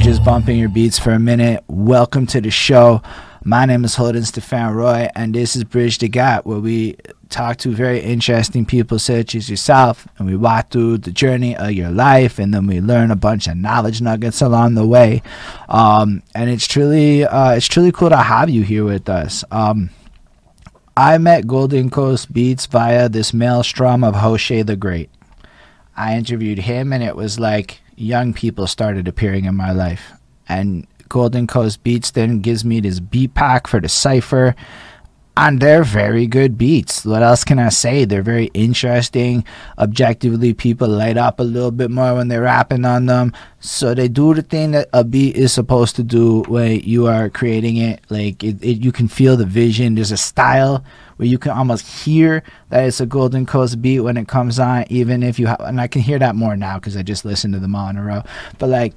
just 0.00 0.24
bumping 0.24 0.58
your 0.58 0.70
beats 0.70 0.98
for 0.98 1.10
a 1.10 1.18
minute, 1.18 1.62
welcome 1.68 2.26
to 2.26 2.40
the 2.40 2.50
show. 2.50 3.02
My 3.44 3.66
name 3.66 3.84
is 3.84 3.96
Holden 3.96 4.24
Stefan 4.24 4.74
Roy, 4.74 5.10
and 5.14 5.34
this 5.34 5.54
is 5.54 5.62
Bridge 5.62 5.98
the 5.98 6.08
Gap, 6.08 6.46
where 6.46 6.58
we 6.58 6.96
talk 7.28 7.58
to 7.58 7.74
very 7.74 8.00
interesting 8.00 8.64
people 8.64 8.98
such 8.98 9.34
as 9.34 9.50
yourself, 9.50 10.08
and 10.16 10.26
we 10.26 10.36
walk 10.36 10.70
through 10.70 10.98
the 10.98 11.10
journey 11.10 11.54
of 11.54 11.72
your 11.72 11.90
life, 11.90 12.38
and 12.38 12.54
then 12.54 12.66
we 12.66 12.80
learn 12.80 13.10
a 13.10 13.16
bunch 13.16 13.46
of 13.46 13.58
knowledge 13.58 14.00
nuggets 14.00 14.40
along 14.40 14.74
the 14.74 14.86
way. 14.86 15.22
Um, 15.68 16.22
and 16.34 16.48
it's 16.48 16.66
truly, 16.66 17.26
uh, 17.26 17.52
it's 17.52 17.68
truly 17.68 17.92
cool 17.92 18.08
to 18.08 18.16
have 18.16 18.48
you 18.48 18.62
here 18.62 18.84
with 18.84 19.06
us. 19.10 19.44
Um, 19.50 19.90
I 20.96 21.18
met 21.18 21.46
Golden 21.46 21.90
Coast 21.90 22.32
Beats 22.32 22.64
via 22.64 23.10
this 23.10 23.34
maelstrom 23.34 24.02
of 24.02 24.14
Hoshe 24.14 24.64
the 24.64 24.76
Great. 24.76 25.10
I 25.94 26.16
interviewed 26.16 26.60
him, 26.60 26.90
and 26.90 27.02
it 27.02 27.16
was 27.16 27.38
like 27.38 27.82
young 28.00 28.32
people 28.32 28.66
started 28.66 29.06
appearing 29.06 29.44
in 29.44 29.54
my 29.54 29.72
life. 29.72 30.12
And 30.48 30.86
Golden 31.08 31.46
Coast 31.46 31.82
Beats 31.82 32.10
then 32.10 32.40
gives 32.40 32.64
me 32.64 32.80
this 32.80 33.00
beat 33.00 33.34
pack 33.34 33.66
for 33.66 33.80
the 33.80 33.88
cipher. 33.88 34.54
And 35.36 35.60
they're 35.60 35.84
very 35.84 36.26
good 36.26 36.58
beats. 36.58 37.04
What 37.04 37.22
else 37.22 37.44
can 37.44 37.58
I 37.58 37.68
say? 37.70 38.04
They're 38.04 38.20
very 38.20 38.50
interesting. 38.52 39.44
Objectively, 39.78 40.52
people 40.52 40.88
light 40.88 41.16
up 41.16 41.40
a 41.40 41.44
little 41.44 41.70
bit 41.70 41.90
more 41.90 42.14
when 42.14 42.28
they're 42.28 42.42
rapping 42.42 42.84
on 42.84 43.06
them. 43.06 43.32
So 43.60 43.94
they 43.94 44.08
do 44.08 44.34
the 44.34 44.42
thing 44.42 44.72
that 44.72 44.88
a 44.92 45.04
beat 45.04 45.36
is 45.36 45.52
supposed 45.52 45.96
to 45.96 46.02
do 46.02 46.42
when 46.42 46.80
you 46.80 47.06
are 47.06 47.30
creating 47.30 47.76
it. 47.76 48.02
Like 48.10 48.42
it, 48.42 48.62
it 48.62 48.82
you 48.82 48.92
can 48.92 49.08
feel 49.08 49.36
the 49.36 49.46
vision. 49.46 49.94
There's 49.94 50.12
a 50.12 50.16
style 50.16 50.84
where 51.20 51.28
you 51.28 51.36
can 51.36 51.52
almost 51.52 51.86
hear 51.86 52.42
that 52.70 52.86
it's 52.86 52.98
a 52.98 53.04
Golden 53.04 53.44
Coast 53.44 53.82
beat 53.82 54.00
when 54.00 54.16
it 54.16 54.26
comes 54.26 54.58
on, 54.58 54.86
even 54.88 55.22
if 55.22 55.38
you 55.38 55.48
have. 55.48 55.60
And 55.60 55.78
I 55.78 55.86
can 55.86 56.00
hear 56.00 56.18
that 56.18 56.34
more 56.34 56.56
now 56.56 56.78
because 56.78 56.96
I 56.96 57.02
just 57.02 57.26
listened 57.26 57.52
to 57.52 57.60
them 57.60 57.74
all 57.74 57.90
in 57.90 57.98
a 57.98 58.02
row. 58.02 58.22
But 58.58 58.70
like, 58.70 58.94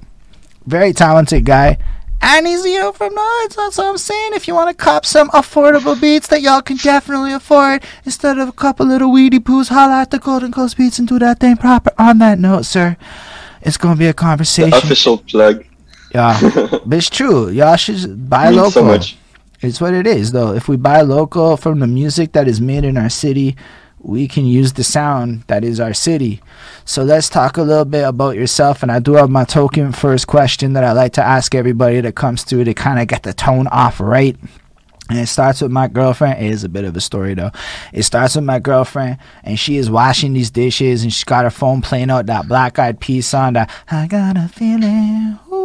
very 0.66 0.94
talented 0.94 1.44
guy 1.44 1.76
and 2.22 2.46
he's 2.46 2.64
you 2.64 2.80
know 2.80 2.92
from 2.92 3.14
Nights. 3.14 3.56
That's 3.56 3.76
what 3.76 3.86
I'm 3.86 3.98
saying. 3.98 4.32
If 4.32 4.48
you 4.48 4.54
want 4.54 4.70
to 4.70 4.82
cop 4.82 5.04
some 5.04 5.28
affordable 5.30 6.00
beats 6.00 6.28
that 6.28 6.40
y'all 6.40 6.62
can 6.62 6.78
definitely 6.78 7.34
afford, 7.34 7.82
instead 8.06 8.38
of 8.38 8.48
a 8.48 8.52
couple 8.52 8.86
little 8.86 9.12
weedy 9.12 9.38
poos, 9.38 9.68
holla 9.68 10.00
at 10.00 10.10
the 10.10 10.18
Golden 10.18 10.50
Coast 10.50 10.78
Beats 10.78 10.98
and 10.98 11.06
do 11.06 11.18
that 11.18 11.40
thing 11.40 11.58
proper. 11.58 11.90
On 11.98 12.16
that 12.18 12.38
note, 12.38 12.64
sir, 12.64 12.96
it's 13.60 13.76
gonna 13.76 13.96
be 13.96 14.06
a 14.06 14.14
conversation. 14.14 14.70
The 14.70 14.78
official 14.78 15.18
plug. 15.18 15.66
Yeah, 16.14 16.38
but 16.86 16.96
it's 16.96 17.10
true. 17.10 17.50
Y'all 17.50 17.76
should 17.76 18.30
buy 18.30 18.48
local. 18.48 18.70
so 18.70 18.84
much. 18.84 19.18
It's 19.64 19.80
what 19.80 19.94
it 19.94 20.06
is, 20.06 20.32
though. 20.32 20.52
If 20.52 20.68
we 20.68 20.76
buy 20.76 21.00
local 21.00 21.56
from 21.56 21.80
the 21.80 21.86
music 21.86 22.32
that 22.32 22.46
is 22.46 22.60
made 22.60 22.84
in 22.84 22.96
our 22.96 23.08
city, 23.08 23.56
we 23.98 24.28
can 24.28 24.44
use 24.44 24.74
the 24.74 24.84
sound 24.84 25.44
that 25.46 25.64
is 25.64 25.80
our 25.80 25.94
city. 25.94 26.42
So 26.84 27.02
let's 27.02 27.30
talk 27.30 27.56
a 27.56 27.62
little 27.62 27.86
bit 27.86 28.06
about 28.06 28.36
yourself. 28.36 28.82
And 28.82 28.92
I 28.92 28.98
do 28.98 29.14
have 29.14 29.30
my 29.30 29.44
token 29.44 29.92
first 29.92 30.26
question 30.26 30.74
that 30.74 30.84
I 30.84 30.92
like 30.92 31.14
to 31.14 31.24
ask 31.24 31.54
everybody 31.54 32.00
that 32.02 32.14
comes 32.14 32.44
through 32.44 32.64
to 32.64 32.74
kind 32.74 33.00
of 33.00 33.08
get 33.08 33.22
the 33.22 33.32
tone 33.32 33.66
off 33.68 34.00
right. 34.00 34.36
And 35.10 35.18
it 35.18 35.26
starts 35.26 35.60
with 35.60 35.70
my 35.70 35.88
girlfriend. 35.88 36.42
It 36.42 36.50
is 36.50 36.64
a 36.64 36.68
bit 36.68 36.84
of 36.84 36.96
a 36.96 37.00
story 37.00 37.34
though. 37.34 37.50
It 37.92 38.04
starts 38.04 38.36
with 38.36 38.44
my 38.44 38.58
girlfriend, 38.58 39.18
and 39.42 39.58
she 39.58 39.76
is 39.76 39.90
washing 39.90 40.32
these 40.32 40.50
dishes, 40.50 41.02
and 41.02 41.12
she's 41.12 41.24
got 41.24 41.44
her 41.44 41.50
phone 41.50 41.82
playing 41.82 42.10
out 42.10 42.24
that 42.26 42.48
Black 42.48 42.78
Eyed 42.78 43.00
Peas 43.00 43.26
song. 43.26 43.52
That 43.52 43.70
I 43.90 44.06
got 44.06 44.38
a 44.38 44.48
feeling. 44.48 45.38
Ooh, 45.52 45.63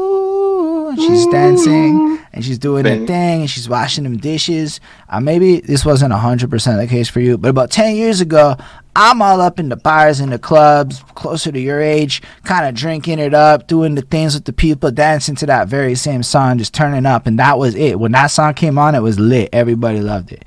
and 0.89 0.99
she's 0.99 1.25
dancing 1.27 2.19
and 2.33 2.43
she's 2.43 2.57
doing 2.57 2.85
her 2.85 3.05
thing, 3.05 3.41
and 3.41 3.49
she's 3.49 3.67
washing 3.69 4.03
them 4.03 4.17
dishes. 4.17 4.79
Uh, 5.09 5.19
maybe 5.19 5.59
this 5.61 5.85
wasn't 5.85 6.13
hundred 6.13 6.49
percent 6.49 6.79
the 6.79 6.87
case 6.87 7.09
for 7.09 7.19
you, 7.19 7.37
but 7.37 7.49
about 7.49 7.71
ten 7.71 7.95
years 7.95 8.21
ago, 8.21 8.55
I'm 8.95 9.21
all 9.21 9.39
up 9.39 9.59
in 9.59 9.69
the 9.69 9.75
bars 9.75 10.19
and 10.19 10.31
the 10.31 10.39
clubs, 10.39 11.03
closer 11.15 11.51
to 11.51 11.59
your 11.59 11.79
age, 11.79 12.21
kind 12.43 12.67
of 12.67 12.75
drinking 12.75 13.19
it 13.19 13.33
up, 13.33 13.67
doing 13.67 13.95
the 13.95 14.01
things 14.01 14.33
with 14.33 14.45
the 14.45 14.53
people, 14.53 14.91
dancing 14.91 15.35
to 15.35 15.45
that 15.45 15.67
very 15.67 15.95
same 15.95 16.23
song, 16.23 16.57
just 16.57 16.73
turning 16.73 17.05
up, 17.05 17.25
and 17.25 17.39
that 17.39 17.57
was 17.57 17.75
it. 17.75 17.99
When 17.99 18.11
that 18.11 18.27
song 18.27 18.53
came 18.53 18.77
on, 18.77 18.95
it 18.95 19.01
was 19.01 19.19
lit. 19.19 19.49
Everybody 19.53 20.01
loved 20.01 20.31
it. 20.31 20.45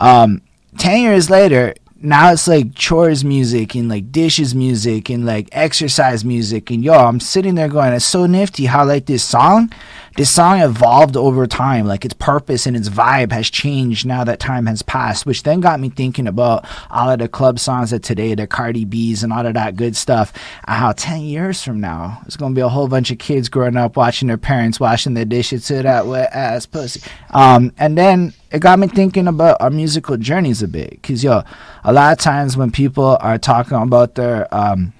Um, 0.00 0.42
ten 0.78 1.00
years 1.00 1.28
later, 1.28 1.74
now 2.00 2.32
it's 2.32 2.46
like 2.46 2.74
chores 2.74 3.24
music 3.24 3.74
and 3.74 3.88
like 3.88 4.12
dishes 4.12 4.54
music 4.54 5.10
and 5.10 5.26
like 5.26 5.48
exercise 5.50 6.24
music 6.24 6.70
and 6.70 6.84
yo 6.84 6.92
i'm 6.92 7.18
sitting 7.18 7.56
there 7.56 7.68
going 7.68 7.92
it's 7.92 8.04
so 8.04 8.24
nifty 8.24 8.66
how 8.66 8.84
like 8.84 9.06
this 9.06 9.24
song 9.24 9.70
this 10.18 10.28
song 10.28 10.60
evolved 10.60 11.16
over 11.16 11.46
time. 11.46 11.86
Like 11.86 12.04
its 12.04 12.14
purpose 12.14 12.66
and 12.66 12.76
its 12.76 12.88
vibe 12.88 13.30
has 13.30 13.48
changed 13.48 14.04
now 14.04 14.24
that 14.24 14.40
time 14.40 14.66
has 14.66 14.82
passed 14.82 15.24
which 15.24 15.44
then 15.44 15.60
got 15.60 15.78
me 15.78 15.90
thinking 15.90 16.26
about 16.26 16.66
all 16.90 17.08
of 17.08 17.20
the 17.20 17.28
club 17.28 17.60
songs 17.60 17.92
of 17.92 18.02
today 18.02 18.34
the 18.34 18.48
cardi 18.48 18.84
b's 18.84 19.22
and 19.22 19.32
all 19.32 19.46
of 19.46 19.54
that 19.54 19.76
good 19.76 19.94
stuff. 19.94 20.32
How 20.66 20.90
10 20.90 21.20
years 21.20 21.62
from 21.62 21.80
now 21.80 22.20
it's 22.26 22.36
going 22.36 22.52
to 22.52 22.58
be 22.58 22.62
a 22.62 22.68
whole 22.68 22.88
bunch 22.88 23.12
of 23.12 23.18
kids 23.18 23.48
growing 23.48 23.76
up 23.76 23.96
watching 23.96 24.26
their 24.26 24.36
parents 24.36 24.80
washing 24.80 25.14
their 25.14 25.24
dishes 25.24 25.66
to 25.68 25.82
that 25.84 26.06
wet 26.06 26.30
ass 26.32 26.66
pussy. 26.66 27.00
Um, 27.30 27.72
and 27.78 27.96
then 27.96 28.34
it 28.50 28.58
got 28.58 28.80
me 28.80 28.88
thinking 28.88 29.28
about 29.28 29.58
our 29.60 29.70
musical 29.70 30.16
journeys 30.16 30.64
a 30.64 30.68
bit. 30.68 30.90
Because 30.90 31.22
yo 31.22 31.44
a 31.84 31.92
lot 31.92 32.12
of 32.12 32.18
times 32.18 32.56
when 32.56 32.72
people 32.72 33.18
are 33.20 33.38
talking 33.38 33.78
about 33.80 34.16
their 34.16 34.52
um, 34.52 34.92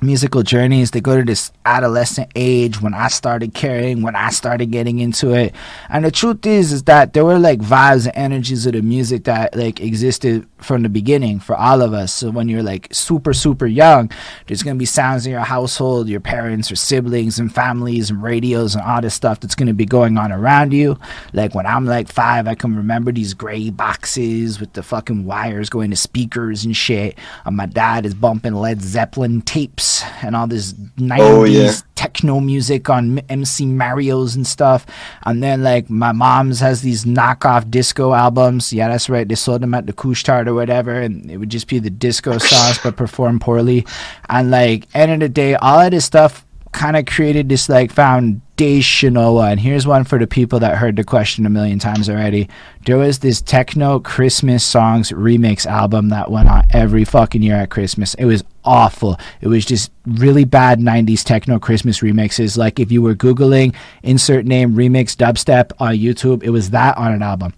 musical 0.00 0.42
journeys 0.42 0.90
they 0.90 1.02
go 1.02 1.18
to 1.18 1.22
this 1.22 1.52
adolescent 1.66 2.30
age 2.34 2.80
when 2.80 2.94
i 2.94 3.08
started 3.08 3.54
caring 3.54 4.02
when 4.02 4.14
i 4.14 4.30
started 4.30 4.70
getting 4.70 4.98
into 4.98 5.32
it. 5.32 5.54
And 5.88 6.04
the 6.04 6.10
truth 6.10 6.44
is 6.46 6.72
is 6.72 6.82
that 6.84 7.12
there 7.12 7.24
were 7.24 7.38
like 7.38 7.60
vibes 7.60 8.06
and 8.06 8.16
energies 8.16 8.66
of 8.66 8.72
the 8.74 8.82
music 8.82 9.24
that 9.24 9.56
like 9.56 9.80
existed 9.80 10.46
from 10.58 10.82
the 10.82 10.88
beginning 10.88 11.40
for 11.40 11.54
all 11.56 11.82
of 11.82 11.92
us. 11.92 12.12
So 12.12 12.30
when 12.30 12.48
you're 12.48 12.62
like 12.62 12.88
super 12.92 13.32
super 13.32 13.66
young 13.66 14.10
there's 14.46 14.62
gonna 14.62 14.76
be 14.76 14.84
sounds 14.84 15.26
in 15.26 15.32
your 15.32 15.40
household 15.40 16.08
your 16.08 16.20
parents 16.20 16.70
or 16.70 16.76
siblings 16.76 17.38
and 17.38 17.52
families 17.54 18.10
and 18.10 18.22
radios 18.22 18.74
and 18.74 18.84
all 18.84 19.00
this 19.00 19.14
stuff 19.14 19.40
that's 19.40 19.54
gonna 19.54 19.74
be 19.74 19.86
going 19.86 20.18
on 20.18 20.32
around 20.32 20.72
you. 20.72 20.98
Like 21.32 21.54
when 21.54 21.66
i'm 21.66 21.86
like 21.86 22.08
five 22.08 22.46
i 22.46 22.54
can 22.54 22.76
remember 22.76 23.12
these 23.12 23.34
gray 23.34 23.70
boxes 23.70 24.60
with 24.60 24.72
the 24.74 24.82
fucking 24.82 25.24
wires 25.24 25.70
going 25.70 25.90
to 25.90 25.96
speakers 25.96 26.64
and 26.64 26.76
shit. 26.76 27.18
And 27.44 27.56
my 27.56 27.66
dad 27.66 28.06
is 28.06 28.14
bumping 28.14 28.54
led 28.54 28.82
zeppelin 28.82 29.42
tapes 29.42 30.02
and 30.22 30.36
all 30.36 30.46
this 30.46 30.72
90s 30.72 31.18
Oh, 31.20 31.44
yeah. 31.44 31.53
Techno 31.94 32.40
music 32.40 32.90
on 32.90 33.18
MC 33.28 33.66
Mario's 33.66 34.36
and 34.36 34.46
stuff. 34.46 34.86
And 35.24 35.42
then 35.42 35.62
like 35.62 35.88
my 35.88 36.12
mom's 36.12 36.60
has 36.60 36.82
these 36.82 37.04
knockoff 37.04 37.70
disco 37.70 38.12
albums. 38.12 38.72
Yeah, 38.72 38.88
that's 38.88 39.08
right. 39.08 39.26
They 39.26 39.34
sold 39.34 39.62
them 39.62 39.74
at 39.74 39.86
the 39.86 39.92
Couche-Tard 39.92 40.48
or 40.48 40.54
whatever, 40.54 41.00
and 41.00 41.30
it 41.30 41.38
would 41.38 41.50
just 41.50 41.68
be 41.68 41.78
the 41.78 41.90
disco 41.90 42.38
songs 42.38 42.78
but 42.82 42.96
performed 42.96 43.40
poorly. 43.40 43.86
And 44.28 44.50
like 44.50 44.86
end 44.94 45.12
of 45.12 45.20
the 45.20 45.28
day, 45.28 45.54
all 45.54 45.80
of 45.80 45.90
this 45.90 46.04
stuff 46.04 46.46
kind 46.74 46.96
of 46.96 47.06
created 47.06 47.48
this 47.48 47.68
like 47.68 47.92
foundational 47.92 49.36
one. 49.36 49.56
Here's 49.56 49.86
one 49.86 50.04
for 50.04 50.18
the 50.18 50.26
people 50.26 50.58
that 50.58 50.76
heard 50.76 50.96
the 50.96 51.04
question 51.04 51.46
a 51.46 51.50
million 51.50 51.78
times 51.78 52.10
already. 52.10 52.48
There 52.84 52.98
was 52.98 53.20
this 53.20 53.40
techno 53.40 54.00
Christmas 54.00 54.64
songs 54.64 55.12
remix 55.12 55.64
album 55.66 56.08
that 56.10 56.30
went 56.30 56.50
on 56.50 56.64
every 56.70 57.04
fucking 57.04 57.42
year 57.42 57.54
at 57.54 57.70
Christmas. 57.70 58.14
It 58.14 58.24
was 58.24 58.42
awful. 58.64 59.18
It 59.40 59.48
was 59.48 59.64
just 59.64 59.92
really 60.04 60.44
bad 60.44 60.80
90s 60.80 61.22
techno 61.22 61.58
Christmas 61.58 62.00
remixes. 62.00 62.58
Like 62.58 62.80
if 62.80 62.90
you 62.90 63.00
were 63.00 63.14
Googling 63.14 63.74
insert 64.02 64.44
name 64.44 64.74
remix 64.74 65.16
dubstep 65.16 65.70
on 65.78 65.94
YouTube, 65.94 66.42
it 66.42 66.50
was 66.50 66.70
that 66.70 66.98
on 66.98 67.12
an 67.12 67.22
album. 67.22 67.54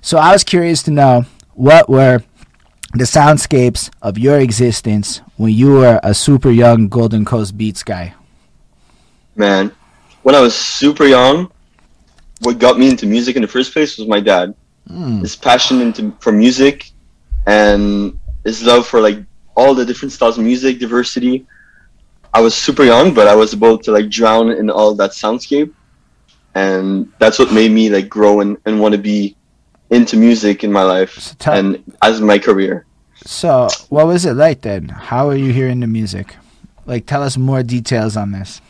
So 0.00 0.16
I 0.16 0.32
was 0.32 0.42
curious 0.42 0.82
to 0.84 0.90
know 0.90 1.26
what 1.52 1.88
were 1.88 2.22
the 2.94 3.04
soundscapes 3.04 3.90
of 4.00 4.16
your 4.16 4.38
existence 4.40 5.20
when 5.36 5.52
you 5.52 5.72
were 5.72 6.00
a 6.02 6.14
super 6.14 6.50
young 6.50 6.88
Golden 6.88 7.24
Coast 7.24 7.58
Beats 7.58 7.82
guy. 7.82 8.14
Man, 9.36 9.72
when 10.22 10.34
I 10.34 10.40
was 10.40 10.54
super 10.54 11.04
young, 11.04 11.50
what 12.40 12.58
got 12.58 12.78
me 12.78 12.88
into 12.90 13.06
music 13.06 13.36
in 13.36 13.42
the 13.42 13.48
first 13.48 13.72
place 13.72 13.98
was 13.98 14.06
my 14.06 14.20
dad. 14.20 14.54
Hmm. 14.88 15.20
His 15.20 15.34
passion 15.36 15.80
into 15.80 16.12
for 16.20 16.32
music 16.32 16.90
and 17.46 18.18
his 18.44 18.62
love 18.62 18.86
for 18.86 19.00
like 19.00 19.18
all 19.56 19.74
the 19.74 19.84
different 19.84 20.12
styles 20.12 20.38
of 20.38 20.44
music, 20.44 20.78
diversity. 20.78 21.46
I 22.32 22.40
was 22.40 22.54
super 22.54 22.84
young, 22.84 23.14
but 23.14 23.28
I 23.28 23.34
was 23.34 23.54
able 23.54 23.78
to 23.78 23.92
like 23.92 24.10
drown 24.10 24.50
in 24.50 24.68
all 24.68 24.94
that 24.96 25.12
soundscape, 25.12 25.72
and 26.54 27.10
that's 27.18 27.38
what 27.38 27.52
made 27.52 27.70
me 27.70 27.88
like 27.88 28.08
grow 28.08 28.40
and, 28.40 28.56
and 28.66 28.80
want 28.80 28.92
to 28.92 28.98
be 28.98 29.36
into 29.90 30.16
music 30.16 30.64
in 30.64 30.72
my 30.72 30.82
life 30.82 31.18
So 31.18 31.34
tell- 31.38 31.54
and 31.54 31.94
as 32.02 32.20
my 32.20 32.38
career. 32.38 32.86
So, 33.26 33.68
what 33.88 34.06
was 34.06 34.26
it 34.26 34.34
like 34.34 34.62
then? 34.62 34.88
How 34.88 35.28
are 35.28 35.36
you 35.36 35.52
hearing 35.52 35.80
the 35.80 35.86
music? 35.86 36.36
Like, 36.84 37.06
tell 37.06 37.22
us 37.22 37.38
more 37.38 37.62
details 37.62 38.16
on 38.18 38.32
this. 38.32 38.60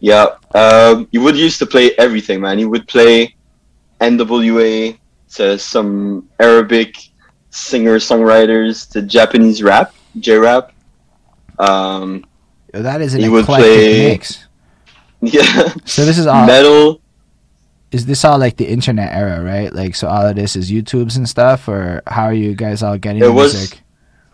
Yeah, 0.00 0.26
um, 0.54 1.08
you 1.12 1.20
would 1.20 1.36
used 1.36 1.58
to 1.58 1.66
play 1.66 1.92
everything, 1.98 2.40
man. 2.40 2.58
You 2.58 2.68
would 2.70 2.88
play 2.88 3.34
NWA 4.00 4.98
to 5.34 5.58
some 5.58 6.28
Arabic 6.38 6.96
singer 7.50 7.96
songwriters 7.98 8.88
to 8.92 9.02
Japanese 9.02 9.62
rap, 9.62 9.94
J 10.18 10.36
rap. 10.38 10.72
Um, 11.58 12.24
That 12.72 13.00
is 13.02 13.14
an 13.14 13.20
You 13.20 13.30
would 13.32 13.44
play- 13.44 14.08
mix. 14.10 14.46
yeah, 15.20 15.72
So 15.84 16.04
this 16.06 16.16
is 16.18 16.26
all. 16.26 16.46
metal. 16.46 17.00
is 17.92 18.06
this 18.06 18.24
all 18.24 18.38
like 18.38 18.56
the 18.56 18.66
internet 18.66 19.12
era, 19.12 19.42
right? 19.44 19.70
Like, 19.72 19.94
so 19.94 20.08
all 20.08 20.26
of 20.26 20.34
this 20.36 20.56
is 20.56 20.70
YouTube's 20.70 21.16
and 21.18 21.28
stuff, 21.28 21.68
or 21.68 22.02
how 22.06 22.24
are 22.24 22.32
you 22.32 22.54
guys 22.54 22.82
all 22.82 22.96
getting 22.96 23.22
It 23.22 23.28
was- 23.28 23.52
music? 23.54 23.80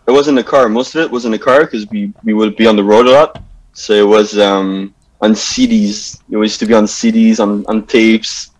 It 0.07 0.11
was 0.11 0.29
in 0.29 0.35
the 0.35 0.43
car. 0.43 0.69
Most 0.69 0.95
of 0.95 1.01
it 1.01 1.11
was 1.11 1.25
in 1.25 1.31
the 1.33 1.39
car 1.39 1.65
because 1.65 1.85
we 1.89 2.13
we 2.23 2.31
would 2.33 2.55
be 2.55 2.65
on 2.65 2.77
the 2.77 2.83
road 2.83 3.07
a 3.07 3.11
lot. 3.11 3.43
So 3.73 3.91
it 3.93 4.07
was 4.07 4.39
um, 4.39 4.93
on 5.21 5.31
CDs. 5.33 6.21
It 6.29 6.37
used 6.37 6.59
to 6.59 6.65
be 6.65 6.73
on 6.73 6.85
CDs, 6.85 7.39
on 7.39 7.65
on 7.67 7.85
tapes, 7.85 8.51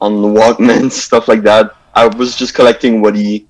on 0.00 0.12
Walkman, 0.34 0.90
stuff 1.06 1.28
like 1.28 1.42
that. 1.42 1.74
I 1.94 2.06
was 2.06 2.36
just 2.36 2.54
collecting 2.54 3.00
what 3.00 3.14
he 3.14 3.46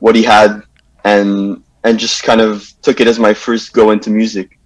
what 0.00 0.14
he 0.14 0.22
had 0.22 0.62
and 1.04 1.62
and 1.84 1.98
just 1.98 2.22
kind 2.22 2.40
of 2.40 2.70
took 2.82 3.00
it 3.00 3.06
as 3.06 3.18
my 3.18 3.34
first 3.34 3.72
go 3.72 3.90
into 3.90 4.10
music. 4.10 4.58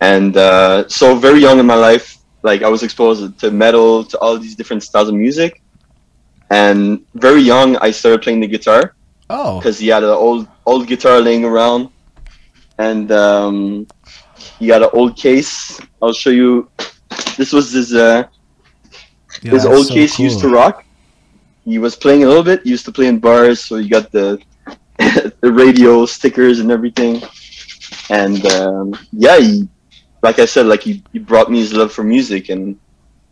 And 0.00 0.36
uh, 0.36 0.88
so 0.88 1.16
very 1.16 1.40
young 1.40 1.58
in 1.58 1.66
my 1.66 1.74
life, 1.74 2.18
like 2.42 2.62
I 2.62 2.68
was 2.68 2.82
exposed 2.82 3.38
to 3.40 3.50
metal, 3.50 4.04
to 4.04 4.18
all 4.18 4.38
these 4.38 4.54
different 4.54 4.82
styles 4.82 5.08
of 5.08 5.14
music. 5.14 5.62
And 6.50 7.04
very 7.14 7.42
young, 7.42 7.76
I 7.76 7.90
started 7.90 8.22
playing 8.22 8.40
the 8.40 8.46
guitar 8.46 8.94
Oh, 9.30 9.58
because 9.58 9.78
he 9.78 9.88
had 9.88 10.02
an 10.02 10.10
old 10.10 10.48
old 10.64 10.86
guitar 10.86 11.20
laying 11.20 11.44
around, 11.44 11.90
and 12.78 13.12
um, 13.12 13.86
he 14.58 14.68
had 14.68 14.82
an 14.82 14.90
old 14.92 15.16
case. 15.16 15.80
I'll 16.02 16.12
show 16.12 16.30
you. 16.30 16.68
This 17.36 17.52
was 17.52 17.72
his 17.72 17.94
uh, 17.94 18.24
yeah, 19.42 19.52
his 19.52 19.64
old 19.64 19.86
so 19.86 19.94
case 19.94 20.16
he 20.16 20.24
used 20.24 20.40
to 20.40 20.48
rock. 20.48 20.84
He 21.64 21.78
was 21.78 21.96
playing 21.96 22.24
a 22.24 22.26
little 22.26 22.42
bit. 22.42 22.62
He 22.64 22.70
used 22.70 22.84
to 22.86 22.92
play 22.92 23.06
in 23.06 23.18
bars, 23.18 23.64
so 23.64 23.76
you 23.76 23.88
got 23.88 24.10
the 24.10 24.40
the 24.98 25.52
radio 25.52 26.06
stickers 26.06 26.60
and 26.60 26.70
everything. 26.70 27.22
And 28.10 28.44
um, 28.46 28.94
yeah, 29.12 29.38
he, 29.38 29.68
like 30.22 30.38
I 30.38 30.44
said, 30.46 30.66
like 30.66 30.82
he, 30.82 31.04
he 31.12 31.18
brought 31.18 31.50
me 31.50 31.58
his 31.58 31.72
love 31.72 31.92
for 31.92 32.04
music, 32.04 32.48
and 32.48 32.78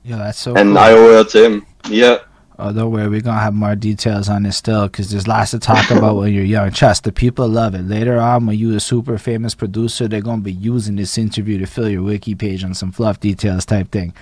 Yeah, 0.05 0.17
that's 0.19 0.39
so 0.39 0.55
and 0.55 0.71
cool. 0.71 0.79
I 0.79 0.93
owe 0.93 1.21
it 1.21 1.29
to 1.31 1.45
him. 1.45 1.67
Yeah, 1.89 2.19
Oh, 2.59 2.73
don't 2.73 2.91
worry, 2.91 3.07
we're 3.09 3.21
gonna 3.21 3.39
have 3.39 3.53
more 3.53 3.77
details 3.77 4.31
on 4.31 4.45
this 4.45 4.57
still, 4.57 4.87
because 4.87 5.11
there's 5.11 5.29
lots 5.29 5.51
to 5.51 5.59
talk 5.59 5.91
about 5.91 6.17
when 6.17 6.33
you're 6.33 6.43
young. 6.43 6.71
Trust 6.71 7.05
the 7.05 7.13
people 7.13 7.47
love 7.47 7.75
it. 7.75 7.83
Later 7.83 8.19
on, 8.19 8.47
when 8.47 8.59
you're 8.59 8.79
a 8.79 8.81
super 8.81 9.19
famous 9.19 9.55
producer, 9.55 10.09
they're 10.09 10.23
gonna 10.23 10.41
be 10.41 10.53
using 10.53 10.97
this 10.97 11.19
interview 11.19 11.59
to 11.59 11.67
fill 11.67 11.91
your 11.91 12.03
wiki 12.03 12.35
page 12.35 12.65
on 12.65 12.73
some 12.73 12.93
fluff 12.93 13.21
details 13.21 13.67
type 13.67 13.93
thing. 13.93 14.15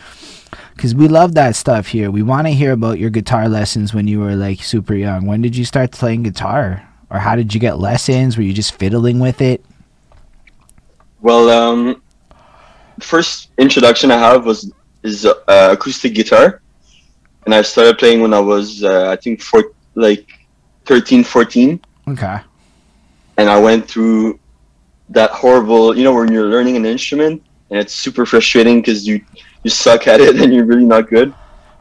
Because 0.74 0.96
we 0.96 1.06
love 1.06 1.34
that 1.34 1.54
stuff 1.54 1.86
here. 1.86 2.10
We 2.10 2.22
want 2.22 2.48
to 2.48 2.52
hear 2.52 2.72
about 2.72 2.98
your 2.98 3.10
guitar 3.10 3.48
lessons 3.48 3.94
when 3.94 4.08
you 4.08 4.18
were 4.20 4.34
like 4.34 4.62
super 4.62 4.94
young. 4.94 5.26
When 5.26 5.40
did 5.40 5.56
you 5.56 5.64
start 5.64 5.92
playing 5.92 6.24
guitar, 6.24 6.88
or 7.10 7.20
how 7.20 7.36
did 7.36 7.54
you 7.54 7.60
get 7.60 7.78
lessons? 7.78 8.36
Were 8.36 8.42
you 8.42 8.52
just 8.52 8.74
fiddling 8.74 9.20
with 9.20 9.40
it? 9.40 9.64
Well, 11.20 11.50
um, 11.50 12.02
first 13.00 13.50
introduction 13.58 14.10
I 14.10 14.18
have 14.18 14.44
was 14.44 14.72
is 15.04 15.24
uh, 15.24 15.68
acoustic 15.72 16.14
guitar, 16.14 16.60
and 17.44 17.54
I 17.54 17.62
started 17.62 17.98
playing 17.98 18.20
when 18.20 18.32
I 18.34 18.40
was 18.40 18.82
uh, 18.82 19.08
I 19.10 19.16
think 19.16 19.40
four, 19.42 19.64
like 19.94 20.26
13, 20.86 21.24
14, 21.24 21.80
Okay. 22.08 22.38
and 23.38 23.48
I 23.48 23.58
went 23.60 23.88
through 23.88 24.38
that 25.10 25.30
horrible, 25.30 25.96
you 25.96 26.04
know, 26.04 26.14
when 26.14 26.32
you're 26.32 26.46
learning 26.46 26.76
an 26.76 26.86
instrument 26.86 27.42
and 27.70 27.78
it's 27.78 27.94
super 27.94 28.24
frustrating 28.26 28.80
because 28.80 29.06
you 29.06 29.24
you 29.62 29.70
suck 29.70 30.06
at 30.06 30.20
it 30.20 30.36
and 30.40 30.52
you're 30.52 30.64
really 30.66 30.84
not 30.84 31.08
good. 31.08 31.32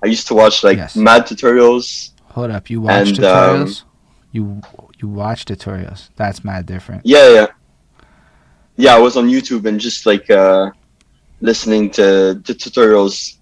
I 0.03 0.07
used 0.07 0.27
to 0.27 0.33
watch 0.33 0.63
like 0.63 0.77
Yes. 0.77 0.95
mad 0.95 1.25
tutorials. 1.25 2.11
Hold 2.31 2.51
up, 2.51 2.69
you 2.69 2.81
watch 2.81 3.09
And, 3.09 3.19
um, 3.23 3.65
tutorials? 3.65 3.83
you 4.31 4.61
you 4.99 5.07
watch 5.07 5.45
tutorials? 5.45 6.09
That's 6.15 6.43
mad 6.43 6.65
different. 6.65 7.01
Yeah, 7.05 7.29
yeah, 7.37 7.47
yeah. 8.77 8.95
I 8.95 8.99
was 8.99 9.15
on 9.17 9.27
YouTube 9.29 9.65
and 9.65 9.79
just 9.79 10.05
like 10.05 10.29
uh, 10.29 10.71
listening 11.41 11.89
to, 11.91 12.41
to 12.43 12.53
tutorials 12.53 13.37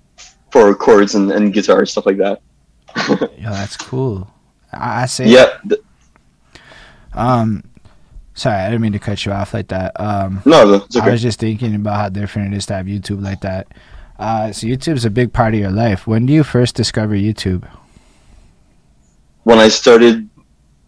for 0.52 0.74
chords 0.76 1.16
and, 1.16 1.32
and 1.32 1.54
guitar 1.54 1.86
stuff 1.86 2.06
like 2.06 2.18
that. 2.18 2.42
Yo, 3.38 3.50
that's 3.50 3.78
cool. 3.78 4.30
I, 4.72 5.04
I 5.04 5.06
say 5.06 5.28
yeah, 5.28 5.58
th- 5.68 5.82
Um, 7.14 7.64
sorry, 8.34 8.58
I 8.58 8.70
didn't 8.70 8.82
mean 8.82 8.94
to 8.94 9.00
cut 9.00 9.26
you 9.26 9.32
off 9.32 9.54
like 9.54 9.70
that. 9.70 10.00
Um, 10.00 10.42
no, 10.46 10.74
it's 10.74 10.96
I 10.96 11.10
was 11.10 11.22
just 11.22 11.40
thinking 11.40 11.76
about 11.76 11.96
how 11.96 12.10
different 12.10 12.54
it 12.54 12.58
is 12.58 12.66
to 12.68 12.76
have 12.76 12.86
YouTube 12.86 13.22
like 13.24 13.42
that. 13.42 13.68
Uh, 14.20 14.52
so 14.52 14.68
YouTube's 14.68 15.06
a 15.06 15.10
big 15.10 15.34
part 15.34 15.54
of 15.54 15.60
your 15.60 15.72
life. 15.72 16.06
When 16.06 16.26
do 16.26 16.34
you 16.34 16.44
first 16.44 16.76
discover 16.76 17.16
YouTube? 17.16 17.68
when 19.44 19.58
I 19.60 19.70
started, 19.70 20.30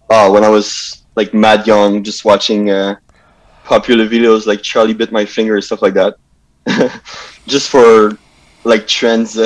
uh, 0.10 0.30
when 0.30 0.44
I 0.44 0.50
was 0.50 1.04
like 1.16 1.34
mad 1.34 1.66
young, 1.68 2.04
just 2.04 2.26
watching 2.26 2.70
uh, 2.70 2.96
popular 3.64 4.08
videos 4.08 4.46
like 4.46 4.62
Charlie 4.62 4.94
bit 4.94 5.12
my 5.12 5.26
finger 5.26 5.56
and 5.56 5.64
stuff 5.64 5.82
like 5.82 5.96
that, 5.96 6.16
just 7.48 7.70
for 7.70 8.18
like 8.66 8.88
trends, 8.88 9.34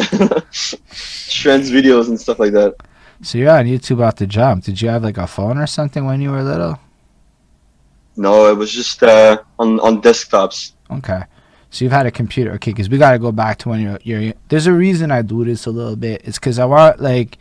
trends 1.30 1.72
videos 1.72 2.08
and 2.08 2.19
stuff 2.19 2.40
like 2.40 2.54
that. 2.54 2.75
So 3.22 3.38
you're 3.38 3.52
on 3.52 3.66
YouTube 3.66 4.04
off 4.04 4.16
the 4.18 4.28
jump. 4.28 4.64
Did 4.64 4.81
you 4.81 4.90
have 4.90 5.04
like 5.04 5.18
a 5.18 5.28
phone 5.28 5.58
or 5.58 5.68
something 5.68 6.06
when 6.06 6.22
you 6.22 6.31
were 6.31 6.44
little? 6.44 6.80
No, 8.16 8.50
it 8.50 8.58
was 8.58 8.72
just 8.72 9.02
uh, 9.04 9.40
on 9.60 9.80
on 9.80 10.02
desktops. 10.02 10.74
Okay. 10.92 11.24
So 11.69 11.84
you've 11.84 11.92
had 11.92 12.06
a 12.06 12.12
computer, 12.12 12.52
okay? 12.54 12.72
Because 12.72 12.90
we 12.90 12.98
got 12.98 13.12
to 13.12 13.19
go 13.19 13.31
back 13.31 13.58
to 13.60 13.69
when 13.69 13.81
you're, 13.81 14.00
you're. 14.04 14.34
There's 14.48 14.68
a 14.68 14.74
reason 14.74 15.12
I 15.12 15.22
do 15.22 15.44
this 15.44 15.66
a 15.66 15.72
little 15.72 15.96
bit. 15.96 16.22
It's 16.24 16.40
because 16.40 16.60
I 16.60 16.66
want 16.66 17.02
like, 17.02 17.38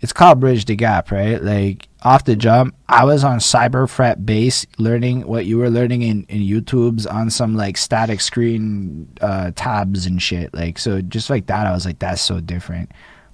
it's 0.00 0.12
called 0.12 0.40
bridge 0.40 0.66
the 0.66 0.76
gap, 0.76 1.10
right? 1.10 1.42
Like 1.42 1.88
off 2.04 2.24
the 2.24 2.36
jump, 2.36 2.74
I 2.88 3.04
was 3.04 3.24
on 3.24 3.38
Cyberfret 3.38 4.24
base 4.24 4.66
learning 4.78 5.26
what 5.26 5.46
you 5.46 5.58
were 5.58 5.70
learning 5.70 6.02
in 6.02 6.24
in 6.28 6.40
YouTube's 6.40 7.06
on 7.06 7.30
some 7.30 7.54
like 7.56 7.76
static 7.76 8.20
screen 8.20 9.08
uh, 9.20 9.52
tabs 9.54 10.06
and 10.06 10.20
shit. 10.20 10.52
Like 10.54 10.78
so, 10.78 11.00
just 11.00 11.30
like 11.30 11.46
that, 11.46 11.66
I 11.66 11.72
was 11.72 11.86
like, 11.86 11.98
that's 11.98 12.22
so 12.22 12.40
different. 12.40 12.90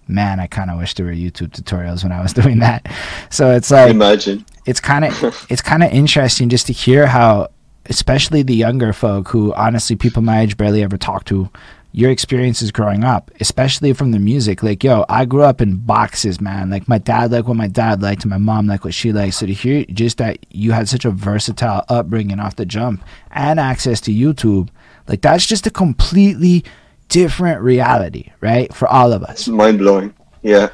Man, 0.07 0.41
I 0.41 0.47
kind 0.47 0.71
of 0.71 0.79
wish 0.79 0.95
there 0.95 1.07
were 1.07 1.13
YouTube 1.13 1.51
tutorials 1.51 2.03
when 2.03 2.13
I 2.13 2.23
was 2.23 2.33
doing 2.43 2.61
that. 2.61 2.91
So 3.31 3.53
it's 3.53 3.71
like 3.71 3.91
Imagine. 3.91 4.45
it's 4.67 4.81
kind 4.81 5.05
of 5.05 5.47
it's 5.51 5.63
kind 5.63 5.83
of 5.83 5.91
interesting 5.93 6.49
just 6.49 6.67
to 6.67 6.73
hear 6.73 7.07
how 7.07 7.49
especially 7.91 8.43
the 8.43 8.55
younger 8.55 8.93
folk 8.93 9.29
who 9.29 9.53
honestly 9.55 9.97
people 9.97 10.23
my 10.23 10.41
age 10.41 10.57
barely 10.57 10.83
ever 10.83 10.99
talk 10.99 11.25
to 11.25 11.51
your 11.99 12.13
experiences 12.13 12.71
growing 12.71 13.03
up 13.03 13.29
especially 13.41 13.93
from 13.93 14.13
the 14.13 14.21
music 14.21 14.63
like 14.63 14.85
yo 14.85 15.05
i 15.09 15.25
grew 15.25 15.43
up 15.43 15.61
in 15.61 15.75
boxes 15.75 16.41
man 16.41 16.71
like 16.71 16.87
my 16.87 16.97
dad 16.99 17.33
liked 17.33 17.49
what 17.49 17.57
my 17.57 17.67
dad 17.67 18.01
liked 18.01 18.23
and 18.23 18.31
my 18.31 18.39
mom 18.39 18.69
liked 18.69 18.85
what 18.85 18.95
she 18.95 19.13
liked 19.13 19.35
so 19.35 19.47
to 19.47 19.53
hear 19.53 19.85
just 19.87 20.19
that 20.19 20.39
you 20.51 20.71
had 20.71 20.89
such 20.89 21.05
a 21.05 21.11
versatile 21.11 21.85
upbringing 21.89 22.39
off 22.39 22.55
the 22.55 22.65
jump 22.65 23.03
and 23.33 23.59
access 23.59 24.01
to 24.01 24.13
youtube 24.13 24.69
like 25.09 25.23
that's 25.23 25.45
just 25.45 25.67
a 25.67 25.71
completely 25.71 26.63
different 27.09 27.61
reality 27.63 28.31
right 28.41 28.73
for 28.73 28.87
all 28.87 29.13
of 29.13 29.25
us 29.25 29.41
It's 29.41 29.49
mind 29.49 29.79
blowing. 29.79 30.15
Yeah. 30.43 30.69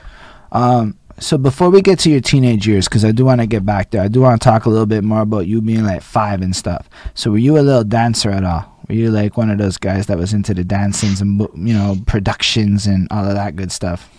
um, 0.52 0.98
so 1.20 1.38
before 1.38 1.70
we 1.70 1.80
get 1.80 2.00
to 2.00 2.10
your 2.10 2.20
teenage 2.20 2.66
years, 2.66 2.88
because 2.88 3.04
I 3.04 3.12
do 3.12 3.24
want 3.24 3.40
to 3.40 3.46
get 3.46 3.64
back 3.64 3.92
there, 3.92 4.02
I 4.02 4.08
do 4.08 4.20
want 4.20 4.42
to 4.42 4.44
talk 4.44 4.66
a 4.66 4.68
little 4.68 4.84
bit 4.84 5.04
more 5.04 5.20
about 5.20 5.46
you 5.46 5.62
being 5.62 5.84
like 5.84 6.02
five 6.02 6.42
and 6.42 6.54
stuff. 6.54 6.90
So 7.14 7.30
were 7.30 7.38
you 7.38 7.56
a 7.56 7.62
little 7.62 7.84
dancer 7.84 8.30
at 8.30 8.42
all? 8.42 8.73
Were 8.88 8.94
you 8.94 9.10
like 9.10 9.36
one 9.36 9.50
of 9.50 9.58
those 9.58 9.78
guys 9.78 10.06
that 10.06 10.18
was 10.18 10.32
into 10.34 10.52
the 10.54 10.64
dancings 10.64 11.20
and 11.20 11.40
you 11.54 11.74
know 11.74 11.96
productions 12.06 12.86
and 12.86 13.08
all 13.10 13.24
of 13.26 13.34
that 13.34 13.56
good 13.56 13.72
stuff? 13.72 14.10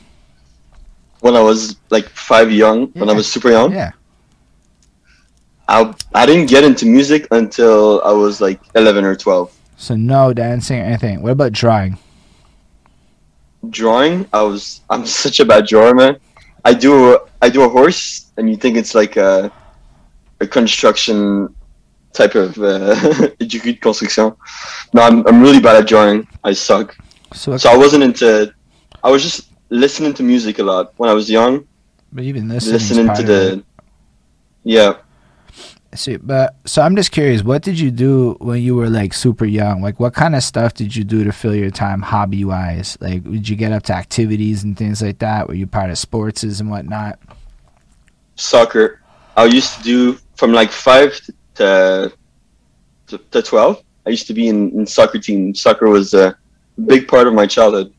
When 1.22 1.36
I 1.36 1.42
was 1.42 1.78
like 1.90 2.08
five 2.10 2.52
young, 2.52 2.88
when 2.94 3.10
I 3.10 3.14
was 3.14 3.32
super 3.32 3.50
young, 3.52 3.72
Yeah. 3.72 3.92
I 5.68 5.94
I 6.14 6.26
didn't 6.26 6.48
get 6.48 6.64
into 6.64 6.86
music 6.86 7.28
until 7.32 8.02
I 8.04 8.12
was 8.12 8.42
like 8.42 8.60
eleven 8.76 9.04
or 9.06 9.16
twelve. 9.16 9.52
So 9.78 9.96
no 9.96 10.34
dancing 10.34 10.80
or 10.80 10.84
anything. 10.84 11.22
What 11.22 11.32
about 11.32 11.52
drawing? 11.52 11.98
drawing 13.72 14.28
i 14.32 14.44
was 14.44 14.82
i'm 14.92 15.06
such 15.24 15.40
a 15.40 15.46
bad 15.46 15.66
drawer 15.66 15.96
man 15.96 16.16
i 16.66 16.72
do 16.72 17.18
I 17.42 17.50
do 17.50 17.64
a 17.64 17.70
horse 17.70 18.32
and 18.38 18.48
you 18.48 18.56
think 18.56 18.78
it's 18.78 18.94
like 18.94 19.18
a 19.18 19.52
a 20.40 20.46
construction 20.46 21.50
type 22.16 22.36
of 22.36 22.58
uh, 22.58 22.96
execute 23.42 23.82
construction 23.82 24.34
no 24.94 25.02
I'm, 25.02 25.26
I'm 25.28 25.42
really 25.42 25.60
bad 25.60 25.76
at 25.78 25.88
drawing 25.88 26.28
i 26.44 26.54
suck 26.54 26.96
So, 27.34 27.58
i 27.66 27.78
wasn't 27.78 28.04
into 28.04 28.54
i 29.04 29.10
was 29.10 29.24
just 29.24 29.52
listening 29.70 30.14
to 30.16 30.24
music 30.24 30.60
a 30.60 30.64
lot 30.64 30.94
when 30.98 31.10
i 31.10 31.14
was 31.14 31.30
young 31.30 31.68
but 32.12 32.24
even 32.24 32.48
listening, 32.48 32.74
listening 32.74 33.16
to 33.16 33.24
the 33.24 33.64
yeah 34.64 34.98
See, 35.94 36.18
but 36.18 36.58
so 36.66 36.82
I'm 36.82 36.94
just 36.98 37.12
curious. 37.12 37.42
What 37.42 37.62
did 37.62 37.80
you 37.80 37.90
do 37.90 38.36
when 38.42 38.62
you 38.62 38.76
were 38.76 38.90
like 38.90 39.14
super 39.14 39.46
young? 39.46 39.82
Like, 39.82 39.98
what 39.98 40.14
kind 40.14 40.36
of 40.36 40.44
stuff 40.44 40.74
did 40.74 40.94
you 40.94 41.06
do 41.06 41.24
to 41.24 41.32
fill 41.32 41.56
your 41.56 41.72
time, 41.72 42.02
hobby 42.02 42.44
wise? 42.44 42.98
Like, 43.00 43.24
did 43.24 43.48
you 43.48 43.56
get 43.56 43.72
up 43.72 43.84
to 43.84 43.94
activities 43.94 44.66
and 44.66 44.76
things 44.76 45.02
like 45.02 45.20
that? 45.20 45.48
Were 45.48 45.54
you 45.54 45.68
part 45.68 45.90
of 45.90 45.98
sports 45.98 46.44
and 46.44 46.70
whatnot? 46.70 47.18
soccer 48.36 49.02
i 49.38 49.46
used 49.46 49.78
to 49.78 49.84
do 49.84 50.18
from 50.36 50.52
like 50.52 50.72
five 50.72 51.16
to 51.22 51.34
to, 51.56 52.12
to 53.32 53.42
12 53.42 53.84
i 54.06 54.10
used 54.10 54.28
to 54.28 54.34
be 54.34 54.48
in, 54.48 54.72
in 54.72 54.86
soccer 54.86 55.20
team. 55.20 55.56
Soccer 55.56 55.90
was 55.90 56.14
a 56.14 56.38
big 56.86 57.08
part 57.08 57.28
of 57.28 57.34
my 57.34 57.48
childhood 57.48 57.94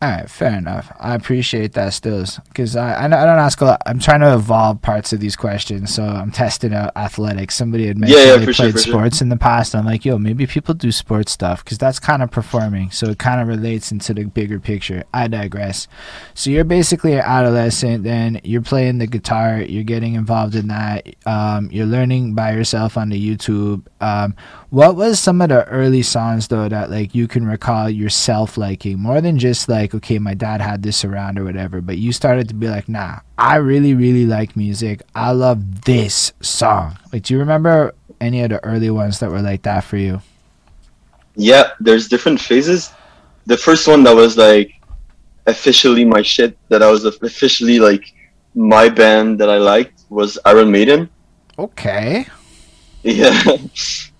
All 0.00 0.08
right, 0.08 0.30
fair 0.30 0.56
enough. 0.56 0.92
I 1.00 1.16
appreciate 1.16 1.72
that, 1.72 1.92
stills, 1.92 2.38
because 2.46 2.76
I, 2.76 2.92
I 2.92 3.04
I 3.06 3.08
don't 3.08 3.20
ask 3.40 3.60
a 3.60 3.64
lot. 3.64 3.82
I'm 3.84 3.98
trying 3.98 4.20
to 4.20 4.32
evolve 4.32 4.80
parts 4.80 5.12
of 5.12 5.18
these 5.18 5.34
questions, 5.34 5.92
so 5.92 6.04
I'm 6.04 6.30
testing 6.30 6.72
out 6.72 6.92
athletics. 6.96 7.56
Somebody 7.56 7.88
had 7.88 7.98
mentioned 7.98 8.20
Yeah, 8.20 8.34
yeah, 8.34 8.36
they 8.36 8.52
sure, 8.52 8.54
played 8.70 8.72
sure. 8.74 8.92
sports 8.92 9.20
in 9.20 9.28
the 9.28 9.36
past. 9.36 9.74
I'm 9.74 9.84
like, 9.84 10.04
yo, 10.04 10.16
maybe 10.16 10.46
people 10.46 10.72
do 10.74 10.92
sports 10.92 11.32
stuff 11.32 11.64
because 11.64 11.78
that's 11.78 11.98
kind 11.98 12.22
of 12.22 12.30
performing, 12.30 12.92
so 12.92 13.08
it 13.08 13.18
kind 13.18 13.40
of 13.40 13.48
relates 13.48 13.90
into 13.90 14.14
the 14.14 14.22
bigger 14.26 14.60
picture. 14.60 15.02
I 15.12 15.26
digress. 15.26 15.88
So 16.32 16.50
you're 16.50 16.62
basically 16.62 17.14
an 17.14 17.24
adolescent, 17.24 18.04
then 18.04 18.40
you're 18.44 18.62
playing 18.62 18.98
the 18.98 19.08
guitar, 19.08 19.60
you're 19.60 19.82
getting 19.82 20.14
involved 20.14 20.54
in 20.54 20.68
that, 20.68 21.08
um, 21.26 21.70
you're 21.72 21.86
learning 21.86 22.34
by 22.36 22.52
yourself 22.52 22.96
on 22.96 23.08
the 23.08 23.18
YouTube. 23.36 23.82
Um, 24.00 24.36
what 24.70 24.96
was 24.96 25.18
some 25.18 25.40
of 25.40 25.48
the 25.48 25.66
early 25.68 26.02
songs 26.02 26.48
though 26.48 26.68
that 26.68 26.90
like 26.90 27.14
you 27.14 27.26
can 27.26 27.46
recall 27.46 27.88
yourself 27.88 28.58
liking? 28.58 28.98
More 28.98 29.20
than 29.20 29.38
just 29.38 29.68
like 29.68 29.94
okay 29.94 30.18
my 30.18 30.34
dad 30.34 30.60
had 30.60 30.82
this 30.82 31.04
around 31.04 31.38
or 31.38 31.44
whatever 31.44 31.80
but 31.80 31.98
you 31.98 32.12
started 32.12 32.48
to 32.48 32.54
be 32.54 32.68
like 32.68 32.88
nah 32.88 33.20
I 33.38 33.56
really 33.56 33.94
really 33.94 34.26
like 34.26 34.56
music. 34.56 35.02
I 35.14 35.32
love 35.32 35.82
this 35.82 36.32
song. 36.40 36.98
Like 37.12 37.22
do 37.22 37.34
you 37.34 37.40
remember 37.40 37.94
any 38.20 38.42
of 38.42 38.50
the 38.50 38.62
early 38.64 38.90
ones 38.90 39.20
that 39.20 39.30
were 39.30 39.42
like 39.42 39.62
that 39.62 39.84
for 39.84 39.96
you? 39.96 40.20
Yeah, 41.36 41.70
there's 41.80 42.08
different 42.08 42.40
phases. 42.40 42.90
The 43.46 43.56
first 43.56 43.86
one 43.86 44.02
that 44.02 44.14
was 44.14 44.36
like 44.36 44.74
officially 45.46 46.04
my 46.04 46.20
shit, 46.22 46.58
that 46.68 46.82
I 46.82 46.90
was 46.90 47.04
officially 47.04 47.78
like 47.78 48.12
my 48.54 48.88
band 48.88 49.38
that 49.40 49.48
I 49.48 49.58
liked 49.58 50.04
was 50.10 50.38
Iron 50.44 50.70
Maiden. 50.70 51.08
okay. 51.58 52.26
Yeah, 53.04 53.56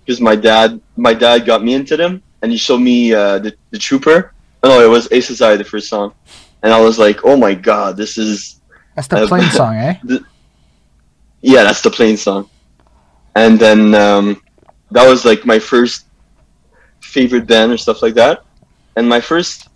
because 0.09 0.21
my 0.21 0.35
dad, 0.35 0.81
my 0.97 1.13
dad 1.13 1.45
got 1.45 1.63
me 1.63 1.75
into 1.75 1.95
them, 1.95 2.23
and 2.41 2.51
he 2.51 2.57
showed 2.57 2.79
me 2.79 3.13
uh, 3.13 3.37
the 3.37 3.53
the 3.69 3.77
Trooper. 3.77 4.33
Oh, 4.63 4.69
no, 4.69 4.81
it 4.83 4.89
was 4.89 5.07
Aces 5.11 5.37
High, 5.37 5.55
the 5.55 5.63
first 5.63 5.87
song, 5.87 6.15
and 6.63 6.73
I 6.73 6.81
was 6.81 6.97
like, 6.97 7.23
oh 7.23 7.37
my 7.37 7.53
god, 7.53 7.95
this 7.95 8.17
is 8.17 8.59
that's 8.95 9.07
the 9.07 9.21
Uh, 9.21 9.49
song 9.61 9.75
eh 9.75 9.93
yeah, 11.41 11.63
that's 11.63 11.81
the 11.81 11.91
plane 11.91 12.17
song. 12.17 12.49
And 13.35 13.59
then 13.59 13.93
um, 13.93 14.41
that 14.89 15.07
was 15.07 15.25
like 15.25 15.45
my 15.45 15.59
first 15.59 16.07
favorite 17.01 17.45
band 17.45 17.71
or 17.71 17.77
stuff 17.77 18.01
like 18.01 18.15
that. 18.15 18.43
And 18.95 19.07
my 19.07 19.21
first, 19.21 19.69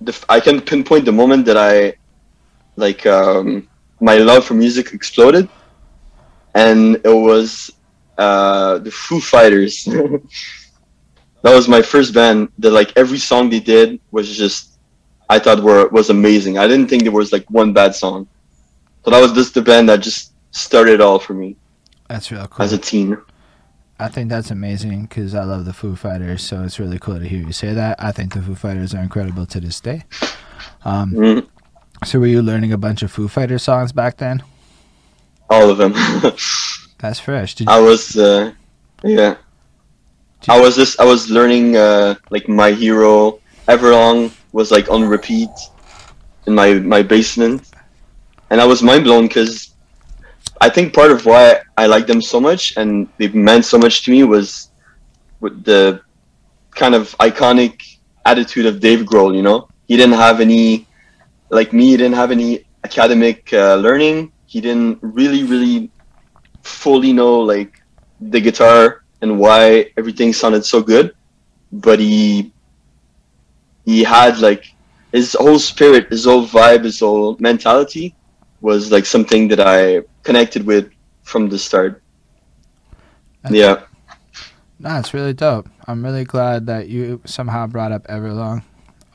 the, 0.00 0.12
I 0.28 0.40
can 0.40 0.60
pinpoint 0.60 1.04
the 1.04 1.12
moment 1.12 1.46
that 1.46 1.56
I, 1.56 1.94
like, 2.74 3.06
um, 3.06 3.68
my 4.00 4.16
love 4.16 4.44
for 4.44 4.54
music 4.54 4.92
exploded, 4.92 5.48
and 6.54 6.96
it 7.04 7.16
was 7.30 7.70
uh, 8.20 8.78
the 8.78 8.90
Foo 8.90 9.20
Fighters. 9.20 9.84
that 11.42 11.54
was 11.54 11.66
my 11.68 11.82
first 11.82 12.14
band. 12.14 12.48
That 12.58 12.70
like 12.70 12.92
every 12.96 13.18
song 13.18 13.50
they 13.50 13.60
did 13.60 13.98
was 14.10 14.36
just, 14.36 14.78
I 15.28 15.38
thought 15.38 15.62
were 15.62 15.88
was 15.88 16.10
amazing. 16.10 16.58
I 16.58 16.68
didn't 16.68 16.88
think 16.88 17.02
there 17.02 17.12
was 17.12 17.32
like 17.32 17.48
one 17.50 17.72
bad 17.72 17.94
song. 17.94 18.28
So 19.04 19.10
that 19.10 19.20
was 19.20 19.32
just 19.32 19.54
the 19.54 19.62
band 19.62 19.88
that 19.88 20.00
just 20.00 20.34
started 20.52 20.94
it 20.94 21.00
all 21.00 21.18
for 21.18 21.34
me 21.34 21.56
that's 22.10 22.30
real 22.30 22.46
cool 22.48 22.64
as 22.64 22.72
a 22.72 22.78
teen. 22.78 23.16
I 23.98 24.08
think 24.08 24.30
that's 24.30 24.50
amazing 24.50 25.02
because 25.02 25.34
I 25.34 25.44
love 25.44 25.64
the 25.64 25.72
Foo 25.72 25.94
Fighters 25.94 26.42
so 26.42 26.64
it's 26.64 26.80
really 26.80 26.98
cool 26.98 27.18
to 27.18 27.28
hear 27.28 27.40
you 27.46 27.52
say 27.52 27.72
that 27.72 28.02
I 28.02 28.12
think 28.12 28.34
the 28.34 28.42
Foo 28.42 28.54
Fighters 28.54 28.94
are 28.94 29.02
incredible 29.02 29.46
to 29.46 29.60
this 29.60 29.80
day 29.80 30.04
um, 30.84 31.12
Mm, 31.12 31.46
so 32.04 32.18
were 32.18 32.26
you 32.26 32.42
learning 32.42 32.72
a 32.72 32.78
bunch 32.78 33.02
of 33.02 33.12
Foo 33.12 33.28
Fighters 33.28 33.62
songs 33.62 33.92
back 33.92 34.16
then 34.16 34.42
all 35.48 35.70
of 35.70 35.78
them. 35.78 35.92
that's 37.00 37.20
fresh 37.20 37.54
did 37.54 37.68
I 37.68 37.80
was, 37.80 38.16
uh, 38.16 38.52
yeah. 39.02 39.36
I 40.48 40.60
was 40.60 40.76
just, 40.76 41.00
I 41.00 41.04
was 41.04 41.30
learning, 41.30 41.76
uh, 41.76 42.14
like 42.30 42.48
My 42.48 42.72
Hero, 42.72 43.40
Everlong 43.68 44.32
was 44.52 44.70
like 44.70 44.90
on 44.90 45.04
repeat 45.04 45.50
in 46.46 46.54
my, 46.54 46.74
my 46.74 47.02
basement. 47.02 47.70
And 48.50 48.60
I 48.60 48.66
was 48.66 48.82
mind 48.82 49.04
blown 49.04 49.28
because 49.28 49.74
I 50.60 50.68
think 50.68 50.94
part 50.94 51.10
of 51.10 51.24
why 51.24 51.60
I 51.76 51.86
like 51.86 52.06
them 52.06 52.20
so 52.20 52.40
much 52.40 52.76
and 52.76 53.08
they 53.18 53.28
meant 53.28 53.64
so 53.64 53.78
much 53.78 54.02
to 54.04 54.10
me 54.10 54.24
was 54.24 54.70
with 55.40 55.64
the 55.64 56.02
kind 56.72 56.94
of 56.94 57.16
iconic 57.18 57.98
attitude 58.26 58.66
of 58.66 58.80
Dave 58.80 59.00
Grohl, 59.00 59.34
you 59.34 59.42
know? 59.42 59.68
He 59.88 59.96
didn't 59.96 60.16
have 60.16 60.40
any, 60.40 60.86
like 61.50 61.72
me, 61.72 61.90
he 61.90 61.96
didn't 61.96 62.14
have 62.14 62.30
any 62.30 62.64
academic 62.84 63.52
uh, 63.52 63.76
learning. 63.76 64.32
He 64.46 64.60
didn't 64.60 64.98
really, 65.02 65.44
really 65.44 65.90
fully 66.62 67.12
know 67.12 67.40
like 67.40 67.82
the 68.20 68.40
guitar 68.40 69.02
and 69.22 69.38
why 69.38 69.90
everything 69.96 70.32
sounded 70.32 70.64
so 70.64 70.82
good, 70.82 71.14
but 71.72 71.98
he 71.98 72.52
he 73.84 74.02
had 74.04 74.38
like 74.38 74.72
his 75.12 75.34
whole 75.38 75.58
spirit, 75.58 76.08
his 76.10 76.24
whole 76.24 76.46
vibe, 76.46 76.84
his 76.84 77.00
whole 77.00 77.36
mentality 77.40 78.14
was 78.60 78.92
like 78.92 79.06
something 79.06 79.48
that 79.48 79.60
I 79.60 80.02
connected 80.22 80.64
with 80.66 80.90
from 81.22 81.48
the 81.48 81.58
start. 81.58 82.02
That's- 83.42 83.56
Yeah, 83.58 83.82
No, 84.78 84.98
it's 84.98 85.12
really 85.14 85.32
dope. 85.32 85.68
I'm 85.86 86.04
really 86.04 86.24
glad 86.24 86.66
that 86.66 86.88
you 86.88 87.20
somehow 87.24 87.66
brought 87.66 87.90
up 87.92 88.06
Everlong. 88.06 88.62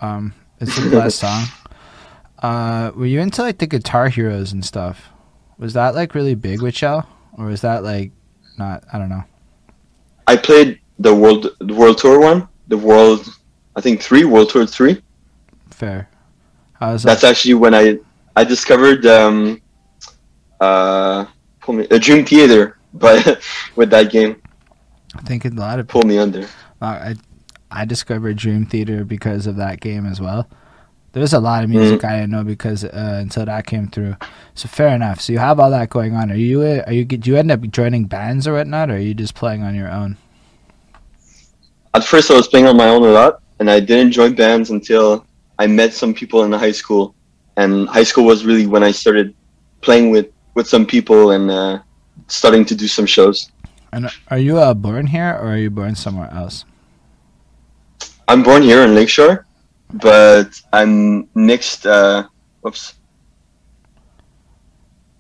Um, 0.02 0.34
it's 0.60 0.78
a 0.78 0.82
blessed 0.90 1.20
song. 1.26 1.44
Uh, 2.40 2.92
were 2.96 3.06
you 3.06 3.22
into 3.22 3.42
like 3.42 3.60
the 3.60 3.68
Guitar 3.68 4.10
Heroes 4.10 4.52
and 4.52 4.66
stuff? 4.66 5.10
Was 5.58 5.74
that 5.74 5.96
like 5.96 6.14
really 6.16 6.36
big 6.36 6.62
with 6.62 6.82
y'all, 6.82 7.06
or 7.38 7.52
is 7.52 7.62
that 7.62 7.84
like 7.84 8.12
not? 8.58 8.84
I 8.92 8.98
don't 8.98 9.10
know. 9.10 9.24
I 10.28 10.36
played 10.36 10.80
the 11.00 11.14
world 11.14 11.48
the 11.60 11.74
world 11.74 11.98
tour 11.98 12.20
one, 12.20 12.48
the 12.68 12.78
world 12.78 13.28
I 13.76 13.82
think 13.82 14.02
three 14.02 14.26
world 14.26 14.50
tour 14.50 14.66
three. 14.66 15.02
Fair. 15.70 16.10
I 16.80 16.92
was 16.92 17.06
like, 17.06 17.14
That's 17.14 17.24
actually 17.24 17.54
when 17.56 17.74
I 17.74 18.00
I 18.36 18.44
discovered 18.44 19.06
um 19.06 19.62
uh 20.60 21.26
pull 21.62 21.76
me 21.76 21.88
a 21.92 22.00
Dream 22.00 22.26
Theater, 22.26 22.78
but 22.94 23.42
with 23.76 23.90
that 23.90 24.10
game 24.10 24.42
I 25.16 25.22
think 25.22 25.46
a 25.46 25.50
lot 25.50 25.80
of 25.80 25.88
pull 25.88 26.04
me 26.04 26.18
under. 26.18 26.44
Uh, 26.82 26.86
I 26.86 27.16
I 27.72 27.86
discovered 27.86 28.38
Dream 28.38 28.66
Theater 28.66 29.04
because 29.04 29.48
of 29.48 29.58
that 29.58 29.82
game 29.82 30.06
as 30.06 30.22
well. 30.22 30.48
There's 31.16 31.32
a 31.32 31.40
lot 31.40 31.64
of 31.64 31.70
music 31.70 32.04
I 32.04 32.20
didn't 32.20 32.32
know 32.32 32.44
because 32.44 32.84
uh, 32.84 33.20
until 33.22 33.46
that 33.46 33.66
came 33.66 33.88
through. 33.88 34.18
So 34.54 34.68
fair 34.68 34.90
enough. 34.90 35.22
So 35.22 35.32
you 35.32 35.40
have 35.40 35.62
all 35.62 35.72
that 35.72 35.90
going 35.90 36.14
on. 36.14 36.30
Are 36.30 36.36
you 36.36 36.62
uh, 36.62 36.84
are 36.88 36.92
you 36.92 37.06
do 37.06 37.30
you 37.30 37.38
end 37.38 37.52
up 37.52 37.62
joining 37.72 38.04
bands 38.04 38.48
or 38.48 38.54
whatnot, 38.56 38.90
or 38.90 38.96
are 38.96 39.00
you 39.00 39.14
just 39.14 39.34
playing 39.34 39.64
on 39.64 39.76
your 39.76 39.90
own? 39.90 40.18
At 41.94 42.04
first, 42.04 42.30
I 42.30 42.34
was 42.34 42.50
playing 42.50 42.68
on 42.68 42.76
my 42.76 42.90
own 42.90 43.02
a 43.02 43.12
lot, 43.12 43.42
and 43.60 43.72
I 43.72 43.80
didn't 43.80 44.12
join 44.12 44.36
bands 44.36 44.72
until 44.72 45.26
I 45.58 45.68
met 45.68 45.94
some 45.94 46.14
people 46.14 46.44
in 46.44 46.52
high 46.52 46.74
school. 46.74 47.16
And 47.56 47.88
high 47.88 48.04
school 48.04 48.26
was 48.26 48.44
really 48.44 48.68
when 48.68 48.84
I 48.84 48.92
started 48.92 49.34
playing 49.80 50.12
with 50.12 50.28
with 50.54 50.68
some 50.68 50.86
people 50.86 51.32
and 51.32 51.50
uh, 51.50 51.80
starting 52.28 52.66
to 52.66 52.76
do 52.76 52.88
some 52.90 53.06
shows. 53.06 53.50
And 53.94 54.10
are 54.28 54.38
you 54.38 54.58
uh, 54.58 54.74
born 54.74 55.08
here 55.08 55.30
or 55.30 55.54
are 55.54 55.58
you 55.58 55.70
born 55.70 55.96
somewhere 55.96 56.30
else? 56.34 56.66
I'm 58.28 58.44
born 58.44 58.64
here 58.64 58.82
in 58.84 58.94
Lakeshore, 58.96 59.45
but 60.02 60.60
I'm 60.74 61.28
mixed. 61.36 61.86
Uh, 61.86 62.28
whoops, 62.62 62.96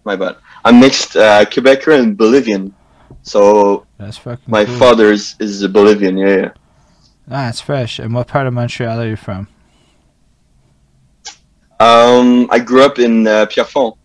my 0.03 0.15
bad. 0.15 0.37
I'm 0.63 0.79
mixed 0.79 1.15
uh, 1.15 1.45
Quebecer 1.45 1.99
and 1.99 2.17
Bolivian. 2.17 2.73
So 3.21 3.85
That's 3.97 4.17
fucking 4.17 4.45
my 4.47 4.65
cool. 4.65 4.75
father 4.77 5.11
is, 5.11 5.35
is 5.39 5.61
a 5.63 5.69
Bolivian. 5.69 6.17
Yeah, 6.17 6.35
yeah. 6.37 6.49
Ah, 7.29 7.49
it's 7.49 7.61
fresh. 7.61 7.99
And 7.99 8.13
what 8.13 8.27
part 8.27 8.45
of 8.47 8.53
Montreal 8.53 8.99
are 9.01 9.07
you 9.07 9.15
from? 9.15 9.47
Um, 11.79 12.47
I 12.51 12.59
grew 12.59 12.83
up 12.85 12.99
in 12.99 13.27
uh, 13.27 13.45
Pierrefonds, 13.47 13.97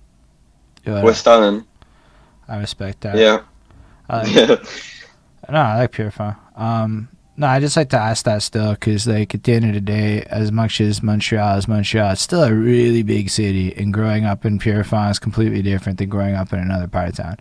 Yo, 0.85 1.03
West 1.05 1.27
Island. 1.29 1.65
I 2.49 2.59
respect 2.59 3.03
that. 3.03 3.17
Yeah. 3.17 3.43
I 4.09 4.23
like, 4.23 4.35
Yeah. 4.35 4.57
no, 5.51 5.59
I 5.59 5.77
like 5.79 5.93
Pierrefonds. 5.93 6.37
Um, 6.57 7.09
no, 7.37 7.47
I 7.47 7.61
just 7.61 7.77
like 7.77 7.89
to 7.91 7.99
ask 7.99 8.25
that 8.27 8.43
still 8.43 8.73
because, 8.73 9.07
like, 9.07 9.35
at 9.35 9.45
the 9.45 9.53
end 9.53 9.65
of 9.67 9.75
the 9.75 9.81
day, 9.81 10.23
as 10.25 10.53
much 10.53 10.81
as 10.81 11.03
Montreal 11.03 11.57
is 11.57 11.67
Montreal, 11.69 12.13
it's 12.13 12.21
still 12.23 12.43
a 12.43 12.53
really 12.53 13.03
big 13.03 13.31
city, 13.31 13.75
and 13.77 13.93
growing 13.95 14.25
up 14.27 14.45
in 14.45 14.59
Pierrefonds 14.59 15.17
is 15.17 15.19
completely 15.19 15.63
different 15.63 15.99
than 15.99 16.09
growing 16.11 16.35
up 16.35 16.53
in 16.53 16.59
another 16.59 16.87
part 16.89 17.09
of 17.11 17.17
town. 17.17 17.37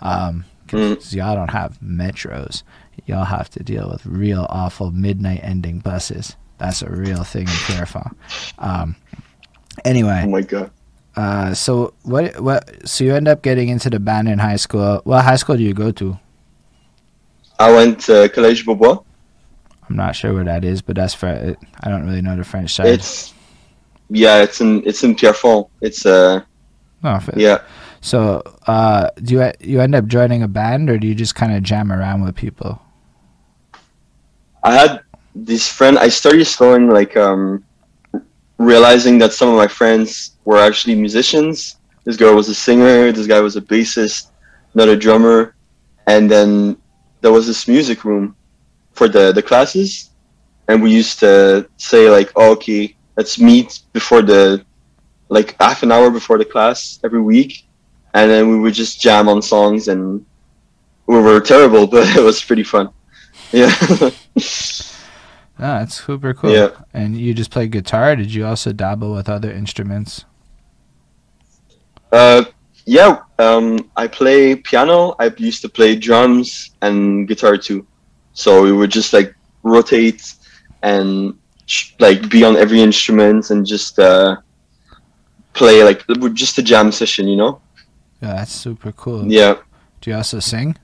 Um, 0.00 0.44
because 0.66 1.14
y'all 1.14 1.34
don't 1.36 1.50
have 1.50 1.78
metros, 1.80 2.62
y'all 3.06 3.24
have 3.24 3.50
to 3.50 3.62
deal 3.62 3.90
with 3.90 4.06
real 4.06 4.46
awful 4.48 4.90
midnight 4.90 5.40
ending 5.42 5.80
buses. 5.80 6.36
That's 6.58 6.80
a 6.82 6.90
real 6.90 7.22
thing 7.24 7.42
in 7.48 7.54
Pierrefonds. 7.66 8.14
Um, 8.58 8.96
anyway, 9.84 10.22
Oh 10.24 10.28
my 10.30 10.40
god. 10.42 10.70
uh, 11.16 11.52
so 11.54 11.92
what? 12.04 12.40
What? 12.40 12.88
So 12.88 13.04
you 13.04 13.14
end 13.14 13.28
up 13.28 13.42
getting 13.42 13.68
into 13.68 13.90
the 13.90 13.98
band 14.00 14.28
in 14.28 14.38
high 14.38 14.56
school. 14.56 15.00
What 15.04 15.24
high 15.24 15.36
school 15.36 15.56
do 15.56 15.62
you 15.62 15.74
go 15.74 15.90
to? 15.92 16.18
I 17.58 17.70
went 17.72 18.00
to 18.02 18.28
Collège 18.34 18.64
Beaubois. 18.64 18.98
I'm 19.88 19.96
not 19.96 20.16
sure 20.16 20.32
where 20.32 20.44
that 20.44 20.64
is, 20.64 20.82
but 20.82 20.96
that's 20.96 21.14
for 21.14 21.56
I 21.80 21.88
don't 21.90 22.06
really 22.06 22.22
know 22.22 22.36
the 22.36 22.44
French 22.44 22.74
side. 22.74 22.86
It's 22.86 23.34
yeah, 24.10 24.42
it's 24.42 24.60
in 24.60 24.86
it's 24.86 25.02
in 25.04 25.14
Pierrefonds. 25.14 25.68
It's 25.80 26.06
uh 26.06 26.42
if 27.04 27.30
yeah. 27.36 27.62
So, 28.00 28.42
uh, 28.66 29.10
do 29.16 29.34
you 29.34 29.52
you 29.60 29.80
end 29.80 29.94
up 29.94 30.06
joining 30.06 30.42
a 30.42 30.48
band, 30.48 30.90
or 30.90 30.98
do 30.98 31.06
you 31.06 31.14
just 31.14 31.34
kind 31.34 31.54
of 31.54 31.62
jam 31.62 31.90
around 31.90 32.22
with 32.22 32.34
people? 32.34 32.80
I 34.62 34.74
had 34.74 35.00
this 35.34 35.68
friend. 35.68 35.98
I 35.98 36.08
started 36.08 36.46
throwing 36.46 36.88
like 36.88 37.16
um 37.16 37.64
realizing 38.58 39.18
that 39.18 39.32
some 39.32 39.48
of 39.48 39.56
my 39.56 39.66
friends 39.66 40.36
were 40.44 40.58
actually 40.58 40.94
musicians. 40.94 41.76
This 42.04 42.16
girl 42.16 42.34
was 42.34 42.48
a 42.48 42.54
singer. 42.54 43.12
This 43.12 43.26
guy 43.26 43.40
was 43.40 43.56
a 43.56 43.62
bassist, 43.62 44.30
not 44.74 44.88
a 44.88 44.96
drummer, 44.96 45.54
and 46.06 46.30
then 46.30 46.76
there 47.20 47.32
was 47.32 47.46
this 47.46 47.66
music 47.66 48.04
room 48.04 48.36
for 48.94 49.08
the 49.08 49.32
the 49.32 49.42
classes, 49.42 50.10
and 50.68 50.82
we 50.82 50.90
used 50.90 51.18
to 51.20 51.68
say 51.76 52.10
like, 52.10 52.32
oh, 52.36 52.52
okay, 52.52 52.94
let's 53.16 53.38
meet 53.38 53.80
before 53.92 54.22
the 54.22 54.64
like 55.28 55.56
half 55.60 55.82
an 55.82 55.92
hour 55.92 56.10
before 56.10 56.38
the 56.38 56.44
class 56.44 57.00
every 57.04 57.20
week, 57.20 57.66
and 58.14 58.30
then 58.30 58.48
we 58.48 58.58
would 58.58 58.74
just 58.74 59.00
jam 59.00 59.28
on 59.28 59.42
songs, 59.42 59.88
and 59.88 60.24
we 61.06 61.20
were 61.20 61.40
terrible, 61.40 61.86
but 61.94 62.16
it 62.16 62.22
was 62.22 62.42
pretty 62.42 62.64
fun. 62.64 62.90
Yeah. 63.52 63.72
Ah, 65.56 65.78
that's 65.78 66.04
super 66.04 66.34
cool. 66.34 66.50
Yeah. 66.50 66.70
And 66.92 67.16
you 67.16 67.32
just 67.32 67.50
play 67.50 67.68
guitar? 67.68 68.16
Did 68.16 68.34
you 68.34 68.44
also 68.44 68.72
dabble 68.72 69.14
with 69.14 69.28
other 69.28 69.52
instruments? 69.52 70.24
Uh, 72.10 72.44
yeah, 72.86 73.20
um, 73.38 73.90
I 73.96 74.06
play 74.08 74.56
piano. 74.56 75.14
I 75.18 75.32
used 75.36 75.62
to 75.62 75.68
play 75.68 75.96
drums 75.96 76.72
and 76.82 77.26
guitar 77.28 77.56
too. 77.56 77.86
So 78.34 78.62
we 78.62 78.72
would 78.72 78.90
just 78.90 79.12
like 79.12 79.34
rotate 79.62 80.34
and 80.82 81.38
like 81.98 82.28
be 82.28 82.44
on 82.44 82.56
every 82.56 82.80
instrument 82.82 83.50
and 83.50 83.64
just 83.64 83.98
uh, 83.98 84.36
play 85.54 85.82
like 85.82 86.04
just 86.34 86.58
a 86.58 86.62
jam 86.62 86.92
session, 86.92 87.26
you 87.28 87.36
know? 87.36 87.60
Yeah, 88.20 88.34
that's 88.34 88.52
super 88.52 88.92
cool. 88.92 89.30
Yeah. 89.30 89.56
Do 90.00 90.10
you 90.10 90.16
also 90.16 90.40
sing? 90.40 90.76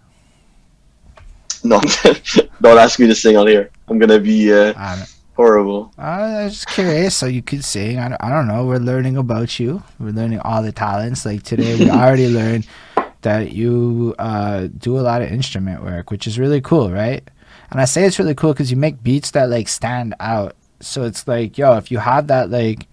No, 1.63 1.81
don't 2.63 2.79
ask 2.79 2.99
me 2.99 3.07
to 3.07 3.15
sing 3.15 3.37
on 3.37 3.47
here. 3.47 3.71
I'm 3.89 3.99
gonna 3.99 4.19
be 4.19 4.53
uh, 4.53 4.73
I 4.77 4.97
don't, 4.97 5.15
horrible. 5.35 5.93
I 5.99 6.45
was 6.45 6.55
just 6.55 6.69
curious. 6.69 7.17
So 7.17 7.27
you 7.27 7.43
could 7.43 7.65
sing. 7.65 7.99
I 7.99 8.09
don't, 8.09 8.23
I 8.23 8.31
don't 8.31 8.47
know. 8.47 8.65
We're 8.65 8.79
learning 8.79 9.19
about 9.19 9.59
you. 9.59 9.83
We're 9.99 10.13
learning 10.13 10.41
all 10.41 10.63
the 10.63 10.73
talents. 10.73 11.27
Like 11.27 11.43
today, 11.43 11.79
we 11.79 11.91
already 12.01 12.29
learned 12.29 12.67
that 13.23 13.53
you 13.53 14.15
uh, 14.19 14.69
do 14.79 14.99
a 14.99 15.03
lot 15.03 15.21
of 15.21 15.31
instrument 15.31 15.83
work, 15.83 16.11
which 16.11 16.27
is 16.27 16.39
really 16.39 16.61
cool, 16.63 16.91
right? 16.91 17.29
And 17.71 17.81
I 17.81 17.85
say 17.85 18.05
it's 18.05 18.19
really 18.19 18.35
cool 18.35 18.53
because 18.53 18.71
you 18.71 18.77
make 18.77 19.03
beats 19.03 19.31
that 19.33 19.49
like 19.51 19.69
stand 19.69 20.15
out. 20.21 20.57
So 20.81 21.05
it's 21.05 21.27
like, 21.29 21.57
yo, 21.59 21.77
if 21.77 21.91
you 21.91 21.99
have 21.99 22.27
that 22.29 22.51
like 22.51 22.87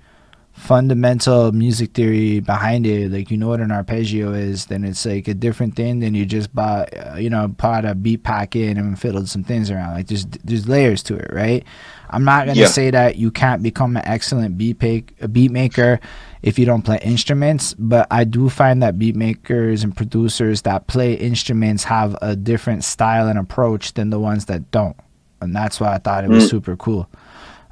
fundamental 0.54 1.52
music 1.52 1.94
theory 1.94 2.40
behind 2.40 2.86
it, 2.88 3.12
like 3.12 3.30
you 3.30 3.38
know 3.38 3.48
what 3.48 3.60
an 3.60 3.72
arpeggio 3.72 4.34
is, 4.34 4.66
then 4.66 4.84
it's 4.84 5.06
like 5.06 5.28
a 5.28 5.34
different 5.34 5.76
thing 5.76 6.00
than 6.00 6.16
you 6.16 6.26
just 6.26 6.54
bought, 6.54 6.90
uh, 6.98 7.16
you 7.16 7.30
know, 7.30 7.48
bought 7.48 7.86
a 7.86 7.94
beat 7.96 8.24
pack 8.24 8.56
in 8.56 8.78
and 8.78 9.00
fiddled 9.00 9.30
some 9.30 9.44
things 9.44 9.70
around. 9.70 9.94
Like 9.94 10.08
there's 10.08 10.26
there's 10.44 10.68
layers 10.68 11.04
to 11.04 11.16
it, 11.16 11.32
right? 11.32 11.64
I'm 12.10 12.24
not 12.24 12.48
gonna 12.48 12.60
Yeah. 12.62 12.68
say 12.68 12.90
that 12.92 13.18
you 13.18 13.32
can't 13.32 13.62
become 13.62 13.96
an 13.98 14.04
excellent 14.06 14.58
beat 14.58 14.82
a 15.22 15.28
beat 15.28 15.52
maker 15.52 16.00
if 16.41 16.60
you 16.60 16.65
don't 16.65 16.84
play 16.84 17.00
instruments, 17.01 17.74
but 17.77 18.08
I 18.12 18.24
do 18.24 18.50
find 18.50 18.82
that 18.84 19.00
beat 19.00 19.15
makers 19.15 19.84
and 19.84 19.96
producers 19.96 20.62
that 20.63 20.88
play 20.88 21.13
instruments 21.13 21.84
have 21.86 22.15
a 22.22 22.36
different 22.36 22.84
style 22.84 23.27
and 23.27 23.39
approach 23.39 23.94
than 23.94 24.10
the 24.10 24.20
ones 24.20 24.46
that 24.46 24.72
don't, 24.72 24.96
and 25.41 25.56
that's 25.56 25.79
why 25.79 25.94
I 25.94 25.98
thought 25.98 26.24
it 26.24 26.29
was 26.29 26.46
Mm. 26.46 26.50
super 26.50 26.75
cool. 26.75 27.10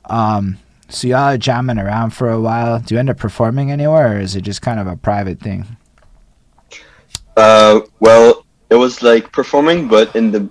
Um, 0.06 0.58
so 0.90 1.08
y'all 1.08 1.34
are 1.34 1.38
jamming 1.38 1.80
around 1.80 2.12
for 2.12 2.30
a 2.30 2.40
while. 2.40 2.80
Do 2.80 2.94
you 2.96 3.00
end 3.00 3.10
up 3.10 3.18
performing 3.18 3.72
anywhere, 3.72 4.18
or 4.18 4.20
is 4.20 4.36
it 4.36 4.42
just 4.42 4.62
kind 4.62 4.80
of 4.80 4.88
a 4.88 4.96
private 4.96 5.40
thing? 5.40 5.78
Uh, 7.38 7.82
well, 8.00 8.46
it 8.70 8.76
was 8.76 9.02
like 9.02 9.32
performing, 9.32 9.88
but 9.88 10.16
in 10.16 10.32
the 10.32 10.50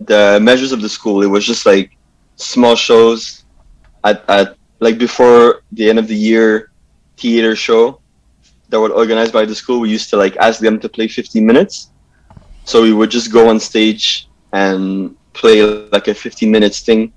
the 0.00 0.40
measures 0.42 0.72
of 0.72 0.80
the 0.82 0.88
school, 0.88 1.22
it 1.22 1.26
was 1.28 1.46
just 1.46 1.64
like 1.64 1.96
small 2.34 2.74
shows 2.74 3.44
at, 4.02 4.24
at 4.28 4.56
like 4.80 4.98
before 4.98 5.62
the 5.70 5.88
end 5.88 5.98
of 5.98 6.08
the 6.08 6.16
year 6.16 6.71
theater 7.22 7.54
show 7.56 8.00
that 8.68 8.80
were 8.80 8.90
organized 8.90 9.32
by 9.32 9.44
the 9.46 9.54
school. 9.54 9.80
We 9.80 9.90
used 9.90 10.10
to 10.10 10.16
like 10.16 10.36
ask 10.38 10.60
them 10.60 10.80
to 10.80 10.88
play 10.88 11.06
15 11.08 11.44
minutes, 11.46 11.90
so 12.64 12.82
we 12.82 12.92
would 12.92 13.10
just 13.10 13.32
go 13.32 13.48
on 13.48 13.60
stage 13.60 14.28
and 14.52 15.16
play 15.32 15.62
like 15.96 16.08
a 16.08 16.14
15 16.14 16.50
minutes 16.50 16.80
thing 16.80 17.12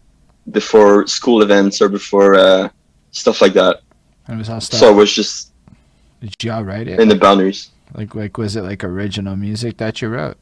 before 0.51 1.07
school 1.07 1.41
events 1.41 1.81
or 1.81 1.89
before 1.89 2.35
uh, 2.35 2.69
stuff 3.11 3.41
like 3.41 3.53
that. 3.53 3.81
It 4.29 4.37
was 4.37 4.49
all 4.49 4.61
stuff. 4.61 4.79
So 4.79 4.91
it 4.91 4.95
was 4.95 5.11
just 5.13 5.51
Did 6.21 6.43
y'all 6.43 6.63
write 6.63 6.87
it? 6.87 6.99
in 6.99 7.07
the 7.09 7.15
boundaries, 7.15 7.71
Like, 7.93 8.15
like 8.15 8.37
was 8.37 8.55
it 8.55 8.61
like 8.63 8.83
original 8.83 9.35
music 9.35 9.77
that 9.77 10.01
you 10.01 10.09
wrote? 10.09 10.37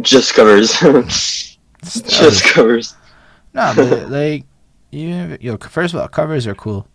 just 0.00 0.34
covers, 0.34 0.72
just 1.82 2.44
covers. 2.54 2.94
No, 3.54 3.72
but 3.76 4.10
like 4.10 4.44
you, 4.90 5.36
you 5.40 5.50
know, 5.52 5.58
first 5.58 5.92
of 5.94 6.00
all, 6.00 6.08
covers 6.08 6.46
are 6.46 6.54
cool, 6.54 6.86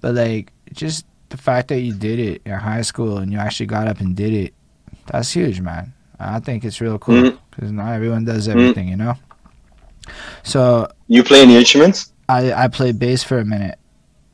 but 0.00 0.14
like 0.14 0.52
just 0.72 1.04
the 1.32 1.38
fact 1.38 1.68
that 1.68 1.80
you 1.80 1.92
did 1.94 2.18
it 2.18 2.42
in 2.44 2.52
high 2.52 2.82
school 2.82 3.18
and 3.18 3.32
you 3.32 3.38
actually 3.38 3.66
got 3.66 3.88
up 3.88 4.00
and 4.00 4.14
did 4.14 4.32
it, 4.34 4.54
that's 5.06 5.32
huge, 5.32 5.60
man. 5.60 5.92
I 6.20 6.38
think 6.40 6.62
it's 6.64 6.80
real 6.80 6.98
cool 6.98 7.22
Mhm. 7.22 7.38
because 7.50 7.72
not 7.72 7.92
everyone 7.94 8.24
does 8.24 8.46
everything, 8.48 8.86
you 8.88 8.96
know. 8.96 9.14
So 10.42 10.88
You 11.08 11.22
play 11.24 11.40
any 11.42 11.56
instruments? 11.56 12.12
I 12.28 12.52
I 12.64 12.68
played 12.68 12.98
bass 12.98 13.22
for 13.24 13.38
a 13.38 13.44
minute. 13.44 13.78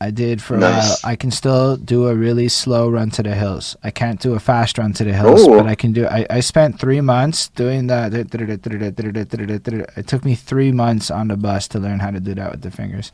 I 0.00 0.10
did 0.12 0.40
for 0.40 0.54
a 0.56 0.60
while. 0.60 0.96
I 1.02 1.16
can 1.16 1.30
still 1.32 1.76
do 1.76 2.06
a 2.06 2.14
really 2.14 2.48
slow 2.48 2.88
run 2.88 3.10
to 3.18 3.22
the 3.22 3.34
hills. 3.34 3.76
I 3.82 3.90
can't 3.90 4.20
do 4.20 4.34
a 4.34 4.38
fast 4.38 4.78
run 4.78 4.92
to 4.94 5.04
the 5.04 5.12
hills, 5.12 5.42
Oh. 5.42 5.56
but 5.58 5.66
I 5.66 5.74
can 5.74 5.92
do. 5.92 6.06
I, 6.06 6.24
I 6.30 6.40
spent 6.40 6.78
three 6.78 7.00
months 7.00 7.48
doing 7.48 7.88
that. 7.88 8.14
It 8.14 10.06
took 10.06 10.24
me 10.24 10.34
three 10.36 10.70
months 10.72 11.10
on 11.10 11.28
the 11.28 11.36
bus 11.36 11.66
to 11.68 11.78
learn 11.80 11.98
how 11.98 12.10
to 12.12 12.20
do 12.20 12.34
that 12.34 12.50
with 12.52 12.62
the 12.62 12.70
fingers. 12.70 13.10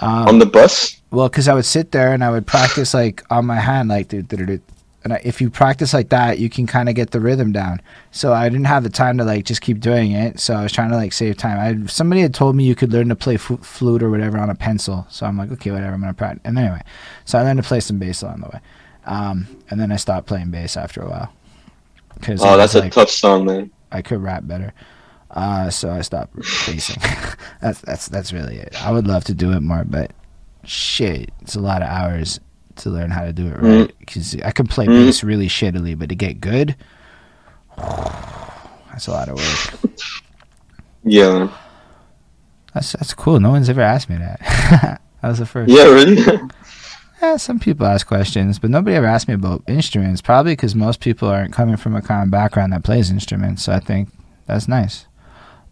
Um, 0.00 0.28
On 0.28 0.38
the 0.38 0.46
bus? 0.46 1.00
well, 1.10 1.28
because 1.28 1.46
I 1.48 1.54
would 1.54 1.64
sit 1.64 1.92
there 1.92 2.12
and 2.12 2.24
I 2.24 2.30
would 2.30 2.46
practice 2.46 2.94
like 2.94 3.22
on 3.30 3.46
my 3.46 3.60
hand, 3.60 3.88
like 3.88 4.08
do- 4.08 4.22
do- 4.22 4.44
do- 4.46 4.60
and 5.04 5.12
I, 5.12 5.20
if 5.22 5.40
you 5.40 5.50
practice 5.50 5.92
like 5.92 6.08
that, 6.08 6.38
you 6.38 6.48
can 6.48 6.66
kind 6.66 6.88
of 6.88 6.94
get 6.94 7.10
the 7.10 7.20
rhythm 7.20 7.52
down. 7.52 7.82
So 8.10 8.32
I 8.32 8.48
didn't 8.48 8.64
have 8.66 8.82
the 8.84 8.88
time 8.90 9.18
to 9.18 9.24
like 9.24 9.44
just 9.44 9.60
keep 9.60 9.78
doing 9.78 10.12
it. 10.12 10.40
So 10.40 10.54
I 10.54 10.62
was 10.62 10.72
trying 10.72 10.88
to 10.90 10.96
like 10.96 11.12
save 11.12 11.36
time. 11.36 11.58
I 11.58 11.86
somebody 11.88 12.22
had 12.22 12.32
told 12.32 12.56
me 12.56 12.64
you 12.64 12.74
could 12.74 12.90
learn 12.92 13.10
to 13.10 13.14
play 13.16 13.36
fu- 13.36 13.58
flute 13.58 14.02
or 14.02 14.10
whatever 14.10 14.38
on 14.38 14.48
a 14.48 14.54
pencil. 14.54 15.06
So 15.10 15.26
I'm 15.26 15.36
like, 15.36 15.52
okay, 15.52 15.70
whatever. 15.70 15.92
I'm 15.92 16.00
gonna 16.00 16.14
practice. 16.14 16.40
And 16.44 16.58
anyway, 16.58 16.80
so 17.26 17.38
I 17.38 17.42
learned 17.42 17.62
to 17.62 17.68
play 17.68 17.80
some 17.80 17.98
bass 17.98 18.22
along 18.22 18.40
the 18.40 18.48
way. 18.48 18.60
Um, 19.04 19.46
and 19.70 19.78
then 19.78 19.92
I 19.92 19.96
stopped 19.96 20.26
playing 20.26 20.50
bass 20.50 20.76
after 20.76 21.02
a 21.02 21.08
while. 21.10 21.32
Cause 22.22 22.40
Oh, 22.42 22.56
that's 22.56 22.72
was 22.74 22.80
a 22.80 22.84
like, 22.86 22.92
tough 22.92 23.10
song, 23.10 23.44
man. 23.44 23.70
I 23.92 24.00
could 24.00 24.22
rap 24.22 24.46
better. 24.46 24.72
Uh, 25.34 25.68
so 25.68 25.90
I 25.90 26.00
stopped 26.02 26.34
bassing. 26.36 27.36
that's 27.60 27.80
that's 27.80 28.08
that's 28.08 28.32
really 28.32 28.56
it. 28.56 28.74
I 28.84 28.92
would 28.92 29.06
love 29.06 29.24
to 29.24 29.34
do 29.34 29.52
it 29.52 29.60
more, 29.60 29.84
but 29.84 30.12
shit, 30.64 31.30
it's 31.42 31.56
a 31.56 31.60
lot 31.60 31.82
of 31.82 31.88
hours 31.88 32.38
to 32.76 32.90
learn 32.90 33.10
how 33.10 33.24
to 33.24 33.32
do 33.32 33.48
it 33.48 33.60
right. 33.60 33.98
Because 33.98 34.34
I 34.42 34.50
can 34.52 34.66
play 34.66 34.86
Mm. 34.86 35.06
bass 35.06 35.22
really 35.24 35.48
shittily, 35.48 35.98
but 35.98 36.08
to 36.08 36.14
get 36.14 36.40
good, 36.40 36.76
that's 37.76 39.08
a 39.08 39.10
lot 39.10 39.28
of 39.28 39.36
work. 39.36 39.90
Yeah. 41.02 41.48
That's 42.72 42.92
that's 42.92 43.14
cool. 43.14 43.40
No 43.40 43.50
one's 43.50 43.68
ever 43.68 43.80
asked 43.82 44.08
me 44.10 44.16
that. 44.16 44.40
that 45.22 45.28
was 45.28 45.38
the 45.38 45.46
first. 45.46 45.70
Yeah, 45.72 45.84
really? 45.84 46.22
Yeah, 47.22 47.36
some 47.38 47.58
people 47.58 47.86
ask 47.86 48.06
questions, 48.06 48.58
but 48.58 48.68
nobody 48.68 48.96
ever 48.96 49.06
asked 49.06 49.28
me 49.28 49.34
about 49.34 49.62
instruments. 49.66 50.20
Probably 50.20 50.52
because 50.52 50.74
most 50.74 51.00
people 51.00 51.26
aren't 51.28 51.54
coming 51.54 51.76
from 51.78 51.96
a 51.96 52.02
common 52.02 52.28
background 52.28 52.74
that 52.74 52.84
plays 52.84 53.10
instruments. 53.10 53.62
So 53.62 53.72
I 53.72 53.78
think 53.80 54.10
that's 54.46 54.68
nice. 54.68 55.06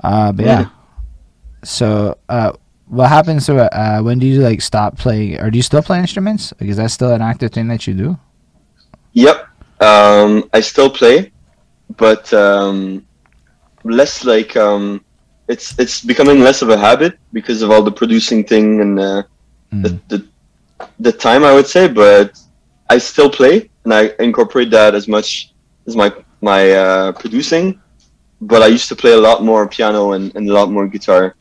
Uh, 0.02 0.32
but 0.32 0.46
yeah. 0.46 0.60
Yeah. 0.60 0.68
So, 1.64 2.18
uh, 2.28 2.52
what 2.86 3.08
happens 3.08 3.46
to? 3.46 3.56
Uh, 3.56 4.02
when 4.02 4.18
do 4.18 4.26
you 4.26 4.40
like 4.40 4.60
stop 4.60 4.98
playing, 4.98 5.40
or 5.40 5.50
do 5.50 5.56
you 5.56 5.62
still 5.62 5.82
play 5.82 5.98
instruments? 5.98 6.52
Like, 6.60 6.70
is 6.70 6.76
that 6.76 6.90
still 6.90 7.12
an 7.12 7.22
active 7.22 7.52
thing 7.52 7.68
that 7.68 7.86
you 7.86 7.94
do? 7.94 8.18
yep. 9.12 9.46
Um, 9.80 10.48
I 10.52 10.60
still 10.60 10.90
play, 10.90 11.32
but 11.96 12.32
um, 12.32 13.04
less 13.84 14.24
like 14.24 14.56
um, 14.56 15.04
it's 15.48 15.78
it's 15.78 16.00
becoming 16.04 16.40
less 16.40 16.62
of 16.62 16.68
a 16.70 16.76
habit 16.76 17.18
because 17.32 17.62
of 17.62 17.70
all 17.70 17.82
the 17.82 17.92
producing 17.92 18.44
thing 18.44 18.80
and 18.80 18.98
uh, 19.00 19.22
Mm. 19.72 19.82
the, 20.08 20.18
the 20.18 20.28
the 21.00 21.12
time 21.12 21.44
I 21.44 21.54
would 21.54 21.66
say. 21.66 21.88
But 21.88 22.38
I 22.90 22.98
still 22.98 23.30
play 23.30 23.70
and 23.84 23.94
I 23.94 24.12
incorporate 24.18 24.70
that 24.70 24.94
as 24.94 25.08
much 25.08 25.54
as 25.86 25.96
my 25.96 26.12
my 26.42 26.72
uh, 26.72 27.12
producing. 27.12 27.80
But 28.42 28.60
I 28.60 28.66
used 28.66 28.88
to 28.88 28.96
play 28.96 29.12
a 29.12 29.22
lot 29.28 29.44
more 29.44 29.68
piano 29.68 30.12
and, 30.12 30.34
and 30.34 30.50
a 30.50 30.52
lot 30.52 30.68
more 30.70 30.88
guitar. 30.88 31.36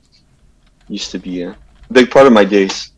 Used 0.88 1.10
to 1.12 1.20
be 1.20 1.42
a 1.42 1.58
big 1.92 2.12
part 2.12 2.28
of 2.28 2.34
my 2.34 2.46
days. 2.46 2.92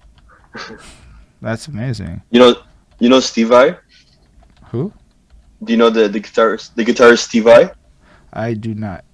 That's 1.42 1.68
amazing. 1.68 2.22
You 2.32 2.40
know, 2.40 2.56
you 3.00 3.10
know 3.10 3.20
Steve 3.20 3.50
Vai. 3.50 3.78
Who? 4.72 4.92
Do 5.64 5.72
you 5.72 5.78
know 5.78 5.90
the 5.90 6.08
the 6.08 6.20
guitarist 6.20 6.76
the 6.76 6.84
guitarist 6.84 7.20
Steve 7.30 7.46
Vai? 7.46 7.72
I 8.34 8.54
do 8.54 8.74
not. 8.74 9.06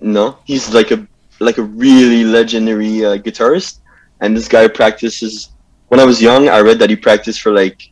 No, 0.00 0.38
he's 0.44 0.72
like 0.72 0.90
a 0.90 1.06
like 1.40 1.58
a 1.58 1.62
really 1.62 2.22
legendary 2.22 3.04
uh, 3.04 3.16
guitarist, 3.16 3.80
and 4.20 4.36
this 4.36 4.46
guy 4.46 4.68
practices. 4.68 5.50
When 5.88 5.98
I 5.98 6.04
was 6.04 6.22
young, 6.22 6.48
I 6.48 6.60
read 6.60 6.78
that 6.78 6.90
he 6.90 6.96
practiced 6.96 7.40
for 7.40 7.52
like 7.52 7.90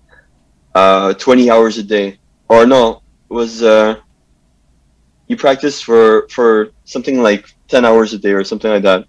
uh, 0.74 1.14
twenty 1.14 1.51
hours 1.51 1.79
a 1.79 1.83
day, 1.83 2.18
or 2.48 2.66
no, 2.66 3.03
it 3.31 3.35
was 3.35 3.62
uh, 3.62 3.96
he 5.29 5.37
practice 5.37 5.81
for 5.83 6.29
for 6.31 6.73
something 6.85 7.23
like 7.23 7.47
ten 7.69 7.85
hours 7.85 8.14
a 8.14 8.19
day 8.19 8.33
or 8.33 8.45
something 8.45 8.71
like 8.71 8.85
that. 8.85 9.07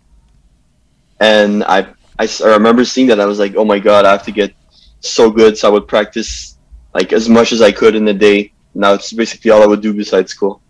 And 1.19 1.63
I 1.65 1.87
I 2.19 2.27
remember 2.43 2.85
seeing 2.85 3.07
that. 3.07 3.19
I 3.19 3.25
was 3.25 3.39
like, 3.39 3.55
oh 3.55 3.65
my 3.65 3.79
god, 3.79 4.05
I 4.05 4.11
have 4.11 4.23
to 4.23 4.31
get 4.31 4.53
so 5.01 5.29
good. 5.31 5.57
So 5.57 5.69
I 5.69 5.71
would 5.71 5.87
practice 5.87 6.57
like 6.93 7.13
as 7.13 7.29
much 7.29 7.51
as 7.51 7.61
I 7.61 7.71
could 7.71 7.95
in 7.95 8.05
the 8.05 8.13
day. 8.13 8.53
Now 8.75 8.93
it's 8.93 9.13
basically 9.13 9.51
all 9.51 9.63
I 9.63 9.67
would 9.67 9.81
do 9.81 9.93
besides 9.93 10.31
school. 10.31 10.61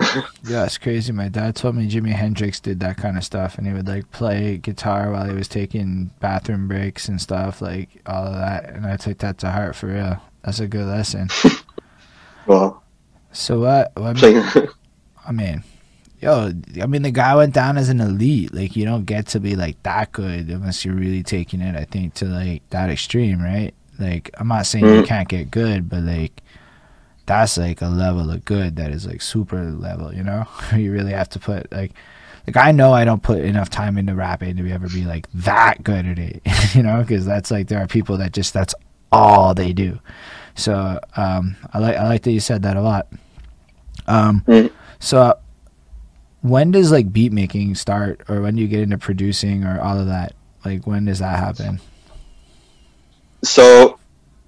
Yeah, 0.44 0.64
it's 0.64 0.78
crazy. 0.78 1.12
My 1.12 1.28
dad 1.28 1.54
told 1.56 1.76
me 1.76 1.88
Jimi 1.88 2.12
Hendrix 2.12 2.60
did 2.60 2.80
that 2.80 2.96
kind 2.96 3.16
of 3.16 3.24
stuff, 3.24 3.58
and 3.58 3.66
he 3.66 3.72
would 3.72 3.86
like 3.88 4.10
play 4.10 4.58
guitar 4.58 5.10
while 5.12 5.26
he 5.28 5.34
was 5.34 5.48
taking 5.48 6.10
bathroom 6.20 6.68
breaks 6.68 7.08
and 7.08 7.20
stuff, 7.20 7.62
like 7.62 7.88
all 8.06 8.26
of 8.26 8.34
that. 8.34 8.70
And 8.70 8.84
I 8.86 8.96
took 8.96 9.18
that 9.18 9.38
to 9.38 9.50
heart 9.50 9.76
for 9.76 9.86
real. 9.88 10.20
That's 10.44 10.60
a 10.60 10.66
good 10.68 10.86
lesson. 10.86 11.28
Well, 12.46 12.82
So 13.32 13.60
what? 13.60 13.92
what. 13.96 14.16
I 15.26 15.32
mean, 15.32 15.62
yo, 16.20 16.52
I 16.80 16.86
mean, 16.86 17.02
the 17.02 17.10
guy 17.10 17.34
went 17.34 17.54
down 17.54 17.76
as 17.78 17.88
an 17.88 18.00
elite. 18.00 18.52
Like, 18.54 18.76
you 18.76 18.84
don't 18.84 19.04
get 19.04 19.26
to 19.28 19.40
be 19.40 19.56
like 19.56 19.82
that 19.84 20.12
good 20.12 20.48
unless 20.48 20.84
you're 20.84 20.94
really 20.94 21.22
taking 21.22 21.60
it. 21.60 21.76
I 21.76 21.84
think 21.84 22.14
to 22.14 22.24
like 22.26 22.68
that 22.70 22.90
extreme, 22.90 23.40
right? 23.42 23.72
Like, 23.98 24.30
I'm 24.38 24.48
not 24.48 24.66
saying 24.66 24.88
you 24.88 25.02
Mhm. 25.02 25.06
can't 25.06 25.28
get 25.28 25.50
good, 25.50 25.88
but 25.88 26.02
like, 26.02 26.42
that's 27.26 27.56
like 27.56 27.80
a 27.82 27.86
level 27.88 28.30
of 28.30 28.44
good 28.44 28.76
that 28.76 28.90
is 28.90 29.06
like 29.06 29.22
super 29.22 29.62
level. 29.64 30.12
You 30.12 30.24
know, 30.24 30.46
you 30.76 30.92
really 30.92 31.12
have 31.12 31.28
to 31.30 31.38
put 31.38 31.70
like. 31.72 31.92
Like 32.44 32.56
I 32.56 32.72
know 32.72 32.92
I 32.92 33.04
don't 33.04 33.22
put 33.22 33.38
enough 33.38 33.70
time 33.70 33.96
into 33.96 34.16
rapping 34.16 34.56
to 34.56 34.68
ever 34.72 34.88
be 34.88 35.04
like 35.04 35.28
that 35.32 35.84
good 35.84 36.04
at 36.04 36.18
it, 36.18 36.42
you 36.74 36.82
know, 36.82 37.00
because 37.00 37.24
that's 37.24 37.52
like 37.52 37.68
there 37.68 37.80
are 37.80 37.86
people 37.86 38.16
that 38.18 38.32
just 38.32 38.52
that's 38.52 38.74
all 39.12 39.54
they 39.54 39.72
do. 39.72 40.00
So 40.56 40.98
um, 41.16 41.54
I 41.72 41.78
like 41.78 41.96
I 41.96 42.02
like 42.08 42.22
that 42.22 42.32
you 42.32 42.40
said 42.40 42.62
that 42.62 42.76
a 42.76 42.82
lot. 42.82 43.06
Um, 44.08 44.42
Mm. 44.48 44.70
So 45.02 45.38
when 46.42 46.70
does 46.70 46.92
like 46.92 47.12
beat 47.12 47.32
making 47.32 47.74
start, 47.74 48.22
or 48.28 48.40
when 48.40 48.54
do 48.54 48.62
you 48.62 48.68
get 48.68 48.80
into 48.80 48.98
producing, 48.98 49.64
or 49.64 49.80
all 49.80 49.98
of 49.98 50.06
that? 50.06 50.34
Like 50.64 50.86
when 50.86 51.04
does 51.06 51.18
that 51.18 51.38
happen? 51.38 51.80
so 53.44 53.98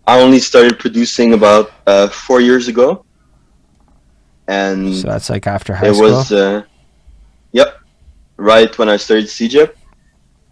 I 0.07 0.21
only 0.21 0.39
started 0.39 0.79
producing 0.79 1.33
about 1.35 1.73
uh, 1.87 2.07
four 2.09 2.41
years 2.41 2.69
ago, 2.69 3.05
and 4.47 4.95
So 4.95 5.09
that's 5.09 5.29
like 5.31 5.47
after 5.47 5.75
high 5.75 5.89
it 5.89 5.95
school. 5.95 6.11
was 6.11 6.33
uh, 6.33 6.63
yep 7.53 7.79
right 8.37 8.77
when 8.79 8.89
i 8.89 8.97
started 8.97 9.27
CEGEP 9.27 9.75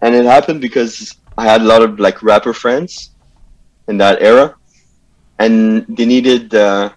and 0.03 0.15
it 0.15 0.25
happened 0.25 0.61
because 0.61 1.17
i 1.37 1.45
had 1.45 1.61
a 1.61 1.65
lot 1.65 1.83
of 1.83 1.99
like 1.99 2.23
rapper 2.23 2.55
friends 2.55 3.11
in 3.89 3.99
that 3.99 4.23
era 4.23 4.55
and 5.41 5.85
they 5.89 6.07
needed 6.07 6.55
uh, 6.55 6.91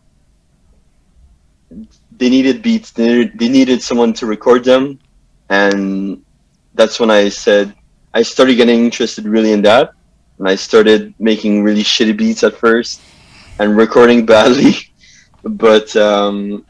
they 2.18 2.30
needed 2.30 2.62
beats 2.62 2.92
they 2.92 3.08
needed, 3.08 3.40
they 3.40 3.50
needed 3.50 3.82
someone 3.82 4.14
to 4.14 4.26
record 4.26 4.64
them 4.64 5.00
and 5.50 6.24
that's 6.74 7.00
when 7.00 7.12
i 7.12 7.30
said 7.30 7.74
i 8.14 8.22
started 8.22 8.56
getting 8.56 8.84
interested 8.86 9.26
really 9.26 9.52
in 9.52 9.62
that 9.62 9.92
and 10.40 10.48
i 10.48 10.56
started 10.56 11.14
making 11.20 11.64
really 11.64 11.84
shitty 11.84 12.16
beats 12.16 12.44
at 12.44 12.56
first 12.56 13.02
and 13.60 13.78
recording 13.78 14.26
badly 14.34 14.74
but 15.46 15.96
um, 15.96 16.66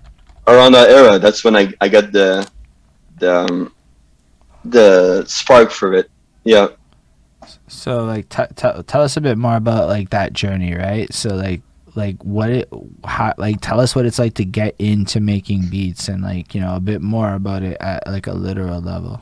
around 0.47 0.73
that 0.73 0.89
era, 0.89 1.17
that's 1.17 1.43
when 1.43 1.55
I, 1.55 1.73
I 1.81 1.88
got 1.88 2.12
the 2.12 2.47
the 3.17 3.45
um, 3.45 3.73
the 4.65 5.23
spark 5.25 5.71
for 5.71 5.93
it. 5.93 6.10
Yeah. 6.43 6.67
So 7.67 8.03
like 8.03 8.27
t- 8.29 8.43
t- 8.55 8.84
tell 8.86 9.01
us 9.01 9.17
a 9.17 9.21
bit 9.21 9.38
more 9.38 9.55
about 9.55 9.88
like 9.88 10.10
that 10.10 10.34
journey, 10.34 10.75
right? 10.75 11.12
So 11.13 11.29
like 11.36 11.62
like 11.95 12.21
what 12.23 12.49
it 12.49 12.69
how 13.03 13.34
like 13.38 13.62
tell 13.62 13.79
us 13.79 13.95
what 13.95 14.05
it's 14.05 14.19
like 14.19 14.34
to 14.36 14.45
get 14.45 14.75
into 14.79 15.19
making 15.19 15.69
beats 15.69 16.08
and 16.08 16.23
like 16.23 16.53
you 16.53 16.62
know 16.62 16.75
a 16.75 16.79
bit 16.79 17.01
more 17.01 17.34
about 17.34 17.63
it 17.63 17.77
at 17.79 18.05
like 18.08 18.27
a 18.27 18.34
literal 18.34 18.81
level. 18.81 19.21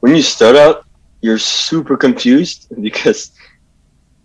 When 0.00 0.14
you 0.14 0.22
start 0.22 0.56
out, 0.56 0.86
you're 1.20 1.38
super 1.38 1.96
confused 1.96 2.68
because 2.80 3.32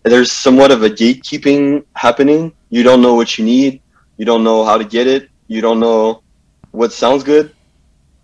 there's 0.03 0.31
somewhat 0.31 0.71
of 0.71 0.83
a 0.83 0.89
gatekeeping 0.89 1.85
happening. 1.95 2.53
You 2.69 2.83
don't 2.83 3.01
know 3.01 3.13
what 3.13 3.37
you 3.37 3.45
need. 3.45 3.81
You 4.17 4.25
don't 4.25 4.43
know 4.43 4.63
how 4.63 4.77
to 4.77 4.85
get 4.85 5.07
it. 5.07 5.29
You 5.47 5.61
don't 5.61 5.79
know 5.79 6.23
what 6.71 6.91
sounds 6.93 7.23
good. 7.23 7.53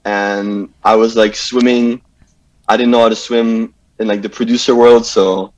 And 0.05 0.73
I 0.83 0.95
was 0.95 1.15
like 1.15 1.35
swimming. 1.35 2.01
I 2.67 2.77
didn't 2.77 2.91
know 2.91 3.01
how 3.01 3.09
to 3.09 3.15
swim 3.15 3.73
in 3.99 4.07
like 4.07 4.21
the 4.21 4.29
producer 4.29 4.75
world, 4.75 5.05
so 5.05 5.53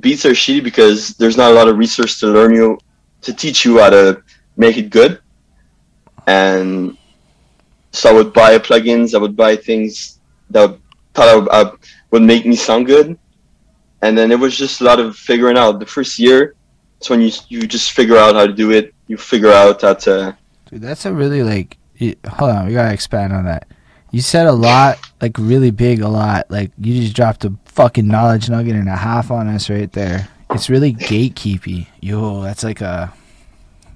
beats 0.00 0.24
are 0.24 0.30
shitty 0.30 0.62
because 0.62 1.14
there's 1.16 1.36
not 1.36 1.50
a 1.50 1.54
lot 1.54 1.68
of 1.68 1.78
research 1.78 2.20
to 2.20 2.26
learn 2.26 2.54
you 2.54 2.78
to 3.22 3.32
teach 3.32 3.64
you 3.64 3.78
how 3.78 3.90
to 3.90 4.22
make 4.56 4.76
it 4.76 4.90
good. 4.90 5.20
And 6.26 6.96
so 7.92 8.10
I 8.10 8.12
would 8.12 8.32
buy 8.32 8.58
plugins. 8.58 9.14
I 9.14 9.18
would 9.18 9.36
buy 9.36 9.56
things 9.56 10.18
that 10.50 10.78
thought 11.14 11.28
I 11.28 11.36
would, 11.36 11.48
I 11.50 11.72
would 12.10 12.22
make 12.22 12.46
me 12.46 12.56
sound 12.56 12.86
good. 12.86 13.18
And 14.02 14.18
then 14.18 14.32
it 14.32 14.38
was 14.38 14.56
just 14.56 14.80
a 14.80 14.84
lot 14.84 14.98
of 14.98 15.16
figuring 15.16 15.56
out. 15.56 15.78
The 15.78 15.86
first 15.86 16.18
year, 16.18 16.54
it's 16.98 17.08
when 17.08 17.20
you 17.20 17.30
you 17.48 17.66
just 17.66 17.92
figure 17.92 18.16
out 18.16 18.34
how 18.34 18.46
to 18.46 18.52
do 18.52 18.72
it. 18.72 18.94
You 19.06 19.16
figure 19.16 19.52
out 19.52 19.82
how 19.82 19.94
to. 19.94 20.36
Dude, 20.66 20.80
that's 20.80 21.06
a 21.06 21.12
really 21.12 21.42
like. 21.42 21.78
Hold 22.26 22.50
on, 22.50 22.66
we 22.66 22.72
gotta 22.72 22.92
expand 22.92 23.32
on 23.32 23.44
that. 23.44 23.68
You 24.12 24.20
said 24.20 24.46
a 24.46 24.52
lot, 24.52 24.98
like 25.22 25.38
really 25.38 25.70
big, 25.70 26.02
a 26.02 26.08
lot. 26.08 26.50
Like 26.50 26.70
you 26.78 27.00
just 27.00 27.16
dropped 27.16 27.46
a 27.46 27.54
fucking 27.64 28.06
knowledge 28.06 28.50
nugget 28.50 28.76
and 28.76 28.88
a 28.88 28.96
half 28.96 29.30
on 29.30 29.48
us 29.48 29.70
right 29.70 29.90
there. 29.90 30.28
It's 30.50 30.68
really 30.68 30.92
gatekeepy. 30.92 31.86
Yo, 32.02 32.42
that's 32.42 32.62
like 32.62 32.82
a. 32.82 33.12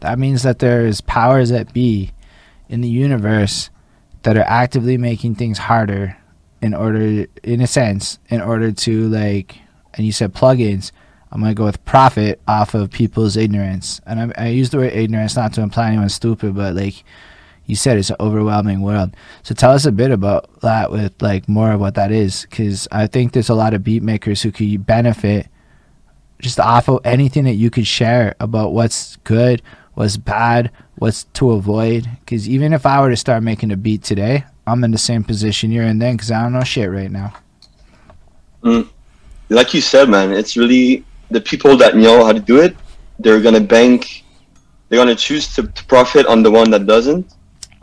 That 0.00 0.18
means 0.18 0.42
that 0.42 0.59
there 0.59 0.87
is 0.87 1.02
powers 1.02 1.50
that 1.50 1.72
be, 1.74 2.12
in 2.70 2.81
the 2.81 2.88
universe, 2.88 3.68
that 4.22 4.38
are 4.38 4.44
actively 4.46 4.96
making 4.96 5.35
things 5.35 5.59
harder, 5.59 6.16
in 6.62 6.72
order, 6.72 7.26
in 7.42 7.61
a 7.61 7.66
sense, 7.66 8.18
in 8.29 8.40
order 8.40 8.72
to 8.72 9.09
like. 9.09 9.59
And 9.94 10.07
you 10.07 10.12
said 10.12 10.33
plugins. 10.33 10.92
I'm 11.31 11.42
gonna 11.42 11.52
go 11.52 11.64
with 11.64 11.85
profit 11.85 12.40
off 12.48 12.72
of 12.72 12.90
people's 12.90 13.37
ignorance, 13.37 14.00
and 14.07 14.33
I, 14.33 14.44
I 14.44 14.48
use 14.48 14.70
the 14.70 14.79
word 14.79 14.94
ignorance 14.94 15.37
not 15.37 15.52
to 15.55 15.61
imply 15.61 15.88
anyone's 15.88 16.14
stupid, 16.14 16.55
but 16.55 16.74
like 16.74 17.05
you 17.66 17.76
said, 17.76 17.98
it's 17.98 18.11
an 18.11 18.16
overwhelming 18.20 18.81
world. 18.81 19.14
So 19.42 19.55
tell 19.55 19.72
us 19.72 19.85
a 19.85 19.92
bit 19.92 20.11
about 20.11 20.61
that, 20.61 20.90
with 20.90 21.20
like 21.20 21.48
more 21.48 21.72
of 21.72 21.81
what 21.81 21.96
that 21.96 22.12
is, 22.12 22.46
because 22.48 22.87
I 22.90 23.07
think 23.07 23.33
there's 23.33 23.48
a 23.48 23.55
lot 23.55 23.74
of 23.74 23.85
beat 23.85 24.02
makers 24.02 24.42
who 24.42 24.52
could 24.52 24.87
benefit 24.87 25.48
just 26.40 26.61
off 26.61 26.88
of 26.88 27.00
anything 27.05 27.44
that 27.44 27.55
you 27.55 27.70
could 27.70 27.87
share 27.87 28.35
about 28.40 28.72
what's 28.72 29.16
good, 29.16 29.62
what's 29.94 30.16
bad, 30.16 30.70
what's 30.96 31.24
to 31.24 31.52
avoid. 31.52 32.09
Because 32.20 32.48
even 32.48 32.72
if 32.72 32.87
I 32.87 33.00
were 33.00 33.11
to 33.11 33.16
start 33.16 33.42
making 33.42 33.72
a 33.72 33.76
beat 33.76 34.02
today, 34.02 34.44
I'm 34.66 34.85
in 34.85 34.90
the 34.90 34.98
same 34.98 35.24
position 35.24 35.72
you're 35.72 35.85
in 35.85 35.98
then, 35.98 36.16
because 36.16 36.31
I 36.31 36.42
don't 36.42 36.52
know 36.52 36.64
shit 36.64 36.90
right 36.90 37.11
now. 37.11 37.35
Mm. 38.62 38.88
like 39.48 39.74
you 39.74 39.81
said, 39.81 40.09
man, 40.09 40.33
it's 40.33 40.57
really 40.57 41.05
the 41.31 41.40
people 41.40 41.76
that 41.76 41.94
know 41.94 42.24
how 42.24 42.33
to 42.33 42.40
do 42.40 42.61
it. 42.61 42.76
They're 43.18 43.40
gonna 43.40 43.61
bank. 43.61 44.24
They're 44.88 45.14
choose 45.14 45.55
to, 45.55 45.66
to 45.66 45.85
profit 45.87 46.26
on 46.26 46.42
the 46.42 46.50
one 46.50 46.70
that 46.70 46.87
doesn't, 46.87 47.36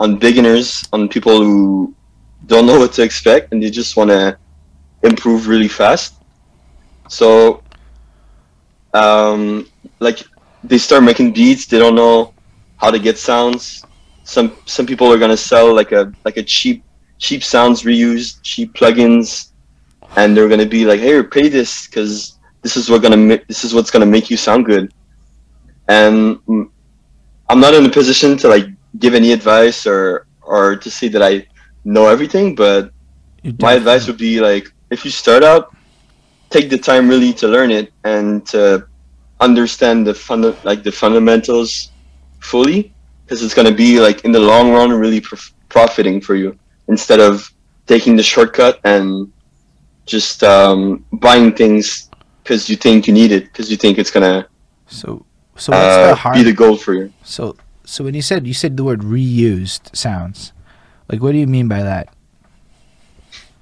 on 0.03 0.17
beginners, 0.19 0.83
on 0.93 1.09
people 1.09 1.39
who 1.43 1.95
don't 2.47 2.67
know 2.67 2.79
what 2.79 2.93
to 2.93 3.03
expect 3.03 3.53
and 3.53 3.63
they 3.63 3.71
just 3.71 3.97
want 3.97 4.11
to 4.11 4.37
improve 5.03 5.47
really 5.47 5.69
fast. 5.69 6.15
So, 7.09 7.63
um, 8.93 9.67
like 9.99 10.23
they 10.63 10.77
start 10.77 11.03
making 11.03 11.33
beats. 11.33 11.67
They 11.67 11.79
don't 11.79 11.95
know 11.95 12.33
how 12.77 12.91
to 12.91 12.99
get 12.99 13.17
sounds. 13.17 13.85
Some 14.23 14.57
some 14.65 14.85
people 14.87 15.11
are 15.13 15.19
gonna 15.19 15.37
sell 15.37 15.73
like 15.73 15.91
a 15.91 16.13
like 16.25 16.37
a 16.37 16.43
cheap 16.43 16.83
cheap 17.19 17.43
sounds 17.43 17.83
reused, 17.83 18.39
cheap 18.43 18.73
plugins 18.73 19.51
and 20.17 20.35
they're 20.37 20.49
gonna 20.49 20.65
be 20.65 20.85
like, 20.85 20.99
"Hey, 21.01 21.21
pay 21.23 21.49
this 21.49 21.87
because 21.87 22.39
this 22.63 22.77
is 22.77 22.89
what 22.89 23.01
gonna 23.03 23.17
ma- 23.17 23.43
this 23.47 23.65
is 23.65 23.73
what's 23.73 23.91
gonna 23.91 24.05
make 24.05 24.29
you 24.29 24.37
sound 24.37 24.65
good." 24.65 24.93
And 25.87 26.37
mm, 26.47 26.69
I'm 27.49 27.59
not 27.61 27.75
in 27.75 27.85
a 27.85 27.89
position 27.89 28.37
to 28.39 28.49
like 28.49 28.65
give 28.99 29.13
any 29.13 29.31
advice 29.31 29.87
or 29.87 30.27
or 30.41 30.75
to 30.75 30.91
say 30.91 31.07
that 31.07 31.23
I 31.23 31.47
know 31.85 32.07
everything, 32.07 32.55
but 32.55 32.91
my 33.59 33.73
advice 33.73 34.07
would 34.07 34.17
be 34.17 34.39
like, 34.39 34.71
if 34.89 35.05
you 35.05 35.11
start 35.11 35.43
out, 35.43 35.75
take 36.49 36.69
the 36.69 36.77
time 36.77 37.07
really 37.07 37.33
to 37.33 37.47
learn 37.47 37.71
it 37.71 37.91
and 38.03 38.45
to 38.47 38.87
understand 39.39 40.05
the 40.05 40.13
funda- 40.13 40.57
like 40.63 40.83
the 40.83 40.91
fundamentals 40.91 41.91
fully, 42.39 42.93
because 43.25 43.43
it's 43.43 43.53
gonna 43.53 43.71
be 43.71 43.99
like 43.99 44.23
in 44.25 44.31
the 44.31 44.39
long 44.39 44.71
run 44.71 44.91
really 44.91 45.21
prof- 45.21 45.53
profiting 45.69 46.21
for 46.21 46.35
you 46.35 46.57
instead 46.87 47.19
of 47.19 47.49
taking 47.87 48.15
the 48.15 48.23
shortcut 48.23 48.79
and 48.83 49.31
just 50.05 50.43
um, 50.43 51.05
buying 51.13 51.53
things 51.53 52.09
because 52.43 52.69
you 52.69 52.75
think 52.75 53.07
you 53.07 53.13
need 53.13 53.31
it 53.31 53.45
because 53.45 53.71
you 53.71 53.77
think 53.77 53.97
it's 53.97 54.11
gonna 54.11 54.47
So, 54.87 55.25
so 55.55 55.71
what's 55.71 55.95
uh, 55.95 56.07
the 56.09 56.15
hard? 56.15 56.35
be 56.35 56.43
the 56.43 56.53
goal 56.53 56.75
for 56.75 56.93
you. 56.93 57.13
so, 57.23 57.55
so 57.85 58.03
when 58.03 58.13
you 58.13 58.21
said 58.21 58.47
you 58.47 58.53
said 58.53 58.77
the 58.77 58.83
word 58.83 59.01
reused 59.01 59.95
sounds, 59.95 60.53
like 61.09 61.21
what 61.21 61.33
do 61.33 61.37
you 61.37 61.47
mean 61.47 61.67
by 61.67 61.83
that? 61.83 62.13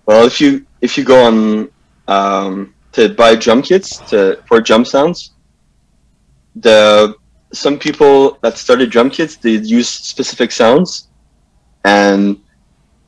Well, 0.05 0.25
if 0.25 0.39
you 0.39 0.65
if 0.81 0.97
you 0.97 1.03
go 1.03 1.25
on 1.25 1.69
um, 2.07 2.73
to 2.93 3.09
buy 3.09 3.35
drum 3.35 3.61
kits 3.61 3.97
to 4.09 4.41
for 4.47 4.61
drum 4.61 4.85
sounds, 4.85 5.31
the 6.55 7.15
some 7.53 7.77
people 7.77 8.37
that 8.41 8.57
started 8.57 8.89
drum 8.89 9.09
kits 9.09 9.35
they 9.35 9.51
use 9.51 9.89
specific 9.89 10.51
sounds, 10.51 11.07
and 11.83 12.39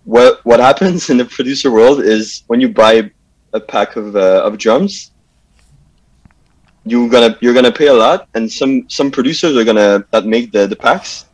what 0.06 0.44
what 0.46 0.60
happens 0.60 1.10
in 1.12 1.18
the 1.18 1.26
producer 1.26 1.72
world 1.72 2.02
is 2.02 2.44
when 2.48 2.60
you 2.60 2.70
buy 2.70 3.12
a 3.54 3.60
pack 3.60 3.96
of 3.96 4.16
uh, 4.16 4.44
of 4.44 4.58
drums, 4.58 5.12
you're 6.86 7.10
gonna 7.10 7.38
you're 7.42 7.54
gonna 7.54 7.72
pay 7.72 7.88
a 7.88 7.94
lot, 7.94 8.28
and 8.34 8.52
some 8.52 8.90
some 8.90 9.10
producers 9.12 9.56
are 9.56 9.64
gonna 9.64 10.06
that 10.12 10.26
make 10.26 10.52
the 10.52 10.68
the 10.68 10.76
packs 10.76 11.26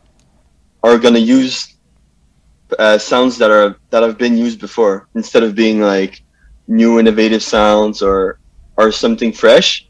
are 0.82 0.98
gonna 0.98 1.18
use 1.18 1.76
uh, 2.78 2.98
sounds 2.98 3.36
that 3.38 3.50
are 3.50 3.76
that 3.90 4.02
have 4.02 4.16
been 4.18 4.36
used 4.36 4.60
before 4.60 5.08
instead 5.14 5.42
of 5.42 5.54
being 5.54 5.80
like 5.80 6.22
new 6.68 6.98
innovative 7.00 7.42
sounds 7.42 8.02
or 8.02 8.38
or 8.76 8.92
something 8.92 9.32
fresh. 9.32 9.88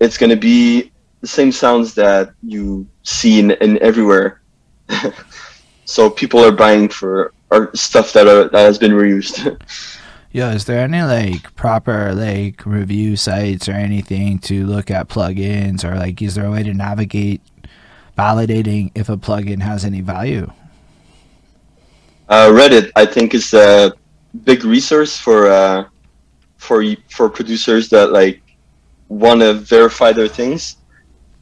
It's 0.00 0.18
gonna 0.18 0.36
be 0.36 0.92
the 1.20 1.26
same 1.26 1.52
sounds 1.52 1.94
that 1.94 2.32
you 2.42 2.86
see 3.02 3.38
in, 3.38 3.52
in 3.52 3.80
everywhere. 3.82 4.40
so 5.84 6.10
people 6.10 6.40
are 6.44 6.52
buying 6.52 6.88
for 6.88 7.32
or 7.50 7.70
stuff 7.74 8.12
that 8.12 8.26
are 8.26 8.48
that 8.48 8.64
has 8.64 8.78
been 8.78 8.92
reused. 8.92 9.56
Yeah, 10.32 10.52
is 10.52 10.64
there 10.64 10.78
any 10.84 11.02
like 11.02 11.54
proper 11.56 12.14
like 12.14 12.64
review 12.64 13.16
sites 13.16 13.68
or 13.68 13.72
anything 13.72 14.38
to 14.40 14.64
look 14.64 14.90
at 14.90 15.08
plugins 15.08 15.84
or 15.84 15.96
like 15.96 16.22
is 16.22 16.36
there 16.36 16.46
a 16.46 16.50
way 16.50 16.62
to 16.62 16.72
navigate 16.72 17.40
validating 18.16 18.92
if 18.94 19.08
a 19.08 19.16
plugin 19.16 19.60
has 19.60 19.84
any 19.84 20.02
value? 20.02 20.50
Uh, 22.28 22.48
Reddit, 22.50 22.92
I 22.94 23.06
think, 23.06 23.34
is 23.34 23.52
a 23.54 23.92
big 24.44 24.64
resource 24.64 25.18
for 25.18 25.48
uh, 25.48 25.84
for 26.58 26.84
for 27.08 27.28
producers 27.28 27.88
that 27.88 28.12
like 28.12 28.40
want 29.08 29.40
to 29.40 29.54
verify 29.54 30.12
their 30.12 30.28
things 30.28 30.76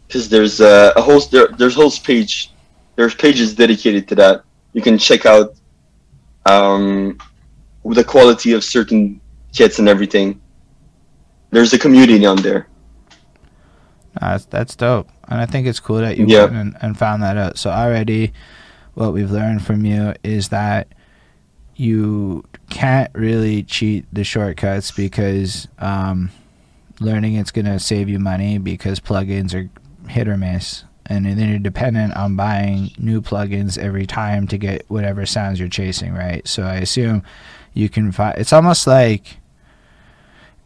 because 0.07 0.31
there's 0.31 0.63
uh, 0.63 0.95
a 0.97 1.03
whole 1.03 1.21
there, 1.21 1.49
there's 1.59 1.77
a 1.77 1.81
whole 1.81 1.91
page 1.91 2.53
there's 2.97 3.15
pages 3.15 3.55
dedicated 3.55 4.09
to 4.09 4.15
that. 4.15 4.43
You 4.73 4.81
can 4.81 4.97
check 4.97 5.27
out 5.27 5.55
um, 6.47 7.19
the 7.95 8.05
quality 8.05 8.53
of 8.53 8.63
certain 8.65 9.21
kits 9.53 9.79
and 9.79 9.89
everything. 9.89 10.41
There's 11.51 11.73
a 11.73 11.79
community 11.79 12.27
on 12.27 12.37
there. 12.43 12.69
that's 14.21 14.45
that's 14.47 14.77
dope, 14.77 15.09
and 15.29 15.41
I 15.41 15.47
think 15.47 15.67
it's 15.67 15.81
cool 15.81 15.99
that 15.99 16.17
you 16.19 16.27
Yeah. 16.27 16.45
went 16.45 16.57
and, 16.57 16.77
and 16.83 16.99
found 16.99 17.23
that 17.23 17.37
out. 17.37 17.59
So 17.59 17.71
already, 17.71 18.33
what 18.95 19.13
we've 19.13 19.31
learned 19.31 19.65
from 19.65 19.85
you 19.85 20.15
is 20.23 20.49
that 20.49 20.89
you 21.77 22.45
can't 22.69 23.11
really 23.15 23.63
cheat 23.63 24.05
the 24.13 24.25
shortcuts 24.25 24.91
because 24.91 25.69
um, 25.79 26.31
learning 27.01 27.37
it's 27.37 27.53
going 27.53 27.67
to 27.67 27.79
save 27.79 28.09
you 28.09 28.19
money 28.19 28.59
because 28.59 28.99
plugins 28.99 29.55
are 29.55 29.71
hit 30.11 30.27
or 30.29 30.37
miss. 30.37 30.85
And 31.07 31.25
then 31.25 31.49
you're 31.49 31.59
dependent 31.61 32.15
on 32.17 32.37
buying 32.37 32.91
new 32.99 33.23
plugins 33.23 33.79
every 33.79 34.05
time 34.07 34.47
to 34.49 34.59
get 34.59 34.85
whatever 34.89 35.25
sounds 35.25 35.59
you're 35.59 35.69
chasing, 35.69 36.13
right? 36.13 36.47
So 36.47 36.65
I 36.65 36.75
assume 36.77 37.23
you 37.75 37.89
can 37.89 38.13
find. 38.13 38.37
It's 38.39 38.53
almost 38.53 38.87
like 38.87 39.39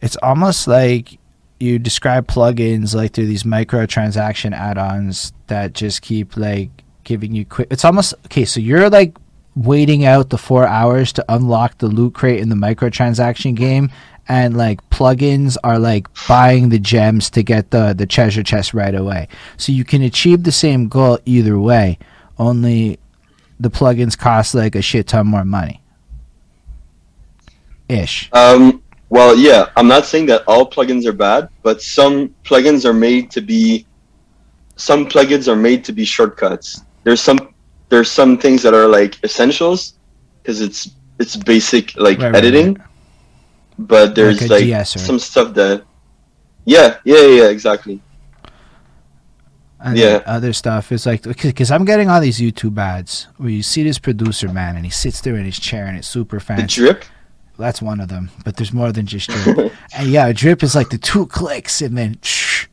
it's 0.01 0.17
almost 0.17 0.67
like 0.67 1.19
you 1.59 1.79
describe 1.79 2.27
plugins 2.27 2.93
like 2.93 3.13
through 3.13 3.27
these 3.27 3.43
microtransaction 3.43 4.51
add-ons 4.51 5.31
that 5.47 5.73
just 5.73 6.01
keep 6.01 6.35
like 6.35 6.69
giving 7.03 7.33
you 7.33 7.45
quick. 7.45 7.67
It's 7.71 7.85
almost 7.85 8.13
okay. 8.25 8.45
So 8.45 8.59
you're 8.59 8.89
like 8.89 9.17
waiting 9.55 10.03
out 10.03 10.29
the 10.29 10.37
four 10.37 10.67
hours 10.67 11.13
to 11.13 11.25
unlock 11.29 11.77
the 11.77 11.87
loot 11.87 12.13
crate 12.15 12.39
in 12.39 12.49
the 12.49 12.55
microtransaction 12.55 13.55
game, 13.55 13.91
and 14.27 14.57
like 14.57 14.87
plugins 14.89 15.57
are 15.63 15.79
like 15.79 16.07
buying 16.27 16.69
the 16.69 16.79
gems 16.79 17.29
to 17.31 17.43
get 17.43 17.71
the 17.71 17.93
the 17.93 18.05
treasure 18.05 18.43
chest 18.43 18.73
right 18.73 18.95
away. 18.95 19.27
So 19.57 19.71
you 19.71 19.85
can 19.85 20.01
achieve 20.01 20.43
the 20.43 20.51
same 20.51 20.87
goal 20.87 21.19
either 21.25 21.59
way. 21.59 21.99
Only 22.37 22.99
the 23.59 23.69
plugins 23.69 24.17
cost 24.17 24.55
like 24.55 24.75
a 24.75 24.81
shit 24.81 25.07
ton 25.07 25.27
more 25.27 25.45
money. 25.45 25.82
Ish. 27.93 28.29
Um, 28.33 28.81
well, 29.09 29.37
yeah, 29.37 29.67
I'm 29.75 29.87
not 29.87 30.05
saying 30.05 30.25
that 30.27 30.43
all 30.47 30.69
plugins 30.69 31.05
are 31.05 31.13
bad, 31.13 31.47
but 31.63 31.81
some 31.81 32.33
plugins 32.43 32.83
are 32.85 32.93
made 32.93 33.29
to 33.31 33.41
be 33.41 33.85
some 34.75 35.05
plugins 35.05 35.47
are 35.47 35.55
made 35.55 35.83
to 35.85 35.93
be 35.93 36.03
shortcuts. 36.03 36.81
There's 37.03 37.21
some 37.21 37.37
there's 37.89 38.09
some 38.09 38.37
things 38.37 38.63
that 38.63 38.73
are 38.73 38.87
like 38.87 39.23
essentials 39.23 39.99
because 40.41 40.61
it's 40.61 40.89
it's 41.19 41.35
basic 41.35 41.95
like 41.95 42.17
Right, 42.19 42.31
right, 42.33 42.35
editing, 42.35 42.77
but 43.77 44.15
there's 44.15 44.41
Like 44.41 44.49
like, 44.49 44.85
some 44.85 45.19
stuff 45.19 45.53
that 45.53 45.85
yeah, 46.65 46.97
yeah, 47.05 47.25
yeah, 47.27 47.49
exactly. 47.49 48.01
And 49.79 49.97
Yeah. 49.97 50.21
other 50.25 50.53
stuff 50.53 50.91
is 50.91 51.05
like 51.05 51.23
because 51.23 51.69
I'm 51.69 51.85
getting 51.85 52.09
all 52.09 52.21
these 52.21 52.39
YouTube 52.39 52.77
ads 52.79 53.27
where 53.37 53.49
you 53.49 53.61
see 53.61 53.83
this 53.83 53.99
producer 53.99 54.47
man 54.47 54.75
and 54.77 54.85
he 54.85 54.91
sits 54.91 55.19
there 55.21 55.35
in 55.35 55.45
his 55.45 55.59
chair 55.59 55.85
and 55.85 55.97
it's 55.97 56.07
super 56.07 56.39
fancy. 56.39 56.81
The 56.81 56.87
drip. 56.93 57.05
That's 57.63 57.81
one 57.81 58.01
of 58.01 58.09
them, 58.09 58.29
but 58.43 58.57
there's 58.57 58.73
more 58.73 58.91
than 58.91 59.05
just 59.05 59.29
drip. 59.29 59.71
and 59.97 60.07
yeah, 60.09 60.33
drip 60.33 60.63
is 60.63 60.75
like 60.75 60.89
the 60.89 60.97
two 60.97 61.25
clicks 61.27 61.81
and 61.81 61.97
then. 61.97 62.17
Shh, 62.21 62.65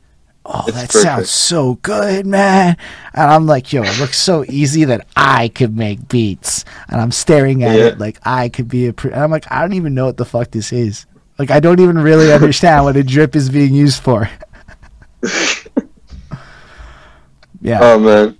oh, 0.45 0.65
It's 0.67 0.75
that 0.75 0.87
perfect. 0.91 1.03
sounds 1.03 1.29
so 1.29 1.75
good, 1.75 2.25
man! 2.25 2.75
And 3.13 3.31
I'm 3.31 3.45
like, 3.45 3.71
yo, 3.71 3.83
it 3.83 3.97
looks 3.99 4.17
so 4.17 4.43
easy 4.49 4.83
that 4.83 5.07
I 5.15 5.47
could 5.47 5.77
make 5.77 6.09
beats, 6.09 6.65
and 6.89 6.99
I'm 6.99 7.11
staring 7.11 7.63
at 7.63 7.77
Yeah. 7.77 7.85
it 7.85 7.99
like 7.99 8.19
I 8.25 8.49
could 8.49 8.67
be 8.67 8.87
a. 8.87 8.93
Pro- 8.93 9.11
and 9.11 9.21
I'm 9.23 9.31
like, 9.31 9.49
I 9.49 9.61
don't 9.61 9.73
even 9.73 9.93
know 9.93 10.07
what 10.07 10.17
the 10.17 10.25
fuck 10.25 10.51
this 10.51 10.73
is. 10.73 11.05
Like, 11.39 11.51
I 11.51 11.61
don't 11.61 11.79
even 11.79 11.97
really 11.97 12.33
understand 12.37 12.83
what 12.83 12.97
a 12.97 13.03
drip 13.03 13.33
is 13.35 13.49
being 13.49 13.73
used 13.73 14.03
for. 14.03 14.29
yeah. 17.61 17.79
Oh 17.81 17.97
man. 17.99 18.37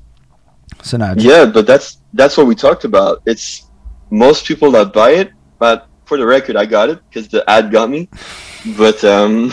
so 0.84 0.98
now, 0.98 1.14
Yeah, 1.18 1.46
but 1.46 1.66
that's 1.66 2.00
that's 2.14 2.36
what 2.36 2.46
we 2.48 2.56
talked 2.56 2.84
about. 2.84 3.22
It's 3.26 3.68
most 4.10 4.46
people 4.46 4.70
that 4.72 4.92
buy 4.94 5.12
it, 5.12 5.32
but 5.60 5.88
for 6.12 6.17
the 6.17 6.26
record, 6.26 6.58
I 6.58 6.65
got 6.65 6.89
it 6.89 7.00
because 7.08 7.30
the 7.30 7.41
ad 7.50 7.71
got 7.71 7.89
me. 7.89 8.10
But 8.78 9.02
um, 9.06 9.50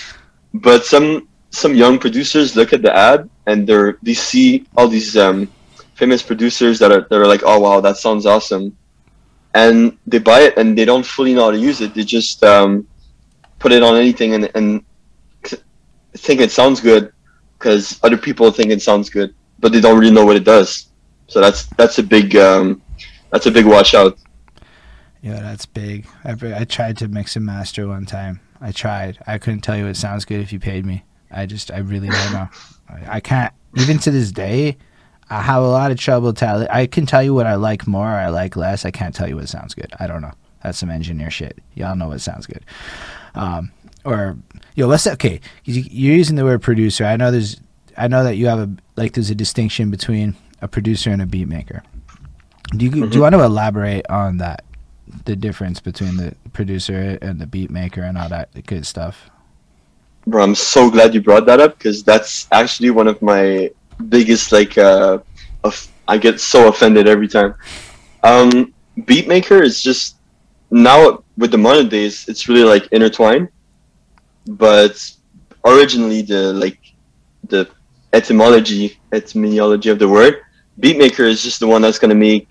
but 0.66 0.84
some 0.84 1.28
some 1.48 1.74
young 1.74 1.98
producers 1.98 2.54
look 2.54 2.74
at 2.74 2.82
the 2.82 2.94
ad 2.94 3.30
and 3.46 3.66
they're 3.66 3.96
they 4.02 4.12
see 4.12 4.66
all 4.76 4.86
these 4.86 5.16
um, 5.16 5.48
famous 5.94 6.22
producers 6.22 6.78
that 6.80 6.92
are 6.92 7.08
that 7.08 7.18
are 7.18 7.26
like, 7.26 7.40
oh 7.46 7.58
wow, 7.58 7.80
that 7.80 7.96
sounds 7.96 8.26
awesome, 8.26 8.76
and 9.54 9.96
they 10.06 10.18
buy 10.18 10.40
it 10.40 10.58
and 10.58 10.76
they 10.76 10.84
don't 10.84 11.06
fully 11.06 11.32
know 11.32 11.44
how 11.46 11.52
to 11.52 11.58
use 11.70 11.80
it. 11.80 11.94
They 11.94 12.04
just 12.04 12.44
um, 12.44 12.86
put 13.58 13.72
it 13.72 13.82
on 13.82 13.96
anything 13.96 14.34
and 14.34 14.50
and 14.54 14.84
think 16.26 16.42
it 16.42 16.52
sounds 16.52 16.82
good 16.82 17.14
because 17.56 17.98
other 18.02 18.18
people 18.18 18.50
think 18.50 18.70
it 18.70 18.82
sounds 18.82 19.08
good, 19.08 19.34
but 19.58 19.72
they 19.72 19.80
don't 19.80 19.98
really 19.98 20.12
know 20.12 20.26
what 20.26 20.36
it 20.36 20.44
does. 20.44 20.88
So 21.28 21.40
that's 21.40 21.64
that's 21.80 21.96
a 21.96 22.02
big 22.02 22.36
um, 22.36 22.82
that's 23.30 23.46
a 23.46 23.50
big 23.50 23.64
watch 23.64 23.94
out. 23.94 24.18
Yeah, 25.24 25.40
that's 25.40 25.64
big. 25.64 26.06
I, 26.22 26.36
I 26.54 26.64
tried 26.64 26.98
to 26.98 27.08
mix 27.08 27.34
and 27.34 27.46
master 27.46 27.88
one 27.88 28.04
time. 28.04 28.40
I 28.60 28.72
tried. 28.72 29.16
I 29.26 29.38
couldn't 29.38 29.62
tell 29.62 29.74
you 29.76 29.86
it 29.86 29.96
sounds 29.96 30.26
good 30.26 30.40
if 30.40 30.52
you 30.52 30.60
paid 30.60 30.84
me. 30.84 31.02
I 31.30 31.46
just, 31.46 31.70
I 31.70 31.78
really 31.78 32.08
don't 32.10 32.32
know. 32.32 32.48
I, 32.90 33.16
I 33.16 33.20
can't. 33.20 33.52
Even 33.76 33.98
to 34.00 34.10
this 34.10 34.30
day, 34.30 34.76
I 35.30 35.40
have 35.40 35.62
a 35.62 35.66
lot 35.66 35.90
of 35.90 35.98
trouble 35.98 36.34
telling. 36.34 36.68
I 36.68 36.86
can 36.86 37.06
tell 37.06 37.22
you 37.22 37.32
what 37.32 37.46
I 37.46 37.54
like 37.54 37.86
more, 37.86 38.06
or 38.06 38.14
I 38.16 38.28
like 38.28 38.54
less. 38.54 38.84
I 38.84 38.90
can't 38.90 39.14
tell 39.14 39.26
you 39.26 39.36
what 39.36 39.48
sounds 39.48 39.72
good. 39.74 39.90
I 39.98 40.06
don't 40.06 40.20
know. 40.20 40.32
That's 40.62 40.76
some 40.76 40.90
engineer 40.90 41.30
shit. 41.30 41.58
Y'all 41.74 41.96
know 41.96 42.08
what 42.08 42.20
sounds 42.20 42.46
good. 42.46 42.62
Um, 43.34 43.72
or 44.04 44.36
yo, 44.74 44.86
let's 44.86 45.06
okay. 45.06 45.40
you- 45.64 45.84
You're 45.90 46.16
using 46.16 46.36
the 46.36 46.44
word 46.44 46.60
producer. 46.60 47.04
I 47.06 47.16
know 47.16 47.30
there's. 47.30 47.58
I 47.96 48.08
know 48.08 48.24
that 48.24 48.36
you 48.36 48.46
have 48.48 48.58
a 48.58 48.70
like. 48.96 49.14
There's 49.14 49.30
a 49.30 49.34
distinction 49.34 49.90
between 49.90 50.36
a 50.60 50.68
producer 50.68 51.08
and 51.10 51.22
a 51.22 51.26
beat 51.26 51.48
maker. 51.48 51.82
Do 52.76 52.84
you 52.84 52.90
do 53.08 53.16
you 53.16 53.22
want 53.22 53.34
to 53.34 53.42
elaborate 53.42 54.04
on 54.10 54.36
that? 54.38 54.64
The 55.24 55.36
difference 55.36 55.80
between 55.80 56.16
the 56.16 56.34
producer 56.52 57.18
and 57.20 57.40
the 57.40 57.46
beat 57.46 57.70
maker 57.70 58.02
and 58.02 58.16
all 58.16 58.28
that 58.28 58.48
good 58.66 58.86
stuff. 58.86 59.30
Bro, 60.26 60.42
I'm 60.42 60.54
so 60.54 60.90
glad 60.90 61.14
you 61.14 61.20
brought 61.20 61.46
that 61.46 61.60
up 61.60 61.76
because 61.76 62.02
that's 62.02 62.48
actually 62.50 62.90
one 62.90 63.08
of 63.08 63.20
my 63.20 63.70
biggest 64.08 64.52
like 64.52 64.78
uh, 64.78 65.18
of, 65.62 65.88
I 66.08 66.18
get 66.18 66.40
so 66.40 66.68
offended 66.68 67.06
every 67.06 67.28
time. 67.28 67.54
Um, 68.22 68.72
Beatmaker 69.00 69.62
is 69.62 69.82
just 69.82 70.16
now 70.70 71.22
with 71.36 71.50
the 71.50 71.58
modern 71.58 71.88
days, 71.88 72.28
it's 72.28 72.48
really 72.48 72.64
like 72.64 72.86
intertwined. 72.92 73.48
But 74.46 75.12
originally, 75.64 76.22
the 76.22 76.52
like 76.52 76.78
the 77.48 77.68
etymology 78.12 78.98
etymology 79.12 79.90
of 79.90 79.98
the 79.98 80.08
word, 80.08 80.42
Beatmaker 80.80 81.26
is 81.28 81.42
just 81.42 81.60
the 81.60 81.66
one 81.66 81.82
that's 81.82 81.98
gonna 81.98 82.14
make 82.14 82.48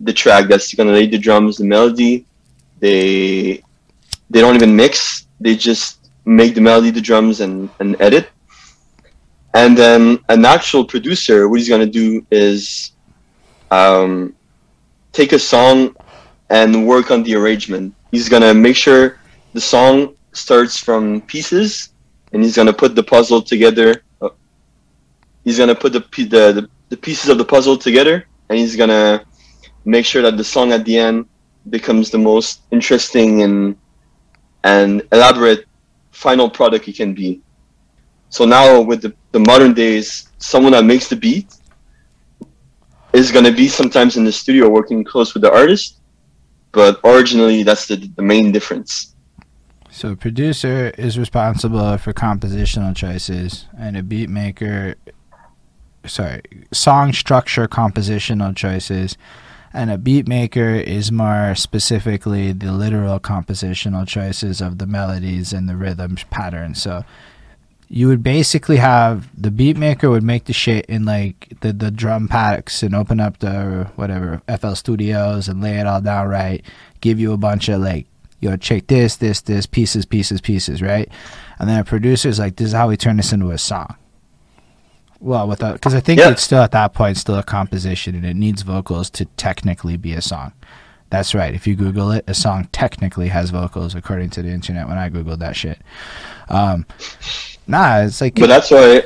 the 0.00 0.12
track 0.12 0.48
that's 0.48 0.72
gonna 0.74 0.92
lay 0.92 1.06
the 1.06 1.18
drums, 1.18 1.58
the 1.58 1.64
melody. 1.64 2.26
They 2.80 3.62
they 4.30 4.40
don't 4.40 4.54
even 4.56 4.74
mix. 4.76 5.26
They 5.40 5.56
just 5.56 6.10
make 6.24 6.54
the 6.54 6.60
melody, 6.60 6.90
the 6.90 7.00
drums, 7.00 7.40
and, 7.40 7.70
and 7.80 7.96
edit. 8.00 8.28
And 9.54 9.76
then 9.76 10.18
an 10.28 10.44
actual 10.44 10.84
producer, 10.84 11.48
what 11.48 11.58
he's 11.58 11.68
gonna 11.68 11.86
do 11.86 12.24
is 12.30 12.92
um, 13.70 14.34
take 15.12 15.32
a 15.32 15.38
song 15.38 15.94
and 16.50 16.86
work 16.86 17.10
on 17.10 17.22
the 17.22 17.34
arrangement. 17.34 17.94
He's 18.10 18.28
gonna 18.28 18.54
make 18.54 18.76
sure 18.76 19.18
the 19.52 19.60
song 19.60 20.14
starts 20.32 20.78
from 20.78 21.22
pieces, 21.22 21.90
and 22.32 22.42
he's 22.42 22.56
gonna 22.56 22.72
put 22.72 22.94
the 22.94 23.02
puzzle 23.02 23.42
together. 23.42 24.02
uh, 24.20 24.28
He's 25.44 25.58
gonna 25.58 25.74
put 25.74 25.92
the, 25.92 26.00
the 26.00 26.52
the 26.52 26.68
the 26.90 26.96
pieces 26.96 27.28
of 27.30 27.38
the 27.38 27.44
puzzle 27.44 27.76
together, 27.76 28.26
and 28.48 28.58
he's 28.58 28.76
gonna 28.76 29.24
make 29.86 30.04
sure 30.04 30.20
that 30.20 30.36
the 30.36 30.44
song 30.44 30.72
at 30.72 30.84
the 30.84 30.98
end 30.98 31.26
becomes 31.70 32.10
the 32.10 32.18
most 32.18 32.60
interesting 32.70 33.42
and 33.42 33.76
and 34.64 35.02
elaborate 35.12 35.64
final 36.10 36.50
product 36.50 36.88
it 36.88 36.96
can 36.96 37.14
be. 37.14 37.40
So 38.28 38.44
now 38.44 38.80
with 38.80 39.00
the, 39.02 39.14
the 39.30 39.38
modern 39.38 39.72
days, 39.74 40.28
someone 40.38 40.72
that 40.72 40.84
makes 40.84 41.08
the 41.08 41.16
beat 41.16 41.54
is 43.12 43.30
going 43.30 43.44
to 43.44 43.52
be 43.52 43.68
sometimes 43.68 44.16
in 44.16 44.24
the 44.24 44.32
studio 44.32 44.68
working 44.68 45.04
close 45.04 45.34
with 45.34 45.42
the 45.42 45.52
artist, 45.52 46.00
but 46.72 47.00
originally 47.04 47.62
that's 47.62 47.86
the, 47.86 47.96
the 48.16 48.22
main 48.22 48.50
difference. 48.50 49.14
So 49.90 50.10
a 50.10 50.16
producer 50.16 50.90
is 50.98 51.18
responsible 51.18 51.96
for 51.98 52.12
compositional 52.12 52.94
choices, 52.94 53.66
and 53.78 53.96
a 53.96 54.02
beat 54.02 54.28
maker, 54.28 54.96
sorry, 56.04 56.42
song 56.72 57.12
structure 57.12 57.68
compositional 57.68 58.54
choices, 58.54 59.16
and 59.76 59.90
a 59.90 59.98
beat 59.98 60.26
maker 60.26 60.74
is 60.74 61.12
more 61.12 61.54
specifically 61.54 62.50
the 62.52 62.72
literal 62.72 63.20
compositional 63.20 64.08
choices 64.08 64.60
of 64.60 64.78
the 64.78 64.86
melodies 64.86 65.52
and 65.52 65.68
the 65.68 65.76
rhythm 65.76 66.16
pattern. 66.30 66.74
So 66.74 67.04
you 67.88 68.08
would 68.08 68.22
basically 68.22 68.78
have 68.78 69.28
the 69.40 69.50
beat 69.50 69.76
maker 69.76 70.10
would 70.10 70.22
make 70.22 70.46
the 70.46 70.52
shit 70.52 70.86
in 70.86 71.04
like 71.04 71.52
the, 71.60 71.72
the 71.72 71.90
drum 71.90 72.26
packs 72.26 72.82
and 72.82 72.94
open 72.94 73.20
up 73.20 73.38
the 73.38 73.90
whatever 73.96 74.40
FL 74.58 74.72
Studios 74.72 75.46
and 75.46 75.62
lay 75.62 75.78
it 75.78 75.86
all 75.86 76.00
down 76.00 76.26
right, 76.26 76.64
give 77.00 77.20
you 77.20 77.32
a 77.32 77.36
bunch 77.36 77.68
of 77.68 77.80
like, 77.80 78.06
yo, 78.40 78.56
check 78.56 78.86
this, 78.86 79.16
this, 79.16 79.42
this, 79.42 79.66
pieces, 79.66 80.06
pieces, 80.06 80.40
pieces, 80.40 80.82
right? 80.82 81.08
And 81.58 81.68
then 81.68 81.78
a 81.78 81.84
producer's 81.84 82.38
like, 82.38 82.56
this 82.56 82.68
is 82.68 82.72
how 82.72 82.88
we 82.88 82.96
turn 82.96 83.18
this 83.18 83.32
into 83.32 83.50
a 83.50 83.58
song. 83.58 83.94
Well, 85.20 85.48
without 85.48 85.74
because 85.74 85.94
I 85.94 86.00
think 86.00 86.20
Yeah. 86.20 86.30
it's 86.30 86.42
still 86.42 86.60
at 86.62 86.72
that 86.72 86.92
point 86.94 87.16
still 87.16 87.36
a 87.38 87.42
composition 87.42 88.14
and 88.14 88.24
it 88.24 88.36
needs 88.36 88.62
vocals 88.62 89.10
to 89.10 89.24
technically 89.36 89.96
be 89.96 90.12
a 90.12 90.20
song. 90.20 90.52
That's 91.08 91.34
right. 91.34 91.54
If 91.54 91.66
you 91.66 91.76
Google 91.76 92.10
it, 92.10 92.24
a 92.26 92.34
song 92.34 92.68
technically 92.72 93.28
has 93.28 93.50
vocals 93.50 93.94
according 93.94 94.30
to 94.30 94.42
the 94.42 94.50
internet. 94.50 94.88
When 94.88 94.98
I 94.98 95.08
googled 95.08 95.38
that 95.38 95.54
shit, 95.56 95.78
um, 96.48 96.84
nah, 97.66 98.00
it's 98.00 98.20
like 98.20 98.34
But 98.34 98.48
that's 98.48 98.70
why 98.70 99.04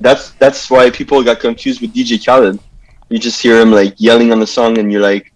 that's 0.00 0.30
that's 0.32 0.70
why 0.70 0.90
people 0.90 1.22
got 1.22 1.40
confused 1.40 1.80
with 1.80 1.92
DJ 1.94 2.18
Khaled. 2.24 2.58
You 3.08 3.18
just 3.18 3.40
hear 3.40 3.60
him 3.60 3.70
like 3.70 3.94
yelling 3.98 4.32
on 4.32 4.40
the 4.40 4.46
song, 4.46 4.78
and 4.78 4.90
you're 4.90 5.00
like, 5.02 5.32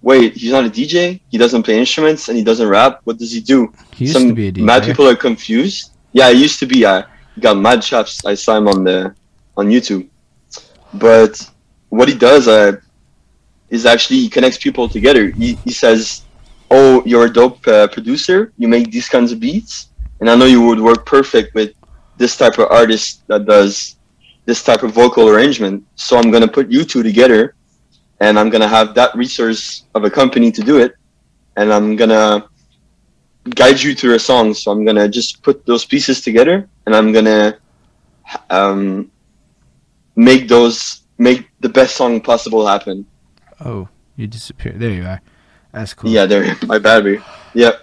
"Wait, 0.00 0.34
he's 0.34 0.52
not 0.52 0.64
a 0.64 0.70
DJ. 0.70 1.20
He 1.30 1.36
doesn't 1.38 1.62
play 1.64 1.78
instruments, 1.78 2.28
and 2.28 2.38
he 2.38 2.44
doesn't 2.44 2.66
rap. 2.68 3.00
What 3.04 3.18
does 3.18 3.32
he 3.32 3.40
do?" 3.40 3.72
he 3.94 4.04
used 4.06 4.14
Some 4.14 4.28
to 4.28 4.34
be 4.34 4.48
a 4.48 4.52
DJ. 4.52 4.62
mad 4.64 4.84
people 4.84 5.06
are 5.08 5.16
confused. 5.16 5.90
Yeah, 6.12 6.30
it 6.30 6.36
used 6.38 6.58
to 6.60 6.66
be. 6.66 6.86
I 6.86 7.04
got 7.40 7.58
mad 7.58 7.82
chops. 7.82 8.24
I 8.24 8.34
saw 8.34 8.56
him 8.56 8.68
on 8.68 8.84
the 8.84 9.14
on 9.56 9.68
YouTube. 9.68 10.08
But 10.94 11.40
what 11.88 12.08
he 12.08 12.14
does 12.14 12.48
uh, 12.48 12.80
is 13.70 13.86
actually 13.86 14.20
he 14.20 14.28
connects 14.28 14.58
people 14.58 14.88
together. 14.88 15.30
He, 15.30 15.54
he 15.64 15.72
says, 15.72 16.22
"Oh, 16.70 17.02
you're 17.04 17.26
a 17.26 17.32
dope 17.32 17.66
uh, 17.66 17.88
producer. 17.88 18.52
You 18.58 18.68
make 18.68 18.90
these 18.90 19.08
kinds 19.08 19.32
of 19.32 19.40
beats, 19.40 19.88
and 20.20 20.28
I 20.28 20.34
know 20.34 20.44
you 20.46 20.62
would 20.62 20.80
work 20.80 21.06
perfect 21.06 21.54
with 21.54 21.72
this 22.18 22.36
type 22.36 22.58
of 22.58 22.70
artist 22.70 23.26
that 23.28 23.46
does 23.46 23.96
this 24.44 24.62
type 24.62 24.82
of 24.82 24.92
vocal 24.92 25.28
arrangement. 25.28 25.84
So 25.94 26.18
I'm 26.18 26.30
gonna 26.30 26.48
put 26.48 26.70
you 26.70 26.84
two 26.84 27.02
together, 27.02 27.54
and 28.20 28.38
I'm 28.38 28.50
gonna 28.50 28.68
have 28.68 28.94
that 28.94 29.14
resource 29.14 29.84
of 29.94 30.04
a 30.04 30.10
company 30.10 30.52
to 30.52 30.62
do 30.62 30.78
it, 30.78 30.96
and 31.56 31.72
I'm 31.72 31.96
gonna 31.96 32.48
guide 33.50 33.80
you 33.82 33.94
through 33.94 34.14
a 34.14 34.18
song. 34.18 34.54
So 34.54 34.70
I'm 34.70 34.84
gonna 34.84 35.08
just 35.08 35.42
put 35.42 35.64
those 35.66 35.84
pieces 35.84 36.20
together, 36.20 36.68
and 36.86 36.94
I'm 36.94 37.12
gonna 37.12 37.58
um, 38.50 39.10
make 40.22 40.48
those 40.48 41.02
make 41.18 41.48
the 41.60 41.68
best 41.68 41.96
song 41.96 42.20
possible 42.20 42.66
happen. 42.66 43.06
Oh, 43.64 43.88
you 44.16 44.26
disappeared. 44.26 44.78
There 44.80 44.90
you 44.90 45.04
are. 45.04 45.20
That's 45.72 45.94
cool. 45.94 46.10
Yeah, 46.10 46.26
there, 46.26 46.56
my 46.66 46.78
battery. 46.78 47.20
Yep. 47.54 47.82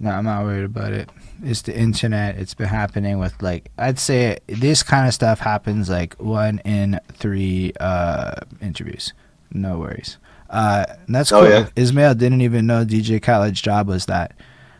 No, 0.00 0.10
I'm 0.10 0.24
not 0.24 0.44
worried 0.44 0.64
about 0.64 0.92
it. 0.92 1.10
It's 1.42 1.62
the 1.62 1.76
internet. 1.76 2.36
It's 2.36 2.54
been 2.54 2.68
happening 2.68 3.18
with 3.18 3.40
like 3.42 3.70
I'd 3.78 3.98
say 3.98 4.38
this 4.46 4.82
kind 4.82 5.06
of 5.08 5.14
stuff 5.14 5.40
happens 5.40 5.88
like 5.90 6.14
one 6.14 6.60
in 6.64 7.00
three 7.12 7.72
uh, 7.80 8.40
interviews. 8.62 9.12
No 9.52 9.78
worries. 9.78 10.18
Uh, 10.48 10.84
and 11.06 11.14
that's 11.14 11.32
Oh, 11.32 11.40
cool. 11.42 11.50
yeah. 11.50 11.68
Ismail 11.76 12.14
didn't 12.14 12.40
even 12.40 12.66
know 12.66 12.84
DJ 12.84 13.20
Khaled's 13.20 13.60
job 13.60 13.88
was 13.88 14.06
that. 14.06 14.32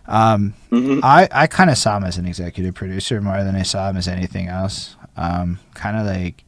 Um, 0.06 0.54
hmm 0.70 1.00
I, 1.02 1.28
I 1.32 1.46
kind 1.48 1.68
of 1.70 1.76
saw 1.76 1.96
him 1.96 2.04
as 2.04 2.16
an 2.16 2.26
executive 2.26 2.74
producer 2.74 3.20
more 3.20 3.42
than 3.42 3.56
I 3.56 3.62
saw 3.64 3.90
him 3.90 3.96
as 3.96 4.06
anything 4.06 4.46
else. 4.48 4.96
Um, 5.16 5.58
kind 5.74 5.96
of 5.96 6.06
like 6.06 6.44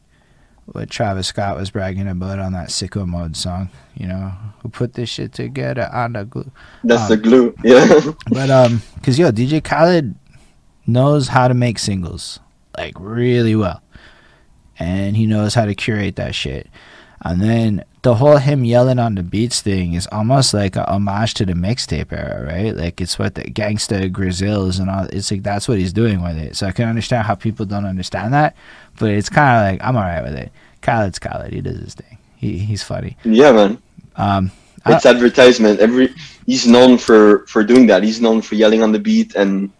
what 0.73 0.89
Travis 0.89 1.27
Scott 1.27 1.57
was 1.57 1.71
bragging 1.71 2.07
about 2.07 2.39
on 2.39 2.53
that 2.53 2.69
sicko 2.69 3.07
mode 3.07 3.35
song. 3.35 3.69
You 3.95 4.07
know, 4.07 4.31
who 4.61 4.69
put 4.69 4.93
this 4.93 5.09
shit 5.09 5.33
together 5.33 5.89
on 5.91 6.13
the 6.13 6.25
glue. 6.25 6.51
that's 6.83 7.03
Um, 7.03 7.07
the 7.09 7.17
glue. 7.17 7.55
Yeah, 7.63 8.11
But 8.29 8.49
um, 8.49 8.81
cause 9.03 9.19
yo, 9.19 9.31
DJ 9.31 9.63
Khaled 9.63 10.15
knows 10.87 11.27
how 11.27 11.47
to 11.47 11.53
make 11.53 11.79
singles 11.79 12.39
like 12.77 12.93
really 12.97 13.55
well, 13.55 13.81
and 14.77 15.15
he 15.17 15.25
knows 15.25 15.53
how 15.53 15.65
to 15.65 15.75
curate 15.75 16.15
that 16.17 16.33
shit. 16.35 16.67
And 17.21 17.41
then 17.41 17.83
the 18.01 18.15
whole 18.15 18.37
him 18.37 18.63
yelling 18.63 18.97
on 18.99 19.15
the 19.15 19.23
beats 19.23 19.61
thing 19.61 19.93
is 19.93 20.07
almost 20.11 20.53
like 20.53 20.75
a 20.77 20.89
homage 20.89 21.33
to 21.35 21.45
the 21.45 21.53
mixtape 21.53 22.11
era, 22.13 22.45
right? 22.45 22.75
Like 22.75 23.01
it's 23.01 23.19
what 23.19 23.35
the 23.35 23.43
gangsta 23.43 24.09
Grillz 24.11 24.79
and 24.79 24.89
all. 24.89 25.05
It's 25.11 25.29
like 25.31 25.43
that's 25.43 25.67
what 25.67 25.77
he's 25.79 25.91
doing 25.93 26.21
with 26.23 26.37
it. 26.37 26.55
So 26.55 26.67
I 26.67 26.71
can 26.71 26.87
understand 26.87 27.25
how 27.27 27.35
people 27.35 27.65
don't 27.65 27.85
understand 27.85 28.33
that, 28.33 28.55
but 28.99 29.09
it's 29.11 29.29
kind 29.29 29.55
of 29.57 29.71
like 29.73 29.87
I'm 29.87 29.95
alright 29.97 30.23
with 30.23 30.35
it. 30.35 30.51
Khaled's 30.81 31.19
Khaled. 31.19 31.51
He 31.51 31.61
does 31.61 31.77
his 31.77 31.93
thing. 31.95 32.17
He 32.37 32.57
he's 32.59 32.83
funny. 32.83 33.17
yeah, 33.25 33.51
man. 33.51 33.81
Um, 34.15 34.51
I- 34.85 34.95
It's 34.95 35.05
advertisement. 35.05 35.79
Every 35.81 36.13
he's 36.45 36.65
known 36.65 36.97
for 36.97 37.45
for 37.47 37.63
doing 37.65 37.87
that. 37.87 38.03
He's 38.03 38.21
known 38.21 38.41
for 38.41 38.55
yelling 38.55 38.81
on 38.81 38.93
the 38.93 38.99
beat, 38.99 39.35
and 39.35 39.71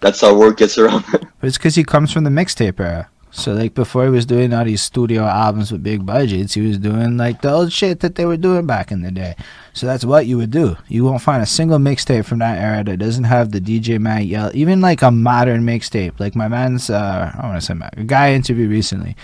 that's 0.00 0.20
how 0.20 0.34
word 0.34 0.58
gets 0.58 0.76
around. 0.76 1.04
But 1.40 1.48
it's 1.48 1.56
because 1.56 1.74
he 1.76 1.84
comes 1.84 2.12
from 2.12 2.24
the 2.24 2.30
mixtape 2.30 2.78
era. 2.78 3.08
So 3.34 3.52
like 3.52 3.74
before 3.74 4.04
he 4.04 4.10
was 4.10 4.26
doing 4.26 4.54
all 4.54 4.64
these 4.64 4.80
studio 4.80 5.24
albums 5.24 5.72
with 5.72 5.82
big 5.82 6.06
budgets, 6.06 6.54
he 6.54 6.60
was 6.60 6.78
doing 6.78 7.16
like 7.16 7.42
the 7.42 7.50
old 7.50 7.72
shit 7.72 7.98
that 8.00 8.14
they 8.14 8.24
were 8.24 8.36
doing 8.36 8.64
back 8.64 8.92
in 8.92 9.02
the 9.02 9.10
day. 9.10 9.34
So 9.72 9.86
that's 9.86 10.04
what 10.04 10.26
you 10.26 10.36
would 10.36 10.52
do. 10.52 10.76
You 10.86 11.04
won't 11.04 11.20
find 11.20 11.42
a 11.42 11.46
single 11.46 11.78
mixtape 11.78 12.26
from 12.26 12.38
that 12.38 12.58
era 12.58 12.84
that 12.84 12.98
doesn't 12.98 13.24
have 13.24 13.50
the 13.50 13.60
DJ 13.60 13.98
man 13.98 14.22
yell. 14.22 14.52
Even 14.54 14.80
like 14.80 15.02
a 15.02 15.10
modern 15.10 15.62
mixtape, 15.62 16.20
like 16.20 16.36
my 16.36 16.46
man's, 16.46 16.90
uh, 16.90 17.32
I 17.36 17.44
want 17.44 17.60
to 17.60 17.66
say, 17.66 17.74
man, 17.74 17.90
a 17.96 18.04
guy 18.04 18.28
I 18.28 18.34
interviewed 18.34 18.70
recently 18.70 19.16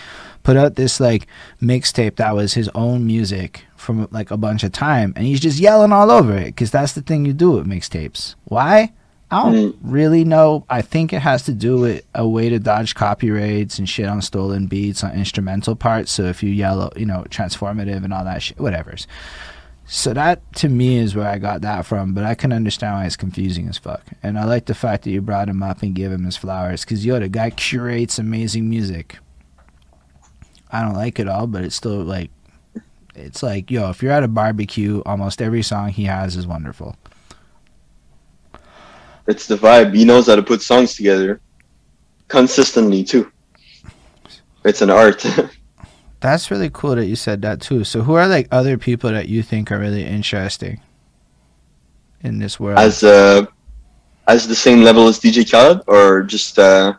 put 0.43 0.57
out 0.57 0.75
this 0.75 0.99
like 0.99 1.27
mixtape 1.63 2.17
that 2.17 2.35
was 2.35 2.55
his 2.55 2.69
own 2.75 3.07
music 3.07 3.65
from 3.77 4.09
like 4.11 4.31
a 4.31 4.37
bunch 4.37 4.65
of 4.65 4.73
time, 4.73 5.13
and 5.15 5.25
he's 5.25 5.41
just 5.41 5.61
yelling 5.61 5.93
all 5.93 6.11
over 6.11 6.37
it 6.37 6.47
because 6.47 6.71
that's 6.71 6.95
the 6.95 7.03
thing 7.03 7.25
you 7.25 7.33
do 7.33 7.53
with 7.53 7.67
mixtapes. 7.67 8.35
Why? 8.45 8.93
I 9.31 9.45
don't 9.45 9.55
mm. 9.55 9.79
really 9.83 10.25
know. 10.25 10.65
I 10.69 10.83
think 10.83 11.13
it 11.13 11.21
has 11.21 11.45
to 11.45 11.53
do 11.53 11.79
with 11.79 12.05
a 12.15 12.27
way 12.27 12.49
to 12.49 12.59
dodge 12.59 12.97
copyrights 12.97 13.79
and 13.79 13.89
shit 13.89 14.07
on 14.07 14.23
stolen 14.23 14.67
beats 14.67 15.05
on 15.05 15.13
instrumental 15.13 15.77
parts. 15.77 16.11
So 16.11 16.25
if 16.25 16.43
you 16.43 16.51
yell, 16.51 16.93
you 16.97 17.07
know, 17.07 17.25
transformative 17.31 18.03
and 18.03 18.13
all 18.13 18.25
that 18.25 18.43
shit, 18.43 18.59
whatever's. 18.59 19.07
So 19.87 20.15
that 20.15 20.41
to 20.55 20.69
me 20.69 20.99
is 20.99 21.17
where 21.17 21.29
I 21.29 21.39
got 21.39 21.63
that 21.63 21.87
from, 21.87 22.13
but 22.13 22.25
I 22.25 22.35
can 22.35 22.53
understand 22.53 22.95
why 22.95 23.07
it's 23.07 23.17
confusing 23.17 23.69
as 23.69 23.79
fuck. 23.79 24.03
And 24.23 24.39
I 24.39 24.45
like 24.45 24.67
the 24.67 24.75
fact 24.75 25.05
that 25.05 25.11
you 25.11 25.21
brought 25.21 25.49
him 25.49 25.63
up 25.63 25.83
and 25.83 25.95
gave 25.95 26.13
him 26.13 26.25
his 26.25 26.37
flowers, 26.37 26.85
because 26.85 27.05
yo, 27.05 27.19
the 27.19 27.29
guy 27.29 27.51
curates 27.51 28.19
amazing 28.19 28.71
music. 28.71 29.19
I 30.71 30.83
don't 30.83 30.95
like 30.95 31.19
it 31.19 31.29
all, 31.29 31.49
but 31.49 31.65
it's 31.65 31.75
still 31.75 32.03
like, 32.05 32.31
it's 33.17 33.43
like 33.43 33.71
yo, 33.71 33.91
if 33.91 34.03
you're 34.03 34.13
at 34.13 34.23
a 34.23 34.29
barbecue, 34.29 35.03
almost 35.07 35.43
every 35.43 35.63
song 35.63 35.89
he 35.89 36.05
has 36.05 36.37
is 36.37 36.47
wonderful. 36.47 36.97
It's 39.31 39.47
the 39.47 39.57
vibe. 39.57 39.95
He 39.95 40.05
knows 40.05 40.27
how 40.27 40.37
to 40.37 40.43
put 40.43 40.61
songs 40.63 40.95
together 40.95 41.41
consistently 42.29 43.05
too. 43.05 43.31
It's 44.65 44.83
an 44.83 44.91
art. 44.91 45.25
That's 46.21 46.51
really 46.51 46.69
cool 46.73 46.97
that 46.97 47.07
you 47.07 47.17
said 47.17 47.41
that 47.43 47.61
too. 47.63 47.83
So 47.85 48.03
who 48.03 48.13
are 48.15 48.29
like 48.29 48.47
other 48.53 48.77
people 48.77 49.11
that 49.11 49.29
you 49.29 49.43
think 49.43 49.73
are 49.73 49.79
really 49.79 50.05
interesting 50.05 50.81
in 52.23 52.39
this 52.39 52.61
world? 52.61 52.79
as 52.79 53.03
uh, 53.03 53.47
as 54.27 54.47
the 54.47 54.55
same 54.55 54.83
level 54.83 55.09
as 55.09 55.19
DJ 55.19 55.51
Khaled, 55.51 55.83
or 55.87 56.23
just 56.23 56.59
uh, 56.59 56.93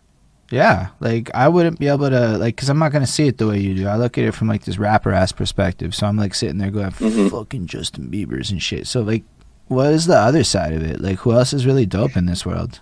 yeah, 0.49 0.87
like 0.99 1.29
I 1.35 1.47
wouldn't 1.49 1.77
be 1.79 1.87
able 1.87 2.09
to 2.09 2.37
like 2.39 2.57
cuz 2.57 2.67
I'm 2.69 2.79
not 2.79 2.91
going 2.91 3.05
to 3.05 3.11
see 3.11 3.27
it 3.27 3.37
the 3.37 3.47
way 3.47 3.59
you 3.59 3.75
do. 3.75 3.87
I 3.87 3.95
look 3.97 4.17
at 4.17 4.23
it 4.23 4.33
from 4.33 4.47
like 4.47 4.63
this 4.65 4.79
rapper 4.79 5.11
ass 5.11 5.31
perspective. 5.31 5.93
So 5.93 6.07
I'm 6.07 6.17
like 6.17 6.33
sitting 6.33 6.57
there 6.57 6.71
going 6.71 6.89
Mhm. 6.91 7.29
fucking 7.29 7.67
Justin 7.67 8.09
Bieber's 8.09 8.49
and 8.49 8.61
shit. 8.61 8.87
So 8.87 9.01
like 9.01 9.23
what 9.71 9.93
is 9.93 10.05
the 10.05 10.17
other 10.17 10.43
side 10.43 10.73
of 10.73 10.83
it? 10.83 10.99
Like 10.99 11.19
who 11.19 11.31
else 11.31 11.53
is 11.53 11.65
really 11.65 11.85
dope 11.85 12.17
in 12.17 12.25
this 12.25 12.45
world? 12.45 12.81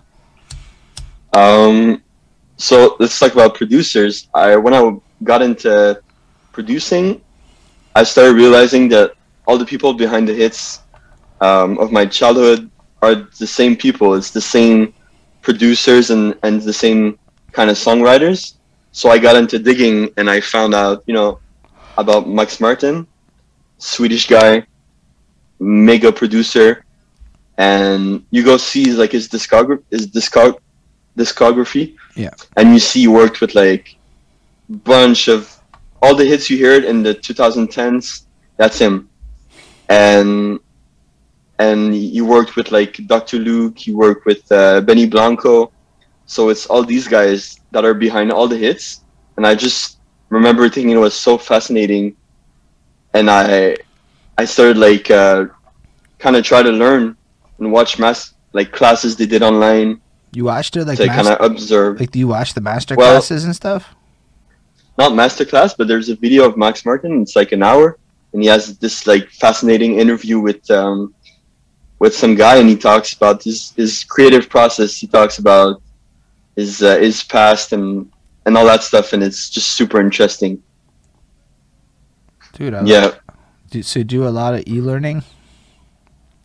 Um, 1.32 2.02
so 2.56 2.96
let's 2.98 3.16
talk 3.16 3.32
about 3.32 3.54
producers. 3.54 4.28
I 4.34 4.56
when 4.56 4.74
I 4.74 4.98
got 5.22 5.40
into 5.40 6.02
producing, 6.52 7.22
I 7.94 8.02
started 8.02 8.34
realizing 8.34 8.88
that 8.88 9.12
all 9.46 9.56
the 9.56 9.64
people 9.64 9.94
behind 9.94 10.28
the 10.28 10.34
hits 10.34 10.80
um, 11.40 11.78
of 11.78 11.92
my 11.92 12.04
childhood 12.06 12.68
are 13.02 13.14
the 13.14 13.46
same 13.46 13.76
people. 13.76 14.14
It's 14.14 14.32
the 14.32 14.40
same 14.40 14.92
producers 15.42 16.10
and 16.10 16.34
and 16.42 16.60
the 16.60 16.72
same 16.72 17.18
kind 17.52 17.70
of 17.70 17.76
songwriters. 17.76 18.54
So 18.90 19.10
I 19.10 19.18
got 19.18 19.36
into 19.36 19.60
digging 19.60 20.10
and 20.16 20.28
I 20.28 20.40
found 20.40 20.74
out, 20.74 21.04
you 21.06 21.14
know, 21.14 21.38
about 21.96 22.28
Max 22.28 22.58
Martin, 22.58 23.06
Swedish 23.78 24.26
guy, 24.26 24.66
mega 25.60 26.10
producer. 26.10 26.84
And 27.58 28.24
you 28.30 28.44
go 28.44 28.56
see 28.56 28.92
like 28.92 29.12
his 29.12 29.28
discography, 29.28 29.82
his 29.90 30.06
discog- 30.06 30.60
discography. 31.16 31.96
Yeah. 32.14 32.30
And 32.56 32.72
you 32.72 32.78
see 32.78 33.00
he 33.00 33.08
worked 33.08 33.40
with 33.40 33.54
like 33.54 33.96
bunch 34.68 35.28
of 35.28 35.60
all 36.02 36.14
the 36.14 36.24
hits 36.24 36.48
you 36.48 36.64
heard 36.64 36.84
in 36.84 37.02
the 37.02 37.14
2010s. 37.14 38.24
That's 38.56 38.78
him, 38.78 39.08
and 39.88 40.60
and 41.58 41.94
you 41.94 42.24
worked 42.24 42.56
with 42.56 42.72
like 42.72 43.06
Dr. 43.06 43.38
Luke. 43.38 43.86
You 43.86 43.96
worked 43.96 44.26
with 44.26 44.50
uh, 44.50 44.80
Benny 44.80 45.06
Blanco. 45.06 45.72
So 46.26 46.48
it's 46.48 46.66
all 46.66 46.84
these 46.84 47.08
guys 47.08 47.60
that 47.72 47.84
are 47.84 47.94
behind 47.94 48.30
all 48.32 48.46
the 48.46 48.56
hits, 48.56 49.02
and 49.36 49.46
I 49.46 49.54
just 49.54 49.98
remember 50.28 50.68
thinking 50.68 50.92
it 50.92 50.98
was 50.98 51.14
so 51.14 51.36
fascinating, 51.36 52.16
and 53.14 53.30
I 53.30 53.76
I 54.38 54.44
started 54.44 54.78
like 54.78 55.10
uh, 55.10 55.46
kind 56.18 56.36
of 56.36 56.44
try 56.44 56.62
to 56.62 56.70
learn 56.70 57.16
and 57.60 57.70
watch 57.72 57.98
mass 57.98 58.34
like 58.52 58.72
classes 58.72 59.16
they 59.16 59.26
did 59.26 59.42
online 59.42 60.00
You 60.32 60.44
watched 60.44 60.76
it 60.76 60.86
like 60.86 60.98
to 60.98 61.06
kind 61.06 61.28
of 61.28 61.40
observe. 61.40 62.00
like 62.00 62.10
do 62.10 62.18
you 62.18 62.28
watch 62.28 62.54
the 62.54 62.60
master 62.60 62.94
Well- 62.96 63.12
classes 63.12 63.44
and 63.44 63.54
stuff? 63.54 63.94
Not 64.98 65.14
master 65.14 65.44
class, 65.46 65.72
but 65.72 65.88
there's 65.88 66.08
a 66.10 66.16
video 66.16 66.44
of 66.44 66.56
Max 66.58 66.84
Martin. 66.84 67.22
It's 67.22 67.34
like 67.34 67.52
an 67.52 67.62
hour, 67.62 67.96
and 68.32 68.42
he 68.42 68.48
has 68.48 68.76
this 68.78 69.06
like 69.06 69.30
fascinating 69.30 69.98
interview 69.98 70.38
with 70.40 70.68
um, 70.70 71.14
with 72.00 72.14
some 72.14 72.34
guy, 72.34 72.56
and 72.60 72.68
he 72.68 72.76
talks 72.76 73.14
about 73.14 73.42
his 73.42 73.72
his 73.76 74.04
creative 74.04 74.50
process. 74.50 74.94
He 74.96 75.06
talks 75.06 75.38
about 75.38 75.80
his 76.54 76.82
uh, 76.82 76.98
his 76.98 77.22
past 77.24 77.72
and 77.72 78.10
and 78.44 78.58
all 78.58 78.66
that 78.66 78.82
stuff, 78.82 79.14
and 79.14 79.22
it's 79.22 79.48
just 79.48 79.68
super 79.70 80.00
interesting. 80.00 80.62
Dude, 82.52 82.74
I 82.74 82.82
Yeah. 82.84 83.04
Like, 83.06 83.20
do, 83.70 83.82
so 83.82 84.02
do 84.02 84.26
a 84.26 84.34
lot 84.40 84.54
of 84.54 84.64
e-learning? 84.66 85.22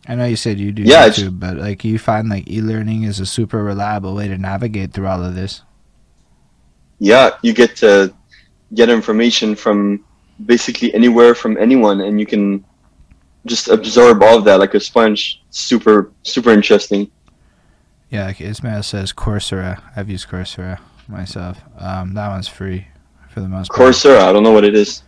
I 0.08 0.14
know 0.14 0.24
you 0.24 0.36
said 0.36 0.58
you 0.58 0.72
do 0.72 0.82
Yeah, 0.82 1.10
but 1.30 1.56
like 1.56 1.84
you 1.84 1.98
find 1.98 2.28
like 2.28 2.48
e-learning 2.50 3.04
is 3.04 3.20
a 3.20 3.26
super 3.26 3.62
reliable 3.62 4.14
way 4.14 4.28
to 4.28 4.38
navigate 4.38 4.92
through 4.92 5.06
all 5.08 5.22
of 5.24 5.34
this. 5.34 5.62
yeah, 6.98 7.30
you 7.42 7.52
get 7.52 7.76
to 7.76 8.14
get 8.74 8.88
information 8.88 9.54
from 9.54 10.04
basically 10.46 10.92
anywhere 10.94 11.34
from 11.34 11.56
anyone, 11.58 12.00
and 12.00 12.18
you 12.20 12.26
can 12.26 12.64
just 13.46 13.68
absorb 13.68 14.22
all 14.22 14.38
of 14.38 14.44
that 14.44 14.58
like 14.60 14.74
a 14.74 14.80
sponge. 14.80 15.42
Super, 15.50 16.10
super 16.22 16.50
interesting. 16.50 17.10
Yeah, 18.10 18.26
like 18.26 18.40
Ismail 18.40 18.82
says 18.82 19.12
Coursera. 19.12 19.82
I've 19.96 20.08
used 20.08 20.28
Coursera 20.28 20.78
myself. 21.08 21.60
Um, 21.78 22.14
that 22.14 22.28
one's 22.28 22.48
free 22.48 22.86
for 23.30 23.40
the 23.40 23.48
most 23.48 23.70
part. 23.70 23.94
Coursera, 23.94 24.20
I 24.20 24.32
don't 24.32 24.42
know 24.42 24.52
what 24.52 24.64
it 24.64 24.74
is. 24.74 25.02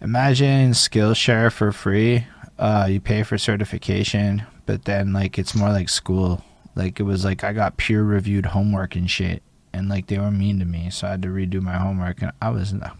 Imagine 0.00 0.72
Skillshare 0.72 1.52
for 1.52 1.70
free. 1.72 2.26
Uh, 2.62 2.86
you 2.88 3.00
pay 3.00 3.24
for 3.24 3.36
certification, 3.38 4.44
but 4.66 4.84
then 4.84 5.12
like 5.12 5.36
it's 5.36 5.52
more 5.52 5.70
like 5.70 5.88
school. 5.88 6.44
Like 6.76 7.00
it 7.00 7.02
was 7.02 7.24
like 7.24 7.42
I 7.42 7.52
got 7.52 7.76
peer 7.76 8.04
reviewed 8.04 8.46
homework 8.46 8.94
and 8.94 9.10
shit, 9.10 9.42
and 9.72 9.88
like 9.88 10.06
they 10.06 10.16
were 10.16 10.30
mean 10.30 10.60
to 10.60 10.64
me, 10.64 10.88
so 10.88 11.08
I 11.08 11.10
had 11.10 11.22
to 11.22 11.28
redo 11.28 11.60
my 11.60 11.76
homework, 11.76 12.22
and 12.22 12.30
I 12.40 12.50
was 12.50 12.72
not, 12.72 12.96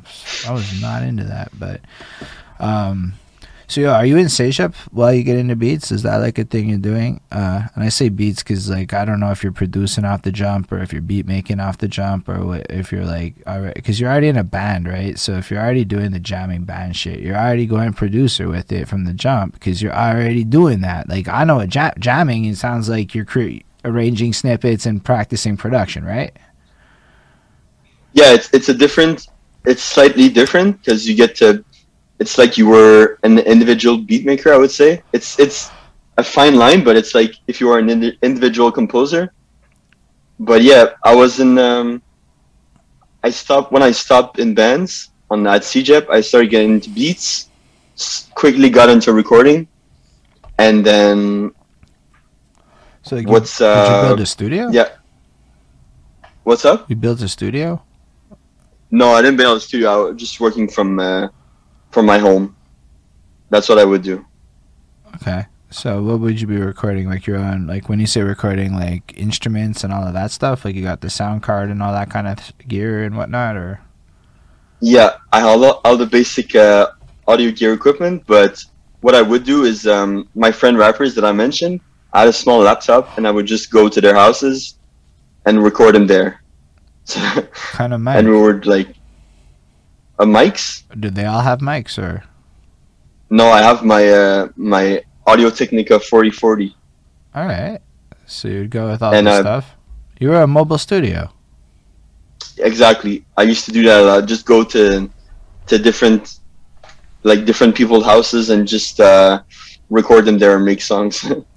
I 0.49 0.53
was 0.53 0.83
not 0.83 1.05
into 1.05 1.23
that. 1.23 1.57
But, 1.57 1.81
um, 2.59 3.15
so 3.73 3.91
are 3.91 4.07
you 4.07 4.17
in 4.19 4.27
CEGEP 4.27 4.75
while 4.93 5.13
you 5.13 5.23
get 5.23 5.39
into 5.39 5.57
beats? 5.57 5.91
Is 5.91 6.03
that 6.03 6.17
like 6.19 6.39
a 6.39 6.45
thing 6.45 6.69
you're 6.69 6.79
doing? 6.79 7.21
Uh, 7.31 7.69
and 7.75 7.85
I 7.85 7.89
say 7.89 8.09
beats 8.09 8.43
because 8.43 8.69
like 8.69 8.93
I 8.93 9.05
don't 9.05 9.21
know 9.21 9.31
if 9.31 9.43
you're 9.43 9.53
producing 9.53 10.05
off 10.05 10.23
the 10.23 10.33
jump 10.33 10.71
or 10.71 10.79
if 10.79 10.93
you're 10.93 11.03
beat 11.03 11.27
making 11.27 11.61
off 11.61 11.79
the 11.79 11.89
jump 11.89 12.29
or 12.29 12.45
what, 12.45 12.67
if 12.71 12.93
you're 12.93 13.05
like 13.05 13.37
alright 13.47 13.75
because 13.75 13.99
you're 13.99 14.11
already 14.11 14.29
in 14.29 14.37
a 14.37 14.45
band, 14.45 14.87
right? 14.89 15.19
So 15.19 15.35
if 15.35 15.51
you're 15.51 15.61
already 15.61 15.85
doing 15.85 16.13
the 16.13 16.21
jamming 16.21 16.65
band 16.65 16.97
shit, 16.97 17.21
you're 17.21 17.37
already 17.37 17.67
going 17.67 17.95
producer 17.95 18.49
with 18.49 18.71
it 18.73 18.89
from 18.89 19.05
the 19.05 19.15
jump 19.15 19.55
because 19.55 19.81
you're 19.83 19.95
already 19.95 20.45
doing 20.45 20.81
that. 20.83 21.09
Like 21.09 21.29
I 21.29 21.45
know 21.45 21.61
ja- 21.63 21.95
jamming, 21.99 22.45
it 22.45 22.57
sounds 22.57 22.89
like 22.89 23.15
you're 23.15 23.25
cre- 23.25 23.63
arranging 23.85 24.33
snippets 24.33 24.87
and 24.87 25.05
practicing 25.05 25.57
production, 25.57 26.05
right? 26.05 26.37
yeah 28.13 28.33
it's 28.33 28.53
it's 28.53 28.69
a 28.69 28.75
different 28.75 29.29
it's 29.65 29.83
slightly 29.83 30.29
different 30.29 30.79
because 30.79 31.09
you 31.09 31.15
get 31.15 31.37
to 31.37 31.65
it's 32.19 32.39
like 32.39 32.57
you 32.57 32.67
were 32.67 33.19
an 33.23 33.39
individual 33.39 33.99
beatmaker. 33.99 34.53
i 34.53 34.57
would 34.57 34.71
say 34.71 35.03
it's 35.13 35.39
it's 35.39 35.71
a 36.19 36.23
fine 36.23 36.57
line 36.57 36.85
but 36.85 36.97
it's 36.97 37.15
like 37.15 37.35
if 37.47 37.61
you 37.61 37.71
are 37.71 37.79
an 37.79 37.89
indi- 37.91 38.19
individual 38.23 38.71
composer 38.71 39.33
but 40.39 40.63
yeah 40.63 40.87
i 41.05 41.15
was 41.15 41.41
in 41.41 41.59
um 41.59 42.03
i 43.25 43.31
stopped 43.31 43.73
when 43.73 43.83
i 43.83 43.91
stopped 43.91 44.39
in 44.39 44.55
bands 44.55 45.11
on 45.31 45.47
at 45.47 45.63
CEGEP 45.63 46.09
i 46.11 46.21
started 46.21 46.51
getting 46.51 46.73
into 46.73 46.91
beats 46.91 47.49
quickly 48.35 48.69
got 48.69 48.89
into 48.89 49.13
recording 49.13 49.67
and 50.59 50.85
then 50.85 51.51
So 53.03 53.17
like, 53.17 53.27
What's, 53.29 53.59
you, 53.61 53.67
did 53.67 53.89
you 53.89 53.95
uh, 53.95 54.03
build 54.09 54.21
a 54.21 54.27
studio? 54.27 54.69
yeah 54.71 54.89
what's 56.45 56.65
up 56.65 56.89
You 56.91 56.97
built 56.97 57.21
a 57.23 57.29
studio? 57.29 57.83
No, 58.91 59.09
I 59.17 59.23
didn't 59.23 59.39
build 59.39 59.57
a 59.57 59.61
studio. 59.61 59.89
I 59.89 59.97
was 60.11 60.17
just 60.21 60.39
working 60.39 60.69
from 60.69 60.99
uh, 61.01 61.29
from 61.93 62.07
my 62.07 62.19
home. 62.19 62.57
That's 63.51 63.69
what 63.69 63.79
I 63.79 63.85
would 63.85 64.03
do. 64.03 64.27
Okay. 65.17 65.47
So 65.71 66.03
what 66.03 66.21
would 66.21 66.41
you 66.41 66.47
be 66.47 66.57
recording? 66.57 67.09
Like 67.09 67.27
your 67.27 67.39
own, 67.39 67.67
like 67.67 67.89
when 67.89 68.01
you 68.01 68.07
say 68.07 68.23
recording, 68.23 68.75
like 68.75 69.17
instruments 69.17 69.85
and 69.85 69.93
all 69.93 70.07
of 70.07 70.13
that 70.15 70.31
stuff. 70.31 70.65
Like 70.65 70.75
you 70.75 70.83
got 70.83 71.01
the 71.01 71.11
sound 71.11 71.43
card 71.43 71.71
and 71.71 71.83
all 71.83 71.93
that 71.93 72.11
kind 72.11 72.27
of 72.27 72.39
gear 72.69 73.05
and 73.05 73.17
whatnot, 73.17 73.57
or 73.57 73.81
Yeah, 74.81 75.17
I 75.33 75.41
have 75.41 75.63
all, 75.63 75.81
all 75.85 75.97
the 75.97 76.07
basic 76.07 76.55
uh, 76.55 76.91
audio 77.29 77.51
gear 77.51 77.73
equipment, 77.73 78.25
but 78.27 78.63
what 79.01 79.15
I 79.15 79.23
would 79.23 79.45
do 79.45 79.65
is 79.65 79.87
um, 79.87 80.29
my 80.35 80.51
friend 80.53 80.77
rappers 80.79 81.15
that 81.15 81.25
I 81.25 81.33
mentioned, 81.33 81.81
I 82.13 82.21
had 82.21 82.29
a 82.29 82.33
small 82.33 82.61
laptop, 82.61 83.17
and 83.17 83.27
I 83.27 83.31
would 83.31 83.47
just 83.47 83.71
go 83.71 83.89
to 83.89 84.01
their 84.01 84.15
houses 84.15 84.77
and 85.47 85.63
record 85.63 85.95
them 85.95 86.07
there. 86.07 86.43
kind 87.73 87.93
of 87.93 88.01
mad. 88.01 88.19
and 88.19 88.29
we 88.29 88.41
would 88.41 88.65
like 88.65 88.95
a 90.23 90.27
mics. 90.27 90.85
Did 90.99 91.15
they 91.15 91.27
all 91.27 91.41
have 91.41 91.59
mics 91.61 91.99
or? 91.99 92.25
No, 93.31 93.49
I 93.49 93.63
have 93.63 93.85
my 93.85 94.09
uh, 94.09 94.49
my 94.57 95.03
Audio 95.27 95.51
Technica 95.51 95.99
4040. 95.99 96.77
All 97.35 97.47
right. 97.47 97.81
So 98.27 98.49
you'd 98.49 98.71
go 98.71 98.91
with 98.91 99.03
all 99.03 99.15
And, 99.15 99.27
the 99.27 99.33
uh, 99.33 99.41
stuff. 99.41 99.75
You 100.21 100.29
were 100.31 100.43
a 100.43 100.47
mobile 100.47 100.79
studio. 100.79 101.31
Exactly. 102.59 103.25
I 103.37 103.43
used 103.43 103.65
to 103.67 103.73
do 103.73 103.83
that 103.85 104.01
a 104.01 104.05
lot. 104.05 104.27
Just 104.27 104.47
go 104.47 104.63
to 104.65 105.11
to 105.67 105.79
different 105.79 106.39
like 107.23 107.45
different 107.45 107.75
people's 107.75 108.05
houses 108.05 108.51
and 108.51 108.67
just 108.67 109.01
uh, 109.01 109.43
record 109.91 110.25
them 110.25 110.39
there 110.39 110.57
and 110.57 110.65
make 110.65 110.81
songs. 110.83 111.25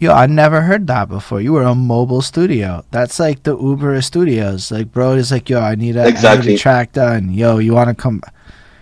Yo, 0.00 0.14
I 0.14 0.24
never 0.24 0.62
heard 0.62 0.86
that 0.86 1.10
before. 1.10 1.42
You 1.42 1.52
were 1.52 1.62
a 1.62 1.74
mobile 1.74 2.22
studio. 2.22 2.82
That's 2.90 3.20
like 3.20 3.42
the 3.42 3.54
Uber 3.54 3.96
of 3.96 4.02
studios. 4.02 4.72
Like, 4.72 4.90
bro 4.90 5.12
is 5.12 5.30
like, 5.30 5.50
yo, 5.50 5.60
I 5.60 5.74
need 5.74 5.96
a, 5.96 6.04
I 6.04 6.36
need 6.40 6.54
a 6.54 6.56
track 6.56 6.92
done. 6.92 7.30
Yo, 7.30 7.58
you 7.58 7.74
want 7.74 7.88
to 7.90 7.94
come? 7.94 8.22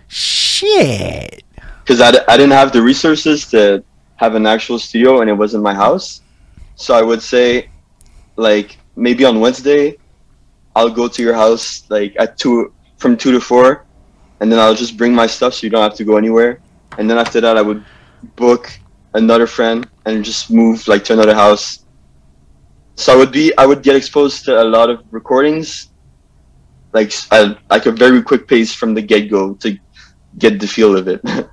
Shit. 0.06 1.42
Because 1.82 2.00
I, 2.00 2.12
d- 2.12 2.20
I 2.28 2.36
didn't 2.36 2.52
have 2.52 2.70
the 2.70 2.80
resources 2.80 3.50
to 3.50 3.82
have 4.14 4.36
an 4.36 4.46
actual 4.46 4.78
studio 4.78 5.20
and 5.20 5.28
it 5.28 5.32
wasn't 5.32 5.64
my 5.64 5.74
house. 5.74 6.20
So 6.76 6.94
I 6.94 7.02
would 7.02 7.20
say, 7.20 7.68
like, 8.36 8.78
maybe 8.94 9.24
on 9.24 9.40
Wednesday, 9.40 9.96
I'll 10.76 10.88
go 10.88 11.08
to 11.08 11.20
your 11.20 11.34
house 11.34 11.82
like 11.88 12.14
at 12.20 12.38
two 12.38 12.72
from 12.98 13.16
two 13.16 13.32
to 13.32 13.40
four, 13.40 13.84
and 14.38 14.52
then 14.52 14.60
I'll 14.60 14.76
just 14.76 14.96
bring 14.96 15.12
my 15.12 15.26
stuff 15.26 15.54
so 15.54 15.66
you 15.66 15.70
don't 15.70 15.82
have 15.82 15.94
to 15.94 16.04
go 16.04 16.16
anywhere. 16.16 16.60
And 16.96 17.10
then 17.10 17.18
after 17.18 17.40
that, 17.40 17.56
I 17.56 17.62
would 17.62 17.84
book 18.36 18.70
another 19.14 19.46
friend 19.46 19.88
and 20.04 20.24
just 20.24 20.50
move 20.50 20.86
like 20.88 21.04
to 21.04 21.12
another 21.12 21.34
house. 21.34 21.84
So 22.96 23.12
I 23.12 23.16
would 23.16 23.32
be 23.32 23.52
I 23.56 23.66
would 23.66 23.82
get 23.82 23.96
exposed 23.96 24.44
to 24.46 24.60
a 24.60 24.64
lot 24.64 24.90
of 24.90 25.02
recordings, 25.10 25.90
like 26.92 27.12
like 27.70 27.86
a 27.86 27.92
very 27.92 28.22
quick 28.22 28.48
pace 28.48 28.74
from 28.74 28.94
the 28.94 29.02
get 29.02 29.30
go 29.30 29.54
to 29.54 29.78
get 30.38 30.60
the 30.60 30.66
feel 30.66 30.96
of 30.96 31.08
it. 31.08 31.20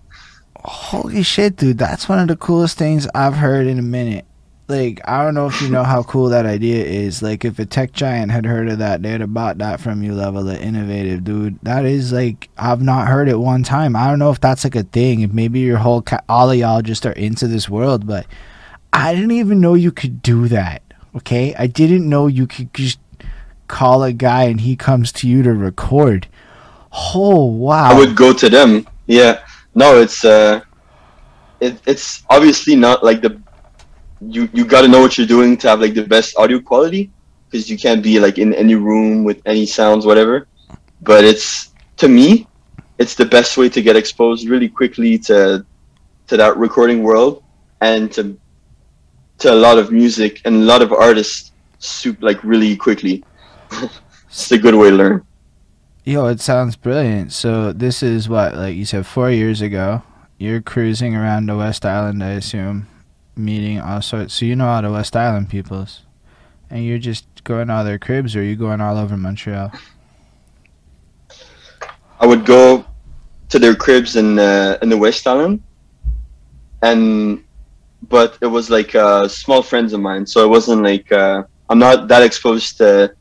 Holy 0.65 1.21
shit, 1.21 1.57
dude. 1.57 1.77
That's 1.77 2.09
one 2.09 2.19
of 2.19 2.27
the 2.27 2.35
coolest 2.35 2.77
things 2.77 3.07
I've 3.13 3.35
heard 3.35 3.67
in 3.67 3.77
a 3.77 3.83
minute. 3.83 4.25
Like, 4.67 4.99
I 5.07 5.23
don't 5.23 5.35
know 5.35 5.45
if 5.45 5.61
you 5.61 5.69
know 5.69 5.83
how 5.83 6.01
cool 6.01 6.29
that 6.29 6.47
idea 6.47 6.83
is. 6.83 7.21
Like, 7.21 7.45
if 7.45 7.59
a 7.59 7.65
tech 7.65 7.93
giant 7.93 8.31
had 8.31 8.45
heard 8.45 8.67
of 8.67 8.79
that, 8.79 9.03
they'd 9.03 9.21
have 9.21 9.33
bought 9.33 9.59
that 9.59 9.79
from 9.79 10.01
you 10.01 10.13
level 10.13 10.49
of 10.49 10.59
innovative, 10.59 11.23
dude. 11.23 11.59
That 11.61 11.85
is 11.85 12.11
like, 12.11 12.49
I've 12.57 12.81
not 12.81 13.07
heard 13.07 13.29
it 13.29 13.37
one 13.37 13.61
time. 13.61 13.95
I 13.95 14.07
don't 14.07 14.17
know 14.17 14.31
if 14.31 14.41
that's 14.41 14.63
like 14.63 14.75
a 14.75 14.81
thing. 14.81 15.21
If 15.21 15.31
maybe 15.31 15.59
your 15.59 15.77
whole, 15.77 16.01
ca- 16.01 16.23
all 16.27 16.49
of 16.49 16.57
y'all 16.57 16.81
just 16.81 17.05
are 17.05 17.11
into 17.11 17.47
this 17.47 17.69
world, 17.69 18.07
but 18.07 18.25
I 18.91 19.13
didn't 19.13 19.31
even 19.31 19.61
know 19.61 19.75
you 19.75 19.91
could 19.91 20.23
do 20.23 20.47
that. 20.47 20.81
Okay? 21.15 21.53
I 21.53 21.67
didn't 21.67 22.09
know 22.09 22.25
you 22.25 22.47
could 22.47 22.73
just 22.73 22.99
call 23.67 24.01
a 24.03 24.13
guy 24.13 24.45
and 24.45 24.61
he 24.61 24.75
comes 24.75 25.11
to 25.11 25.27
you 25.27 25.43
to 25.43 25.53
record. 25.53 26.27
Oh, 27.13 27.45
wow. 27.45 27.91
I 27.91 27.97
would 27.97 28.15
go 28.15 28.33
to 28.33 28.49
them. 28.49 28.87
Yeah. 29.05 29.45
No, 29.75 29.99
it's 29.99 30.23
uh, 30.25 30.61
it, 31.59 31.79
it's 31.85 32.23
obviously 32.29 32.75
not 32.75 33.03
like 33.03 33.21
the 33.21 33.41
you 34.21 34.49
you 34.53 34.65
got 34.65 34.81
to 34.81 34.87
know 34.87 35.01
what 35.01 35.17
you're 35.17 35.27
doing 35.27 35.57
to 35.57 35.69
have 35.69 35.81
like 35.81 35.93
the 35.93 36.05
best 36.05 36.37
audio 36.37 36.59
quality 36.59 37.11
because 37.49 37.69
you 37.69 37.77
can't 37.77 38.03
be 38.03 38.19
like 38.19 38.37
in 38.37 38.53
any 38.53 38.75
room 38.75 39.23
with 39.23 39.41
any 39.45 39.65
sounds 39.65 40.05
whatever. 40.05 40.47
But 41.01 41.23
it's 41.23 41.73
to 41.97 42.07
me, 42.07 42.47
it's 42.97 43.15
the 43.15 43.25
best 43.25 43.57
way 43.57 43.69
to 43.69 43.81
get 43.81 43.95
exposed 43.95 44.47
really 44.47 44.69
quickly 44.69 45.17
to 45.19 45.65
to 46.27 46.37
that 46.37 46.57
recording 46.57 47.03
world 47.03 47.43
and 47.81 48.11
to 48.13 48.37
to 49.39 49.53
a 49.53 49.55
lot 49.55 49.77
of 49.77 49.91
music 49.91 50.41
and 50.45 50.55
a 50.55 50.65
lot 50.65 50.81
of 50.81 50.91
artists 50.91 51.51
soup 51.79 52.17
like 52.21 52.43
really 52.43 52.75
quickly. 52.75 53.23
it's 54.27 54.51
a 54.51 54.57
good 54.57 54.75
way 54.75 54.89
to 54.89 54.95
learn. 54.95 55.25
Yo, 56.03 56.27
it 56.27 56.39
sounds 56.39 56.75
brilliant. 56.75 57.31
So 57.31 57.73
this 57.73 58.03
is 58.03 58.29
what, 58.29 58.53
like 58.53 58.75
you 58.75 58.85
said, 58.85 59.07
four 59.07 59.31
years 59.31 59.61
ago. 59.61 60.03
You're 60.37 60.61
cruising 60.61 61.15
around 61.15 61.47
the 61.47 61.57
West 61.57 61.85
Island, 61.85 62.23
I 62.23 62.31
assume, 62.31 62.87
meeting 63.35 63.79
all 63.79 64.01
sorts. 64.01 64.33
So 64.33 64.45
you 64.45 64.55
know 64.55 64.67
all 64.67 64.81
the 64.81 64.91
West 64.91 65.15
Island 65.15 65.49
peoples, 65.49 66.01
and 66.69 66.85
you're 66.85 66.99
just 66.99 67.25
going 67.43 67.69
all 67.69 67.83
their 67.83 67.99
cribs, 67.99 68.35
or 68.35 68.43
you 68.43 68.55
going 68.55 68.81
all 68.81 68.97
over 68.97 69.17
Montreal? 69.17 69.71
I 72.19 72.25
would 72.25 72.45
go 72.45 72.85
to 73.49 73.59
their 73.59 73.75
cribs 73.75 74.15
in 74.15 74.39
uh, 74.39 74.77
in 74.81 74.89
the 74.89 74.97
West 74.97 75.27
Island, 75.27 75.61
and 76.81 77.43
but 78.09 78.37
it 78.41 78.47
was 78.47 78.69
like 78.69 78.95
uh, 78.95 79.27
small 79.27 79.61
friends 79.61 79.93
of 79.93 79.99
mine, 79.99 80.25
so 80.25 80.43
it 80.43 80.47
wasn't 80.47 80.83
like 80.83 81.11
uh, 81.11 81.43
I'm 81.69 81.79
not 81.79 82.07
that 82.07 82.23
exposed 82.23 82.77
to 82.77 83.13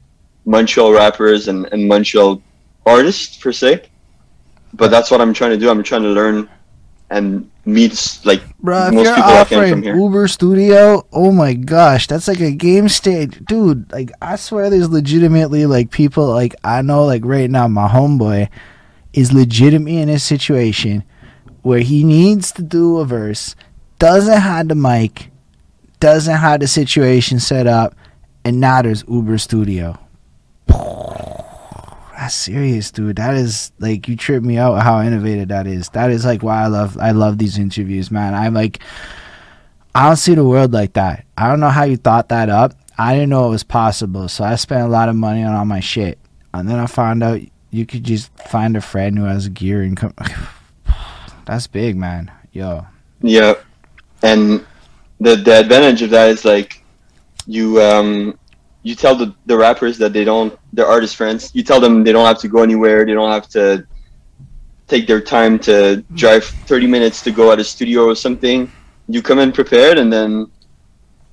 Montreal 0.45 0.93
rappers 0.93 1.49
and, 1.49 1.67
and 1.73 1.89
Montreal 1.89 2.43
artists 2.87 3.37
per 3.37 3.53
se. 3.53 3.89
But 4.75 4.91
that's 4.91 5.11
what 5.11 5.21
I'm 5.21 5.33
trying 5.33 5.53
to 5.53 5.57
do. 5.57 5.71
I'm 5.71 5.83
trying 5.83 6.03
to 6.03 6.09
learn 6.09 6.49
and 7.11 7.51
meet 7.67 8.21
like 8.25 8.43
Bro, 8.59 8.89
if 8.89 8.95
most 8.95 9.05
you're 9.05 9.15
people 9.15 9.31
offering 9.31 9.71
from 9.71 9.83
here. 9.83 9.97
Uber 9.97 10.29
Studio, 10.29 11.07
oh 11.13 11.33
my 11.33 11.55
gosh, 11.55 12.07
that's 12.07 12.29
like 12.29 12.41
a 12.41 12.51
game 12.51 12.89
stage, 12.89 13.45
dude. 13.45 13.91
Like 13.93 14.11
I 14.23 14.37
swear, 14.37 14.71
there's 14.71 14.91
legitimately 14.91 15.67
like 15.67 15.91
people 15.91 16.27
like 16.29 16.55
I 16.65 16.83
know 16.83 17.05
like 17.05 17.25
right 17.25 17.51
now, 17.51 17.69
my 17.69 17.89
homeboy 17.89 18.49
is 19.13 19.33
legitimately 19.33 19.99
in 19.99 20.09
a 20.09 20.19
situation 20.19 21.05
where 21.63 21.81
he 21.81 22.05
needs 22.05 22.53
to 22.53 22.63
do 22.63 22.99
a 22.99 23.05
verse, 23.05 23.57
doesn't 23.99 24.41
have 24.41 24.69
the 24.69 24.75
mic, 24.75 25.31
doesn't 26.01 26.37
have 26.37 26.61
the 26.61 26.69
situation 26.69 27.41
set 27.41 27.67
up, 27.67 27.95
and 28.45 28.61
now 28.61 28.83
there's 28.83 29.05
Uber 29.09 29.39
Studio. 29.39 29.99
That's 32.25 32.37
serious, 32.37 32.91
dude. 32.91 33.17
That 33.17 33.35
is 33.35 33.71
like 33.79 34.09
you 34.09 34.17
trip 34.17 34.43
me 34.43 34.57
out 34.57 34.83
how 34.83 35.03
innovative 35.03 35.49
that 35.49 35.67
is. 35.67 35.91
That 35.91 36.11
is 36.11 36.25
like 36.25 36.43
why 36.43 36.63
I 36.63 36.69
love 36.69 36.97
I 36.97 37.11
love 37.11 37.37
these 37.37 37.59
interviews, 37.59 38.11
man. 38.11 38.35
I'm 38.35 38.55
like 38.55 38.83
I 39.95 40.07
don't 40.07 40.17
see 40.17 40.35
the 40.35 40.43
world 40.43 40.73
like 40.73 40.95
that. 40.95 41.27
I 41.37 41.51
don't 41.51 41.61
know 41.61 41.69
how 41.69 41.85
you 41.85 41.99
thought 41.99 42.31
that 42.31 42.49
up. 42.49 42.73
I 42.97 43.13
didn't 43.13 43.29
know 43.29 43.47
it 43.47 43.51
was 43.51 43.63
possible, 43.63 44.31
so 44.31 44.43
I 44.43 44.55
spent 44.55 44.81
a 44.81 44.89
lot 44.89 45.11
of 45.11 45.17
money 45.17 45.43
on 45.43 45.55
all 45.55 45.67
my 45.67 45.81
shit, 45.81 46.19
and 46.55 46.67
then 46.67 46.79
I 46.79 46.87
found 46.87 47.23
out 47.23 47.43
you 47.71 47.85
could 47.85 48.05
just 48.05 48.31
find 48.49 48.75
a 48.75 48.81
friend 48.81 49.19
who 49.19 49.25
has 49.25 49.51
gear 49.51 49.83
and 49.83 49.95
come. 49.95 50.15
That's 51.45 51.67
big, 51.67 51.95
man. 51.95 52.33
Yo, 52.53 52.87
Yeah, 53.21 53.57
and 54.23 54.65
the 55.21 55.37
the 55.37 55.61
advantage 55.61 56.01
of 56.01 56.09
that 56.09 56.31
is 56.31 56.47
like 56.47 56.83
you 57.47 57.83
um 57.83 58.39
you 58.85 58.95
tell 58.95 59.17
the 59.17 59.35
the 59.47 59.57
rappers 59.57 59.99
that 59.99 60.13
they 60.15 60.25
don't 60.25 60.59
their 60.73 60.87
artist 60.87 61.17
friends 61.17 61.51
you 61.55 61.65
tell 61.65 61.81
them 61.81 62.05
they 62.05 62.13
don't 62.13 62.27
have 62.27 62.41
to 62.41 62.49
go 62.49 62.63
anywhere 62.63 63.07
they 63.07 63.15
don't 63.15 63.33
have 63.33 63.49
to 63.49 63.87
take 64.89 65.07
their 65.07 65.21
time 65.21 65.59
to 65.59 66.05
drive 66.15 66.45
30 66.45 66.87
minutes 66.87 67.23
to 67.23 67.33
go 67.33 67.53
at 67.53 67.61
a 67.61 67.65
studio 67.65 68.05
or 68.07 68.15
something 68.17 68.71
you 69.09 69.23
come 69.23 69.39
in 69.39 69.53
prepared 69.53 69.99
and 69.99 70.13
then 70.13 70.51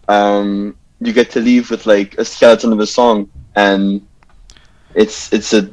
um 0.10 0.76
you 0.99 1.14
get 1.14 1.30
to 1.32 1.39
leave 1.39 1.70
with 1.72 1.86
like 1.86 2.16
a 2.18 2.26
skeleton 2.26 2.74
of 2.74 2.80
a 2.80 2.88
song 2.88 3.30
and 3.56 4.02
it's 4.95 5.32
it's 5.34 5.54
a 5.54 5.70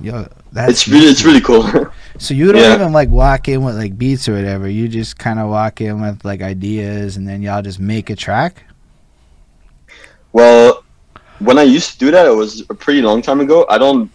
yo, 0.00 0.26
that's 0.52 0.70
it's 0.70 0.88
really 0.88 1.06
it's 1.06 1.24
really 1.24 1.40
cool 1.40 1.64
So 2.18 2.32
you 2.32 2.52
don't 2.52 2.62
Yeah. 2.62 2.74
even 2.74 2.92
like 2.92 3.08
walk 3.08 3.48
in 3.48 3.64
with 3.64 3.76
like 3.76 3.98
beats 3.98 4.28
or 4.28 4.34
whatever. 4.34 4.68
You 4.68 4.88
just 4.88 5.18
kind 5.18 5.40
of 5.40 5.50
walk 5.50 5.80
in 5.80 6.00
with 6.00 6.24
like 6.24 6.42
ideas, 6.42 7.16
and 7.16 7.26
then 7.26 7.42
y'all 7.42 7.60
just 7.62 7.80
make 7.80 8.08
a 8.08 8.14
track. 8.16 8.64
Well, 10.32 10.83
when 11.38 11.58
I 11.58 11.62
used 11.62 11.92
to 11.92 11.98
do 11.98 12.10
that, 12.10 12.26
it 12.26 12.34
was 12.34 12.62
a 12.70 12.74
pretty 12.74 13.02
long 13.02 13.22
time 13.22 13.40
ago. 13.40 13.66
I 13.68 13.78
don't 13.78 14.10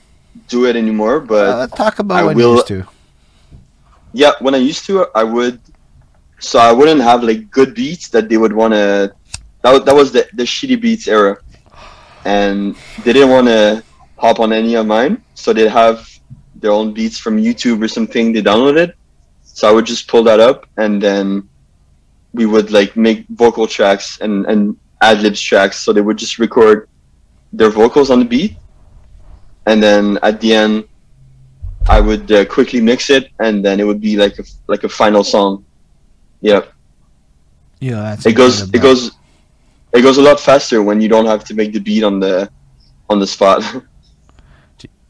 do 0.48 0.66
it 0.66 0.76
anymore, 0.76 1.20
but 1.20 1.46
Uh, 1.50 1.68
talk 1.68 2.00
about 2.00 2.20
I 2.20 2.24
when 2.26 2.36
will- 2.38 2.50
you 2.52 2.56
used 2.56 2.68
to. 2.68 2.84
yeah, 4.14 4.32
when 4.40 4.56
I 4.56 4.58
used 4.58 4.86
to, 4.88 5.08
I 5.16 5.24
would. 5.24 5.60
So 6.40 6.58
I 6.60 6.72
wouldn't 6.72 7.02
have 7.02 7.22
like 7.24 7.52
good 7.52 7.74
beats 7.76 8.08
that 8.10 8.30
they 8.30 8.38
would 8.38 8.54
want 8.54 8.74
to. 8.74 9.12
That 9.62 9.72
was, 9.74 9.84
that 9.84 9.96
was 9.96 10.12
the 10.12 10.26
the 10.34 10.44
shitty 10.44 10.80
beats 10.80 11.08
era, 11.08 11.38
and 12.26 12.76
they 13.04 13.12
didn't 13.14 13.30
want 13.30 13.48
to 13.48 13.84
hop 14.18 14.40
on 14.40 14.54
any 14.54 14.76
of 14.76 14.86
mine. 14.88 15.22
So 15.36 15.52
they'd 15.54 15.68
have 15.68 16.08
their 16.56 16.72
own 16.72 16.94
beats 16.94 17.18
from 17.20 17.38
YouTube 17.38 17.84
or 17.84 17.88
something. 17.88 18.32
They 18.34 18.42
downloaded. 18.42 18.94
So 19.44 19.68
I 19.70 19.72
would 19.72 19.86
just 19.86 20.08
pull 20.08 20.24
that 20.24 20.40
up, 20.40 20.66
and 20.78 21.02
then 21.04 21.48
we 22.34 22.46
would 22.46 22.72
like 22.72 22.96
make 22.96 23.26
vocal 23.30 23.68
tracks 23.68 24.20
and 24.22 24.46
and 24.48 24.78
ad 25.02 25.22
libs 25.22 25.42
tracks. 25.42 25.80
So 25.84 25.92
they 25.92 26.02
would 26.02 26.18
just 26.18 26.40
record 26.40 26.88
their 27.54 27.70
vocals 27.70 28.12
on 28.12 28.20
the 28.20 28.26
beat, 28.26 28.58
and 29.66 29.82
then 29.82 30.20
at 30.24 30.40
the 30.42 30.54
end 30.54 30.86
I 31.88 32.00
would 32.00 32.32
uh, 32.32 32.46
quickly 32.46 32.82
mix 32.82 33.10
it, 33.10 33.32
and 33.40 33.64
then 33.64 33.80
it 33.80 33.84
would 33.84 34.02
be 34.02 34.16
like 34.16 34.38
a 34.40 34.44
like 34.68 34.84
a 34.84 34.90
final 34.90 35.24
song. 35.24 35.66
Yeah, 36.42 36.62
Yeah, 37.80 38.02
that's 38.02 38.26
it 38.26 38.34
goes 38.34 38.74
it 38.74 38.82
goes 38.82 39.12
it 39.94 40.02
goes 40.02 40.18
a 40.18 40.22
lot 40.22 40.40
faster 40.40 40.84
when 40.84 41.02
you 41.02 41.10
don't 41.10 41.26
have 41.26 41.44
to 41.46 41.54
make 41.54 41.74
the 41.74 41.80
beat 41.80 42.04
on 42.04 42.20
the 42.20 42.50
on 43.10 43.20
the 43.20 43.28
spot. 43.28 43.64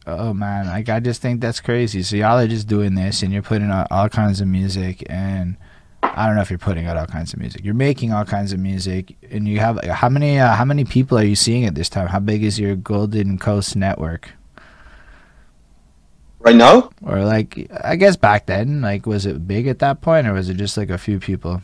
Oh 0.08 0.34
man, 0.34 0.66
like 0.66 0.90
I 0.90 1.00
just 1.00 1.22
think 1.22 1.40
that's 1.40 1.60
crazy. 1.60 2.02
So 2.02 2.16
y'all 2.16 2.40
are 2.40 2.48
just 2.48 2.68
doing 2.68 2.96
this, 2.96 3.22
and 3.22 3.32
you're 3.32 3.44
putting 3.44 3.70
out 3.70 3.88
all 3.92 4.10
kinds 4.10 4.42
of 4.42 4.48
music, 4.48 5.04
and 5.08 5.56
I 6.04 6.26
don't 6.28 6.36
know 6.36 6.42
if 6.42 6.50
you're 6.50 6.60
putting 6.60 6.86
out 6.86 6.98
all 6.98 7.06
kinds 7.08 7.34
of 7.34 7.40
music. 7.40 7.64
You're 7.64 7.74
making 7.74 8.12
all 8.14 8.26
kinds 8.26 8.52
of 8.54 8.60
music, 8.60 9.16
and 9.30 9.48
you 9.48 9.60
have 9.60 9.84
how 9.86 10.10
many 10.10 10.40
uh, 10.40 10.56
how 10.56 10.66
many 10.66 10.86
people 10.86 11.18
are 11.18 11.24
you 11.24 11.36
seeing 11.36 11.66
at 11.66 11.76
this 11.76 11.90
time? 11.90 12.08
How 12.08 12.20
big 12.20 12.44
is 12.44 12.60
your 12.60 12.76
Golden 12.76 13.38
Coast 13.38 13.76
network? 13.76 14.32
right 16.40 16.56
now, 16.56 16.90
Or 17.02 17.24
like 17.24 17.70
I 17.84 17.96
guess 17.98 18.16
back 18.16 18.46
then, 18.46 18.82
like 18.82 19.06
was 19.06 19.26
it 19.26 19.48
big 19.48 19.68
at 19.68 19.80
that 19.80 20.02
point, 20.02 20.28
or 20.28 20.34
was 20.34 20.50
it 20.50 20.56
just 20.58 20.78
like 20.78 20.90
a 20.90 20.98
few 20.98 21.20
people? 21.20 21.62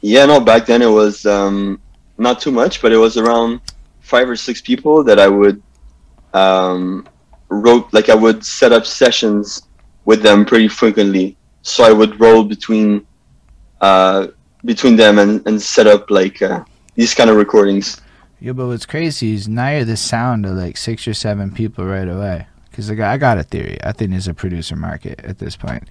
yeah, 0.00 0.26
no, 0.26 0.40
back 0.40 0.66
then 0.66 0.82
it 0.82 0.90
was 0.90 1.26
um, 1.26 1.80
not 2.18 2.40
too 2.40 2.50
much, 2.50 2.80
but 2.82 2.92
it 2.92 2.96
was 2.96 3.16
around 3.16 3.60
five 4.00 4.28
or 4.28 4.36
six 4.36 4.60
people 4.60 5.02
that 5.04 5.18
I 5.18 5.28
would 5.28 5.62
um, 6.34 7.08
wrote 7.48 7.92
like 7.92 8.08
I 8.08 8.14
would 8.14 8.44
set 8.44 8.72
up 8.72 8.86
sessions 8.86 9.62
with 10.04 10.22
them 10.22 10.44
pretty 10.44 10.68
frequently. 10.68 11.36
So 11.62 11.84
I 11.84 11.92
would 11.92 12.20
roll 12.20 12.44
between 12.44 13.06
uh, 13.80 14.28
between 14.64 14.96
them 14.96 15.18
and, 15.18 15.46
and 15.46 15.60
set 15.60 15.86
up 15.86 16.10
like 16.10 16.42
uh, 16.42 16.64
these 16.94 17.14
kind 17.14 17.30
of 17.30 17.36
recordings. 17.36 18.00
Yeah, 18.40 18.52
but 18.52 18.66
what's 18.66 18.86
crazy 18.86 19.34
is 19.34 19.48
now 19.48 19.70
you're 19.70 19.84
the 19.84 19.96
sound 19.96 20.44
of 20.44 20.52
like 20.56 20.76
six 20.76 21.08
or 21.08 21.14
seven 21.14 21.50
people 21.50 21.84
right 21.84 22.08
away. 22.08 22.46
Because 22.70 22.90
like, 22.90 23.00
I 23.00 23.16
got 23.16 23.38
a 23.38 23.42
theory. 23.42 23.78
I 23.82 23.92
think 23.92 24.10
there's 24.10 24.28
a 24.28 24.34
producer 24.34 24.76
market 24.76 25.24
at 25.24 25.38
this 25.38 25.56
point. 25.56 25.88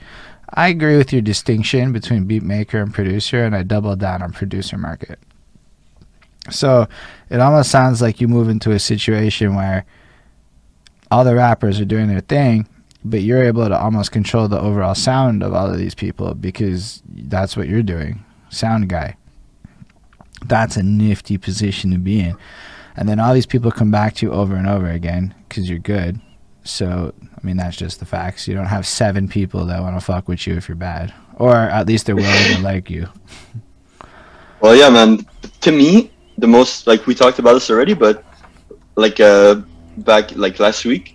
I 0.53 0.67
agree 0.67 0.97
with 0.97 1.11
your 1.11 1.23
distinction 1.23 1.91
between 1.91 2.25
beat 2.25 2.43
maker 2.43 2.79
and 2.79 2.93
producer, 2.93 3.43
and 3.43 3.55
I 3.55 3.63
double 3.63 3.95
down 3.95 4.21
on 4.21 4.31
producer 4.31 4.77
market. 4.77 5.17
So 6.51 6.87
it 7.31 7.39
almost 7.39 7.71
sounds 7.71 8.01
like 8.01 8.21
you 8.21 8.27
move 8.27 8.49
into 8.49 8.71
a 8.71 8.79
situation 8.79 9.55
where 9.55 9.85
all 11.09 11.23
the 11.23 11.35
rappers 11.35 11.79
are 11.79 11.85
doing 11.85 12.07
their 12.07 12.21
thing, 12.21 12.67
but 13.05 13.21
you're 13.21 13.43
able 13.43 13.67
to 13.67 13.79
almost 13.79 14.11
control 14.11 14.47
the 14.47 14.59
overall 14.59 14.95
sound 14.95 15.43
of 15.43 15.53
all 15.53 15.69
of 15.69 15.77
these 15.77 15.95
people 15.95 16.33
because 16.33 17.03
that's 17.07 17.55
what 17.55 17.67
you're 17.67 17.83
doing. 17.83 18.25
Sound 18.49 18.89
guy. 18.89 19.15
That's 20.45 20.75
a 20.75 20.83
nifty 20.83 21.37
position 21.37 21.91
to 21.91 21.99
be 21.99 22.19
in. 22.19 22.35
And 22.97 23.07
then 23.07 23.19
all 23.19 23.33
these 23.33 23.45
people 23.45 23.71
come 23.71 23.91
back 23.91 24.15
to 24.15 24.25
you 24.25 24.31
over 24.31 24.55
and 24.55 24.67
over 24.67 24.89
again 24.89 25.35
because 25.47 25.69
you're 25.69 25.79
good. 25.79 26.19
So, 26.63 27.13
I 27.21 27.45
mean, 27.45 27.57
that's 27.57 27.77
just 27.77 27.99
the 27.99 28.05
facts. 28.05 28.47
You 28.47 28.55
don't 28.55 28.65
have 28.65 28.87
seven 28.87 29.27
people 29.27 29.65
that 29.65 29.81
want 29.81 29.95
to 29.95 30.03
fuck 30.03 30.27
with 30.27 30.47
you 30.47 30.55
if 30.55 30.67
you're 30.67 30.75
bad. 30.75 31.13
Or 31.35 31.53
at 31.55 31.85
least 31.85 32.07
they're 32.07 32.15
willing 32.15 32.55
to 32.55 32.61
like 32.61 32.89
you. 32.89 33.07
Well, 34.61 34.75
yeah, 34.75 34.89
man. 34.89 35.27
To 35.61 35.71
me, 35.71 36.09
the 36.39 36.47
most 36.47 36.87
like 36.87 37.05
we 37.05 37.13
talked 37.13 37.37
about 37.37 37.53
this 37.53 37.69
already, 37.69 37.93
but 37.93 38.23
like 38.95 39.19
uh, 39.19 39.61
back 39.97 40.35
like 40.35 40.59
last 40.59 40.85
week. 40.85 41.14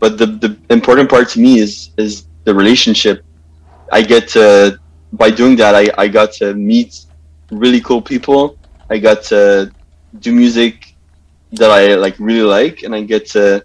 But 0.00 0.18
the 0.18 0.26
the 0.26 0.56
important 0.70 1.08
part 1.10 1.28
to 1.30 1.40
me 1.40 1.58
is 1.60 1.90
is 1.96 2.26
the 2.44 2.54
relationship. 2.54 3.24
I 3.92 4.02
get 4.02 4.28
to 4.28 4.78
by 5.12 5.30
doing 5.30 5.56
that, 5.56 5.74
I 5.74 5.86
I 5.98 6.08
got 6.08 6.32
to 6.40 6.54
meet 6.54 7.04
really 7.50 7.80
cool 7.80 8.02
people. 8.02 8.56
I 8.88 8.98
got 8.98 9.22
to 9.24 9.70
do 10.20 10.32
music 10.32 10.94
that 11.52 11.70
I 11.70 11.94
like 11.94 12.16
really 12.18 12.42
like, 12.58 12.82
and 12.82 12.94
I 12.94 13.02
get 13.02 13.26
to 13.36 13.62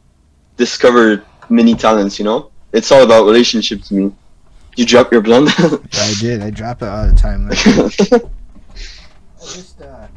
discover 0.58 1.24
many 1.50 1.74
talents. 1.76 2.20
You 2.20 2.26
know, 2.26 2.52
it's 2.74 2.92
all 2.92 3.04
about 3.04 3.26
relationship 3.26 3.82
to 3.84 3.94
me. 3.94 4.12
You 4.76 4.86
drop 4.86 5.12
your 5.12 5.22
blunt. 5.22 5.50
I 5.60 6.14
did. 6.20 6.42
I 6.42 6.50
drop 6.50 6.82
it 6.82 6.90
all 6.90 7.08
the 7.08 7.16
time. 7.16 7.48
Like, 7.50 7.66
I 7.66 9.48
just, 9.54 9.82
uh, 9.82 10.08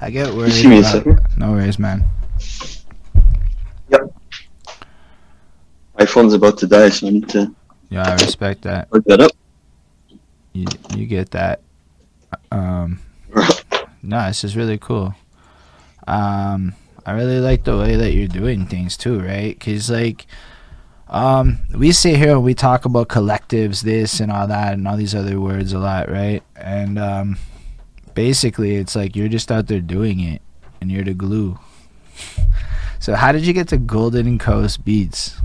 I 0.00 0.10
get 0.10 0.32
worried. 0.32 0.48
Excuse 0.54 0.66
me 0.66 0.78
a 0.78 0.96
about- 1.02 1.36
No 1.36 1.50
worries, 1.52 1.78
man. 1.78 2.04
My 5.98 6.04
phone's 6.06 6.34
about 6.34 6.58
to 6.58 6.66
die, 6.66 6.88
so 6.90 7.06
I 7.06 7.10
need 7.10 7.28
to 7.30 7.54
Yeah, 7.88 8.08
I 8.08 8.12
respect 8.14 8.62
that. 8.62 8.90
plug 8.90 9.04
that 9.04 9.20
up. 9.20 9.32
You, 10.52 10.66
you 10.94 11.06
get 11.06 11.30
that. 11.32 11.60
Um, 12.50 13.00
no, 14.02 14.26
this 14.26 14.44
is 14.44 14.56
really 14.56 14.78
cool. 14.78 15.14
Um, 16.06 16.74
I 17.04 17.12
really 17.12 17.40
like 17.40 17.64
the 17.64 17.76
way 17.76 17.96
that 17.96 18.12
you're 18.12 18.28
doing 18.28 18.66
things 18.66 18.96
too, 18.96 19.20
right? 19.20 19.58
Because 19.58 19.90
like, 19.90 20.26
um, 21.08 21.58
we 21.76 21.92
sit 21.92 22.16
here 22.16 22.32
and 22.32 22.42
we 22.42 22.54
talk 22.54 22.84
about 22.84 23.08
collectives, 23.08 23.82
this 23.82 24.20
and 24.20 24.32
all 24.32 24.46
that, 24.48 24.74
and 24.74 24.88
all 24.88 24.96
these 24.96 25.14
other 25.14 25.40
words 25.40 25.72
a 25.72 25.78
lot, 25.78 26.10
right? 26.10 26.42
And 26.56 26.98
um, 26.98 27.38
basically, 28.14 28.76
it's 28.76 28.96
like 28.96 29.14
you're 29.14 29.28
just 29.28 29.52
out 29.52 29.68
there 29.68 29.80
doing 29.80 30.20
it, 30.20 30.42
and 30.80 30.90
you're 30.90 31.04
the 31.04 31.14
glue. 31.14 31.58
so, 32.98 33.14
how 33.14 33.30
did 33.32 33.46
you 33.46 33.52
get 33.52 33.68
to 33.68 33.76
Golden 33.78 34.38
Coast 34.38 34.84
Beats? 34.84 35.36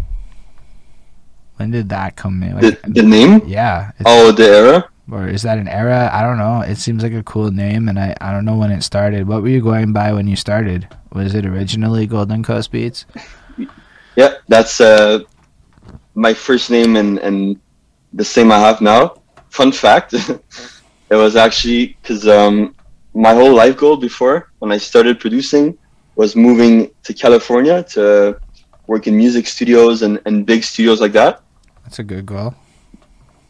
When 1.62 1.70
did 1.70 1.90
that 1.90 2.16
come 2.16 2.42
in? 2.42 2.60
The, 2.60 2.76
the 2.88 3.04
name? 3.04 3.44
yeah. 3.46 3.92
Oh, 4.04 4.32
the 4.32 4.48
era. 4.48 4.90
or 5.12 5.28
is 5.28 5.44
that 5.44 5.60
an 5.60 5.68
era? 5.68 6.10
I 6.12 6.24
don't 6.24 6.40
know. 6.40 6.62
It 6.62 6.78
seems 6.78 7.04
like 7.04 7.14
a 7.14 7.22
cool 7.22 7.52
name, 7.52 7.88
and 7.88 8.00
I, 8.00 8.16
I 8.20 8.32
don't 8.32 8.46
know 8.46 8.58
when 8.58 8.72
it 8.72 8.82
started. 8.82 9.28
What 9.28 9.44
were 9.44 9.50
you 9.50 9.62
going 9.62 9.94
by 9.94 10.12
when 10.12 10.28
you 10.28 10.36
started? 10.36 10.88
Was 11.14 11.36
it 11.36 11.46
originally 11.46 12.08
Golden 12.08 12.42
Coast 12.42 12.72
Beats? 12.72 13.06
Yeah, 14.16 14.38
that's 14.48 14.82
uh, 14.82 15.20
my 16.16 16.34
first 16.34 16.72
name 16.72 16.96
and, 16.96 17.20
and 17.20 17.60
the 18.14 18.26
same 18.26 18.52
I 18.52 18.58
have 18.58 18.82
now. 18.82 19.22
Fun 19.52 19.72
fact, 19.72 20.14
it 21.12 21.16
was 21.16 21.36
actually 21.36 21.96
because 22.02 22.28
um, 22.28 22.74
my 23.14 23.36
whole 23.36 23.54
life 23.54 23.78
goal 23.78 23.98
before, 23.98 24.50
when 24.58 24.72
I 24.72 24.78
started 24.78 25.20
producing, 25.20 25.78
was 26.16 26.36
moving 26.36 26.90
to 27.04 27.14
California 27.14 27.84
to 27.94 28.40
work 28.88 29.06
in 29.06 29.16
music 29.16 29.46
studios 29.46 30.02
and, 30.02 30.20
and 30.26 30.44
big 30.44 30.64
studios 30.64 31.00
like 31.00 31.12
that. 31.12 31.44
That's 31.84 32.00
a 32.00 32.04
good 32.04 32.26
goal. 32.26 32.56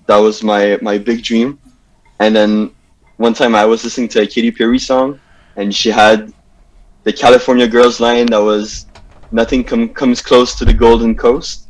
That 0.08 0.18
was 0.18 0.44
my, 0.44 0.78
my 0.82 0.98
big 0.98 1.24
dream. 1.24 1.60
And 2.20 2.36
then 2.36 2.72
one 3.18 3.34
time 3.34 3.56
I 3.56 3.66
was 3.66 3.84
listening 3.84 4.10
to 4.10 4.22
a 4.22 4.28
Katy 4.28 4.52
Perry 4.52 4.80
song, 4.80 5.20
and 5.56 5.74
she 5.74 5.90
had 5.90 6.34
the 7.04 7.14
California 7.14 7.68
Girls 7.68 8.00
line 8.00 8.28
that 8.28 8.42
was 8.42 8.88
nothing 9.32 9.64
com- 9.64 9.90
comes 9.90 10.22
close 10.22 10.56
to 10.56 10.66
the 10.66 10.74
Golden 10.74 11.16
Coast. 11.16 11.68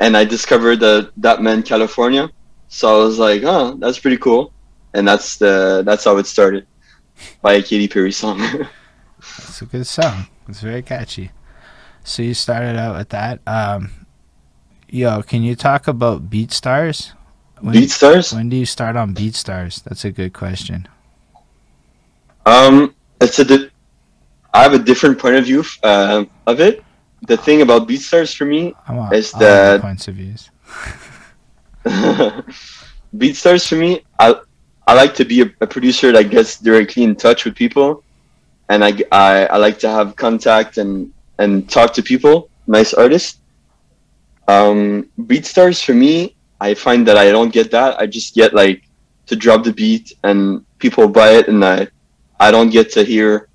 And 0.00 0.16
I 0.16 0.24
discovered 0.24 0.80
that 0.80 1.12
that 1.18 1.42
meant 1.42 1.66
California. 1.66 2.30
So 2.68 2.88
I 2.88 3.04
was 3.04 3.18
like, 3.18 3.42
oh, 3.44 3.74
that's 3.74 3.98
pretty 3.98 4.16
cool. 4.16 4.52
And 4.94 5.06
that's 5.06 5.36
the 5.36 5.82
that's 5.84 6.04
how 6.04 6.16
it 6.16 6.26
started 6.26 6.66
by 7.42 7.54
a 7.54 7.62
Katy 7.62 7.88
Perry 7.88 8.12
song. 8.12 8.40
It's 9.20 9.60
a 9.60 9.66
good 9.66 9.86
song. 9.86 10.28
It's 10.48 10.62
very 10.62 10.80
catchy. 10.80 11.30
So 12.04 12.22
you 12.22 12.32
started 12.32 12.76
out 12.76 12.96
with 12.96 13.10
that. 13.10 13.40
Um, 13.46 13.99
yo, 14.90 15.22
can 15.22 15.42
you 15.42 15.54
talk 15.54 15.88
about 15.88 16.28
BeatStars? 16.30 17.12
When, 17.60 17.74
BeatStars? 17.74 18.34
When 18.34 18.48
do 18.48 18.56
you 18.56 18.66
start 18.66 18.96
on 18.96 19.14
BeatStars? 19.14 19.82
That's 19.84 20.04
a 20.04 20.10
good 20.10 20.32
question. 20.32 20.88
Um, 22.46 22.94
it's 23.20 23.38
a 23.38 23.44
di- 23.44 23.70
I 24.54 24.62
have 24.62 24.72
a 24.72 24.78
different 24.78 25.18
point 25.18 25.36
of 25.36 25.44
view 25.44 25.62
uh, 25.82 26.24
of 26.46 26.60
it. 26.60 26.82
The 27.26 27.36
thing 27.36 27.60
about 27.62 27.86
BeatStars 27.86 28.34
for 28.34 28.46
me 28.46 28.74
I 28.88 28.94
want 28.94 29.12
It's 29.14 29.34
all 29.34 29.40
the 29.40 29.76
the- 29.76 29.78
points 29.82 30.08
of 30.08 30.14
views. 30.14 30.50
BeatStars 33.16 33.68
for 33.68 33.76
me, 33.76 34.02
I 34.18 34.34
I 34.86 34.94
like 34.94 35.14
to 35.16 35.24
be 35.24 35.42
a, 35.42 35.50
a 35.60 35.66
producer 35.66 36.12
that 36.12 36.30
gets 36.30 36.58
directly 36.58 37.02
in 37.04 37.14
touch 37.14 37.44
with 37.44 37.54
people, 37.54 38.02
and 38.68 38.84
I, 38.84 38.92
I, 39.12 39.46
I 39.46 39.56
like 39.56 39.78
to 39.80 39.88
have 39.88 40.16
contact 40.16 40.78
and 40.78 41.12
and 41.38 41.68
talk 41.68 41.92
to 41.94 42.02
people, 42.02 42.48
nice 42.66 42.92
artists. 42.94 43.39
Um, 44.50 45.08
BeatStars 45.30 45.84
for 45.84 45.94
me, 45.94 46.34
I 46.60 46.74
find 46.74 47.06
that 47.06 47.16
I 47.16 47.30
don't 47.30 47.52
get 47.52 47.70
that. 47.70 48.00
I 48.00 48.06
just 48.06 48.34
get 48.34 48.52
like 48.52 48.82
to 49.26 49.36
drop 49.36 49.62
the 49.62 49.72
beat 49.72 50.12
and 50.24 50.66
people 50.78 51.06
buy 51.08 51.30
it, 51.38 51.46
and 51.48 51.64
I 51.64 51.88
I 52.40 52.50
don't 52.50 52.70
get 52.70 52.90
to 52.96 53.04
hear 53.04 53.48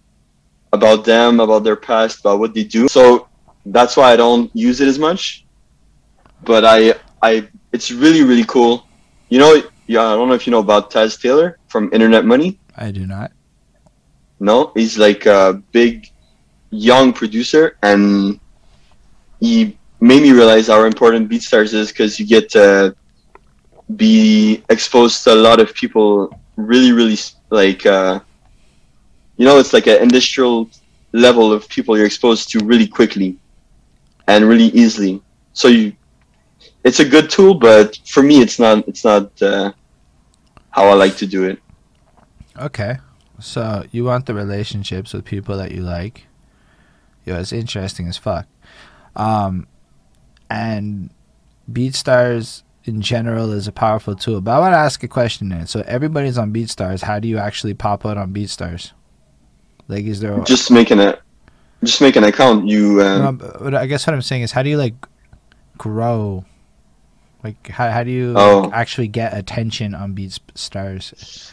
about 0.72 1.04
them, 1.04 1.40
about 1.40 1.64
their 1.64 1.76
past, 1.76 2.22
about 2.22 2.40
what 2.40 2.54
they 2.54 2.64
do. 2.64 2.88
So 2.88 3.28
that's 3.66 3.98
why 3.98 4.14
I 4.14 4.16
don't 4.16 4.50
use 4.56 4.80
it 4.80 4.88
as 4.88 4.98
much. 4.98 5.46
But 6.44 6.64
I 6.64 6.96
I 7.22 7.48
it's 7.74 7.92
really 7.92 8.24
really 8.24 8.46
cool. 8.46 8.88
You 9.30 9.40
know, 9.40 9.52
yeah, 9.88 10.06
I 10.06 10.16
don't 10.16 10.30
know 10.30 10.36
if 10.40 10.48
you 10.48 10.52
know 10.52 10.64
about 10.64 10.92
Taz 10.92 11.20
Taylor 11.20 11.60
from 11.68 11.92
Internet 11.92 12.24
Money. 12.24 12.58
I 12.78 12.92
do 12.92 13.06
not. 13.06 13.32
No, 14.40 14.72
he's 14.76 14.98
like 14.98 15.26
a 15.26 15.62
big 15.72 16.08
young 16.72 17.12
producer, 17.12 17.78
and 17.82 18.40
he 19.40 19.78
made 20.00 20.22
me 20.22 20.32
realize 20.32 20.68
how 20.68 20.84
important 20.84 21.30
BeatStars 21.30 21.74
is 21.74 21.90
because 21.90 22.20
you 22.20 22.26
get 22.26 22.50
to 22.52 22.96
be 23.96 24.64
exposed 24.70 25.24
to 25.24 25.34
a 25.34 25.36
lot 25.36 25.60
of 25.60 25.74
people. 25.74 26.38
Really, 26.58 26.92
really 26.92 27.18
like 27.50 27.86
uh, 27.86 28.20
you 29.38 29.46
know, 29.46 29.60
it's 29.60 29.74
like 29.74 29.88
an 29.88 30.02
industrial 30.02 30.70
level 31.12 31.52
of 31.52 31.68
people 31.70 31.98
you're 31.98 32.06
exposed 32.06 32.50
to 32.52 32.60
really 32.60 32.88
quickly 32.88 33.38
and 34.28 34.46
really 34.46 34.66
easily. 34.68 35.22
So 35.54 35.68
you, 35.68 35.94
it's 36.84 37.00
a 37.00 37.06
good 37.06 37.30
tool, 37.30 37.54
but 37.56 38.00
for 38.06 38.24
me, 38.24 38.42
it's 38.42 38.60
not. 38.60 38.88
It's 38.88 39.04
not 39.04 39.42
uh, 39.42 39.72
how 40.72 40.88
I 40.88 40.94
like 40.94 41.16
to 41.18 41.28
do 41.28 41.46
it. 41.46 41.60
Okay. 42.58 42.98
So 43.40 43.86
you 43.92 44.04
want 44.06 44.26
the 44.26 44.34
relationships 44.34 45.14
with 45.14 45.26
people 45.26 45.58
that 45.58 45.72
you 45.72 45.82
like. 45.82 46.28
Yo, 47.26 47.38
it's 47.40 47.52
interesting 47.52 48.08
as 48.08 48.18
fuck. 48.18 48.48
Um 49.16 49.68
and 50.50 51.10
BeatStars 51.72 52.64
in 52.86 53.02
general 53.02 53.52
is 53.52 53.68
a 53.68 53.72
powerful 53.72 54.16
tool. 54.16 54.42
But 54.42 54.52
I 54.52 54.60
want 54.60 54.74
to 54.74 54.78
ask 54.78 55.04
a 55.04 55.08
question 55.08 55.50
then. 55.50 55.68
So 55.68 55.84
everybody's 55.88 56.38
on 56.38 56.54
BeatStars. 56.54 57.02
How 57.02 57.20
do 57.20 57.28
you 57.28 57.38
actually 57.38 57.74
pop 57.74 58.06
out 58.06 58.18
on 58.18 58.34
BeatStars? 58.34 58.92
Like 59.88 60.06
is 60.06 60.20
there 60.20 60.40
Just 60.42 60.72
making 60.72 61.00
a, 61.00 61.18
just 61.84 62.02
make 62.02 62.16
an 62.16 62.24
account. 62.24 62.68
You. 62.68 63.02
Um, 63.02 63.38
No, 63.40 63.50
but 63.60 63.76
I 63.76 63.86
guess 63.86 64.06
what 64.08 64.14
I'm 64.14 64.22
saying 64.22 64.44
is 64.44 64.52
how 64.52 64.64
do 64.64 64.70
you 64.70 64.78
like 64.78 64.94
grow 65.78 66.46
like 67.44 67.68
how, 67.68 67.92
how 67.92 68.04
do 68.04 68.10
you 68.10 68.34
Oh. 68.36 68.62
like, 68.62 68.74
actually 68.74 69.08
get 69.08 69.38
attention 69.38 69.94
on 69.94 70.16
BeatStars? 70.16 71.52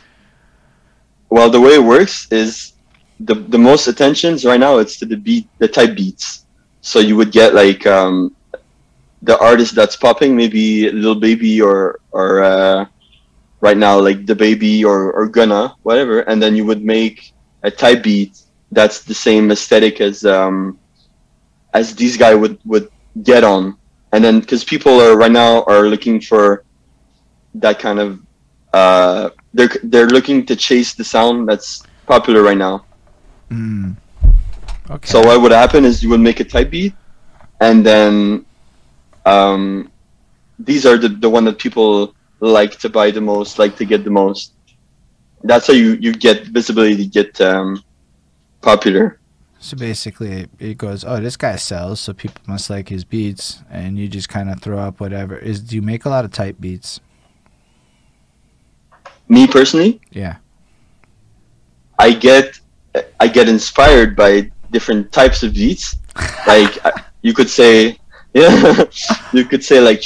Well, 1.28 1.50
the 1.50 1.60
way 1.60 1.74
it 1.74 1.84
works 1.84 2.26
is 2.30 2.72
the 3.20 3.34
the 3.34 3.58
most 3.58 3.86
attentions 3.86 4.44
right 4.44 4.58
now 4.58 4.78
it's 4.78 4.98
to 5.00 5.06
the 5.06 5.16
beat, 5.16 5.46
the 5.58 5.68
type 5.68 5.94
beats. 5.94 6.46
So 6.80 6.98
you 6.98 7.14
would 7.16 7.30
get 7.30 7.54
like 7.54 7.86
um, 7.86 8.34
the 9.22 9.38
artist 9.38 9.74
that's 9.74 9.96
popping, 9.96 10.36
maybe 10.36 10.90
Lil 10.90 11.14
Baby 11.14 11.60
or 11.60 12.00
or 12.10 12.42
uh, 12.42 12.86
right 13.60 13.76
now 13.76 13.98
like 13.98 14.26
DaBaby 14.26 14.84
or 14.84 15.12
or 15.12 15.28
Gunna, 15.28 15.76
whatever, 15.82 16.20
and 16.20 16.42
then 16.42 16.54
you 16.54 16.64
would 16.66 16.84
make 16.84 17.32
a 17.62 17.70
type 17.70 18.02
beat 18.02 18.42
that's 18.72 19.04
the 19.04 19.14
same 19.14 19.50
aesthetic 19.50 20.00
as 20.00 20.24
um, 20.24 20.78
as 21.74 21.94
these 21.94 22.16
guy 22.16 22.34
would 22.34 22.58
would 22.64 22.90
get 23.22 23.44
on, 23.44 23.76
and 24.12 24.24
then 24.24 24.40
because 24.40 24.64
people 24.64 25.00
are 25.00 25.16
right 25.16 25.30
now 25.30 25.62
are 25.64 25.86
looking 25.86 26.20
for 26.20 26.64
that 27.54 27.78
kind 27.78 28.00
of 28.00 28.20
uh, 28.72 29.30
they're 29.54 29.70
they're 29.84 30.08
looking 30.08 30.44
to 30.46 30.56
chase 30.56 30.94
the 30.94 31.04
sound 31.04 31.48
that's 31.48 31.84
popular 32.06 32.42
right 32.42 32.58
now. 32.58 32.84
Mm. 33.50 33.96
Okay. 34.90 35.06
So 35.06 35.20
what 35.20 35.40
would 35.40 35.52
happen 35.52 35.84
is 35.84 36.02
you 36.02 36.08
would 36.10 36.20
make 36.20 36.40
a 36.40 36.44
type 36.44 36.70
beat, 36.70 36.94
and 37.60 37.84
then 37.86 38.44
um, 39.26 39.90
these 40.58 40.86
are 40.86 40.96
the 40.96 41.08
the 41.08 41.30
one 41.30 41.44
that 41.44 41.58
people 41.58 42.14
like 42.40 42.78
to 42.80 42.88
buy 42.88 43.10
the 43.10 43.20
most, 43.20 43.58
like 43.58 43.76
to 43.76 43.84
get 43.84 44.04
the 44.04 44.10
most. 44.10 44.52
That's 45.44 45.66
how 45.66 45.74
you 45.74 45.94
you 46.00 46.12
get 46.12 46.46
visibility, 46.46 47.06
get 47.06 47.40
um, 47.40 47.82
popular. 48.60 49.18
So 49.58 49.76
basically, 49.76 50.32
it, 50.32 50.50
it 50.58 50.76
goes, 50.76 51.04
oh, 51.04 51.20
this 51.20 51.36
guy 51.36 51.54
sells, 51.54 52.00
so 52.00 52.12
people 52.12 52.42
must 52.48 52.68
like 52.68 52.88
his 52.88 53.04
beats, 53.04 53.62
and 53.70 53.96
you 53.96 54.08
just 54.08 54.28
kind 54.28 54.50
of 54.50 54.60
throw 54.60 54.78
up 54.78 54.98
whatever. 54.98 55.36
Is 55.36 55.60
do 55.60 55.76
you 55.76 55.82
make 55.82 56.04
a 56.04 56.08
lot 56.08 56.24
of 56.24 56.32
type 56.32 56.56
beats? 56.58 57.00
Me 59.28 59.46
personally, 59.46 60.00
Yeah. 60.10 60.36
I 61.98 62.12
get 62.12 62.58
I 63.20 63.28
get 63.28 63.48
inspired 63.48 64.16
by 64.16 64.50
different 64.72 65.12
types 65.12 65.42
of 65.42 65.54
beats. 65.54 65.96
Like 66.46 66.76
you 67.22 67.32
could 67.32 67.48
say, 67.48 67.96
yeah, 68.34 68.84
you 69.32 69.44
could 69.44 69.64
say 69.64 69.80
like 69.80 70.02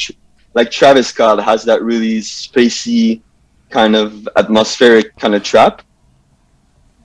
like 0.55 0.71
Travis 0.71 1.09
Scott 1.09 1.43
has 1.43 1.65
that 1.65 1.83
really 1.83 2.19
spacey 2.19 3.23
kind 3.71 3.95
of 3.95 4.29
atmospheric 4.37 5.17
kind 5.17 5.35
of 5.35 5.43
trap, 5.43 5.83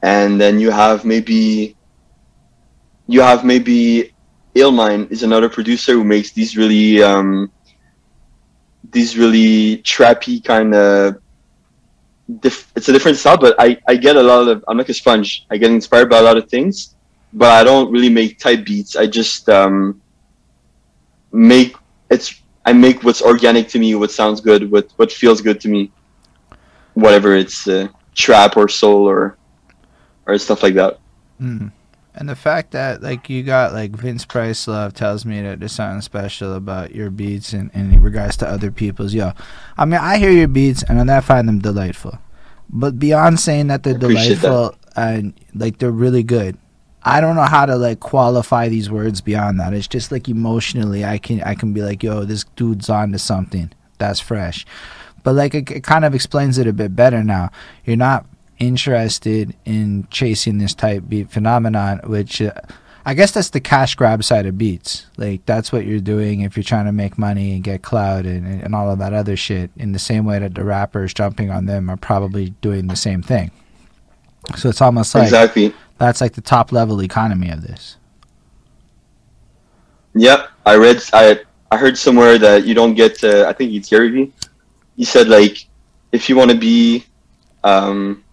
and 0.01 0.39
then 0.39 0.59
you 0.59 0.71
have 0.71 1.05
maybe 1.05 1.75
you 3.07 3.21
have 3.21 3.43
maybe 3.43 4.13
Illmind 4.55 5.11
is 5.11 5.23
another 5.23 5.49
producer 5.49 5.93
who 5.93 6.03
makes 6.03 6.31
these 6.31 6.57
really 6.57 7.01
um, 7.03 7.51
these 8.91 9.17
really 9.17 9.81
trappy 9.83 10.43
kind 10.43 10.73
of 10.73 11.21
it's 12.43 12.87
a 12.87 12.93
different 12.93 13.17
style, 13.17 13.37
but 13.37 13.55
I, 13.59 13.77
I 13.87 13.95
get 13.95 14.15
a 14.15 14.23
lot 14.23 14.47
of 14.47 14.63
I'm 14.67 14.77
like 14.77 14.89
a 14.89 14.93
sponge. 14.93 15.45
I 15.49 15.57
get 15.57 15.71
inspired 15.71 16.09
by 16.09 16.19
a 16.19 16.21
lot 16.21 16.37
of 16.37 16.49
things, 16.49 16.95
but 17.33 17.49
I 17.49 17.63
don't 17.63 17.91
really 17.91 18.09
make 18.09 18.39
type 18.39 18.65
beats. 18.65 18.95
I 18.95 19.07
just 19.07 19.49
um, 19.49 20.01
make 21.31 21.75
it's 22.09 22.41
I 22.65 22.73
make 22.73 23.03
what's 23.03 23.21
organic 23.21 23.67
to 23.69 23.79
me, 23.79 23.95
what 23.95 24.11
sounds 24.11 24.41
good, 24.41 24.71
what 24.71 24.91
what 24.97 25.11
feels 25.11 25.41
good 25.41 25.59
to 25.61 25.69
me, 25.69 25.91
whatever 26.93 27.35
it's 27.35 27.67
uh, 27.67 27.87
trap 28.15 28.57
or 28.57 28.67
soul 28.67 29.07
or 29.07 29.37
or 30.27 30.37
stuff 30.37 30.63
like 30.63 30.75
that. 30.75 30.99
Mm. 31.41 31.71
And 32.13 32.27
the 32.27 32.35
fact 32.35 32.71
that 32.71 33.01
like 33.01 33.29
you 33.29 33.41
got 33.41 33.73
like 33.73 33.91
Vince 33.91 34.25
Price 34.25 34.67
love 34.67 34.93
tells 34.93 35.25
me 35.25 35.41
that 35.41 35.59
there's 35.59 35.71
something 35.71 36.01
special 36.01 36.53
about 36.53 36.93
your 36.93 37.09
beats 37.09 37.53
and 37.53 37.71
in 37.73 38.01
regards 38.01 38.35
to 38.37 38.47
other 38.47 38.69
people's. 38.69 39.13
Yo, 39.13 39.31
I 39.77 39.85
mean 39.85 39.99
I 39.99 40.17
hear 40.17 40.31
your 40.31 40.49
beats 40.49 40.83
and 40.83 41.09
I 41.09 41.21
find 41.21 41.47
them 41.47 41.59
delightful, 41.59 42.19
but 42.69 42.99
beyond 42.99 43.39
saying 43.39 43.67
that 43.67 43.83
they're 43.83 43.97
delightful 43.97 44.75
that. 44.95 44.97
and 44.97 45.33
like 45.55 45.77
they're 45.77 45.89
really 45.89 46.23
good, 46.23 46.57
I 47.03 47.19
don't 47.19 47.35
know 47.35 47.41
how 47.43 47.65
to 47.65 47.75
like 47.75 47.99
qualify 47.99 48.69
these 48.69 48.89
words 48.91 49.21
beyond 49.21 49.59
that. 49.59 49.73
It's 49.73 49.87
just 49.87 50.11
like 50.11 50.29
emotionally, 50.29 51.03
I 51.03 51.17
can 51.17 51.41
I 51.41 51.55
can 51.55 51.73
be 51.73 51.81
like, 51.81 52.03
yo, 52.03 52.25
this 52.25 52.43
dude's 52.55 52.89
on 52.89 53.11
to 53.11 53.19
something. 53.19 53.71
That's 53.97 54.19
fresh. 54.19 54.65
But 55.23 55.33
like 55.33 55.55
it, 55.55 55.69
it 55.71 55.83
kind 55.83 56.05
of 56.05 56.13
explains 56.13 56.57
it 56.57 56.67
a 56.67 56.73
bit 56.73 56.95
better 56.95 57.23
now. 57.23 57.49
You're 57.85 57.97
not 57.97 58.25
interested 58.59 59.55
in 59.65 60.07
chasing 60.11 60.59
this 60.59 60.75
type 60.75 61.03
beat 61.07 61.31
phenomenon, 61.31 62.01
which 62.03 62.41
uh, 62.41 62.53
I 63.03 63.15
guess 63.15 63.31
that's 63.31 63.49
the 63.49 63.59
cash 63.59 63.95
grab 63.95 64.23
side 64.23 64.45
of 64.45 64.59
beats. 64.59 65.07
Like 65.17 65.45
that's 65.47 65.71
what 65.71 65.85
you're 65.85 65.99
doing 65.99 66.41
if 66.41 66.55
you're 66.55 66.63
trying 66.63 66.85
to 66.85 66.91
make 66.91 67.17
money 67.17 67.53
and 67.53 67.63
get 67.63 67.81
clout 67.81 68.25
and, 68.25 68.61
and 68.61 68.75
all 68.75 68.91
of 68.91 68.99
that 68.99 69.13
other 69.13 69.35
shit. 69.35 69.71
In 69.75 69.91
the 69.91 69.99
same 69.99 70.25
way 70.25 70.37
that 70.37 70.53
the 70.53 70.63
rappers 70.63 71.15
jumping 71.15 71.49
on 71.49 71.65
them 71.65 71.89
are 71.89 71.97
probably 71.97 72.51
doing 72.61 72.87
the 72.87 72.95
same 72.95 73.23
thing. 73.23 73.49
So 74.55 74.69
it's 74.69 74.81
almost 74.81 75.15
like 75.15 75.23
exactly 75.23 75.73
that's 76.01 76.19
like 76.19 76.33
the 76.33 76.41
top 76.41 76.71
level 76.71 77.01
economy 77.03 77.51
of 77.51 77.61
this. 77.61 77.97
Yep, 80.15 80.49
I 80.65 80.75
read 80.75 81.01
I 81.13 81.41
I 81.71 81.77
heard 81.77 81.97
somewhere 81.97 82.37
that 82.39 82.65
you 82.65 82.73
don't 82.73 82.95
get 82.95 83.19
to, 83.19 83.47
I 83.47 83.53
think 83.53 83.71
it's 83.71 83.87
Gary 83.87 84.09
Vee. 84.09 84.33
He 84.97 85.05
said 85.05 85.27
like 85.29 85.67
if 86.11 86.27
you 86.27 86.35
want 86.35 86.49
to 86.49 86.57
be 86.57 87.05
um 87.63 88.23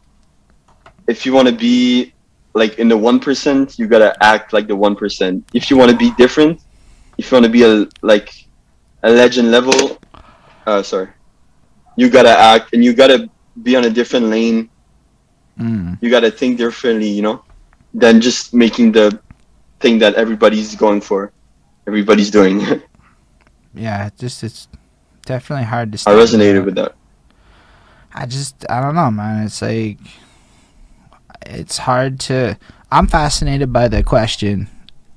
if 1.07 1.27
you 1.27 1.33
want 1.33 1.47
to 1.47 1.55
be 1.55 2.14
like 2.55 2.79
in 2.79 2.89
the 2.89 2.97
one 2.97 3.21
percent, 3.21 3.79
you 3.79 3.87
gotta 3.87 4.16
act 4.25 4.53
like 4.53 4.66
the 4.66 4.75
one 4.75 4.97
percent. 4.97 5.47
If 5.53 5.71
you 5.71 5.77
want 5.77 5.91
to 5.91 5.97
be 5.97 6.11
different, 6.12 6.62
if 7.19 7.31
you 7.31 7.37
want 7.37 7.45
to 7.45 7.53
be 7.53 7.64
a 7.64 7.87
like 8.01 8.47
a 9.03 9.11
legend 9.11 9.51
level, 9.51 9.99
uh, 10.66 10.83
sorry, 10.83 11.09
you 11.97 12.09
gotta 12.09 12.37
act 12.37 12.73
and 12.73 12.83
you 12.83 12.95
gotta 12.95 13.29
be 13.62 13.77
on 13.77 13.85
a 13.85 13.91
different 13.91 14.27
lane. 14.27 14.71
Mm. 15.59 15.99
You 16.01 16.09
gotta 16.09 16.31
think 16.31 16.57
differently, 16.57 17.09
you 17.09 17.23
know, 17.23 17.45
than 17.95 18.20
just 18.20 18.55
making 18.55 18.93
the 18.93 19.18
thing 19.80 19.99
that 19.99 20.14
everybody's 20.14 20.74
going 20.74 21.01
for, 21.01 21.32
everybody's 21.86 22.30
doing. 22.30 22.61
yeah, 23.74 24.11
just 24.18 24.43
it's 24.43 24.68
definitely 25.24 25.64
hard 25.64 25.93
to. 25.93 26.11
I 26.11 26.14
resonated 26.14 26.64
with 26.64 26.74
that. 26.76 26.95
I 28.12 28.26
just 28.26 28.68
I 28.70 28.80
don't 28.80 28.95
know, 28.95 29.11
man. 29.11 29.45
It's 29.45 29.62
like 29.62 29.99
it's 31.47 31.78
hard 31.78 32.20
to. 32.20 32.59
I'm 32.91 33.07
fascinated 33.07 33.72
by 33.72 33.89
the 33.89 34.03
question 34.03 34.68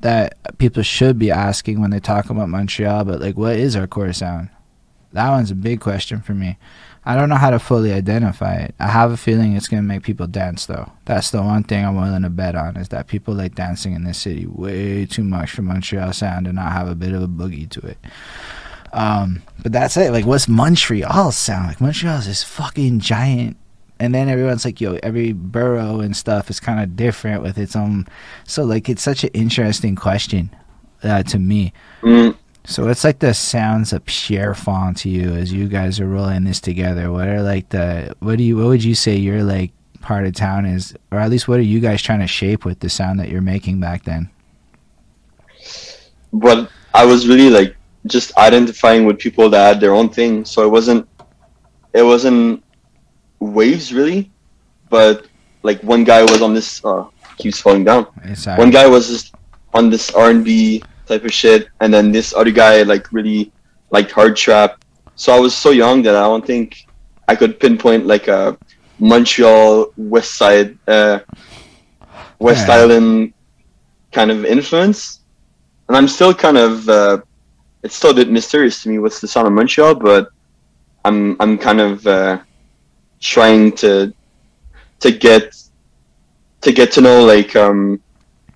that 0.02 0.58
people 0.58 0.84
should 0.84 1.18
be 1.18 1.32
asking 1.32 1.80
when 1.80 1.92
they 1.92 2.00
talk 2.00 2.30
about 2.30 2.50
Montreal, 2.50 3.06
but 3.06 3.22
like, 3.22 3.38
what 3.38 3.56
is 3.56 3.76
our 3.76 3.88
core 3.88 4.12
sound? 4.14 4.50
That 5.14 5.30
one's 5.30 5.52
a 5.52 5.56
big 5.56 5.80
question 5.80 6.22
for 6.22 6.34
me. 6.34 6.58
I 7.12 7.16
don't 7.18 7.28
know 7.28 7.36
how 7.36 7.50
to 7.50 7.60
fully 7.60 7.92
identify 7.92 8.56
it. 8.56 8.74
I 8.80 8.88
have 8.88 9.12
a 9.12 9.18
feeling 9.18 9.58
it's 9.58 9.68
gonna 9.68 9.82
make 9.82 10.04
people 10.04 10.28
dance 10.28 10.66
though. 10.66 10.90
That's 11.04 11.32
the 11.32 11.42
one 11.42 11.64
thing 11.64 11.86
I'm 11.86 11.98
willing 11.98 12.22
to 12.22 12.30
bet 12.30 12.56
on 12.56 12.78
is 12.78 12.88
that 12.90 13.08
people 13.08 13.34
like 13.34 13.54
dancing 13.54 13.94
in 13.94 14.06
this 14.06 14.20
city 14.20 14.46
way 14.46 15.06
too 15.06 15.26
much 15.26 15.52
for 15.52 15.62
Montreal 15.62 16.14
sound 16.14 16.48
and 16.48 16.56
not 16.56 16.72
have 16.72 16.88
a 16.88 16.96
bit 16.96 17.12
of 17.12 17.22
a 17.22 17.28
boogie 17.28 17.70
to 17.72 17.86
it. 17.86 17.98
Um, 18.94 19.44
but 19.62 19.74
that's 19.74 19.98
it. 19.98 20.14
Like, 20.14 20.26
what's 20.26 20.48
Montreal 20.48 21.34
sound 21.34 21.68
like? 21.68 21.82
Montreal's 21.82 22.28
this 22.28 22.44
fucking 22.44 23.02
giant 23.02 23.58
and 24.00 24.16
then 24.16 24.30
everyone's 24.30 24.64
like, 24.64 24.80
yo, 24.80 24.98
every 25.04 25.34
borough 25.34 26.00
and 26.00 26.16
stuff 26.16 26.50
is 26.50 26.62
kind 26.62 26.80
of 26.80 26.96
different 26.96 27.44
with 27.44 27.58
its 27.58 27.76
own. 27.76 28.08
So 28.48 28.64
like, 28.64 28.88
it's 28.88 29.04
such 29.04 29.26
an 29.26 29.32
interesting 29.34 29.98
question 29.98 30.50
uh, 31.04 31.24
to 31.24 31.38
me. 31.38 31.74
Mm. 32.04 32.38
So 32.64 32.88
it's 32.88 33.04
like 33.04 33.20
the 33.20 33.34
sounds 33.34 33.92
of 33.92 34.06
Pierrefonds 34.06 35.02
to 35.02 35.10
you 35.10 35.34
as 35.34 35.52
you 35.52 35.68
guys 35.68 36.00
are 36.00 36.08
rolling 36.08 36.44
this 36.44 36.62
together. 36.62 37.12
What 37.12 37.28
are 37.28 37.42
like 37.42 37.70
the 37.70 38.16
what 38.20 38.38
do 38.38 38.44
you 38.44 38.58
what 38.58 38.68
would 38.68 38.84
you 38.84 38.96
say 38.96 39.16
your 39.16 39.44
like 39.44 39.72
part 40.02 40.26
of 40.26 40.34
town 40.34 40.66
is, 40.66 40.94
or 41.12 41.20
at 41.20 41.30
least 41.30 41.48
what 41.48 41.60
are 41.60 41.64
you 41.64 41.80
guys 41.80 42.02
trying 42.02 42.20
to 42.20 42.28
shape 42.28 42.66
with 42.66 42.80
the 42.80 42.90
sound 42.90 43.20
that 43.20 43.30
you're 43.30 43.42
making 43.42 43.80
back 43.80 44.04
then? 44.04 44.30
Well, 46.32 46.70
I 46.94 47.06
was 47.06 47.28
really 47.28 47.50
like 47.50 47.76
just 48.08 48.36
identifying 48.38 49.06
with 49.06 49.20
people 49.20 49.50
that 49.50 49.68
had 49.68 49.80
their 49.80 49.94
own 49.94 50.10
thing. 50.10 50.46
So 50.46 50.64
it 50.64 50.70
wasn't 50.70 51.08
it 51.94 52.04
wasn't 52.04 52.64
waves 53.40 53.92
really, 53.92 54.32
but 54.90 55.26
like 55.64 55.82
one 55.82 56.04
guy 56.04 56.22
was 56.22 56.42
on 56.42 56.54
this 56.54 56.84
uh 56.86 57.08
keeps 57.38 57.60
falling 57.60 57.84
down. 57.84 58.06
One 58.56 58.70
guy 58.70 58.88
was 58.88 59.08
just 59.08 59.34
on 59.74 59.90
this 59.90 60.12
R 60.14 60.30
and 60.30 60.46
B 60.46 60.84
type 61.12 61.26
of 61.26 61.34
shit, 61.34 61.68
and 61.82 61.94
then 61.94 62.12
this 62.12 62.34
other 62.34 62.52
guy 62.64 62.84
like 62.84 63.12
really 63.12 63.52
liked 63.92 64.12
hard 64.12 64.36
trap. 64.36 64.84
So 65.16 65.36
I 65.36 65.40
was 65.40 65.54
so 65.54 65.72
young 65.84 66.02
that 66.04 66.16
I 66.16 66.24
don't 66.32 66.46
think 66.46 66.88
I 67.28 67.36
could 67.36 67.60
pinpoint 67.60 68.06
like 68.08 68.28
a 68.28 68.58
Montreal 69.00 69.92
West 69.98 70.32
Side 70.40 70.78
uh, 70.88 71.20
West 72.40 72.68
yeah. 72.68 72.80
Island 72.80 73.34
kind 74.12 74.32
of 74.32 74.46
influence, 74.46 75.20
and 75.88 75.98
I'm 75.98 76.08
still 76.08 76.34
kind 76.34 76.58
of 76.58 76.88
uh, 76.88 77.18
it's 77.84 77.96
still 77.96 78.12
a 78.12 78.20
bit 78.22 78.30
mysterious 78.30 78.82
to 78.84 78.90
me 78.90 79.00
what's 79.00 79.20
the 79.20 79.28
sound 79.28 79.48
of 79.48 79.54
Montreal, 79.54 79.96
but 79.96 80.30
I'm 81.04 81.36
I'm 81.42 81.58
kind 81.58 81.82
of 81.82 82.08
uh, 82.08 82.40
trying 83.20 83.74
to 83.84 84.14
to 85.02 85.12
get 85.12 85.44
to 86.62 86.72
get 86.72 86.92
to 86.94 87.02
know 87.02 87.26
like 87.26 87.56
um, 87.56 88.00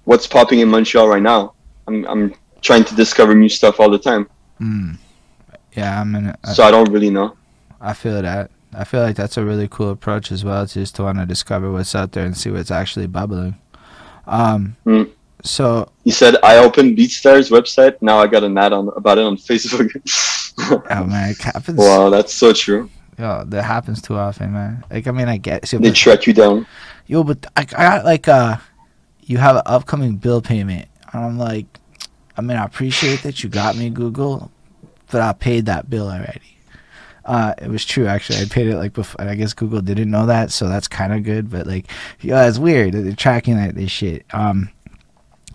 what's 0.06 0.28
popping 0.28 0.60
in 0.60 0.70
Montreal 0.70 1.08
right 1.10 1.22
now. 1.22 1.54
I'm 1.88 2.06
I'm 2.06 2.34
trying 2.66 2.84
to 2.84 2.96
discover 2.96 3.36
new 3.36 3.48
stuff 3.48 3.80
all 3.80 3.90
the 3.90 4.00
time. 4.00 4.28
Mm. 4.60 4.98
Yeah, 5.74 6.02
I'm 6.02 6.16
in. 6.16 6.36
so 6.54 6.64
I 6.64 6.72
don't 6.72 6.92
really 6.92 7.12
know. 7.12 7.38
I 7.80 7.94
feel 7.94 8.22
that. 8.22 8.50
I 8.74 8.84
feel 8.84 9.02
like 9.02 9.16
that's 9.16 9.38
a 9.38 9.46
really 9.46 9.68
cool 9.70 9.92
approach 9.92 10.32
as 10.32 10.44
well, 10.44 10.66
just 10.66 10.96
to 10.96 11.04
want 11.04 11.20
to 11.20 11.26
discover 11.26 11.72
what's 11.72 11.96
out 11.96 12.12
there 12.12 12.26
and 12.26 12.36
see 12.36 12.50
what's 12.50 12.72
actually 12.72 13.08
bubbling. 13.08 13.56
Um, 14.26 14.76
mm. 14.86 15.10
So 15.44 15.92
he 16.04 16.12
said, 16.12 16.38
"I 16.44 16.58
opened 16.58 16.98
BeatStars 16.98 17.52
website. 17.52 18.02
Now 18.02 18.18
I 18.20 18.28
got 18.28 18.44
an 18.44 18.58
ad 18.58 18.74
on 18.74 18.90
about 18.96 19.20
it 19.20 19.26
on 19.26 19.38
Facebook." 19.38 19.90
oh 20.90 21.04
man, 21.06 21.30
it 21.30 21.42
happens. 21.42 21.78
Wow, 21.78 22.10
that's 22.10 22.34
so 22.34 22.52
true. 22.52 22.90
Yo, 23.20 23.46
that 23.46 23.64
happens 23.64 24.02
too 24.02 24.18
often, 24.18 24.52
man. 24.52 24.84
Like, 24.90 25.08
I 25.08 25.12
mean, 25.12 25.30
I 25.30 25.38
get. 25.38 25.62
They 25.64 25.78
but, 25.78 25.96
track 25.96 26.28
you 26.28 26.34
down. 26.34 26.66
Yo, 27.08 27.24
but 27.24 27.46
I, 27.56 27.62
I 27.62 27.66
got 27.66 28.06
like 28.06 28.28
uh, 28.28 28.58
you 29.22 29.38
have 29.38 29.56
an 29.56 29.64
upcoming 29.66 30.18
bill 30.18 30.42
payment, 30.42 30.88
and 31.14 31.24
I'm 31.24 31.38
like, 31.38 31.68
I 32.38 32.42
mean, 32.42 32.58
I 32.58 32.66
appreciate 32.66 33.24
that 33.24 33.44
you 33.44 33.50
got 33.50 33.76
me 33.78 33.90
Google, 33.90 34.52
but 35.12 35.22
I 35.22 35.34
paid 35.34 35.66
that 35.68 35.90
bill 35.90 36.10
already. 36.10 36.42
Uh, 37.24 37.56
it 37.60 37.70
was 37.70 37.84
true 37.84 38.06
actually. 38.06 38.40
I 38.40 38.46
paid 38.46 38.68
it 38.68 38.78
like 38.78 38.94
before. 38.94 39.22
I 39.22 39.36
guess 39.36 39.54
Google 39.54 39.82
didn't 39.82 40.12
know 40.12 40.28
that, 40.28 40.52
so 40.52 40.70
that's 40.70 40.88
kind 40.88 41.14
of 41.14 41.24
good. 41.24 41.50
But 41.50 41.66
like, 41.66 41.88
yeah, 42.22 42.48
it's 42.48 42.60
weird 42.60 42.94
that 42.94 43.02
they're 43.02 43.16
tracking 43.16 43.56
that 43.56 43.76
this 43.76 43.90
shit. 43.92 44.26
Um, 44.32 44.70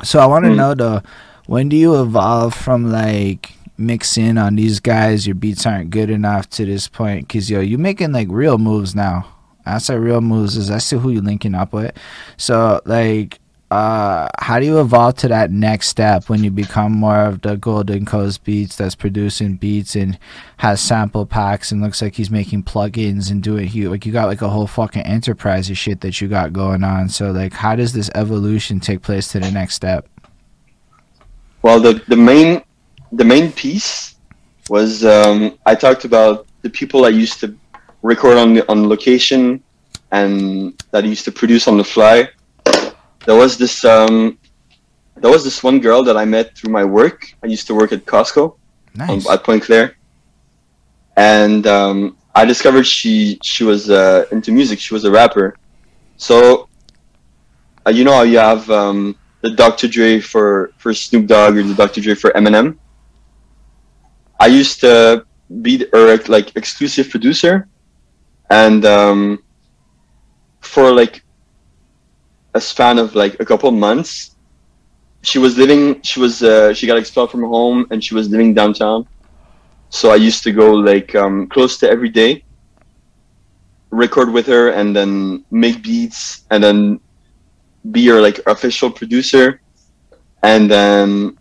so 0.03 0.18
I 0.18 0.26
want 0.26 0.45
to 0.47 0.51
mm. 0.51 0.57
know 0.57 0.74
though, 0.74 1.03
when 1.47 1.68
do 1.68 1.76
you 1.76 2.01
evolve 2.01 2.55
from 2.55 2.91
like 2.91 3.53
mixing 3.81 4.39
on 4.39 4.57
these 4.57 4.78
guys, 4.78 5.26
your 5.26 5.35
beats 5.35 5.66
aren't 5.66 5.91
good 5.91 6.11
enough 6.11 6.49
to 6.51 6.64
this 6.64 6.87
point. 6.87 7.28
Cause 7.28 7.51
yo, 7.51 7.61
you 7.61 7.78
making 7.78 8.12
like 8.12 8.28
real 8.31 8.59
moves 8.59 8.95
now. 8.95 9.26
I 9.66 9.78
say 9.78 9.97
real 9.97 10.20
moves 10.20 10.57
is 10.57 10.70
I 10.70 10.78
see 10.78 10.97
who 10.97 11.11
you 11.11 11.20
linking 11.20 11.55
up 11.55 11.72
with. 11.72 11.97
So 12.37 12.81
like, 12.85 13.41
uh, 13.71 14.29
how 14.41 14.59
do 14.59 14.66
you 14.66 14.81
evolve 14.81 15.14
to 15.14 15.29
that 15.29 15.53
next 15.53 15.89
step 15.89 16.29
when 16.29 16.43
you 16.43 16.51
become 16.51 16.91
more 16.91 17.21
of 17.21 17.41
the 17.43 17.57
Golden 17.57 18.05
Coast 18.05 18.43
Beats 18.43 18.75
that's 18.75 18.97
producing 18.97 19.55
beats 19.55 19.95
and 19.95 20.18
has 20.57 20.81
sample 20.81 21.25
packs 21.25 21.71
and 21.71 21.81
looks 21.81 22.03
like 22.03 22.16
he's 22.16 22.33
making 22.33 22.64
plugins 22.64 23.31
and 23.31 23.41
doing 23.41 23.68
he 23.68 23.87
like 23.87 24.05
you 24.05 24.12
got 24.12 24.27
like 24.27 24.43
a 24.43 24.49
whole 24.49 24.66
fucking 24.66 25.03
enterprise 25.03 25.71
of 25.71 25.79
shit 25.79 26.01
that 26.01 26.21
you 26.21 26.27
got 26.27 26.53
going 26.53 26.83
on. 26.83 27.09
So 27.09 27.31
like, 27.31 27.53
how 27.53 27.77
does 27.77 27.93
this 27.93 28.11
evolution 28.16 28.81
take 28.81 29.03
place 29.03 29.29
to 29.29 29.39
the 29.39 29.53
next 29.53 29.77
step? 29.77 30.09
Well, 31.62 31.79
the 31.79 32.03
the 32.09 32.16
main 32.16 32.62
the 33.12 33.25
main 33.25 33.53
piece 33.53 34.16
was 34.68 35.05
um, 35.05 35.57
I 35.64 35.77
talked 35.77 36.05
about 36.05 36.49
the 36.62 36.71
people 36.71 37.05
I 37.05 37.11
used 37.11 37.39
to 37.41 37.55
record 38.03 38.37
on 38.37 38.61
on 38.62 38.89
location 38.89 39.62
and 40.11 40.77
that 40.91 41.05
I 41.05 41.07
used 41.07 41.25
to 41.27 41.33
produce 41.33 41.68
on 41.68 41.77
the 41.77 41.85
fly. 41.85 42.29
There 43.27 43.37
was 43.37 43.59
this 43.59 43.85
um, 43.85 44.39
there 45.16 45.31
was 45.31 45.45
this 45.45 45.62
one 45.62 45.81
girl 45.81 46.03
that 46.05 46.16
I 46.16 46.25
met 46.25 46.57
through 46.57 46.73
my 46.73 46.85
work. 46.85 47.33
I 47.43 47.47
used 47.47 47.66
to 47.66 47.75
work 47.75 47.93
at 47.93 48.05
Costco 48.07 48.57
nice. 48.95 49.29
at 49.29 49.45
Pointe-Claire, 49.45 49.97
and 51.16 51.66
um, 51.66 52.16
I 52.35 52.45
discovered 52.45 52.87
she 52.87 53.39
she 53.43 53.64
was 53.64 53.91
uh, 53.91 54.25
into 54.33 54.53
music. 54.53 54.79
She 54.79 54.95
was 54.95 55.05
a 55.05 55.11
rapper. 55.11 55.57
So 56.16 56.68
uh, 57.87 57.91
you 57.91 58.05
know 58.05 58.12
how 58.12 58.23
you 58.23 58.39
have 58.39 58.68
um, 58.71 59.16
the 59.43 59.51
Dr. 59.51 59.89
Dre 59.89 60.21
for 60.21 60.73
for 60.79 60.95
Snoop 60.95 61.27
Dogg 61.27 61.57
or 61.57 61.62
the 61.62 61.75
Dr. 61.75 62.01
Dre 62.01 62.14
for 62.14 62.31
Eminem. 62.31 62.79
I 64.39 64.47
used 64.47 64.81
to 64.81 65.27
be 65.61 65.85
a 65.93 65.99
like 66.29 66.57
exclusive 66.57 67.11
producer, 67.11 67.68
and 68.51 68.85
um, 68.85 69.43
for 70.61 70.93
like 70.93 71.23
a 72.55 72.61
span 72.61 72.98
of 72.98 73.14
like 73.14 73.38
a 73.40 73.44
couple 73.44 73.70
months. 73.70 74.36
She 75.22 75.38
was 75.38 75.57
living. 75.59 76.01
She 76.03 76.20
was. 76.20 76.42
Uh, 76.42 76.72
she 76.72 76.86
got 76.86 76.96
expelled 76.96 77.30
from 77.30 77.42
home, 77.42 77.86
and 77.90 78.03
she 78.03 78.14
was 78.14 78.28
living 78.28 78.55
downtown. 78.55 79.07
So 79.90 80.11
I 80.11 80.16
used 80.16 80.42
to 80.44 80.53
go 80.53 80.72
like 80.72 81.14
um, 81.14 81.46
close 81.48 81.76
to 81.78 81.90
every 81.90 82.09
day, 82.09 82.44
record 83.90 84.30
with 84.32 84.46
her, 84.46 84.70
and 84.70 84.94
then 84.94 85.44
make 85.51 85.82
beats, 85.82 86.44
and 86.51 86.62
then 86.62 87.01
be 87.90 88.07
her 88.07 88.20
like 88.20 88.40
official 88.46 88.90
producer, 88.90 89.61
and 90.42 90.70
then 90.70 91.36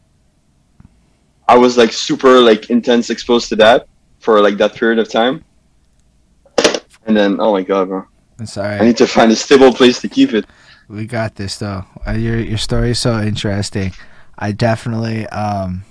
I 1.48 1.58
was 1.58 1.78
like 1.78 1.92
super 1.94 2.40
like 2.40 2.70
intense 2.70 3.10
exposed 3.10 3.50
to 3.50 3.56
that 3.58 3.88
for 4.20 4.42
like 4.42 4.58
that 4.58 4.76
period 4.76 5.00
of 5.00 5.10
time. 5.10 5.44
And 7.06 7.16
then 7.16 7.40
oh 7.40 7.52
my 7.54 7.64
god, 7.64 7.88
bro. 7.88 8.06
I'm 8.40 8.46
sorry. 8.46 8.80
I 8.80 8.86
need 8.86 8.98
to 8.98 9.08
find 9.08 9.32
a 9.32 9.36
stable 9.36 9.74
place 9.74 10.00
to 10.02 10.08
keep 10.08 10.34
it. 10.34 10.46
We 10.90 11.06
got 11.06 11.36
this 11.36 11.58
though. 11.58 11.86
Uh, 12.08 12.12
your 12.14 12.40
your 12.40 12.58
story 12.58 12.92
is 12.92 13.00
so 13.00 13.20
interesting. 13.22 13.94
I 14.38 14.52
definitely 14.52 15.28
um, 15.28 15.84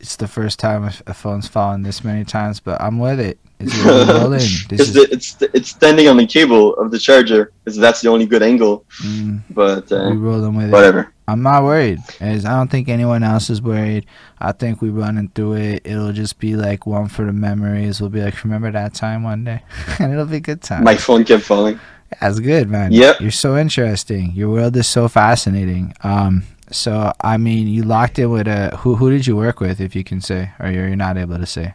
it's 0.00 0.16
the 0.16 0.26
first 0.26 0.58
time 0.58 0.90
a, 1.06 1.14
phone's 1.14 1.46
fallen 1.46 1.82
this 1.82 2.02
many 2.02 2.24
times, 2.24 2.58
but 2.58 2.80
I'm 2.82 2.98
with 2.98 3.20
it. 3.20 3.38
It's 3.60 3.76
really 3.78 4.04
rolling. 4.12 4.40
Is, 4.40 4.96
it's 4.96 5.36
it's 5.40 5.68
standing 5.68 6.08
on 6.08 6.16
the 6.16 6.26
cable 6.26 6.74
of 6.74 6.90
the 6.90 6.98
charger, 6.98 7.52
because 7.64 7.78
that's 7.78 8.00
the 8.00 8.08
only 8.08 8.26
good 8.26 8.42
angle. 8.42 8.84
mm, 9.04 9.40
But 9.50 9.88
we 9.90 9.96
uh, 9.96 10.12
rolling 10.14 10.56
with 10.56 10.66
it. 10.66 10.72
whatever. 10.72 11.12
I'm 11.28 11.42
not 11.42 11.62
worried. 11.62 12.00
As 12.20 12.44
I 12.44 12.56
don't 12.56 12.68
think 12.68 12.88
anyone 12.88 13.22
else 13.22 13.48
is 13.48 13.62
worried. 13.62 14.06
I 14.40 14.50
think 14.50 14.82
we're 14.82 14.90
running 14.90 15.28
through 15.28 15.54
it. 15.54 15.82
It'll 15.84 16.12
just 16.12 16.40
be 16.40 16.56
like 16.56 16.84
one 16.84 17.06
for 17.08 17.24
the 17.24 17.32
memories. 17.32 18.00
We'll 18.00 18.10
be 18.10 18.20
like, 18.20 18.42
remember 18.42 18.72
that 18.72 18.92
time 18.92 19.22
one 19.22 19.44
day, 19.44 19.62
and 20.00 20.12
it'll 20.12 20.26
be 20.26 20.38
a 20.38 20.40
good 20.40 20.62
time. 20.62 20.82
My 20.82 20.96
phone 20.96 21.24
kept 21.24 21.44
falling. 21.44 21.78
That's 22.20 22.40
good, 22.40 22.68
man. 22.68 22.92
Yep. 22.92 23.20
You're 23.20 23.30
so 23.30 23.56
interesting. 23.56 24.32
Your 24.32 24.50
world 24.50 24.76
is 24.76 24.86
so 24.86 25.08
fascinating. 25.08 25.94
Um, 26.02 26.44
so 26.70 27.12
I 27.20 27.36
mean, 27.36 27.68
you 27.68 27.82
locked 27.82 28.18
in 28.18 28.30
with 28.30 28.46
a 28.48 28.76
who? 28.78 28.96
Who 28.96 29.10
did 29.10 29.26
you 29.26 29.36
work 29.36 29.60
with, 29.60 29.80
if 29.80 29.94
you 29.96 30.04
can 30.04 30.20
say, 30.20 30.50
or 30.60 30.70
you're, 30.70 30.86
you're 30.88 30.96
not 30.96 31.16
able 31.18 31.38
to 31.38 31.46
say? 31.46 31.74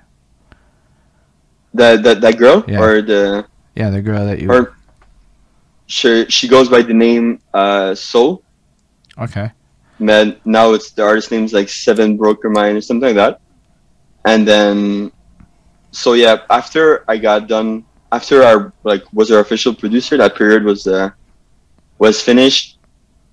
That 1.73 2.03
that 2.03 2.21
that 2.21 2.37
girl 2.37 2.63
Yeah. 2.67 2.81
or 2.81 3.01
the 3.01 3.45
Yeah, 3.75 3.89
the 3.89 4.01
girl 4.01 4.25
that 4.25 4.39
you. 4.39 4.51
or 4.51 4.73
she 5.85 6.25
she 6.29 6.47
goes 6.47 6.69
by 6.69 6.81
the 6.81 6.93
name 6.93 7.39
uh 7.53 7.93
Soul. 7.95 8.43
okay. 9.17 9.51
Man, 9.99 10.37
now 10.45 10.73
it's 10.73 10.91
the 10.91 11.01
artist 11.03 11.31
name's 11.31 11.53
like 11.53 11.69
Seven 11.69 12.17
Broker 12.17 12.49
Mine 12.49 12.75
or 12.77 12.81
something 12.81 13.07
like 13.07 13.15
that. 13.15 13.41
And 14.25 14.47
then, 14.47 15.11
so 15.91 16.13
yeah, 16.13 16.43
after 16.51 17.03
I 17.09 17.17
got 17.17 17.47
done, 17.47 17.83
after 18.11 18.43
our 18.43 18.73
like 18.83 19.03
was 19.13 19.31
our 19.31 19.39
official 19.39 19.73
producer, 19.73 20.17
that 20.17 20.35
period 20.35 20.63
was 20.63 20.87
uh 20.87 21.09
was 21.99 22.21
finished. 22.21 22.77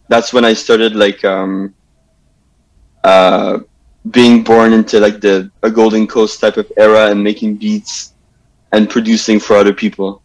That's 0.09 0.33
when 0.33 0.45
I 0.45 0.53
started 0.53 0.95
like 0.97 1.25
um 1.25 1.75
uh 3.05 3.61
being 4.11 4.45
born 4.45 4.72
into 4.72 5.01
like 5.01 5.20
the 5.20 5.51
a 5.62 5.70
Golden 5.70 6.07
Coast 6.07 6.41
type 6.41 6.57
of 6.57 6.70
era 6.77 7.11
and 7.11 7.22
making 7.22 7.57
beats 7.57 8.14
and 8.72 8.89
producing 8.91 9.39
for 9.39 9.57
other 9.57 9.72
people. 9.72 10.22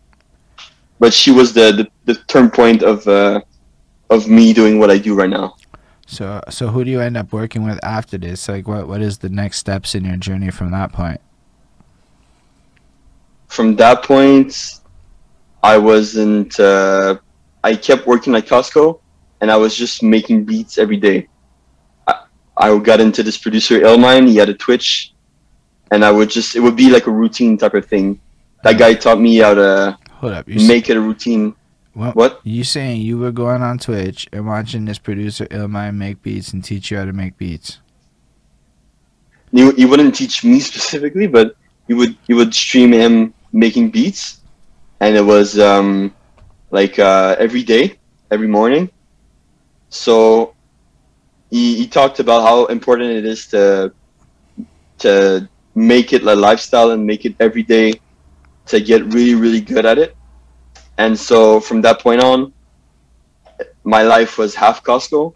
But 1.00 1.14
she 1.14 1.32
was 1.32 1.54
the 1.54 1.72
the, 2.06 2.14
the 2.14 2.20
turn 2.24 2.50
point 2.50 2.84
of 2.84 3.08
uh 3.08 3.42
of 4.10 4.28
me 4.28 4.54
doing 4.54 4.80
what 4.80 4.90
I 4.90 4.98
do 4.98 5.14
right 5.16 5.30
now. 5.30 5.56
So 6.08 6.42
so 6.50 6.68
who 6.70 6.84
do 6.84 6.90
you 6.90 7.00
end 7.00 7.18
up 7.18 7.32
working 7.32 7.64
with 7.64 7.80
after 7.84 8.18
this? 8.18 8.50
Like, 8.50 8.68
what 8.68 8.88
what 8.88 9.02
is 9.02 9.20
the 9.20 9.30
next 9.30 9.60
steps 9.60 9.94
in 9.94 10.04
your 10.04 10.18
journey 10.18 10.50
from 10.50 10.72
that 10.72 10.92
point? 10.92 11.22
From 13.50 13.76
that 13.76 14.04
point, 14.04 14.80
I 15.62 15.78
wasn't. 15.78 16.60
Uh, 16.60 17.20
I 17.64 17.76
kept 17.76 18.08
working 18.08 18.34
at 18.36 18.46
Costco, 18.46 19.00
and 19.42 19.52
I 19.52 19.58
was 19.58 19.76
just 19.76 20.02
making 20.02 20.46
beats 20.46 20.78
every 20.78 20.98
day. 20.98 21.28
I, 22.08 22.24
I 22.58 22.78
got 22.78 23.02
into 23.02 23.22
this 23.24 23.38
producer 23.38 23.80
Illmind. 23.80 24.30
He 24.30 24.38
had 24.38 24.50
a 24.50 24.54
Twitch, 24.54 25.14
and 25.92 26.06
I 26.06 26.12
would 26.12 26.30
just. 26.30 26.56
It 26.56 26.62
would 26.62 26.76
be 26.76 26.90
like 26.90 27.08
a 27.08 27.12
routine 27.12 27.58
type 27.58 27.74
of 27.74 27.86
thing. 27.86 28.22
That 28.64 28.78
guy 28.78 28.94
taught 28.94 29.20
me 29.20 29.38
how 29.38 29.54
to 29.56 29.98
Hold 30.20 30.34
up. 30.34 30.48
Make 30.48 30.90
it 30.90 30.98
a 30.98 31.02
routine. 31.02 31.56
what? 31.94 32.16
What? 32.16 32.42
You 32.44 32.66
saying 32.66 33.02
you 33.02 33.18
were 33.18 33.32
going 33.32 33.62
on 33.62 33.80
Twitch 33.80 34.28
and 34.34 34.46
watching 34.46 34.84
this 34.84 35.00
producer 35.00 35.46
Illmind 35.46 35.96
make 35.96 36.22
beats 36.22 36.52
and 36.52 36.64
teach 36.64 36.92
you 36.92 36.98
how 36.98 37.06
to 37.06 37.14
make 37.14 37.38
beats? 37.38 37.80
He, 39.54 39.72
he 39.72 39.86
wouldn't 39.86 40.14
teach 40.14 40.44
me 40.44 40.60
specifically, 40.72 41.26
but 41.26 41.56
he 41.88 41.94
would 41.94 42.18
he 42.28 42.34
would 42.34 42.54
stream 42.54 42.92
him 42.92 43.34
making 43.52 43.90
beats, 43.92 44.42
and 45.00 45.16
it 45.16 45.22
was 45.22 45.60
um, 45.60 46.14
like 46.72 47.00
uh, 47.00 47.36
every 47.40 47.64
day, 47.64 47.98
every 48.32 48.48
morning. 48.48 48.90
So 49.90 50.56
he, 51.50 51.76
he 51.76 51.88
talked 51.88 52.20
about 52.20 52.44
how 52.44 52.66
important 52.66 53.12
it 53.12 53.26
is 53.26 53.48
to 53.48 53.94
to 55.00 55.48
make 55.76 56.14
it 56.14 56.24
a 56.24 56.36
lifestyle 56.36 56.92
and 56.92 57.06
make 57.06 57.26
it 57.26 57.36
every 57.40 57.64
day 57.64 57.94
to 58.68 58.80
get 58.80 59.04
really 59.14 59.36
really 59.36 59.62
good 59.62 59.86
at 59.86 59.98
it. 59.98 60.16
And 60.98 61.18
so 61.18 61.60
from 61.60 61.82
that 61.82 62.00
point 62.02 62.22
on, 62.22 62.54
my 63.84 64.04
life 64.04 64.38
was 64.38 64.56
half 64.56 64.84
Costco 64.84 65.34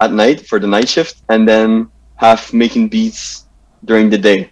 at 0.00 0.12
night 0.12 0.46
for 0.46 0.58
the 0.58 0.66
night 0.66 0.88
shift, 0.88 1.22
and 1.28 1.46
then 1.48 1.90
half 2.16 2.52
making 2.52 2.88
beats 2.88 3.46
during 3.84 4.10
the 4.10 4.18
day. 4.18 4.50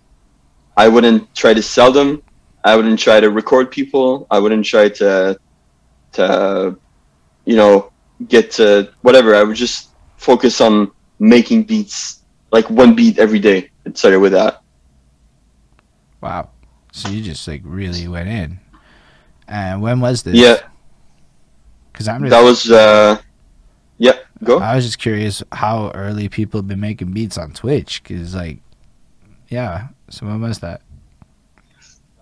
I 0.76 0.88
wouldn't 0.88 1.34
try 1.34 1.54
to 1.54 1.62
sell 1.62 1.92
them. 1.92 2.22
I 2.66 2.74
wouldn't 2.74 2.98
try 2.98 3.20
to 3.20 3.30
record 3.30 3.70
people. 3.70 4.26
I 4.28 4.40
wouldn't 4.40 4.66
try 4.66 4.88
to, 4.88 5.38
to, 6.12 6.76
you 7.44 7.56
know, 7.56 7.92
get 8.26 8.50
to 8.58 8.92
whatever. 9.02 9.36
I 9.36 9.44
would 9.44 9.54
just 9.56 9.90
focus 10.16 10.60
on 10.60 10.90
making 11.20 11.62
beats, 11.62 12.24
like 12.50 12.68
one 12.68 12.96
beat 12.96 13.20
every 13.20 13.38
day. 13.38 13.70
It 13.84 13.96
started 13.96 14.18
with 14.18 14.32
that. 14.32 14.62
Wow. 16.20 16.50
So 16.90 17.08
you 17.08 17.22
just 17.22 17.46
like 17.46 17.62
really 17.64 18.08
went 18.08 18.28
in. 18.28 18.58
And 19.46 19.80
when 19.80 20.00
was 20.00 20.24
this? 20.24 20.34
Yeah, 20.34 20.56
Because 21.92 22.08
I'm 22.08 22.22
just, 22.22 22.30
that 22.30 22.42
was. 22.42 22.68
Uh, 22.68 23.20
yeah, 23.98 24.18
go. 24.42 24.58
I 24.58 24.74
was 24.74 24.84
just 24.84 24.98
curious 24.98 25.40
how 25.52 25.92
early 25.94 26.28
people 26.28 26.58
have 26.58 26.66
been 26.66 26.80
making 26.80 27.12
beats 27.12 27.38
on 27.38 27.52
Twitch. 27.52 28.02
Because 28.02 28.34
like, 28.34 28.58
yeah. 29.48 29.88
So 30.10 30.26
when 30.26 30.40
was 30.40 30.58
that? 30.58 30.82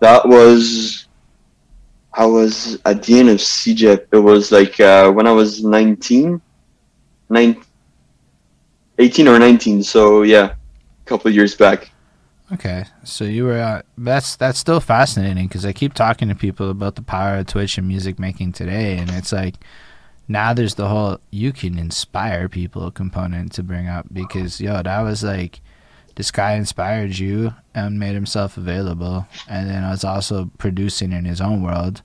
That 0.01 0.27
was. 0.27 1.07
I 2.17 2.27
was 2.27 2.79
at 2.85 3.03
the 3.03 3.19
end 3.19 3.29
of 3.29 3.39
CEGEP. 3.39 4.07
It 4.13 4.19
was 4.19 4.53
like 4.53 4.79
uh, 4.79 5.11
when 5.11 5.27
I 5.27 5.33
was 5.33 5.65
19, 5.65 6.41
nine, 7.29 7.61
18 8.99 9.27
or 9.27 9.39
19. 9.39 9.83
So 9.83 10.23
yeah, 10.23 10.55
a 10.55 11.05
couple 11.07 11.31
years 11.33 11.57
back. 11.57 11.91
Okay, 12.53 12.85
so 13.05 13.25
you 13.25 13.45
were 13.45 13.59
uh, 13.59 13.83
that's 13.97 14.37
that's 14.37 14.59
still 14.59 14.79
fascinating 14.79 15.49
because 15.49 15.65
I 15.65 15.73
keep 15.73 15.95
talking 15.95 16.29
to 16.29 16.35
people 16.35 16.71
about 16.71 16.95
the 16.95 17.03
power 17.03 17.37
of 17.37 17.47
Twitch 17.47 17.79
and 17.79 17.89
music 17.89 18.19
making 18.19 18.53
today, 18.53 18.99
and 18.99 19.11
it's 19.11 19.33
like 19.33 19.57
now 20.29 20.53
there's 20.53 20.75
the 20.75 20.89
whole 20.89 21.21
you 21.31 21.53
can 21.53 21.79
inspire 21.79 22.49
people 22.49 22.91
component 22.91 23.53
to 23.53 23.63
bring 23.63 23.89
up 23.89 24.07
because 24.13 24.61
yo 24.61 24.83
that 24.83 25.01
was 25.01 25.25
like 25.25 25.61
this 26.17 26.31
guy 26.31 26.55
inspired 26.55 27.19
you 27.19 27.55
and 27.75 27.99
made 27.99 28.15
himself 28.15 28.57
available, 28.57 29.27
and 29.49 29.69
then 29.69 29.85
I 29.85 29.91
was 29.91 30.05
also 30.05 30.51
producing 30.59 31.13
in 31.13 31.25
his 31.25 31.41
own 31.41 31.63
world, 31.63 32.03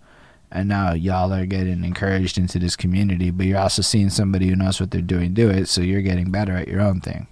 and 0.51 0.67
now 0.67 0.93
y'all 0.93 1.33
are 1.33 1.45
getting 1.45 1.83
encouraged 1.83 2.37
into 2.37 2.59
this 2.59 2.75
community, 2.75 3.31
but 3.31 3.45
you're 3.45 3.59
also 3.59 3.81
seeing 3.81 4.09
somebody 4.09 4.47
who 4.47 4.55
knows 4.55 4.79
what 4.79 4.91
they're 4.91 5.01
doing 5.01 5.33
do 5.33 5.49
it, 5.49 5.67
so 5.67 5.81
you're 5.81 6.01
getting 6.01 6.31
better 6.31 6.55
at 6.55 6.67
your 6.67 6.81
own 6.81 7.01
thing. 7.01 7.27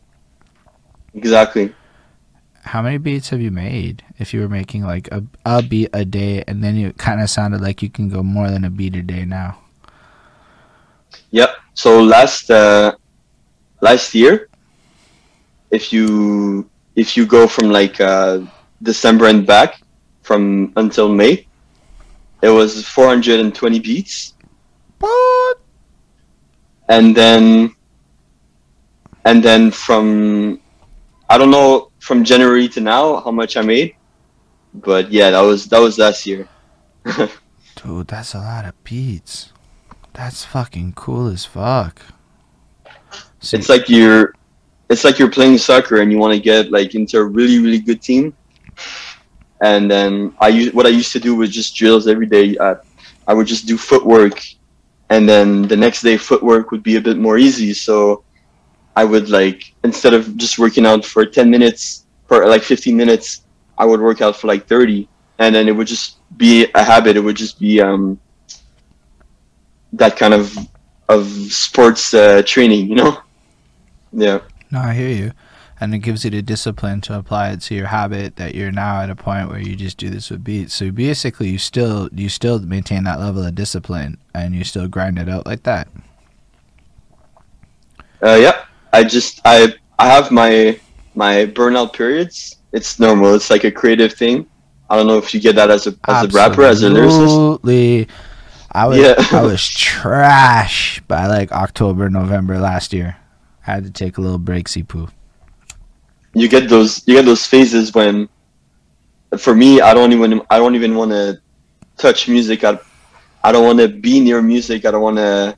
Exactly. 1.14 1.74
how 2.64 2.82
many 2.82 2.98
beats 2.98 3.30
have 3.30 3.42
you 3.42 3.50
made 3.50 4.04
if 4.20 4.34
you 4.34 4.42
were 4.42 4.50
making 4.50 4.84
like 4.84 5.08
a, 5.12 5.24
a 5.46 5.64
beat 5.64 5.90
a 5.94 6.04
day 6.06 6.44
and 6.48 6.64
then 6.64 6.76
it 6.78 6.98
kind 6.98 7.22
of 7.22 7.30
sounded 7.30 7.62
like 7.62 7.82
you 7.82 7.90
can 7.90 8.10
go 8.10 8.22
more 8.22 8.50
than 8.50 8.66
a 8.66 8.70
beat 8.70 8.96
a 8.96 9.02
day 9.02 9.26
now 9.26 9.58
Yep. 11.32 11.56
So 11.74 12.02
last 12.02 12.50
uh, 12.50 12.96
last 13.82 14.16
year, 14.16 14.50
if 15.72 15.92
you 15.92 16.70
if 16.96 17.16
you 17.16 17.26
go 17.26 17.48
from 17.48 17.70
like 17.70 18.00
uh, 18.02 18.42
December 18.82 19.28
and 19.28 19.46
back 19.46 19.82
from 20.24 20.74
until 20.76 21.10
May, 21.10 21.48
it 22.42 22.50
was 22.50 22.88
420 22.88 23.80
beats, 23.80 24.34
what? 25.00 25.60
And 26.90 27.16
then 27.16 27.76
and 29.26 29.44
then 29.44 29.72
from 29.72 30.62
I 31.30 31.38
don't 31.38 31.52
know 31.52 31.92
from 32.00 32.24
January 32.24 32.70
to 32.70 32.82
now 32.82 33.20
how 33.20 33.32
much 33.32 33.58
I 33.58 33.62
made, 33.62 33.96
but 34.74 35.12
yeah, 35.12 35.32
that 35.32 35.42
was 35.42 35.66
that 35.68 35.80
was 35.80 35.98
last 35.98 36.26
year. 36.26 36.48
dude 37.84 38.08
that's 38.08 38.34
a 38.34 38.40
lot 38.40 38.66
of 38.66 38.84
beats. 38.84 39.52
That's 40.14 40.46
fucking 40.46 40.94
cool 40.94 41.28
as 41.28 41.46
fuck. 41.46 42.02
So 43.40 43.56
it's 43.58 43.70
like 43.70 43.88
you're 43.88 44.34
it's 44.90 45.04
like 45.04 45.20
you're 45.20 45.32
playing 45.32 45.58
soccer 45.58 46.02
and 46.02 46.12
you 46.12 46.18
want 46.18 46.34
to 46.34 46.40
get 46.40 46.72
like 46.72 46.96
into 46.96 47.18
a 47.18 47.24
really 47.24 47.60
really 47.60 47.80
good 47.80 48.02
team 48.02 48.34
and 49.62 49.90
then 49.90 50.34
i 50.40 50.66
what 50.74 50.86
i 50.86 50.90
used 50.90 51.12
to 51.12 51.20
do 51.20 51.36
was 51.36 51.50
just 51.50 51.76
drills 51.76 52.08
every 52.08 52.26
day 52.28 52.58
uh, 52.58 52.76
i 53.28 53.34
would 53.34 53.48
just 53.48 53.68
do 53.68 53.78
footwork 53.78 54.40
and 55.10 55.28
then 55.28 55.64
the 55.64 55.76
next 55.76 56.02
day 56.02 56.18
footwork 56.18 56.72
would 56.72 56.84
be 56.84 56.96
a 56.98 57.02
bit 57.02 57.18
more 57.18 57.38
easy. 57.38 57.74
So 57.74 58.24
I 58.96 59.06
would 59.06 59.30
like 59.30 59.74
instead 59.84 60.14
of 60.14 60.36
just 60.38 60.60
working 60.60 60.86
out 60.86 61.06
for 61.06 61.26
10 61.26 61.50
minutes 61.50 62.06
for 62.28 62.48
like 62.48 62.64
15 62.64 62.96
minutes, 62.96 63.44
I 63.78 63.86
would 63.86 64.02
work 64.02 64.22
out 64.22 64.36
for 64.36 64.48
like 64.48 64.68
30, 64.68 65.08
and 65.40 65.56
then 65.56 65.68
it 65.68 65.72
would 65.72 65.88
just 65.88 66.18
be 66.38 66.68
a 66.76 66.84
habit. 66.84 67.16
It 67.16 67.22
would 67.22 67.38
just 67.38 67.60
be 67.60 67.80
um, 67.82 68.20
that 69.94 70.18
kind 70.18 70.34
of 70.34 70.58
of 71.10 71.28
sports 71.52 72.14
uh, 72.14 72.42
training, 72.46 72.88
you 72.90 72.96
know? 72.96 73.22
Yeah. 74.14 74.40
No, 74.72 74.80
I 74.80 74.94
hear 74.94 75.10
you. 75.10 75.32
And 75.80 75.94
it 75.94 76.00
gives 76.00 76.26
you 76.26 76.32
the 76.32 76.42
discipline 76.42 77.02
to 77.02 77.18
apply 77.18 77.52
it 77.52 77.62
to 77.62 77.76
your 77.76 77.88
habit 77.88 78.38
that 78.38 78.56
you're 78.56 78.72
now 78.72 79.02
at 79.02 79.12
a 79.12 79.16
point 79.16 79.50
where 79.50 79.60
you 79.60 79.76
just 79.76 79.98
do 79.98 80.10
this 80.10 80.32
with 80.32 80.44
beats. 80.44 80.74
So 80.74 80.90
basically 80.90 81.50
you 81.50 81.60
still 81.60 82.10
you 82.12 82.30
still 82.30 82.60
maintain 82.60 83.04
that 83.04 83.20
level 83.20 83.46
of 83.46 83.54
discipline 83.54 84.18
and 84.34 84.56
you 84.56 84.64
still 84.64 84.88
grind 84.88 85.20
it 85.20 85.30
out 85.30 85.46
like 85.46 85.64
that. 85.64 85.88
Uh, 88.24 88.38
yeah. 88.42 88.66
I 88.94 89.04
just 89.04 89.42
I 89.46 89.76
I 90.00 90.08
have 90.08 90.32
my 90.32 90.80
my 91.14 91.46
burnout 91.46 91.94
periods. 91.94 92.58
It's 92.72 93.00
normal. 93.00 93.36
It's 93.36 93.50
like 93.52 93.64
a 93.64 93.72
creative 93.72 94.14
thing. 94.14 94.48
I 94.90 94.96
don't 94.96 95.06
know 95.08 95.18
if 95.18 95.34
you 95.34 95.40
get 95.40 95.56
that 95.56 95.70
as 95.70 95.86
a 95.86 95.92
as 96.08 96.26
Absolutely. 96.26 96.40
a 96.40 96.50
rapper, 96.50 96.64
as 96.64 96.84
a 96.84 96.90
lyricist. 96.90 97.24
Absolutely. 97.24 98.08
I 98.72 98.88
was 98.88 98.98
Yeah. 98.98 99.16
I 99.32 99.44
was 99.44 99.68
trash 99.76 101.02
by 101.08 101.28
like 101.28 101.52
October, 101.52 102.10
November 102.10 102.58
last 102.60 102.94
year. 102.94 103.18
Had 103.68 103.84
to 103.84 103.92
take 103.92 104.18
a 104.18 104.22
little 104.22 104.40
break, 104.40 104.66
Sipu. 104.68 105.10
you 106.34 106.48
get 106.48 106.70
those 106.70 107.04
you 107.06 107.16
get 107.16 107.26
those 107.26 107.46
phases 107.46 107.94
when 107.94 108.30
for 109.38 109.54
me 109.56 109.82
i 109.82 109.92
don't 109.94 110.14
even 110.14 110.40
i 110.50 110.58
don't 110.62 110.76
even 110.80 110.96
want 110.96 111.12
to 111.12 111.24
touch 111.98 112.30
music 112.30 112.64
i, 112.64 112.78
I 113.44 113.52
don't 113.52 113.66
want 113.66 113.80
to 113.80 113.88
be 113.90 114.20
near 114.22 114.42
music 114.42 114.86
i 114.86 114.92
don't 114.92 115.02
want 115.02 115.18
to 115.18 115.58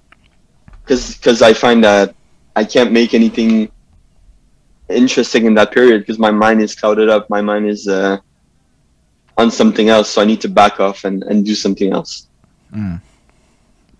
because 0.82 1.03
because 1.18 1.41
i 1.43 1.53
find 1.53 1.84
that 1.84 2.16
i 2.55 2.64
can't 2.64 2.91
make 2.91 3.14
anything 3.14 3.70
interesting 4.89 5.45
in 5.45 5.53
that 5.55 5.72
period 5.72 5.99
because 6.01 6.18
my 6.18 6.32
mind 6.32 6.62
is 6.62 6.74
clouded 6.76 7.10
up 7.10 7.30
my 7.30 7.41
mind 7.41 7.68
is 7.70 7.88
uh, 7.88 8.18
on 9.38 9.51
something 9.51 9.89
else 9.89 10.10
so 10.10 10.22
i 10.22 10.26
need 10.26 10.41
to 10.41 10.49
back 10.49 10.80
off 10.80 11.03
and, 11.03 11.22
and 11.30 11.45
do 11.45 11.53
something 11.53 11.91
else 11.93 12.28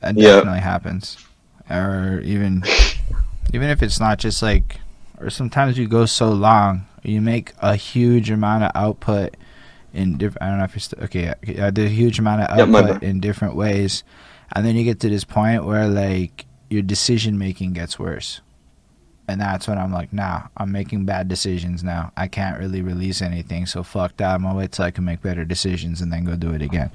That 0.02 0.16
Yeah. 0.18 0.38
definitely 0.40 0.62
happens. 0.62 1.18
Or 1.70 2.22
even 2.24 2.64
even 3.54 3.70
if 3.70 3.82
it's 3.82 4.00
not 4.00 4.20
just 4.20 4.42
like 4.42 4.80
or 5.20 5.30
sometimes 5.30 5.78
you 5.78 5.88
go 5.88 6.06
so 6.06 6.30
long, 6.30 6.88
you 7.04 7.22
make 7.22 7.54
a 7.60 7.76
huge 7.76 8.30
amount 8.32 8.64
of 8.64 8.72
output 8.76 9.36
in 9.94 10.18
different 10.18 10.44
I 10.44 10.50
don't 10.50 10.60
know 10.60 10.64
if 10.66 10.74
you're 10.74 10.80
st- 10.80 11.04
okay, 11.04 11.34
yeah, 11.46 11.72
the 11.72 11.88
huge 11.88 12.20
amount 12.20 12.42
of 12.42 12.50
output 12.60 13.04
in 13.04 13.20
different 13.20 13.56
ways. 13.56 14.04
And 14.56 14.66
then 14.66 14.76
you 14.76 14.84
get 14.84 15.00
to 15.02 15.10
this 15.10 15.24
point 15.24 15.66
where 15.66 15.88
like 15.88 16.46
your 16.70 16.82
decision 16.82 17.38
making 17.38 17.74
gets 17.74 18.00
worse. 18.00 18.42
And 19.28 19.40
that's 19.40 19.68
when 19.68 19.78
I'm 19.78 19.94
like, 19.94 20.12
nah, 20.12 20.48
I'm 20.58 20.72
making 20.72 21.06
bad 21.06 21.28
decisions 21.28 21.84
now. 21.84 22.12
I 22.18 22.28
can't 22.28 22.58
really 22.58 22.82
release 22.82 23.22
anything, 23.22 23.68
so 23.68 23.84
fuck 23.84 24.18
that. 24.18 24.34
I'm 24.34 24.42
gonna 24.42 24.58
wait 24.58 24.72
till 24.72 24.86
I 24.86 24.92
can 24.92 25.06
make 25.06 25.22
better 25.22 25.46
decisions 25.46 26.02
and 26.02 26.12
then 26.12 26.24
go 26.24 26.36
do 26.36 26.52
it 26.52 26.64
again. 26.64 26.90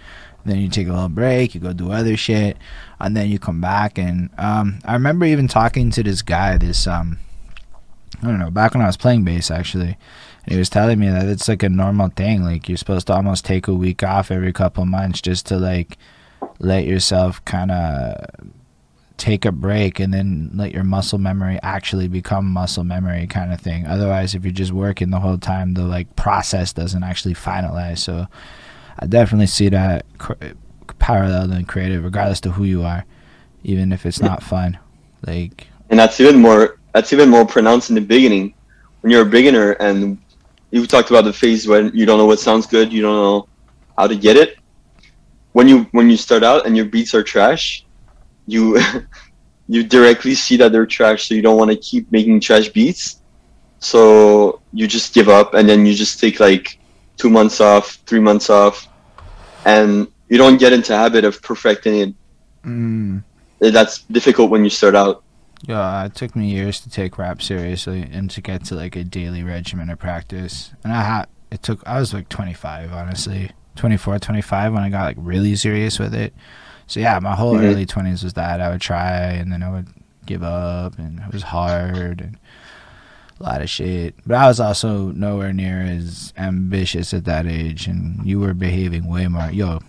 Then 0.44 0.58
you 0.58 0.68
take 0.68 0.88
a 0.88 0.92
little 0.92 1.08
break, 1.08 1.54
you 1.54 1.60
go 1.60 1.72
do 1.72 1.90
other 1.90 2.16
shit, 2.16 2.58
and 3.00 3.16
then 3.16 3.28
you 3.28 3.38
come 3.38 3.60
back. 3.60 3.98
And 3.98 4.30
um, 4.38 4.78
I 4.84 4.92
remember 4.92 5.24
even 5.24 5.48
talking 5.48 5.90
to 5.92 6.02
this 6.02 6.22
guy, 6.22 6.58
this 6.58 6.86
um, 6.86 7.18
I 8.22 8.26
don't 8.26 8.38
know, 8.38 8.50
back 8.50 8.74
when 8.74 8.82
I 8.82 8.86
was 8.86 8.96
playing 8.96 9.24
bass 9.24 9.50
actually, 9.50 9.96
and 10.44 10.52
he 10.52 10.58
was 10.58 10.70
telling 10.70 10.98
me 10.98 11.08
that 11.08 11.26
it's 11.26 11.48
like 11.48 11.62
a 11.62 11.68
normal 11.68 12.08
thing. 12.08 12.42
Like 12.42 12.68
you're 12.68 12.78
supposed 12.78 13.06
to 13.08 13.14
almost 13.14 13.44
take 13.44 13.68
a 13.68 13.74
week 13.74 14.02
off 14.02 14.30
every 14.30 14.52
couple 14.52 14.84
months 14.84 15.20
just 15.20 15.46
to 15.46 15.56
like 15.56 15.98
let 16.58 16.84
yourself 16.84 17.44
kind 17.44 17.70
of 17.70 18.26
take 19.16 19.44
a 19.44 19.52
break 19.52 20.00
and 20.00 20.12
then 20.12 20.50
let 20.54 20.72
your 20.72 20.84
muscle 20.84 21.18
memory 21.18 21.58
actually 21.62 22.08
become 22.08 22.46
muscle 22.46 22.84
memory 22.84 23.26
kind 23.26 23.52
of 23.52 23.60
thing. 23.60 23.86
Otherwise, 23.86 24.34
if 24.34 24.44
you're 24.44 24.52
just 24.52 24.72
working 24.72 25.10
the 25.10 25.20
whole 25.20 25.38
time, 25.38 25.74
the 25.74 25.82
like 25.82 26.14
process 26.16 26.72
doesn't 26.72 27.04
actually 27.04 27.34
finalize. 27.34 27.98
So 27.98 28.26
I 28.98 29.06
definitely 29.06 29.46
see 29.46 29.68
that 29.70 30.06
parallel 30.98 31.52
and 31.52 31.66
creative, 31.66 32.04
regardless 32.04 32.40
to 32.40 32.52
who 32.52 32.64
you 32.64 32.82
are, 32.82 33.04
even 33.62 33.92
if 33.92 34.06
it's 34.06 34.20
not 34.20 34.42
fun. 34.42 34.78
Like 35.26 35.68
and 35.90 35.98
that's 35.98 36.20
even 36.20 36.40
more 36.40 36.78
that's 36.92 37.12
even 37.12 37.28
more 37.28 37.46
pronounced 37.46 37.90
in 37.90 37.94
the 37.94 38.00
beginning. 38.00 38.54
When 39.00 39.10
you're 39.10 39.22
a 39.22 39.26
beginner 39.26 39.72
and 39.72 40.18
you've 40.70 40.88
talked 40.88 41.10
about 41.10 41.24
the 41.24 41.32
phase 41.32 41.68
when 41.68 41.90
you 41.94 42.06
don't 42.06 42.18
know 42.18 42.26
what 42.26 42.40
sounds 42.40 42.66
good 42.66 42.92
you 42.92 43.02
don't 43.02 43.16
know 43.16 43.48
how 43.98 44.06
to 44.06 44.16
get 44.16 44.36
it. 44.36 44.58
When 45.52 45.68
you 45.68 45.84
when 45.92 46.10
you 46.10 46.16
start 46.16 46.42
out 46.42 46.66
and 46.66 46.76
your 46.76 46.86
beats 46.86 47.14
are 47.14 47.22
trash 47.22 47.84
you 48.46 48.78
you 49.68 49.82
directly 49.82 50.34
see 50.34 50.56
that 50.56 50.72
they're 50.72 50.86
trash 50.86 51.28
so 51.28 51.34
you 51.34 51.42
don't 51.42 51.56
want 51.56 51.70
to 51.70 51.76
keep 51.76 52.10
making 52.12 52.40
trash 52.40 52.68
beats. 52.68 53.20
So 53.78 54.60
you 54.72 54.86
just 54.86 55.14
give 55.14 55.28
up 55.28 55.54
and 55.54 55.68
then 55.68 55.84
you 55.86 55.94
just 55.94 56.20
take 56.20 56.40
like 56.40 56.78
two 57.16 57.30
months 57.30 57.60
off 57.60 57.98
three 58.06 58.20
months 58.20 58.50
off 58.50 58.88
and 59.64 60.08
you 60.28 60.38
don't 60.38 60.58
get 60.58 60.72
into 60.72 60.94
habit 60.96 61.24
of 61.24 61.40
perfecting 61.42 61.98
it 62.00 62.14
mm, 62.64 63.22
that's 63.60 64.02
difficult 64.04 64.50
when 64.50 64.64
you 64.64 64.70
start 64.70 64.94
out 64.94 65.22
Yeah, 65.66 66.04
it 66.04 66.14
took 66.14 66.36
me 66.36 66.50
years 66.50 66.80
to 66.80 66.90
take 66.90 67.16
rap 67.16 67.40
seriously 67.40 68.02
and 68.12 68.30
to 68.32 68.40
get 68.42 68.64
to 68.66 68.74
like 68.74 68.96
a 68.96 69.04
daily 69.04 69.42
regimen 69.42 69.88
of 69.88 69.98
practice. 69.98 70.72
And 70.82 70.92
I 70.92 71.02
had 71.02 71.24
it 71.50 71.62
took 71.62 71.80
I 71.86 71.98
was 72.00 72.12
like 72.12 72.28
25, 72.28 72.92
honestly. 72.92 73.50
24, 73.76 74.18
25 74.18 74.72
when 74.74 74.82
I 74.82 74.90
got 74.90 75.04
like 75.04 75.16
really 75.18 75.56
serious 75.56 75.98
with 75.98 76.14
it. 76.14 76.34
So 76.86 77.00
yeah, 77.00 77.18
my 77.18 77.34
whole 77.34 77.56
Mhm. 77.56 77.62
early 77.62 77.86
20s 77.86 78.22
was 78.22 78.34
that 78.34 78.60
I 78.60 78.68
would 78.70 78.82
try 78.82 79.10
and 79.40 79.50
then 79.52 79.62
I 79.62 79.70
would 79.70 79.88
give 80.26 80.42
up 80.42 80.98
and 80.98 81.20
it 81.20 81.32
was 81.32 81.44
hard 81.44 82.20
and 82.20 82.38
a 83.40 83.42
lot 83.42 83.62
of 83.62 83.70
shit. 83.70 84.14
But 84.26 84.36
I 84.36 84.48
was 84.48 84.60
also 84.60 85.10
nowhere 85.12 85.52
near 85.52 85.80
as 85.80 86.32
ambitious 86.36 87.12
at 87.12 87.24
that 87.24 87.46
age 87.46 87.86
and 87.86 88.24
you 88.26 88.40
were 88.40 88.54
behaving 88.54 89.06
way 89.08 89.26
more. 89.28 89.50
Yo, 89.50 89.80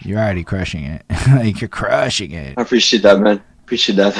you're 0.00 0.18
already 0.18 0.44
crushing 0.44 0.84
it. 0.84 1.04
like 1.28 1.60
you're 1.60 1.68
crushing 1.68 2.32
it. 2.32 2.58
i 2.58 2.62
appreciate 2.62 3.02
that 3.02 3.20
man 3.20 3.42
appreciate 3.64 3.96
that 3.96 4.14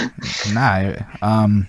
Nah. 0.55 0.95
Um. 1.26 1.68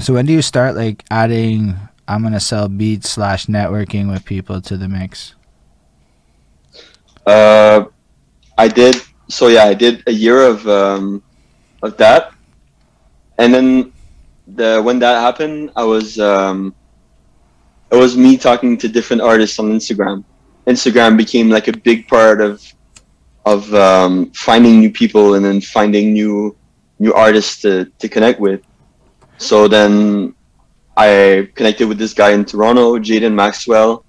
So 0.00 0.14
when 0.14 0.26
do 0.26 0.32
you 0.32 0.42
start 0.42 0.74
like 0.74 1.04
adding? 1.10 1.76
I'm 2.06 2.22
gonna 2.22 2.40
sell 2.40 2.68
beats 2.68 3.10
slash 3.10 3.46
networking 3.46 4.10
with 4.10 4.24
people 4.24 4.60
to 4.62 4.76
the 4.76 4.88
mix. 4.88 5.34
Uh, 7.26 7.84
I 8.56 8.68
did. 8.68 8.96
So 9.28 9.48
yeah, 9.48 9.64
I 9.64 9.74
did 9.74 10.02
a 10.06 10.12
year 10.12 10.42
of 10.42 10.66
um, 10.66 11.22
of 11.82 11.96
that, 11.98 12.32
and 13.36 13.52
then 13.52 13.92
the 14.54 14.80
when 14.82 14.98
that 15.00 15.20
happened, 15.20 15.70
I 15.76 15.84
was 15.84 16.18
um, 16.18 16.74
it 17.90 17.96
was 17.96 18.16
me 18.16 18.36
talking 18.36 18.76
to 18.78 18.88
different 18.88 19.22
artists 19.22 19.58
on 19.58 19.66
Instagram. 19.72 20.24
Instagram 20.66 21.16
became 21.16 21.48
like 21.48 21.68
a 21.68 21.76
big 21.76 22.08
part 22.08 22.40
of 22.40 22.62
of 23.46 23.72
um, 23.74 24.30
finding 24.32 24.80
new 24.80 24.90
people 24.90 25.34
and 25.34 25.44
then 25.44 25.60
finding 25.60 26.12
new 26.12 26.56
new 26.98 27.14
artists 27.14 27.62
to, 27.62 27.86
to 27.98 28.08
connect 28.08 28.40
with. 28.40 28.60
So 29.38 29.68
then 29.68 30.34
I 30.96 31.48
connected 31.54 31.88
with 31.88 31.98
this 31.98 32.12
guy 32.12 32.32
in 32.32 32.44
Toronto, 32.44 32.98
Jaden 32.98 33.34
Maxwell. 33.34 34.04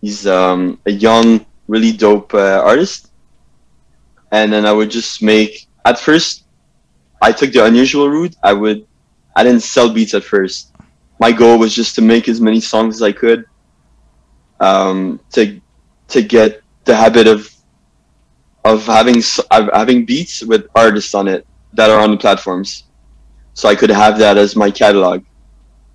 He's 0.00 0.26
um, 0.26 0.78
a 0.86 0.92
young, 0.92 1.44
really 1.66 1.92
dope 1.92 2.32
uh, 2.34 2.62
artist. 2.64 3.10
And 4.30 4.52
then 4.52 4.64
I 4.64 4.72
would 4.72 4.90
just 4.90 5.22
make. 5.22 5.68
At 5.84 5.98
first, 5.98 6.44
I 7.20 7.32
took 7.32 7.52
the 7.52 7.64
unusual 7.64 8.08
route. 8.08 8.36
I 8.42 8.52
would. 8.52 8.86
I 9.36 9.42
didn't 9.42 9.62
sell 9.62 9.92
beats 9.92 10.14
at 10.14 10.24
first. 10.24 10.72
My 11.20 11.32
goal 11.32 11.58
was 11.58 11.74
just 11.74 11.94
to 11.96 12.02
make 12.02 12.28
as 12.28 12.40
many 12.40 12.60
songs 12.60 12.96
as 12.96 13.02
I 13.02 13.12
could. 13.12 13.44
Um, 14.60 15.20
to 15.32 15.60
to 16.08 16.22
get 16.22 16.62
the 16.84 16.94
habit 16.94 17.26
of 17.26 17.50
of 18.64 18.86
having 18.86 19.18
of 19.50 19.68
having 19.72 20.04
beats 20.04 20.42
with 20.42 20.66
artists 20.74 21.14
on 21.14 21.28
it 21.28 21.46
that 21.74 21.90
are 21.90 22.00
on 22.00 22.10
the 22.10 22.16
platforms, 22.16 22.84
so 23.54 23.68
I 23.68 23.74
could 23.74 23.90
have 23.90 24.18
that 24.18 24.36
as 24.36 24.56
my 24.56 24.70
catalog. 24.70 25.24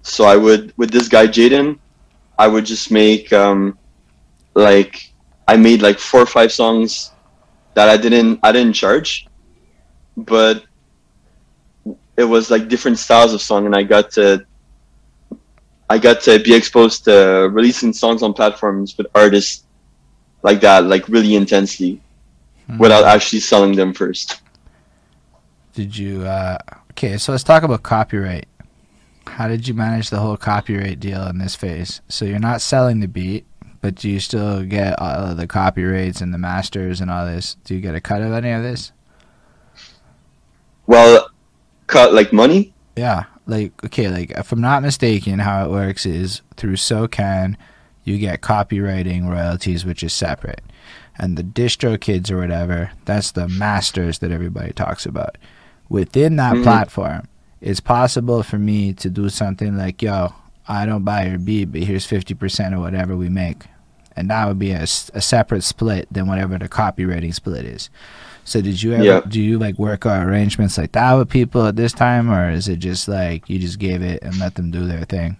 So 0.03 0.25
I 0.25 0.35
would 0.35 0.73
with 0.77 0.91
this 0.91 1.07
guy 1.07 1.27
Jaden, 1.27 1.79
I 2.37 2.47
would 2.47 2.65
just 2.65 2.91
make 2.91 3.31
um, 3.33 3.77
like 4.55 5.13
I 5.47 5.57
made 5.57 5.81
like 5.81 5.99
four 5.99 6.21
or 6.21 6.25
five 6.27 6.51
songs 6.51 7.11
that 7.75 7.89
I 7.89 7.97
didn't 7.97 8.39
I 8.43 8.51
didn't 8.51 8.73
charge, 8.73 9.27
but 10.17 10.63
it 12.19 12.25
was 12.25 12.51
like 12.51 12.67
different 12.67 12.99
styles 12.99 13.33
of 13.33 13.41
song, 13.41 13.65
and 13.65 13.73
I 13.73 13.83
got 13.83 14.11
to 14.11 14.45
I 15.89 15.97
got 15.97 16.19
to 16.23 16.37
be 16.37 16.53
exposed 16.53 17.05
to 17.05 17.49
releasing 17.49 17.93
songs 17.93 18.21
on 18.21 18.33
platforms 18.33 18.97
with 18.97 19.07
artists 19.15 19.63
like 20.43 20.59
that, 20.59 20.83
like 20.83 21.07
really 21.07 21.35
intensely, 21.35 22.01
without 22.77 23.05
actually 23.05 23.39
selling 23.39 23.73
them 23.73 23.93
first. 23.93 24.41
Did 25.73 25.97
you? 25.97 26.25
uh 26.25 26.57
Okay, 26.91 27.17
so 27.17 27.31
let's 27.31 27.45
talk 27.45 27.63
about 27.63 27.83
copyright. 27.83 28.49
How 29.25 29.47
did 29.47 29.69
you 29.69 29.73
manage 29.73 30.09
the 30.09 30.19
whole 30.19 30.35
copyright 30.35 30.99
deal 30.99 31.25
in 31.27 31.37
this 31.37 31.55
phase? 31.55 32.01
So 32.09 32.25
you're 32.25 32.39
not 32.39 32.61
selling 32.61 32.99
the 32.99 33.07
beat, 33.07 33.45
but 33.79 33.95
do 33.95 34.09
you 34.09 34.19
still 34.19 34.65
get 34.65 34.99
all 34.99 35.31
of 35.31 35.37
the 35.37 35.47
copyrights 35.47 36.19
and 36.19 36.33
the 36.33 36.37
masters 36.37 36.99
and 36.99 37.09
all 37.09 37.25
this? 37.25 37.55
Do 37.63 37.75
you 37.75 37.79
get 37.79 37.95
a 37.95 38.01
cut 38.01 38.21
of 38.21 38.33
any 38.33 38.51
of 38.51 38.63
this? 38.63 38.91
Well, 40.85 41.29
cut 41.89 42.13
like 42.13 42.31
money. 42.31 42.73
Yeah, 42.95 43.25
like 43.45 43.71
okay, 43.85 44.07
like 44.09 44.31
if 44.31 44.51
I'm 44.51 44.61
not 44.61 44.81
mistaken, 44.83 45.39
how 45.39 45.65
it 45.65 45.71
works 45.71 46.05
is 46.05 46.41
through 46.57 46.75
SOCAN, 46.77 47.55
you 48.03 48.17
get 48.17 48.41
copywriting 48.41 49.27
royalties, 49.29 49.85
which 49.85 50.03
is 50.03 50.13
separate, 50.13 50.61
and 51.17 51.37
the 51.37 51.43
DistroKids 51.43 52.31
or 52.31 52.37
whatever, 52.37 52.91
that's 53.05 53.31
the 53.31 53.47
masters 53.47 54.19
that 54.19 54.31
everybody 54.31 54.71
talks 54.73 55.05
about. 55.05 55.37
Within 55.89 56.35
that 56.37 56.55
Mhm. 56.55 56.63
platform, 56.63 57.27
it's 57.61 57.79
possible 57.79 58.43
for 58.43 58.57
me 58.59 58.93
to 58.93 59.09
do 59.09 59.27
something 59.29 59.75
like, 59.77 60.01
yo, 60.01 60.33
I 60.67 60.85
don't 60.85 61.03
buy 61.03 61.25
your 61.25 61.39
beat, 61.39 61.71
but 61.71 61.81
here's 61.81 62.05
fifty 62.05 62.33
percent 62.33 62.75
of 62.75 62.81
whatever 62.81 63.15
we 63.17 63.29
make, 63.29 63.63
and 64.15 64.29
that 64.29 64.47
would 64.47 64.59
be 64.59 64.71
a, 64.71 64.83
a 64.83 65.21
separate 65.21 65.63
split 65.63 66.07
than 66.11 66.27
whatever 66.27 66.57
the 66.57 66.69
copywriting 66.69 67.33
split 67.33 67.65
is. 67.65 67.89
So 68.49 68.61
did 68.61 68.81
you 68.81 68.93
ever 68.93 69.03
Yeah. 69.03 69.21
do 69.29 69.39
you 69.39 69.59
like 69.59 69.77
work 69.77 70.07
out 70.07 70.25
arrangements 70.25 70.75
like 70.75 70.93
that 70.93 71.13
with 71.13 71.29
people 71.29 71.67
at 71.67 71.75
this 71.75 71.93
time, 71.93 72.31
or 72.31 72.49
is 72.49 72.67
it 72.67 72.77
just 72.77 73.07
like 73.07 73.47
you 73.47 73.59
just 73.59 73.77
gave 73.77 74.01
it 74.01 74.23
and 74.23 74.35
let 74.39 74.55
them 74.55 74.71
do 74.71 74.87
their 74.87 75.05
thing? 75.05 75.37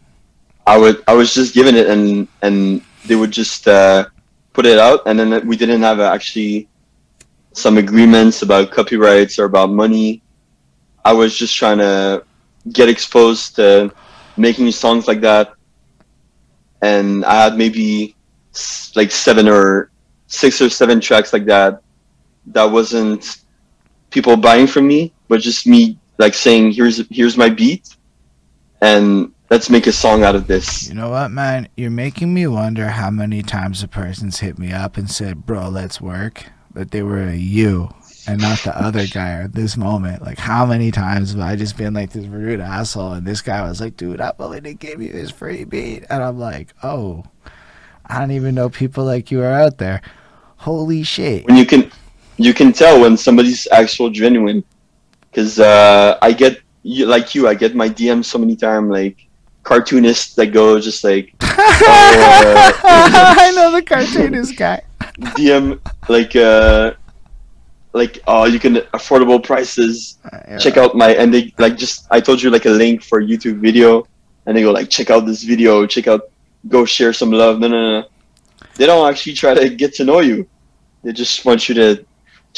I 0.68 0.78
would 0.78 1.02
I 1.08 1.14
was 1.14 1.34
just 1.34 1.56
given 1.56 1.74
it 1.74 1.90
and 1.90 2.28
and 2.44 2.84
they 3.08 3.16
would 3.16 3.32
just 3.32 3.68
uh, 3.68 4.06
put 4.54 4.68
it 4.68 4.78
out 4.78 5.02
and 5.08 5.18
then 5.18 5.48
we 5.48 5.58
didn't 5.58 5.82
have 5.82 6.00
actually 6.00 6.68
some 7.54 7.80
agreements 7.80 8.44
about 8.44 8.70
copyrights 8.70 9.40
or 9.40 9.46
about 9.46 9.72
money. 9.72 10.22
I 11.04 11.14
was 11.14 11.36
just 11.36 11.56
trying 11.58 11.80
to 11.80 12.24
get 12.72 12.90
exposed 12.90 13.56
to 13.56 13.92
making 14.38 14.70
songs 14.72 15.08
like 15.08 15.22
that, 15.22 15.54
and 16.84 17.26
I 17.26 17.44
had 17.44 17.58
maybe 17.58 18.16
like 18.96 19.10
seven 19.10 19.48
or 19.50 19.90
six 20.28 20.62
or 20.62 20.70
seven 20.70 21.02
tracks 21.02 21.34
like 21.34 21.46
that. 21.46 21.82
That 22.50 22.72
wasn't 22.72 23.38
people 24.10 24.38
buying 24.38 24.68
from 24.68 24.88
me, 24.88 25.14
but 25.28 25.42
just 25.42 25.68
me 25.68 25.98
like 26.18 26.34
saying, 26.34 26.74
"Here's 26.74 27.02
here's 27.10 27.38
my 27.38 27.50
beat," 27.50 27.96
and 28.82 29.32
let's 29.50 29.70
make 29.70 29.88
a 29.88 29.92
song 29.92 30.24
out 30.24 30.36
of 30.36 30.48
this. 30.48 30.88
You 30.90 30.96
know 30.96 31.10
what, 31.10 31.30
man? 31.30 31.68
You're 31.76 31.92
making 31.92 32.34
me 32.34 32.48
wonder 32.48 32.90
how 32.90 33.10
many 33.10 33.42
times 33.42 33.84
a 33.84 33.88
person's 33.88 34.40
hit 34.40 34.60
me 34.60 34.72
up 34.72 34.98
and 34.98 35.10
said, 35.10 35.46
"Bro, 35.46 35.70
let's 35.70 36.02
work," 36.02 36.46
but 36.74 36.92
they 36.92 37.02
were 37.04 37.24
a 37.24 37.36
you 37.36 37.90
and 38.28 38.42
not 38.42 38.60
the 38.60 38.78
other 38.78 39.08
guy 39.08 39.32
at 39.32 39.54
this 39.54 39.78
moment. 39.78 40.22
Like, 40.22 40.38
how 40.38 40.66
many 40.66 40.92
times 40.92 41.32
have 41.32 41.42
I 41.42 41.56
just 41.56 41.78
been 41.78 41.94
like 41.94 42.12
this 42.12 42.26
rude 42.26 42.60
asshole, 42.60 43.14
and 43.14 43.26
this 43.26 43.42
guy 43.42 43.68
was 43.68 43.82
like, 43.82 43.98
"Dude, 43.98 44.22
I'm 44.22 44.34
willing 44.38 44.64
to 44.64 44.74
give 44.74 45.02
you 45.02 45.12
this 45.12 45.32
free 45.32 45.64
beat," 45.64 46.04
and 46.10 46.24
I'm 46.24 46.40
like, 46.40 46.74
"Oh, 46.84 47.24
I 48.06 48.20
don't 48.20 48.32
even 48.32 48.56
know 48.56 48.70
people 48.70 49.06
like 49.06 49.32
you 49.32 49.42
are 49.42 49.52
out 49.52 49.78
there." 49.78 50.02
Holy 50.58 51.04
shit! 51.04 51.46
when 51.46 51.56
you 51.56 51.66
can 51.66 51.90
you 52.40 52.54
can 52.54 52.72
tell 52.72 53.02
when 53.02 53.18
somebody's 53.18 53.68
actual 53.72 54.10
genuine 54.10 54.64
because 55.30 55.60
uh, 55.60 56.18
i 56.22 56.32
get 56.32 56.62
like 56.84 57.36
you 57.36 57.48
i 57.48 57.54
get 57.54 57.76
my 57.76 57.90
dms 57.90 58.26
so 58.26 58.38
many 58.38 58.56
times 58.56 58.90
like 58.90 59.28
cartoonists 59.64 60.34
that 60.36 60.48
go 60.48 60.80
just 60.80 61.04
like 61.04 61.34
uh, 61.42 62.72
I 62.84 63.52
know 63.56 63.72
the 63.72 63.82
cartoonist 63.82 64.58
guy. 64.58 64.82
dm 65.38 65.80
like 66.08 66.36
uh 66.36 66.94
like 67.94 68.20
oh 68.28 68.46
you 68.46 68.60
can 68.60 68.76
affordable 68.94 69.44
prices 69.44 70.18
check 70.60 70.78
out 70.78 70.96
my 70.96 71.10
and 71.16 71.34
they 71.34 71.54
like 71.58 71.76
just 71.76 72.08
i 72.10 72.20
told 72.22 72.42
you 72.42 72.50
like 72.50 72.66
a 72.66 72.70
link 72.70 73.04
for 73.04 73.20
a 73.20 73.24
youtube 73.24 73.60
video 73.60 74.08
and 74.46 74.56
they 74.56 74.62
go 74.62 74.72
like 74.72 74.90
check 74.90 75.10
out 75.10 75.26
this 75.26 75.44
video 75.44 75.86
check 75.86 76.08
out 76.08 76.32
go 76.68 76.86
share 76.86 77.14
some 77.14 77.32
love. 77.32 77.60
No 77.60 77.68
no 77.68 78.02
no. 78.02 78.08
They 78.76 78.86
don't 78.86 79.10
actually 79.10 79.34
try 79.34 79.54
to 79.54 79.70
get 79.70 79.94
to 79.96 80.04
know 80.04 80.20
you. 80.20 80.48
They 81.04 81.14
just 81.14 81.46
want 81.46 81.70
you 81.70 81.76
to 81.76 82.06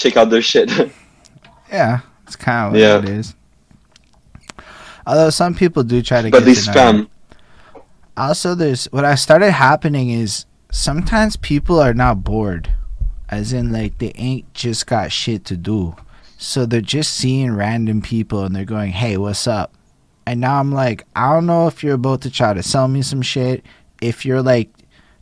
check 0.01 0.17
out 0.17 0.29
their 0.29 0.41
shit 0.41 0.69
Yeah, 1.71 1.99
it's 2.27 2.35
kind 2.35 2.67
of 2.67 2.71
what 2.73 2.81
Yeah. 2.81 2.97
it 2.99 3.07
is. 3.09 3.35
Although 5.07 5.29
some 5.29 5.55
people 5.55 5.83
do 5.83 6.01
try 6.01 6.21
to 6.21 6.29
but 6.29 6.39
get 6.39 6.45
they 6.45 6.53
to 6.53 6.65
know 6.67 6.73
spam 6.73 7.07
Also, 8.17 8.55
there's 8.55 8.85
what 8.91 9.05
I 9.05 9.15
started 9.15 9.51
happening 9.51 10.09
is 10.09 10.45
sometimes 10.71 11.37
people 11.37 11.79
are 11.79 11.93
not 11.93 12.23
bored, 12.23 12.69
as 13.29 13.53
in 13.53 13.71
like 13.71 13.97
they 13.99 14.11
ain't 14.15 14.53
just 14.53 14.85
got 14.85 15.11
shit 15.11 15.45
to 15.45 15.57
do, 15.57 15.95
so 16.37 16.65
they're 16.65 16.81
just 16.81 17.13
seeing 17.15 17.53
random 17.53 18.01
people 18.01 18.43
and 18.43 18.55
they're 18.55 18.65
going, 18.65 18.91
"Hey, 18.91 19.17
what's 19.17 19.47
up?" 19.47 19.73
And 20.25 20.39
now 20.41 20.59
I'm 20.59 20.71
like, 20.71 21.05
I 21.15 21.33
don't 21.33 21.45
know 21.47 21.67
if 21.67 21.83
you're 21.83 21.95
about 21.95 22.21
to 22.21 22.29
try 22.29 22.53
to 22.53 22.61
sell 22.61 22.87
me 22.87 23.01
some 23.01 23.21
shit. 23.23 23.63
If 24.01 24.25
you're 24.25 24.41
like 24.43 24.69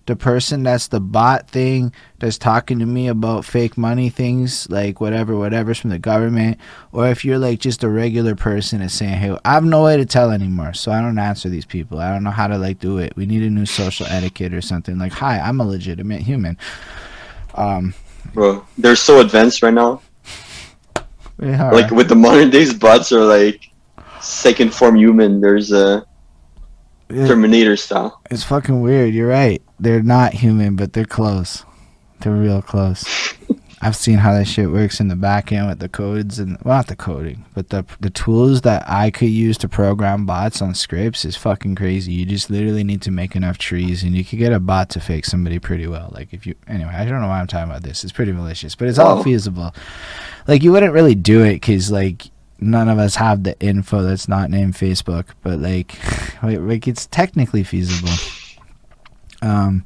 the 0.10 0.16
person 0.16 0.64
that's 0.64 0.88
the 0.88 1.00
bot 1.00 1.48
thing 1.48 1.94
that's 2.18 2.38
talking 2.38 2.80
to 2.80 2.86
me 2.86 3.08
about 3.08 3.46
fake 3.46 3.78
money 3.78 4.10
things, 4.10 4.70
like 4.70 5.00
whatever, 5.00 5.38
whatever's 5.38 5.78
from 5.78 5.92
the 5.92 6.00
government, 6.00 6.58
or 6.92 7.08
if 7.08 7.24
you're 7.24 7.38
like 7.38 7.60
just 7.60 7.84
a 7.84 7.90
regular 7.90 8.36
person 8.36 8.80
that's 8.80 8.94
saying, 8.94 9.14
"Hey, 9.14 9.38
I 9.46 9.54
have 9.54 9.64
no 9.64 9.84
way 9.84 9.98
to 9.98 10.06
tell 10.06 10.32
anymore, 10.32 10.74
so 10.74 10.92
I 10.92 11.00
don't 11.00 11.20
answer 11.20 11.48
these 11.48 11.66
people. 11.66 12.00
I 12.00 12.12
don't 12.12 12.24
know 12.24 12.32
how 12.32 12.48
to 12.48 12.58
like 12.58 12.80
do 12.80 12.98
it. 12.98 13.16
We 13.16 13.28
need 13.28 13.44
a 13.44 13.50
new 13.50 13.68
social 13.68 14.08
etiquette 14.08 14.54
or 14.54 14.62
something." 14.62 14.98
Like, 14.98 15.14
"Hi, 15.14 15.40
I'm 15.40 15.62
a 15.62 15.66
legitimate 15.66 16.22
human." 16.22 16.58
Um, 17.54 17.94
bro 18.34 18.66
they're 18.78 18.96
so 18.96 19.22
advanced 19.22 19.64
right 19.64 19.74
now 19.74 20.02
are. 21.42 21.74
like 21.74 21.90
with 21.90 22.10
the 22.10 22.16
modern 22.16 22.50
days 22.50 22.74
bots 22.74 23.12
are 23.12 23.26
like 23.26 23.72
second 24.22 24.74
form 24.74 24.96
human 24.96 25.42
there's 25.42 25.72
a 25.72 26.06
terminator 27.10 27.76
style 27.76 28.22
it's 28.30 28.44
fucking 28.44 28.82
weird. 28.82 29.14
You're 29.14 29.28
right. 29.28 29.64
They're 29.80 30.04
not 30.04 30.34
human, 30.34 30.76
but 30.76 30.94
they're 30.94 31.06
close. 31.06 31.64
They're 32.20 32.34
real 32.34 32.62
close. 32.62 33.06
I've 33.82 33.96
seen 33.96 34.18
how 34.18 34.34
that 34.34 34.46
shit 34.46 34.72
works 34.72 35.00
in 35.00 35.08
the 35.08 35.16
back 35.16 35.54
end 35.54 35.70
with 35.70 35.80
the 35.80 35.88
codes 35.88 36.38
and 36.38 36.58
well, 36.64 36.76
not 36.78 36.88
the 36.88 36.98
coding, 36.98 37.46
but 37.54 37.70
the 37.70 37.86
the 38.02 38.10
tools 38.10 38.62
that 38.62 38.84
I 38.90 39.10
could 39.10 39.30
use 39.30 39.58
to 39.60 39.70
program 39.70 40.26
bots 40.26 40.62
on 40.62 40.76
scripts 40.76 41.24
is 41.24 41.38
fucking 41.38 41.76
crazy. 41.76 42.12
You 42.12 42.26
just 42.26 42.50
literally 42.50 42.84
need 42.84 43.02
to 43.04 43.12
make 43.12 43.38
enough 43.38 43.58
trees, 43.58 44.04
and 44.04 44.14
you 44.14 44.26
could 44.26 44.38
get 44.38 44.52
a 44.52 44.60
bot 44.60 44.90
to 44.92 45.00
fake 45.00 45.24
somebody 45.24 45.60
pretty 45.60 45.88
well. 45.88 46.10
Like 46.14 46.34
if 46.34 46.46
you 46.46 46.56
anyway, 46.68 46.92
I 46.94 47.06
don't 47.06 47.22
know 47.22 47.30
why 47.30 47.40
I'm 47.40 47.48
talking 47.48 47.70
about 47.70 47.84
this. 47.84 48.04
It's 48.04 48.12
pretty 48.12 48.34
malicious, 48.34 48.76
but 48.76 48.90
it's 48.90 49.00
all 49.00 49.24
feasible. 49.24 49.74
Like 50.46 50.62
you 50.62 50.74
wouldn't 50.74 50.94
really 50.94 51.16
do 51.16 51.44
it 51.44 51.54
because 51.54 51.90
like 51.90 52.32
none 52.60 52.90
of 52.90 53.00
us 53.00 53.16
have 53.16 53.44
the 53.44 53.58
info 53.62 54.02
that's 54.02 54.28
not 54.28 54.50
named 54.50 54.74
Facebook, 54.74 55.28
but 55.42 55.58
like 55.58 55.98
like, 56.44 56.60
like 56.60 56.88
it's 56.88 57.06
technically 57.06 57.64
feasible. 57.64 58.12
Um. 59.42 59.86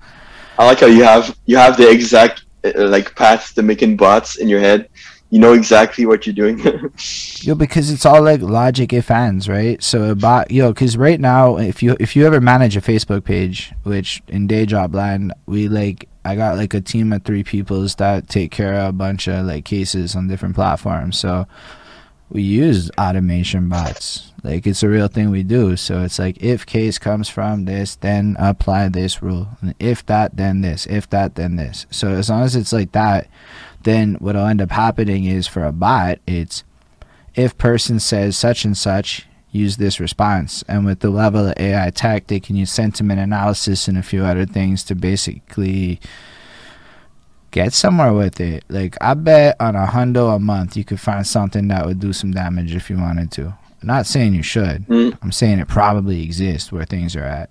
i 0.58 0.66
like 0.66 0.80
how 0.80 0.88
you 0.88 1.04
have 1.04 1.38
you 1.46 1.58
have 1.58 1.78
the 1.78 1.90
exact 1.90 2.46
uh, 2.64 2.88
like 2.88 3.16
path 3.16 3.54
to 3.56 3.64
making 3.64 3.98
bots 3.98 4.38
in 4.38 4.48
your 4.48 4.60
head 4.60 4.90
you 5.30 5.40
know 5.40 5.54
exactly 5.54 6.06
what 6.06 6.28
you're 6.28 6.36
doing 6.36 6.60
Yo, 7.42 7.56
because 7.56 7.90
it's 7.90 8.06
all 8.06 8.22
like 8.22 8.40
logic 8.42 8.94
if 8.94 9.10
ands, 9.10 9.50
right? 9.50 9.82
So 9.82 10.12
a 10.12 10.16
bot, 10.16 10.52
yo, 10.52 10.72
because 10.72 10.96
right 10.96 11.20
now, 11.20 11.58
if 11.58 11.82
you 11.82 11.98
if 12.00 12.16
you 12.16 12.26
ever 12.26 12.40
manage 12.40 12.78
a 12.78 12.82
Facebook 12.82 13.26
page, 13.26 13.74
which 13.84 14.22
in 14.28 14.46
day 14.48 14.66
job 14.66 14.94
land, 14.96 15.34
we 15.46 15.68
like, 15.68 16.08
I 16.24 16.36
got 16.36 16.56
like 16.56 16.74
a 16.74 16.82
team 16.82 17.12
of 17.12 17.24
three 17.24 17.44
peoples 17.44 17.96
that 17.96 18.30
take 18.30 18.52
care 18.52 18.76
of 18.76 18.90
a 18.90 18.92
bunch 18.94 19.28
of 19.28 19.46
like 19.46 19.66
cases 19.66 20.16
on 20.16 20.28
different 20.28 20.56
platforms. 20.56 21.18
So 21.18 21.48
we 22.30 22.44
use 22.44 22.92
automation 22.98 23.68
bots. 23.68 24.33
Like 24.44 24.68
it's 24.68 24.84
a 24.84 24.90
real 24.90 25.08
thing 25.08 25.32
we 25.32 25.44
do. 25.44 25.78
So 25.78 26.04
it's 26.04 26.20
like 26.20 26.42
if 26.44 26.66
case 26.66 26.98
comes 26.98 27.30
from 27.30 27.66
this, 27.66 27.96
then 27.96 28.36
apply 28.38 28.90
this 28.90 29.22
rule. 29.22 29.48
And 29.62 29.74
if 29.80 30.06
that, 30.08 30.36
then 30.36 30.62
this. 30.62 30.86
If 30.86 31.10
that, 31.12 31.36
then 31.36 31.56
this. 31.56 31.86
So 31.90 32.10
as 32.10 32.30
long 32.30 32.44
as 32.44 32.56
it's 32.56 32.74
like 32.74 32.92
that, 32.92 33.28
then 33.84 34.16
what'll 34.16 34.46
end 34.46 34.62
up 34.62 34.72
happening 34.72 35.26
is 35.26 35.48
for 35.48 35.64
a 35.64 35.72
bot, 35.72 36.20
it's 36.28 36.64
if 37.36 37.58
person 37.58 38.00
says 38.00 38.38
such 38.38 38.66
and 38.66 38.78
such, 38.78 39.26
use 39.52 39.78
this 39.78 40.00
response. 40.00 40.64
And 40.68 40.86
with 40.86 41.00
the 41.00 41.10
level 41.10 41.48
of 41.48 41.58
AI 41.58 41.90
tech, 41.92 42.28
they 42.28 42.40
can 42.40 42.56
use 42.56 42.72
sentiment 42.72 43.20
analysis 43.20 43.88
and 43.88 43.98
a 43.98 44.04
few 44.04 44.24
other 44.24 44.46
things 44.46 44.84
to 44.86 44.96
basically 44.96 46.00
get 47.52 47.72
somewhere 47.72 48.14
with 48.14 48.42
it. 48.42 48.66
Like 48.68 48.98
I 49.00 49.14
bet 49.14 49.56
on 49.60 49.76
a 49.76 49.86
hundo 49.86 50.36
a 50.36 50.40
month 50.40 50.76
you 50.76 50.84
could 50.84 51.00
find 51.00 51.26
something 51.26 51.68
that 51.70 51.86
would 51.86 52.00
do 52.00 52.12
some 52.12 52.32
damage 52.32 52.76
if 52.76 52.90
you 52.90 52.98
wanted 52.98 53.32
to. 53.34 53.56
I'm 53.84 53.88
not 53.88 54.06
saying 54.06 54.34
you 54.34 54.44
should. 54.44 54.88
Mm. 54.88 55.18
I'm 55.22 55.32
saying 55.32 55.60
it 55.60 55.68
probably 55.68 56.24
exists 56.24 56.72
where 56.72 56.86
things 56.86 57.16
are 57.16 57.24
at. 57.24 57.50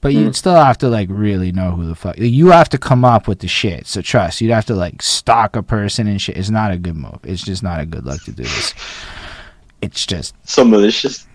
But 0.00 0.14
you'd 0.14 0.34
still 0.34 0.54
have 0.54 0.78
to 0.78 0.88
like 0.88 1.08
really 1.10 1.52
know 1.52 1.72
who 1.72 1.84
the 1.86 1.94
fuck 1.94 2.16
you 2.16 2.46
have 2.46 2.70
to 2.70 2.78
come 2.78 3.04
up 3.04 3.28
with 3.28 3.40
the 3.40 3.48
shit. 3.48 3.86
So 3.86 4.00
trust, 4.00 4.40
you'd 4.40 4.50
have 4.50 4.64
to 4.66 4.74
like 4.74 5.02
stalk 5.02 5.56
a 5.56 5.62
person 5.62 6.06
and 6.06 6.18
shit. 6.18 6.38
It's 6.38 6.48
not 6.48 6.72
a 6.72 6.78
good 6.78 6.96
move. 6.96 7.18
It's 7.22 7.44
just 7.44 7.62
not 7.62 7.80
a 7.80 7.84
good 7.84 8.06
look 8.06 8.22
to 8.24 8.32
do 8.32 8.44
this. 8.44 8.72
It's 9.82 10.06
just 10.06 10.34
so 10.48 10.64
malicious 10.64 11.26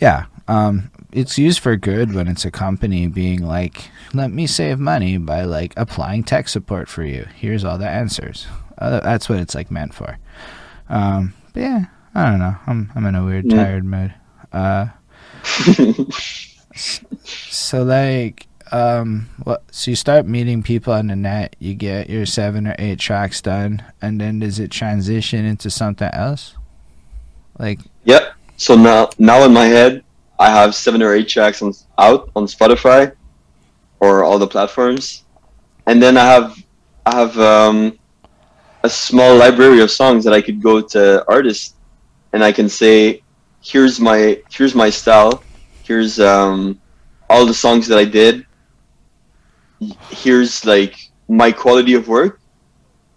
yeah. 0.00 0.26
Um 0.48 0.90
it's 1.12 1.36
used 1.36 1.60
for 1.60 1.76
good 1.76 2.14
when 2.14 2.26
it's 2.26 2.46
a 2.46 2.50
company 2.50 3.06
being 3.06 3.46
like, 3.46 3.90
let 4.14 4.30
me 4.30 4.46
save 4.46 4.78
money 4.78 5.18
by 5.18 5.42
like 5.44 5.74
applying 5.76 6.24
tech 6.24 6.48
support 6.48 6.88
for 6.88 7.04
you. 7.04 7.26
Here's 7.34 7.64
all 7.64 7.76
the 7.76 7.86
answers. 7.86 8.46
Uh, 8.78 8.98
that's 9.00 9.28
what 9.28 9.38
it's 9.38 9.54
like 9.54 9.70
meant 9.70 9.92
for. 9.92 10.16
Um, 10.88 11.34
but 11.52 11.60
yeah, 11.60 11.84
I 12.14 12.30
don't 12.30 12.38
know. 12.38 12.56
I'm 12.66 12.92
I'm 12.94 13.06
in 13.06 13.14
a 13.14 13.24
weird 13.24 13.46
Yeah. 13.50 13.64
tired 13.64 13.84
mood. 13.84 14.14
Uh, 14.52 14.88
so 16.74 17.82
like 17.82 18.46
um, 18.70 19.28
what? 19.44 19.62
So 19.70 19.90
you 19.90 19.96
start 19.96 20.26
meeting 20.26 20.62
people 20.62 20.92
on 20.94 21.08
the 21.08 21.16
net. 21.16 21.56
You 21.58 21.74
get 21.74 22.08
your 22.08 22.24
seven 22.24 22.66
or 22.66 22.74
eight 22.78 22.98
tracks 22.98 23.42
done, 23.42 23.82
and 24.00 24.20
then 24.20 24.38
does 24.38 24.58
it 24.58 24.70
transition 24.70 25.44
into 25.44 25.70
something 25.70 26.08
else? 26.12 26.54
Like, 27.58 27.80
Yep. 28.04 28.32
So 28.56 28.76
now, 28.76 29.10
now 29.18 29.44
in 29.44 29.52
my 29.52 29.66
head, 29.66 30.04
I 30.38 30.48
have 30.48 30.74
seven 30.74 31.02
or 31.02 31.12
eight 31.14 31.28
tracks 31.28 31.60
on, 31.60 31.74
out 31.98 32.30
on 32.34 32.46
Spotify 32.46 33.12
or 34.00 34.24
all 34.24 34.38
the 34.38 34.46
platforms, 34.46 35.24
and 35.86 36.02
then 36.02 36.16
I 36.16 36.24
have 36.24 36.56
I 37.04 37.14
have 37.16 37.38
um, 37.38 37.98
a 38.84 38.88
small 38.88 39.36
library 39.36 39.80
of 39.82 39.90
songs 39.90 40.24
that 40.24 40.32
I 40.32 40.40
could 40.40 40.62
go 40.62 40.80
to 40.80 41.24
artists, 41.28 41.74
and 42.32 42.42
I 42.42 42.52
can 42.52 42.68
say, 42.68 43.22
here's 43.62 44.00
my 44.00 44.40
here's 44.50 44.74
my 44.74 44.90
style, 44.90 45.42
here's 45.84 46.18
um, 46.20 46.80
all 47.28 47.46
the 47.46 47.54
songs 47.54 47.86
that 47.88 47.98
I 47.98 48.04
did. 48.04 48.46
Here's 50.10 50.64
like 50.64 51.10
my 51.28 51.50
quality 51.52 51.94
of 51.94 52.08
work, 52.08 52.40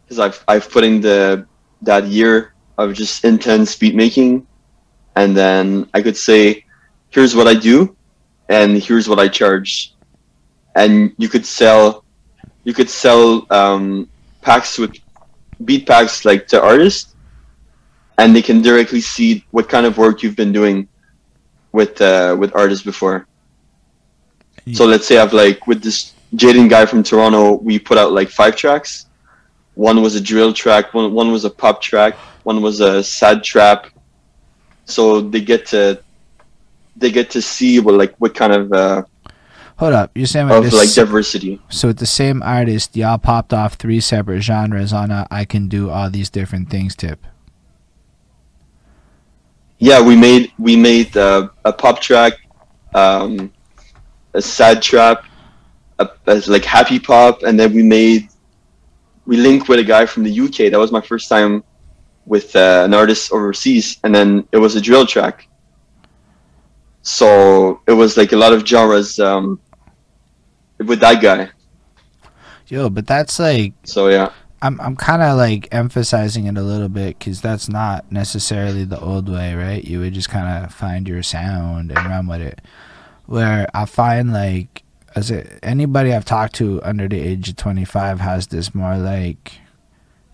because 0.03 0.19
I've 0.19 0.43
I've 0.47 0.69
put 0.69 0.83
in 0.83 1.01
the 1.01 1.45
that 1.81 2.05
year 2.05 2.53
of 2.77 2.93
just 2.93 3.23
intense 3.23 3.75
beat 3.75 3.95
making. 3.95 4.47
And 5.15 5.35
then 5.35 5.89
I 5.93 6.01
could 6.01 6.17
say, 6.17 6.65
here's 7.09 7.35
what 7.35 7.47
I 7.47 7.53
do, 7.53 7.95
and 8.49 8.77
here's 8.77 9.07
what 9.07 9.19
I 9.19 9.29
charge, 9.29 9.93
and 10.75 11.13
you 11.17 11.29
could 11.29 11.45
sell, 11.45 12.03
you 12.65 12.73
could 12.73 12.89
sell 12.89 13.47
um, 13.49 14.09
packs 14.41 14.77
with 14.77 14.97
beat 15.63 15.87
packs 15.87 16.25
like 16.25 16.47
to 16.47 16.61
artists, 16.61 17.14
and 18.17 18.35
they 18.35 18.41
can 18.41 18.61
directly 18.61 19.01
see 19.01 19.45
what 19.51 19.69
kind 19.69 19.85
of 19.85 19.97
work 19.97 20.23
you've 20.23 20.35
been 20.35 20.51
doing 20.51 20.87
with 21.71 21.99
uh, 22.01 22.35
with 22.39 22.55
artists 22.55 22.85
before. 22.85 23.27
So 24.73 24.85
let's 24.85 25.05
say 25.05 25.19
I've 25.19 25.33
like 25.33 25.67
with 25.67 25.83
this 25.83 26.13
Jaden 26.35 26.69
guy 26.69 26.87
from 26.87 27.03
Toronto, 27.03 27.53
we 27.53 27.77
put 27.77 27.97
out 27.97 28.13
like 28.13 28.29
five 28.29 28.55
tracks. 28.55 29.05
One 29.75 30.01
was 30.01 30.15
a 30.15 30.21
drill 30.21 30.53
track, 30.53 30.93
one 30.93 31.13
one 31.13 31.31
was 31.31 31.45
a 31.45 31.49
pop 31.49 31.81
track, 31.81 32.15
one 32.43 32.61
was 32.61 32.79
a 32.79 33.03
sad 33.03 33.43
trap, 33.43 33.87
so 34.85 35.21
they 35.21 35.41
get 35.41 35.67
to 35.67 36.01
they 36.95 37.11
get 37.11 37.29
to 37.31 37.41
see 37.41 37.79
what 37.79 37.95
like 37.95 38.15
what 38.17 38.33
kind 38.33 38.53
of 38.53 38.73
uh, 38.73 39.03
hold 39.77 39.93
up, 39.93 40.11
you're 40.15 40.25
saying 40.25 40.49
of 40.49 40.63
this, 40.63 40.73
like 40.73 40.93
diversity. 40.93 41.61
so 41.69 41.89
with 41.89 41.99
the 41.99 42.05
same 42.05 42.41
artist, 42.41 42.95
y'all 42.95 43.17
popped 43.17 43.53
off 43.53 43.75
three 43.75 43.99
separate 43.99 44.41
genres 44.41 44.93
on 44.93 45.11
a 45.11 45.27
"I 45.29 45.45
can 45.45 45.67
do 45.67 45.91
all 45.91 46.09
these 46.09 46.29
different 46.31 46.71
things" 46.71 46.95
tip. 46.95 47.25
Yeah, 49.79 50.01
we 50.01 50.15
made 50.15 50.51
we 50.57 50.75
made 50.75 51.15
uh, 51.17 51.49
a 51.65 51.73
pop 51.73 52.01
track, 52.01 52.33
um, 52.93 53.51
a 54.33 54.41
sad 54.41 54.81
trap, 54.81 55.25
a, 55.99 56.09
a, 56.27 56.41
like 56.47 56.63
happy 56.63 56.99
pop, 56.99 57.43
and 57.43 57.59
then 57.59 57.73
we 57.73 57.83
made 57.83 58.29
we 59.25 59.37
linked 59.37 59.67
with 59.67 59.79
a 59.79 59.83
guy 59.83 60.05
from 60.05 60.23
the 60.23 60.39
UK. 60.39 60.71
That 60.71 60.79
was 60.79 60.91
my 60.91 61.01
first 61.01 61.27
time 61.27 61.63
with 62.25 62.55
uh, 62.55 62.83
an 62.85 62.93
artist 62.93 63.31
overseas, 63.31 63.99
and 64.03 64.15
then 64.15 64.47
it 64.51 64.57
was 64.57 64.75
a 64.75 64.81
drill 64.81 65.05
track. 65.05 65.47
So 67.01 67.81
it 67.85 67.91
was 67.91 68.17
like 68.17 68.31
a 68.31 68.37
lot 68.37 68.53
of 68.53 68.65
genres 68.65 69.19
um, 69.19 69.59
with 70.79 70.99
that 71.01 71.21
guy. 71.21 71.49
Yo, 72.67 72.89
but 72.89 73.05
that's 73.05 73.37
like 73.39 73.73
So 73.83 74.07
yeah. 74.07 74.31
I'm 74.61 74.79
I'm 74.79 74.95
kind 74.95 75.21
of 75.21 75.37
like 75.37 75.67
emphasizing 75.71 76.45
it 76.47 76.57
a 76.57 76.61
little 76.61 76.89
bit 76.89 77.19
because 77.19 77.41
that's 77.41 77.67
not 77.69 78.11
necessarily 78.11 78.85
the 78.85 78.99
old 78.99 79.29
way, 79.29 79.53
right? 79.53 79.83
You 79.83 79.99
would 79.99 80.13
just 80.13 80.29
kind 80.29 80.65
of 80.65 80.73
find 80.73 81.07
your 81.07 81.23
sound 81.23 81.91
and 81.91 82.07
run 82.07 82.27
with 82.27 82.41
it. 82.41 82.61
Where 83.25 83.67
I 83.73 83.85
find 83.85 84.31
like 84.31 84.83
as 85.15 85.31
it, 85.31 85.59
anybody 85.63 86.13
I've 86.13 86.25
talked 86.25 86.55
to 86.55 86.81
under 86.83 87.07
the 87.07 87.19
age 87.19 87.49
of 87.49 87.55
25 87.55 88.19
has 88.19 88.47
this 88.47 88.75
more 88.75 88.97
like, 88.97 89.53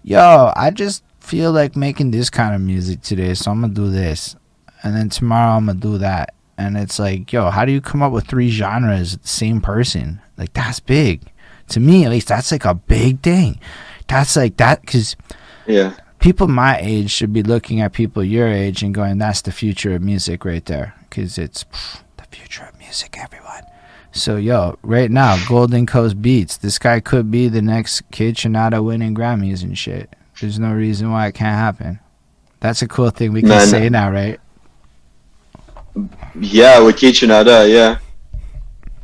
yo, 0.04 0.52
I 0.56 0.72
just 0.72 1.04
feel 1.20 1.52
like 1.52 1.76
making 1.76 2.12
this 2.12 2.30
kind 2.30 2.56
of 2.56 2.62
music 2.62 3.02
today, 3.02 3.34
so 3.36 3.52
I'm 3.52 3.62
gonna 3.62 3.74
do 3.74 3.90
this, 3.90 4.36
and 4.84 4.96
then 4.96 5.10
tomorrow 5.10 5.58
I'm 5.58 5.68
gonna 5.68 5.80
do 5.80 5.98
that, 6.00 6.34
and 6.58 6.78
it's 6.78 7.00
like, 7.00 7.32
yo, 7.32 7.50
how 7.52 7.66
do 7.66 7.72
you 7.72 7.82
come 7.82 8.02
up 8.02 8.12
with 8.12 8.28
three 8.28 8.50
genres 8.50 9.18
the 9.18 9.28
same 9.28 9.62
person? 9.62 10.20
Like 10.38 10.54
that's 10.54 10.80
big. 10.80 11.22
To 11.70 11.80
me, 11.80 12.04
at 12.04 12.12
least, 12.12 12.28
that's 12.28 12.52
like 12.52 12.66
a 12.66 12.74
big 12.74 13.22
thing 13.22 13.60
that's 14.12 14.36
like 14.36 14.58
that 14.58 14.82
because 14.82 15.16
Yeah. 15.66 15.94
people 16.20 16.48
my 16.48 16.78
age 16.80 17.10
should 17.12 17.34
be 17.34 17.44
looking 17.44 17.82
at 17.82 17.94
people 17.94 18.24
your 18.24 18.48
age 18.48 18.84
and 18.84 18.94
going, 18.94 19.18
"That's 19.18 19.42
the 19.42 19.52
future 19.52 19.96
of 19.96 20.02
music 20.02 20.46
right 20.46 20.66
there," 20.66 20.94
because 21.10 21.38
it's 21.38 21.64
pff, 21.64 22.02
the 22.18 22.24
future 22.36 22.66
of 22.66 22.78
music, 22.80 23.18
everyone. 23.18 23.64
So 24.12 24.36
yo, 24.36 24.78
right 24.84 25.10
now, 25.10 25.38
Golden 25.48 25.86
Coast 25.86 26.22
Beats. 26.22 26.58
This 26.58 26.78
guy 26.78 27.00
could 27.00 27.32
be 27.32 27.48
the 27.48 27.62
next 27.62 28.10
Kaytranada 28.12 28.84
winning 28.84 29.16
Grammys 29.16 29.64
and 29.64 29.78
shit. 29.78 30.14
There's 30.40 30.60
no 30.60 30.74
reason 30.74 31.12
why 31.12 31.28
it 31.28 31.34
can't 31.36 31.56
happen. 31.58 32.00
That's 32.60 32.82
a 32.82 32.88
cool 32.88 33.10
thing 33.12 33.32
we 33.32 33.42
can 33.42 33.50
Man. 33.50 33.68
say 33.68 33.90
now, 33.90 34.12
right? 34.12 34.40
Yeah, 36.40 36.80
with 36.80 36.98
Kaytranada, 36.98 37.70
yeah. 37.70 38.00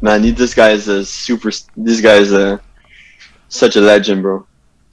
Man, 0.01 0.21
this 0.35 0.53
guy 0.53 0.71
is 0.71 0.87
a 0.87 1.05
super. 1.05 1.51
This 1.75 2.01
guy 2.01 2.15
is 2.15 2.31
a 2.33 2.59
such 3.49 3.75
a 3.75 3.81
legend, 3.81 4.21
bro. 4.21 4.45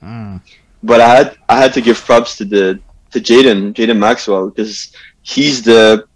Mm. 0.05 0.41
But 0.83 1.01
I 1.01 1.09
had 1.17 1.39
I 1.49 1.57
had 1.59 1.73
to 1.75 1.81
give 1.81 1.97
props 2.05 2.37
to 2.39 2.45
the 2.45 2.81
to 3.13 3.21
Jaden 3.21 3.73
Jaden 3.73 3.99
Maxwell 3.99 4.51
because 4.51 4.93
he's 5.23 5.63
the 5.63 6.07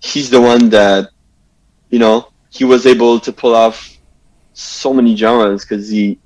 he's 0.00 0.30
the 0.30 0.40
one 0.40 0.70
that 0.70 1.10
you 1.90 1.98
know 1.98 2.28
he 2.50 2.64
was 2.64 2.86
able 2.86 3.20
to 3.20 3.32
pull 3.32 3.54
off 3.54 3.96
so 4.54 4.92
many 4.92 5.16
genres 5.16 5.64
because 5.64 5.88
he 5.88 6.18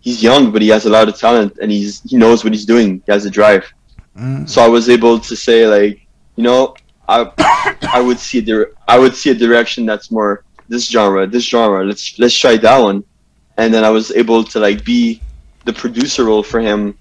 he's 0.00 0.22
young 0.22 0.50
but 0.52 0.60
he 0.62 0.68
has 0.68 0.84
a 0.86 0.90
lot 0.90 1.08
of 1.08 1.18
talent 1.18 1.58
and 1.60 1.70
he's 1.70 2.02
he 2.02 2.16
knows 2.16 2.44
what 2.44 2.52
he's 2.52 2.66
doing. 2.66 3.02
He 3.06 3.12
has 3.12 3.24
a 3.24 3.30
drive. 3.30 3.64
Mm. 4.16 4.48
So 4.48 4.62
I 4.62 4.68
was 4.68 4.88
able 4.88 5.18
to 5.18 5.34
say 5.34 5.66
like, 5.66 6.06
you 6.36 6.44
know, 6.44 6.74
I 7.08 7.30
I 7.92 8.00
would 8.00 8.18
see 8.18 8.40
dir- 8.42 8.72
I 8.86 8.98
would 8.98 9.14
see 9.14 9.30
a 9.30 9.34
direction 9.34 9.86
that's 9.86 10.10
more 10.10 10.44
this 10.68 10.88
genre, 10.88 11.26
this 11.26 11.44
genre. 11.44 11.84
Let's 11.84 12.18
let's 12.18 12.36
try 12.36 12.56
that 12.58 12.78
one, 12.78 13.04
and 13.56 13.72
then 13.72 13.84
I 13.84 13.90
was 13.90 14.10
able 14.12 14.44
to 14.44 14.60
like 14.60 14.84
be 14.84 15.20
the 15.64 15.72
producer 15.72 16.24
role 16.24 16.42
for 16.42 16.60
him. 16.60 16.96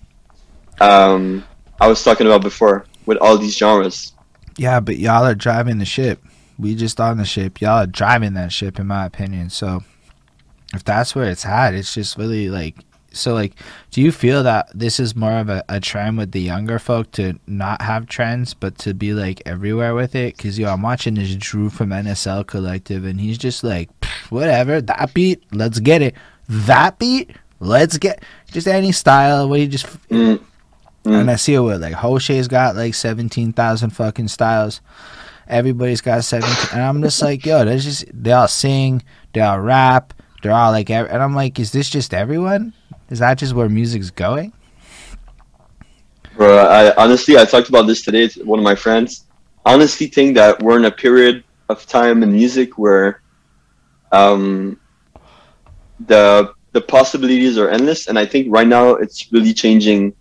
Um, 0.82 1.44
I 1.80 1.88
was 1.88 2.04
talking 2.04 2.28
about 2.28 2.42
before 2.42 2.86
with 3.06 3.18
all 3.18 3.38
these 3.38 3.58
genres. 3.58 4.14
Yeah, 4.58 4.80
but 4.80 4.98
y'all 4.98 5.26
are 5.26 5.36
driving 5.36 5.80
the 5.80 5.86
ship. 5.86 6.24
We 6.58 6.76
just 6.76 7.00
on 7.00 7.18
the 7.18 7.26
ship. 7.26 7.62
Y'all 7.62 7.84
are 7.84 7.88
driving 7.88 8.34
that 8.36 8.52
ship, 8.52 8.80
in 8.80 8.88
my 8.88 9.06
opinion. 9.06 9.50
So, 9.50 9.84
if 10.74 10.84
that's 10.84 11.16
where 11.16 11.30
it's 11.30 11.46
at, 11.46 11.74
it's 11.74 11.94
just 11.94 12.18
really 12.18 12.50
like. 12.50 12.78
So, 13.12 13.34
like, 13.34 13.54
do 13.92 14.02
you 14.02 14.12
feel 14.12 14.42
that 14.42 14.70
this 14.74 15.00
is 15.00 15.16
more 15.16 15.38
of 15.38 15.48
a, 15.48 15.64
a 15.70 15.80
trend 15.80 16.18
with 16.18 16.32
the 16.32 16.42
younger 16.42 16.80
folk 16.80 17.12
to 17.12 17.40
not 17.46 17.82
have 17.84 18.08
trends, 18.08 18.56
but 18.56 18.78
to 18.80 18.96
be 18.96 19.14
like 19.14 19.42
everywhere 19.46 19.94
with 19.94 20.16
it? 20.16 20.36
Because, 20.36 20.58
yo, 20.58 20.70
I'm 20.70 20.82
watching 20.82 21.14
this 21.14 21.36
Drew 21.36 21.70
from 21.70 21.90
NSL 21.90 22.48
Collective, 22.48 23.06
and 23.06 23.20
he's 23.20 23.38
just 23.38 23.64
like, 23.64 23.90
whatever, 24.30 24.82
that 24.82 25.14
beat, 25.14 25.44
let's 25.52 25.80
get 25.80 26.02
it. 26.02 26.16
That 26.50 26.98
beat, 26.98 27.36
let's 27.64 27.98
get. 27.98 28.24
Just 28.52 28.68
any 28.68 28.92
style, 28.92 29.50
what 29.50 29.60
he 29.60 29.68
just. 29.68 29.88
Mm. 30.10 30.40
Mm. 31.06 31.22
And 31.22 31.32
I 31.32 31.36
see 31.36 31.54
it 31.54 31.60
with 31.60 31.82
like 31.82 31.96
Hoshe's 31.96 32.48
got 32.48 32.76
like 32.76 32.94
seventeen 32.94 33.52
thousand 33.52 33.90
fucking 33.92 34.30
styles. 34.30 34.80
Everybody's 35.48 36.02
got 36.02 36.24
seventeen, 36.24 36.70
and 36.72 36.82
I'm 36.82 37.02
just 37.02 37.22
like, 37.22 37.46
yo, 37.46 37.66
they 37.66 37.78
just 37.78 38.06
they 38.14 38.32
all 38.32 38.48
sing, 38.48 39.04
they 39.34 39.42
all 39.42 39.60
rap, 39.60 40.14
they're 40.42 40.54
all 40.54 40.72
like, 40.72 40.90
and 40.90 41.10
I'm 41.10 41.36
like, 41.36 41.60
is 41.60 41.72
this 41.72 41.90
just 41.90 42.14
everyone? 42.14 42.74
Is 43.10 43.20
that 43.20 43.38
just 43.38 43.54
where 43.54 43.68
music's 43.68 44.12
going? 44.12 44.54
Bro, 46.36 46.58
I 46.58 46.96
honestly 46.96 47.38
I 47.38 47.46
talked 47.46 47.70
about 47.70 47.86
this 47.88 48.02
today 48.02 48.28
to 48.30 48.44
one 48.44 48.60
of 48.60 48.64
my 48.64 48.76
friends. 48.76 49.26
Honestly 49.66 50.08
think 50.08 50.36
that 50.36 50.62
we're 50.64 50.78
in 50.78 50.86
a 50.86 50.92
period 50.92 51.44
of 51.70 51.86
time 51.86 52.24
in 52.24 52.32
music 52.32 52.78
where 52.78 53.22
um, 54.12 54.80
the 56.00 56.54
the 56.74 56.82
possibilities 56.82 57.58
are 57.58 57.70
endless, 57.70 58.08
and 58.08 58.18
I 58.20 58.26
think 58.26 58.48
right 58.50 58.68
now 58.68 58.96
it's 58.96 59.32
really 59.32 59.54
changing. 59.54 60.14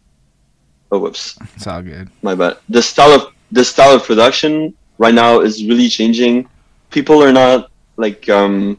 Oh, 0.90 0.98
whoops, 0.98 1.38
It's 1.56 1.66
all 1.66 1.82
good. 1.82 2.10
my 2.22 2.34
bad. 2.34 2.58
The 2.68 2.82
style 2.82 3.12
of 3.12 3.32
the 3.50 3.64
style 3.64 3.94
of 3.96 4.04
production 4.04 4.74
right 4.98 5.14
now 5.14 5.40
is 5.40 5.64
really 5.64 5.88
changing. 5.88 6.48
People 6.90 7.22
are 7.22 7.32
not 7.32 7.70
like 7.96 8.28
um, 8.28 8.78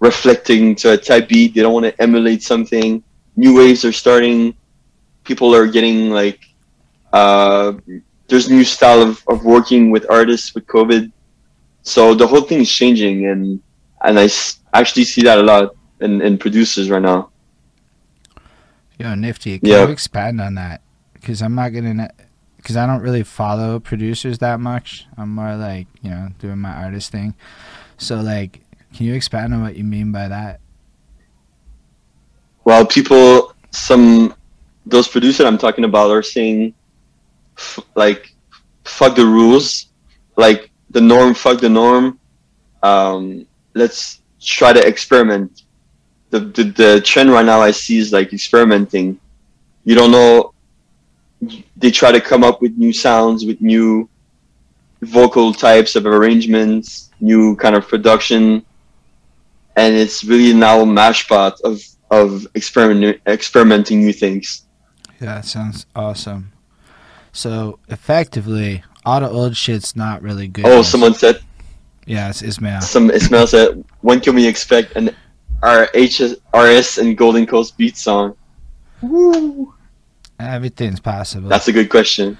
reflecting 0.00 0.74
to 0.76 0.92
a 0.92 0.96
type 0.96 1.28
beat. 1.28 1.54
They 1.54 1.62
don't 1.62 1.72
want 1.72 1.86
to 1.86 2.02
emulate 2.02 2.42
something. 2.42 3.02
New 3.36 3.56
waves 3.56 3.84
are 3.84 3.92
starting. 3.92 4.54
People 5.24 5.54
are 5.54 5.66
getting 5.66 6.10
like 6.10 6.40
uh, 7.12 7.72
there's 8.28 8.50
new 8.50 8.64
style 8.64 9.00
of, 9.00 9.22
of 9.28 9.44
working 9.44 9.90
with 9.90 10.04
artists 10.10 10.54
with 10.54 10.66
COVID. 10.66 11.10
So 11.82 12.14
the 12.14 12.26
whole 12.26 12.42
thing 12.42 12.60
is 12.60 12.70
changing, 12.70 13.26
and 13.26 13.60
and 14.04 14.18
I 14.18 14.24
s- 14.24 14.60
actually 14.74 15.04
see 15.04 15.22
that 15.22 15.38
a 15.38 15.42
lot 15.42 15.74
in, 16.00 16.20
in 16.20 16.38
producers 16.38 16.90
right 16.90 17.02
now. 17.02 17.30
Yo, 18.98 19.14
Nifty, 19.14 19.58
can 19.58 19.68
Yeah. 19.68 19.84
you 19.86 19.92
expand 19.92 20.40
on 20.40 20.54
that? 20.54 20.82
Because 21.14 21.40
I'm 21.42 21.54
not 21.54 21.72
gonna, 21.72 22.10
because 22.56 22.76
I 22.76 22.86
don't 22.86 23.00
really 23.02 23.22
follow 23.22 23.78
producers 23.78 24.38
that 24.38 24.60
much. 24.60 25.06
I'm 25.16 25.34
more 25.34 25.56
like 25.56 25.86
you 26.02 26.10
know 26.10 26.28
doing 26.38 26.58
my 26.58 26.72
artist 26.72 27.12
thing. 27.12 27.34
So 27.96 28.16
like, 28.16 28.60
can 28.94 29.06
you 29.06 29.14
expand 29.14 29.54
on 29.54 29.62
what 29.62 29.76
you 29.76 29.84
mean 29.84 30.12
by 30.12 30.28
that? 30.28 30.60
Well, 32.64 32.84
people, 32.86 33.54
some 33.70 34.34
those 34.86 35.08
producers 35.08 35.46
I'm 35.46 35.58
talking 35.58 35.84
about 35.84 36.10
are 36.10 36.22
saying, 36.22 36.74
f- 37.56 37.78
like, 37.94 38.34
fuck 38.84 39.16
the 39.16 39.24
rules, 39.26 39.86
like 40.36 40.70
the 40.90 41.00
norm, 41.00 41.34
fuck 41.34 41.60
the 41.60 41.68
norm. 41.68 42.18
Um, 42.82 43.46
let's 43.74 44.22
try 44.40 44.72
to 44.72 44.86
experiment. 44.86 45.62
The, 46.30 46.40
the 46.40 46.64
the 46.64 47.00
trend 47.00 47.30
right 47.30 47.44
now 47.44 47.60
I 47.60 47.70
see 47.70 47.98
is 47.98 48.12
like 48.12 48.32
experimenting. 48.32 49.18
You 49.84 49.94
don't 49.94 50.10
know. 50.10 50.52
They 51.76 51.90
try 51.90 52.12
to 52.12 52.20
come 52.20 52.44
up 52.44 52.60
with 52.60 52.76
new 52.76 52.92
sounds, 52.92 53.46
with 53.46 53.60
new 53.60 54.08
vocal 55.02 55.54
types 55.54 55.94
of 55.96 56.04
arrangements, 56.06 57.10
new 57.20 57.56
kind 57.56 57.76
of 57.76 57.86
production, 57.88 58.64
and 59.76 59.94
it's 59.94 60.24
really 60.24 60.52
now 60.52 60.80
a 60.80 60.84
mashpot 60.84 61.60
of 61.62 61.80
of 62.10 62.46
experiment 62.54 63.20
experimenting 63.26 64.00
new 64.00 64.12
things. 64.12 64.64
Yeah, 65.20 65.36
that 65.36 65.44
sounds 65.46 65.86
awesome. 65.96 66.52
So 67.32 67.78
effectively, 67.88 68.82
all 69.04 69.20
the 69.20 69.30
old 69.30 69.56
shit's 69.56 69.94
not 69.96 70.22
really 70.22 70.48
good. 70.48 70.66
Oh, 70.66 70.82
someone 70.82 71.14
said 71.14 71.40
Yeah, 72.06 72.28
it's 72.30 72.42
Ismail. 72.42 72.80
some 72.80 73.10
Ismail 73.10 73.46
said, 73.46 73.84
when 74.00 74.20
can 74.20 74.34
we 74.34 74.46
expect 74.46 74.96
an 74.96 75.14
RHS 75.62 76.98
and 76.98 77.16
Golden 77.16 77.46
Coast 77.46 77.76
beat 77.76 77.96
song? 77.96 78.36
Woo. 79.02 79.74
Everything's 80.38 81.00
possible. 81.00 81.48
That's 81.48 81.68
a 81.68 81.72
good 81.72 81.90
question. 81.90 82.38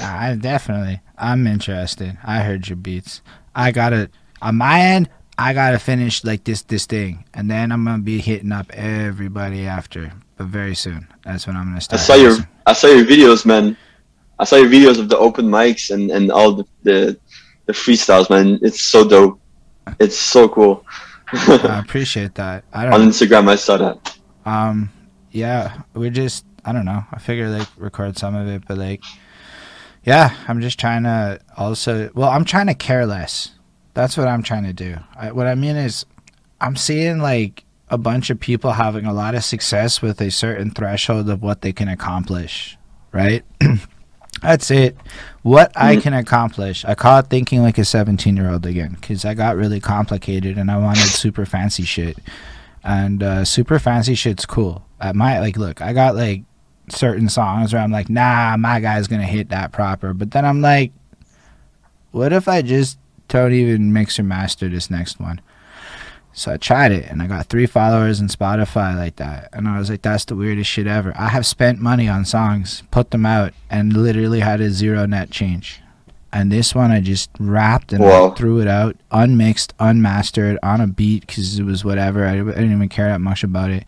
I 0.00 0.34
definitely. 0.34 1.00
I'm 1.16 1.46
interested. 1.46 2.18
I 2.24 2.40
heard 2.40 2.68
your 2.68 2.76
beats. 2.76 3.22
I 3.54 3.70
gotta 3.70 4.10
on 4.42 4.56
my 4.56 4.80
end. 4.80 5.08
I 5.36 5.52
gotta 5.54 5.78
finish 5.78 6.24
like 6.24 6.44
this 6.44 6.62
this 6.62 6.86
thing, 6.86 7.24
and 7.34 7.50
then 7.50 7.70
I'm 7.70 7.84
gonna 7.84 8.02
be 8.02 8.18
hitting 8.18 8.52
up 8.52 8.70
everybody 8.72 9.66
after. 9.66 10.12
But 10.36 10.48
very 10.48 10.74
soon. 10.74 11.06
That's 11.24 11.46
when 11.46 11.56
I'm 11.56 11.66
gonna 11.66 11.80
start. 11.80 12.00
I 12.00 12.04
saw 12.04 12.14
your 12.14 12.30
listening. 12.30 12.48
I 12.66 12.72
saw 12.72 12.86
your 12.88 13.04
videos, 13.04 13.46
man. 13.46 13.76
I 14.38 14.44
saw 14.44 14.56
your 14.56 14.68
videos 14.70 14.98
of 14.98 15.08
the 15.08 15.18
open 15.18 15.46
mics 15.46 15.90
and, 15.90 16.10
and 16.10 16.30
all 16.30 16.52
the, 16.52 16.64
the 16.82 17.18
the 17.66 17.72
freestyles, 17.72 18.30
man. 18.30 18.58
It's 18.62 18.80
so 18.80 19.08
dope. 19.08 19.40
It's 20.00 20.16
so 20.16 20.48
cool. 20.48 20.84
I 21.32 21.80
appreciate 21.84 22.34
that. 22.36 22.64
I 22.72 22.86
On 22.86 22.92
don't. 23.00 23.08
Instagram, 23.10 23.48
I 23.48 23.56
saw 23.56 23.76
that. 23.76 24.18
Um. 24.44 24.90
Yeah, 25.30 25.82
we're 25.94 26.10
just. 26.10 26.44
I 26.64 26.72
don't 26.72 26.84
know. 26.84 27.04
I 27.12 27.18
figure 27.18 27.48
like 27.48 27.68
record 27.76 28.18
some 28.18 28.34
of 28.34 28.46
it, 28.48 28.62
but 28.66 28.78
like, 28.78 29.02
yeah, 30.04 30.34
I'm 30.48 30.60
just 30.60 30.78
trying 30.78 31.04
to 31.04 31.40
also. 31.56 32.10
Well, 32.14 32.30
I'm 32.30 32.44
trying 32.44 32.66
to 32.68 32.74
care 32.74 33.06
less. 33.06 33.52
That's 33.94 34.16
what 34.16 34.28
I'm 34.28 34.42
trying 34.42 34.64
to 34.64 34.72
do. 34.72 34.96
I, 35.16 35.32
what 35.32 35.46
I 35.46 35.54
mean 35.54 35.76
is, 35.76 36.06
I'm 36.60 36.76
seeing 36.76 37.18
like 37.18 37.64
a 37.90 37.98
bunch 37.98 38.30
of 38.30 38.38
people 38.38 38.72
having 38.72 39.06
a 39.06 39.12
lot 39.12 39.34
of 39.34 39.44
success 39.44 40.02
with 40.02 40.20
a 40.20 40.30
certain 40.30 40.70
threshold 40.70 41.28
of 41.30 41.42
what 41.42 41.62
they 41.62 41.72
can 41.72 41.88
accomplish, 41.88 42.76
right? 43.12 43.44
That's 44.42 44.70
it. 44.70 44.96
What 45.42 45.72
I 45.76 45.96
Mhm. 45.96 46.02
can 46.02 46.14
accomplish. 46.14 46.84
I 46.84 46.94
call 46.94 47.18
it 47.20 47.26
thinking 47.26 47.62
like 47.62 47.78
a 47.78 47.84
17 47.84 48.36
year 48.36 48.50
old 48.50 48.66
again 48.66 48.96
because 49.00 49.24
I 49.24 49.34
got 49.34 49.56
really 49.56 49.80
complicated 49.80 50.58
and 50.58 50.70
I 50.70 50.76
wanted 50.76 51.02
super 51.04 51.44
fancy 51.46 51.84
shit. 51.84 52.18
And 52.84 53.22
uh, 53.22 53.44
super 53.44 53.78
fancy 53.78 54.14
shit's 54.14 54.46
cool. 54.46 54.84
At 55.00 55.16
my 55.16 55.40
like, 55.40 55.56
look, 55.56 55.80
I 55.82 55.92
got 55.92 56.14
like 56.16 56.42
certain 56.90 57.28
songs 57.28 57.72
where 57.72 57.82
I'm 57.82 57.92
like, 57.92 58.08
nah, 58.08 58.56
my 58.56 58.80
guy's 58.80 59.08
gonna 59.08 59.24
hit 59.24 59.48
that 59.50 59.72
proper. 59.72 60.14
But 60.14 60.30
then 60.30 60.44
I'm 60.44 60.60
like, 60.60 60.92
what 62.12 62.32
if 62.32 62.48
I 62.48 62.62
just 62.62 62.98
don't 63.28 63.52
even 63.52 63.92
mix 63.92 64.18
or 64.18 64.22
master 64.22 64.68
this 64.68 64.90
next 64.90 65.20
one? 65.20 65.40
So 66.38 66.52
I 66.52 66.56
tried 66.56 66.92
it 66.92 67.06
and 67.10 67.20
I 67.20 67.26
got 67.26 67.46
three 67.46 67.66
followers 67.66 68.20
in 68.20 68.28
Spotify 68.28 68.96
like 68.96 69.16
that. 69.16 69.48
And 69.52 69.66
I 69.66 69.76
was 69.76 69.90
like, 69.90 70.02
that's 70.02 70.24
the 70.24 70.36
weirdest 70.36 70.70
shit 70.70 70.86
ever. 70.86 71.12
I 71.16 71.30
have 71.30 71.44
spent 71.44 71.80
money 71.80 72.08
on 72.08 72.24
songs, 72.24 72.84
put 72.92 73.10
them 73.10 73.26
out, 73.26 73.52
and 73.68 73.92
literally 73.92 74.38
had 74.38 74.60
a 74.60 74.70
zero 74.70 75.04
net 75.04 75.32
change. 75.32 75.80
And 76.32 76.52
this 76.52 76.76
one 76.76 76.92
I 76.92 77.00
just 77.00 77.30
rapped 77.40 77.92
and 77.92 78.04
Wow. 78.04 78.30
threw 78.30 78.60
it 78.60 78.68
out, 78.68 78.94
unmixed, 79.10 79.74
unmastered, 79.80 80.60
on 80.62 80.80
a 80.80 80.86
beat 80.86 81.26
because 81.26 81.58
it 81.58 81.64
was 81.64 81.84
whatever. 81.84 82.24
I, 82.24 82.34
I 82.34 82.36
didn't 82.44 82.72
even 82.72 82.88
care 82.88 83.08
that 83.08 83.20
much 83.20 83.42
about 83.42 83.70
it. 83.70 83.84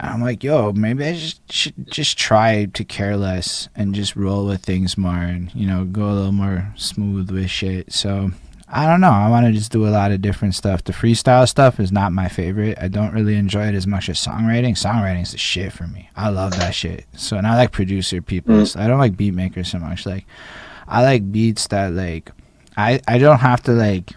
And 0.00 0.10
I'm 0.10 0.22
like, 0.22 0.42
yo, 0.42 0.72
maybe 0.72 1.04
I 1.04 1.12
just 1.12 1.52
should 1.52 1.88
just 1.88 2.18
try 2.18 2.64
to 2.64 2.84
care 2.84 3.16
less 3.16 3.68
and 3.76 3.94
just 3.94 4.16
roll 4.16 4.44
with 4.44 4.62
things 4.62 4.98
more 4.98 5.14
and, 5.14 5.54
you 5.54 5.68
know, 5.68 5.84
go 5.84 6.10
a 6.10 6.12
little 6.12 6.32
more 6.32 6.72
smooth 6.74 7.30
with 7.30 7.48
shit. 7.48 7.92
So 7.92 8.32
I 8.68 8.86
don't 8.86 9.00
know. 9.00 9.10
I 9.10 9.28
want 9.28 9.46
to 9.46 9.52
just 9.52 9.70
do 9.70 9.86
a 9.86 9.90
lot 9.90 10.10
of 10.10 10.20
different 10.20 10.54
stuff. 10.54 10.82
The 10.82 10.92
freestyle 10.92 11.48
stuff 11.48 11.78
is 11.78 11.92
not 11.92 12.12
my 12.12 12.28
favorite. 12.28 12.76
I 12.80 12.88
don't 12.88 13.12
really 13.12 13.36
enjoy 13.36 13.66
it 13.68 13.74
as 13.76 13.86
much 13.86 14.08
as 14.08 14.18
songwriting. 14.18 14.72
Songwriting's 14.72 15.32
the 15.32 15.38
shit 15.38 15.72
for 15.72 15.86
me. 15.86 16.10
I 16.16 16.30
love 16.30 16.52
that 16.58 16.74
shit. 16.74 17.06
So 17.16 17.36
and 17.36 17.46
I 17.46 17.54
like 17.54 17.70
producer 17.70 18.20
people. 18.20 18.56
Mm. 18.56 18.66
So 18.66 18.80
I 18.80 18.88
don't 18.88 18.98
like 18.98 19.16
beat 19.16 19.34
makers 19.34 19.70
so 19.70 19.78
much. 19.78 20.04
Like 20.04 20.26
I 20.88 21.02
like 21.02 21.30
beats 21.30 21.68
that 21.68 21.92
like 21.92 22.32
I 22.76 23.00
I 23.06 23.18
don't 23.18 23.38
have 23.38 23.62
to 23.64 23.72
like 23.72 24.10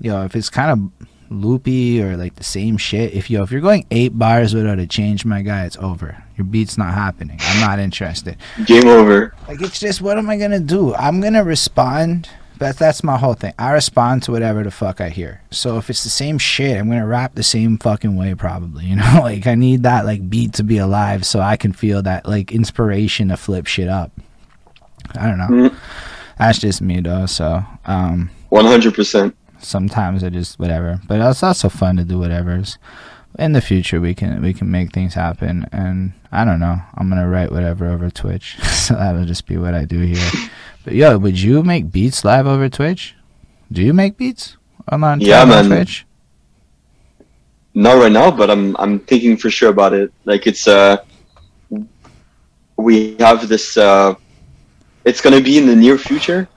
you 0.00 0.10
know 0.10 0.24
if 0.24 0.36
it's 0.36 0.50
kind 0.50 0.70
of 0.70 1.08
loopy 1.30 2.02
or 2.02 2.16
like 2.16 2.36
the 2.36 2.44
same 2.44 2.76
shit. 2.76 3.14
If 3.14 3.30
you 3.30 3.42
if 3.42 3.50
you're 3.50 3.60
going 3.60 3.86
eight 3.90 4.18
bars 4.18 4.54
without 4.54 4.78
a 4.78 4.86
change, 4.86 5.24
my 5.24 5.42
guy, 5.42 5.64
it's 5.64 5.76
over. 5.78 6.22
Your 6.36 6.44
beat's 6.44 6.78
not 6.78 6.94
happening. 6.94 7.38
I'm 7.40 7.60
not 7.60 7.78
interested. 7.78 8.36
Game 8.66 8.86
over. 8.86 9.34
Like 9.46 9.62
it's 9.62 9.80
just 9.80 10.00
what 10.02 10.18
am 10.18 10.28
I 10.28 10.36
gonna 10.36 10.60
do? 10.60 10.94
I'm 10.94 11.20
gonna 11.20 11.44
respond. 11.44 12.28
But 12.58 12.76
that's 12.76 13.04
my 13.04 13.16
whole 13.16 13.34
thing. 13.34 13.52
I 13.58 13.70
respond 13.70 14.24
to 14.24 14.32
whatever 14.32 14.64
the 14.64 14.70
fuck 14.70 15.00
I 15.00 15.10
hear. 15.10 15.42
So 15.50 15.78
if 15.78 15.88
it's 15.90 16.02
the 16.02 16.10
same 16.10 16.38
shit, 16.38 16.76
I'm 16.76 16.88
gonna 16.88 17.06
rap 17.06 17.34
the 17.34 17.42
same 17.44 17.78
fucking 17.78 18.16
way 18.16 18.34
probably. 18.34 18.86
You 18.86 18.96
know, 19.02 19.20
like 19.22 19.46
I 19.46 19.54
need 19.54 19.84
that 19.84 20.04
like 20.04 20.28
beat 20.28 20.54
to 20.54 20.64
be 20.64 20.78
alive 20.78 21.24
so 21.24 21.40
I 21.40 21.56
can 21.56 21.72
feel 21.72 22.02
that 22.02 22.26
like 22.26 22.50
inspiration 22.52 23.28
to 23.28 23.36
flip 23.36 23.66
shit 23.66 23.88
up. 23.88 24.10
I 25.18 25.26
don't 25.26 25.38
know. 25.38 25.68
Mhm. 25.70 25.74
That's 26.38 26.58
just 26.58 26.82
me 26.82 27.00
though. 27.00 27.26
So 27.26 27.64
um, 27.86 28.30
One 28.48 28.64
hundred 28.64 28.94
percent. 28.94 29.36
sometimes 29.60 30.22
I 30.24 30.28
just 30.30 30.58
whatever. 30.58 31.00
But 31.06 31.20
it's 31.20 31.42
also 31.42 31.68
fun 31.68 31.96
to 31.96 32.04
do 32.04 32.18
whatever's. 32.18 32.76
In 33.38 33.52
the 33.52 33.60
future, 33.60 34.00
we 34.00 34.14
can 34.14 34.42
we 34.42 34.52
can 34.52 34.68
make 34.70 34.92
things 34.92 35.14
happen, 35.14 35.66
and 35.70 36.12
I 36.32 36.44
don't 36.44 36.58
know. 36.58 36.80
I'm 36.96 37.08
gonna 37.08 37.28
write 37.28 37.52
whatever 37.52 37.86
over 37.88 38.10
Twitch, 38.10 38.56
so 38.62 38.94
that'll 38.94 39.26
just 39.26 39.46
be 39.46 39.56
what 39.56 39.74
I 39.74 39.84
do 39.84 40.00
here. 40.00 40.30
Yo, 40.90 41.18
would 41.18 41.40
you 41.40 41.62
make 41.62 41.90
beats 41.90 42.24
live 42.24 42.46
over 42.46 42.68
Twitch? 42.68 43.14
Do 43.70 43.82
you 43.82 43.92
make 43.92 44.16
beats 44.16 44.56
on 44.88 45.04
on, 45.04 45.20
Yeah, 45.20 45.44
man. 45.44 45.66
Twitch? 45.66 46.06
Not 47.74 47.98
right 47.98 48.12
now, 48.12 48.30
but 48.30 48.50
I'm 48.50 48.76
I'm 48.78 48.98
thinking 48.98 49.36
for 49.36 49.50
sure 49.50 49.70
about 49.70 49.92
it. 49.92 50.12
Like 50.24 50.46
it's 50.46 50.66
uh, 50.66 50.98
we 52.76 53.16
have 53.18 53.48
this. 53.48 53.76
Uh, 53.76 54.14
it's 55.04 55.20
gonna 55.20 55.40
be 55.40 55.58
in 55.58 55.66
the 55.66 55.76
near 55.76 55.98
future. 55.98 56.48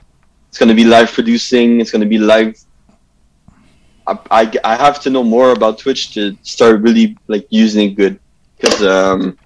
It's 0.49 0.57
gonna 0.57 0.73
be 0.73 0.83
live 0.85 1.11
producing. 1.11 1.79
It's 1.79 1.91
gonna 1.91 2.05
be 2.05 2.17
live. 2.17 2.57
I, 4.07 4.17
I, 4.31 4.51
I 4.63 4.75
have 4.75 4.99
to 5.01 5.09
know 5.09 5.23
more 5.23 5.51
about 5.51 5.77
Twitch 5.77 6.13
to 6.15 6.35
start 6.41 6.81
really 6.81 7.17
like 7.27 7.45
using 7.49 7.91
it 7.91 7.95
good 7.95 8.19
because 8.57 8.81
um, 8.83 9.37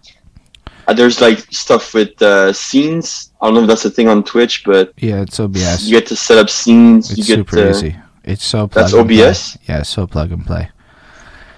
uh, 0.88 0.94
there's 0.94 1.22
like 1.22 1.40
stuff 1.52 1.94
with 1.94 2.22
uh, 2.22 2.54
scenes. 2.54 3.32
I 3.42 3.48
don't 3.48 3.56
know 3.56 3.62
if 3.62 3.68
that's 3.68 3.86
a 3.86 3.90
thing 3.90 4.08
on 4.08 4.24
Twitch, 4.24 4.64
but 4.66 4.94
Yeah, 4.98 5.22
it's 5.22 5.40
OBS. 5.40 5.84
you 5.88 5.98
get 6.00 6.08
to 6.08 6.16
set 6.16 6.38
up 6.38 6.50
scenes. 6.50 7.10
it's 7.12 7.18
you 7.20 7.24
get 7.26 7.36
super 7.38 7.56
to, 7.58 7.70
easy. 7.70 7.96
It's 8.24 8.44
so 8.44 8.68
plug 8.68 8.72
That's 8.86 8.94
and 8.94 9.08
play. 9.08 9.28
OBS? 9.28 9.58
Yeah, 9.68 9.84
so 9.84 10.08
plug 10.08 10.32
and 10.32 10.46
play. 10.46 10.70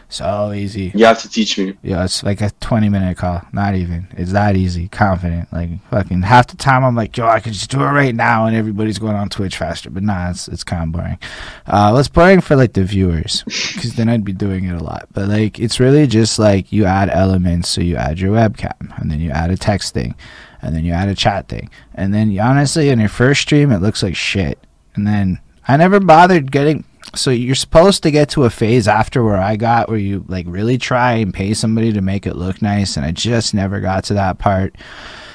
So 0.10 0.54
easy. 0.54 0.92
You 0.96 1.06
have 1.06 1.22
to 1.22 1.30
teach 1.30 1.58
me. 1.58 1.78
Yeah, 1.84 2.06
it's 2.06 2.24
like 2.24 2.40
a 2.40 2.50
20 2.62 2.88
minute 2.88 3.18
call. 3.18 3.42
Not 3.52 3.76
even. 3.76 4.08
It's 4.12 4.32
that 4.32 4.56
easy. 4.56 4.88
Confident. 4.88 5.52
Like 5.52 5.70
fucking 5.90 6.22
half 6.22 6.48
the 6.48 6.56
time 6.56 6.86
I'm 6.86 6.96
like, 6.96 7.18
yo, 7.18 7.28
I 7.28 7.42
could 7.42 7.54
just 7.54 7.70
do 7.70 7.82
it 7.82 7.88
right 7.88 8.16
now 8.16 8.46
and 8.46 8.56
everybody's 8.56 9.00
going 9.00 9.16
on 9.16 9.28
Twitch 9.28 9.58
faster. 9.58 9.90
But 9.90 10.04
nah, 10.04 10.30
it's 10.30 10.48
it's 10.48 10.64
kind 10.64 10.84
of 10.84 10.92
boring. 10.94 11.20
Uh, 11.66 11.92
well, 11.92 11.98
it's 11.98 12.08
boring 12.08 12.40
for 12.40 12.56
like 12.56 12.74
the 12.74 12.84
viewers 12.84 13.44
because 13.44 13.96
then 13.96 14.08
I'd 14.08 14.24
be 14.24 14.34
doing 14.34 14.66
it 14.66 14.80
a 14.80 14.84
lot. 14.84 15.08
But 15.12 15.28
like, 15.28 15.60
it's 15.60 15.80
really 15.80 16.08
just 16.08 16.40
like 16.40 16.72
you 16.72 16.86
add 16.86 17.10
elements. 17.10 17.70
So 17.70 17.82
you 17.82 17.98
add 17.98 18.20
your 18.20 18.34
webcam 18.34 18.98
and 19.00 19.12
then 19.12 19.20
you 19.20 19.32
add 19.32 19.52
a 19.52 19.58
text 19.58 19.94
thing 19.94 20.16
and 20.62 20.74
then 20.74 20.86
you 20.86 20.94
add 20.94 21.10
a 21.10 21.16
chat 21.16 21.50
thing. 21.50 21.70
And 21.94 22.14
then 22.14 22.38
honestly, 22.40 22.90
in 22.90 23.00
your 23.00 23.10
first 23.10 23.42
stream, 23.42 23.72
it 23.72 23.82
looks 23.82 24.02
like 24.04 24.16
shit. 24.16 24.58
And 24.96 25.06
then 25.06 25.40
I 25.68 25.76
never 25.76 26.00
bothered 26.00 26.52
getting. 26.52 26.86
So 27.16 27.32
you're 27.32 27.56
supposed 27.56 28.04
to 28.04 28.12
get 28.12 28.30
to 28.32 28.44
a 28.44 28.50
phase 28.50 28.88
after 28.88 29.24
where 29.24 29.38
I 29.38 29.56
got, 29.56 29.90
where 29.90 29.98
you 29.98 30.26
like 30.28 30.46
really 30.48 30.78
try 30.78 31.14
and 31.14 31.34
pay 31.34 31.54
somebody 31.54 31.94
to 31.94 32.02
make 32.02 32.28
it 32.28 32.36
look 32.36 32.62
nice, 32.62 32.98
and 32.98 33.06
I 33.06 33.12
just 33.12 33.54
never 33.54 33.80
got 33.80 34.04
to 34.06 34.14
that 34.16 34.38
part 34.40 34.76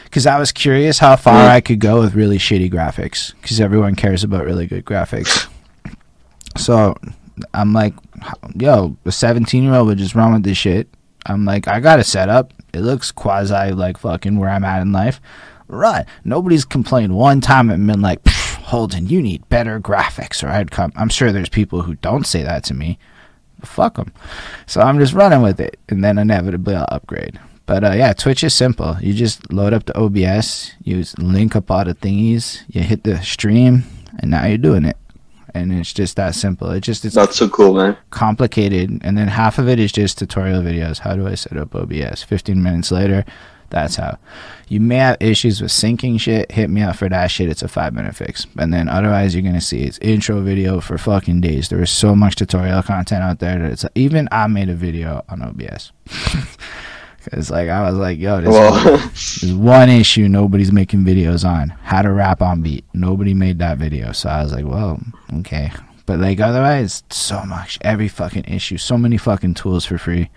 because 0.05 0.27
I 0.27 0.39
was 0.39 0.53
curious 0.53 0.99
how 0.99 1.17
far. 1.17 1.49
I 1.49 1.61
could 1.61 1.81
go 1.81 2.01
with 2.01 2.15
really 2.15 2.39
shitty 2.39 2.71
graphics 2.71 3.33
because 3.41 3.61
everyone 3.61 3.95
cares 3.95 4.23
about 4.23 4.45
really 4.45 4.67
good 4.67 4.85
graphics. 4.85 5.49
So 6.59 6.95
I'm 7.55 7.73
like, 7.73 7.95
yo, 8.55 8.97
a 9.05 9.13
17 9.13 9.63
year 9.63 9.75
old 9.75 9.89
would 9.89 9.99
just 9.99 10.15
run 10.15 10.35
with 10.35 10.43
this 10.43 10.59
shit. 10.59 10.89
I'm 11.25 11.45
like, 11.45 11.67
I 11.69 11.81
got 11.81 11.99
a 12.01 12.05
setup. 12.05 12.53
It 12.75 12.81
looks 12.81 13.11
quasi 13.11 13.73
like 13.73 13.99
fucking 13.99 14.39
where 14.39 14.51
I'm 14.51 14.65
at 14.65 14.83
in 14.83 14.93
life. 14.93 15.21
Right. 15.69 16.05
Nobody's 16.25 16.67
complained 16.67 17.15
one 17.17 17.41
time 17.41 17.71
and 17.71 17.87
been 17.87 18.03
like, 18.03 18.23
"Pff, 18.23 18.33
Holden, 18.73 19.07
you 19.07 19.21
need 19.21 19.47
better 19.51 19.79
graphics, 19.79 20.43
or 20.43 20.49
I'd 20.49 20.71
come. 20.71 20.95
I'm 20.97 21.11
sure 21.11 21.31
there's 21.31 21.51
people 21.51 21.83
who 21.83 21.97
don't 21.97 22.27
say 22.27 22.43
that 22.43 22.65
to 22.65 22.75
me. 22.75 22.99
Fuck 23.63 23.97
them. 23.97 24.15
So 24.67 24.81
I'm 24.81 24.99
just 24.99 25.13
running 25.13 25.43
with 25.43 25.61
it, 25.61 25.79
and 25.91 26.03
then 26.03 26.17
inevitably 26.17 26.75
I'll 26.75 26.87
upgrade. 26.89 27.39
But 27.67 27.85
uh, 27.85 27.91
yeah, 27.91 28.15
Twitch 28.15 28.43
is 28.43 28.55
simple. 28.55 28.97
You 29.03 29.13
just 29.13 29.53
load 29.53 29.75
up 29.75 29.85
the 29.85 29.99
OBS, 29.99 30.73
you 30.83 31.05
link 31.19 31.55
up 31.55 31.71
all 31.71 31.85
the 31.85 31.95
thingies, 31.95 32.63
you 32.67 32.81
hit 32.81 33.05
the 33.05 33.23
stream, 33.23 33.85
and 34.21 34.31
now 34.31 34.47
you're 34.47 34.57
doing 34.57 34.87
it. 34.87 34.97
And 35.53 35.71
it's 35.71 35.93
just 35.93 36.17
that 36.17 36.35
simple. 36.35 36.71
It 36.71 36.81
just 36.81 37.05
it's 37.05 37.15
not 37.15 37.35
so 37.35 37.51
cool, 37.51 37.75
man. 37.75 37.99
complicated, 38.09 39.03
and 39.05 39.19
then 39.19 39.29
half 39.29 39.59
of 39.59 39.69
it 39.69 39.79
is 39.81 39.93
just 39.93 40.17
tutorial 40.17 40.63
videos. 40.63 41.01
How 41.01 41.15
do 41.15 41.27
I 41.27 41.35
set 41.35 41.59
up 41.59 41.75
OBS? 41.75 42.23
15 42.23 42.63
minutes 42.63 42.91
later, 42.91 43.27
that's 43.73 43.97
how. 43.97 44.19
You 44.69 44.81
may 44.81 44.97
have 44.97 45.17
issues 45.21 45.61
with 45.61 45.73
syncing 45.73 46.21
shit. 46.21 46.53
Hit 46.53 46.71
me 46.71 46.83
up 46.83 46.97
for 46.97 47.09
that 47.09 47.31
shit. 47.31 47.51
It's 47.51 47.63
a 47.63 47.69
five 47.69 47.93
minute 47.93 48.15
fix. 48.15 48.47
And 48.59 48.73
then 48.73 48.89
otherwise, 48.89 49.35
you're 49.35 49.43
gonna 49.43 49.61
see 49.61 49.83
it's 49.83 49.99
intro 49.99 50.41
video 50.41 50.81
for 50.81 50.97
fucking 50.97 51.41
days. 51.41 51.69
There 51.69 51.83
is 51.83 51.91
so 51.91 52.15
much 52.15 52.37
tutorial 52.37 52.83
content 52.83 53.23
out 53.23 53.41
there 53.41 53.59
that 53.59 53.73
it's 53.73 53.85
even 53.95 54.29
I 54.31 54.47
made 54.47 54.69
a 54.69 54.75
video 54.75 55.25
on 55.29 55.43
OBS. 55.43 55.93
Cause 57.31 57.51
like 57.51 57.69
I 57.69 57.89
was 57.89 57.99
like, 57.99 58.19
yo, 58.19 58.41
this 58.41 58.51
Well, 58.51 58.99
there's 58.99 59.55
one 59.55 59.89
issue 59.89 60.29
nobody's 60.29 60.73
making 60.73 61.01
videos 61.01 61.49
on. 61.49 61.69
How 61.69 62.03
to 62.03 62.13
rap 62.13 62.43
on 62.43 62.63
beat. 62.63 62.85
Nobody 62.95 63.33
made 63.33 63.59
that 63.61 63.79
video. 63.79 64.13
So 64.13 64.29
I 64.29 64.43
was 64.43 64.53
like, 64.53 64.65
well, 64.65 65.01
okay. 65.39 65.71
But 66.05 66.19
like 66.19 66.41
otherwise, 66.41 67.05
so 67.11 67.45
much. 67.45 67.79
Every 67.83 68.09
fucking 68.09 68.45
issue. 68.45 68.77
So 68.77 68.99
many 68.99 69.17
fucking 69.19 69.55
tools 69.55 69.85
for 69.85 69.99
free. 69.99 70.31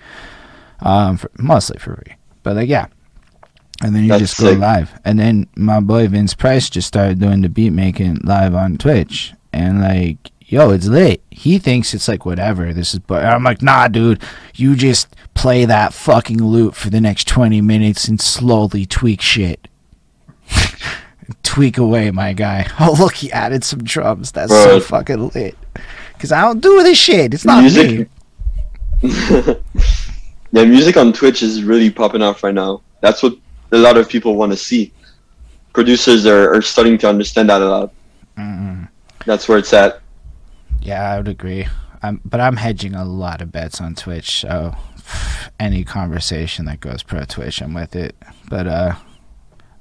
Um, 0.79 1.17
for, 1.17 1.31
mostly 1.37 1.79
for 1.79 1.95
free. 1.95 2.15
But 2.43 2.55
like, 2.55 2.69
yeah. 2.69 2.87
And 3.83 3.93
then 3.95 4.03
you 4.03 4.09
That's 4.09 4.21
just 4.21 4.39
go 4.39 4.51
sick. 4.51 4.59
live. 4.59 4.99
And 5.03 5.19
then 5.19 5.47
my 5.55 5.79
boy 5.79 6.07
Vince 6.07 6.33
Price 6.33 6.69
just 6.69 6.87
started 6.87 7.19
doing 7.19 7.41
the 7.41 7.49
beat 7.49 7.71
making 7.71 8.19
live 8.23 8.55
on 8.55 8.77
Twitch. 8.77 9.33
And 9.51 9.81
like, 9.81 10.31
yo, 10.45 10.71
it's 10.71 10.87
lit. 10.87 11.21
He 11.29 11.57
thinks 11.59 11.93
it's 11.93 12.07
like 12.07 12.25
whatever. 12.25 12.73
This 12.73 12.93
is, 12.93 12.99
but 12.99 13.25
I'm 13.25 13.43
like, 13.43 13.61
nah, 13.61 13.87
dude. 13.87 14.21
You 14.55 14.75
just 14.75 15.13
play 15.33 15.65
that 15.65 15.93
fucking 15.93 16.41
loop 16.41 16.75
for 16.75 16.89
the 16.89 17.01
next 17.01 17.27
20 17.27 17.61
minutes 17.61 18.07
and 18.07 18.21
slowly 18.21 18.85
tweak 18.85 19.21
shit. 19.21 19.67
tweak 21.43 21.77
away, 21.77 22.11
my 22.11 22.33
guy. 22.33 22.67
Oh, 22.79 22.95
look, 22.97 23.15
he 23.15 23.31
added 23.31 23.63
some 23.63 23.83
drums. 23.83 24.31
That's 24.31 24.51
so 24.51 24.79
fucking 24.79 25.29
lit. 25.29 25.57
Because 26.13 26.31
I 26.31 26.41
don't 26.41 26.61
do 26.61 26.81
this 26.83 26.97
shit. 26.97 27.33
It's 27.33 27.45
not 27.45 27.63
me. 27.63 27.63
music. 27.63 28.09
yeah, 30.51 30.63
music 30.65 30.95
on 30.95 31.11
Twitch 31.11 31.43
is 31.43 31.63
really 31.63 31.89
popping 31.89 32.21
off 32.21 32.43
right 32.43 32.53
now. 32.53 32.81
That's 33.01 33.21
what 33.21 33.35
a 33.75 33.77
lot 33.77 33.97
of 33.97 34.07
people 34.09 34.35
want 34.35 34.51
to 34.51 34.57
see. 34.57 34.93
Producers 35.73 36.25
are, 36.25 36.53
are 36.53 36.61
starting 36.61 36.97
to 36.99 37.09
understand 37.09 37.49
that 37.49 37.61
a 37.61 37.65
lot. 37.65 37.93
Mm-mm. 38.37 38.87
That's 39.25 39.47
where 39.47 39.57
it's 39.57 39.73
at. 39.73 40.01
Yeah, 40.81 41.11
I 41.11 41.17
would 41.17 41.27
agree. 41.27 41.67
I'm, 42.01 42.21
but 42.23 42.39
I'm 42.39 42.55
hedging 42.55 42.95
a 42.95 43.03
lot 43.03 43.41
of 43.41 43.51
bets 43.51 43.81
on 43.81 43.95
Twitch, 43.95 44.39
so 44.39 44.75
any 45.59 45.83
conversation 45.83 46.65
that 46.65 46.79
goes 46.79 47.03
pro 47.03 47.25
Twitch, 47.25 47.61
I'm 47.61 47.73
with 47.73 47.95
it. 47.95 48.15
But 48.49 48.67
uh, 48.67 48.95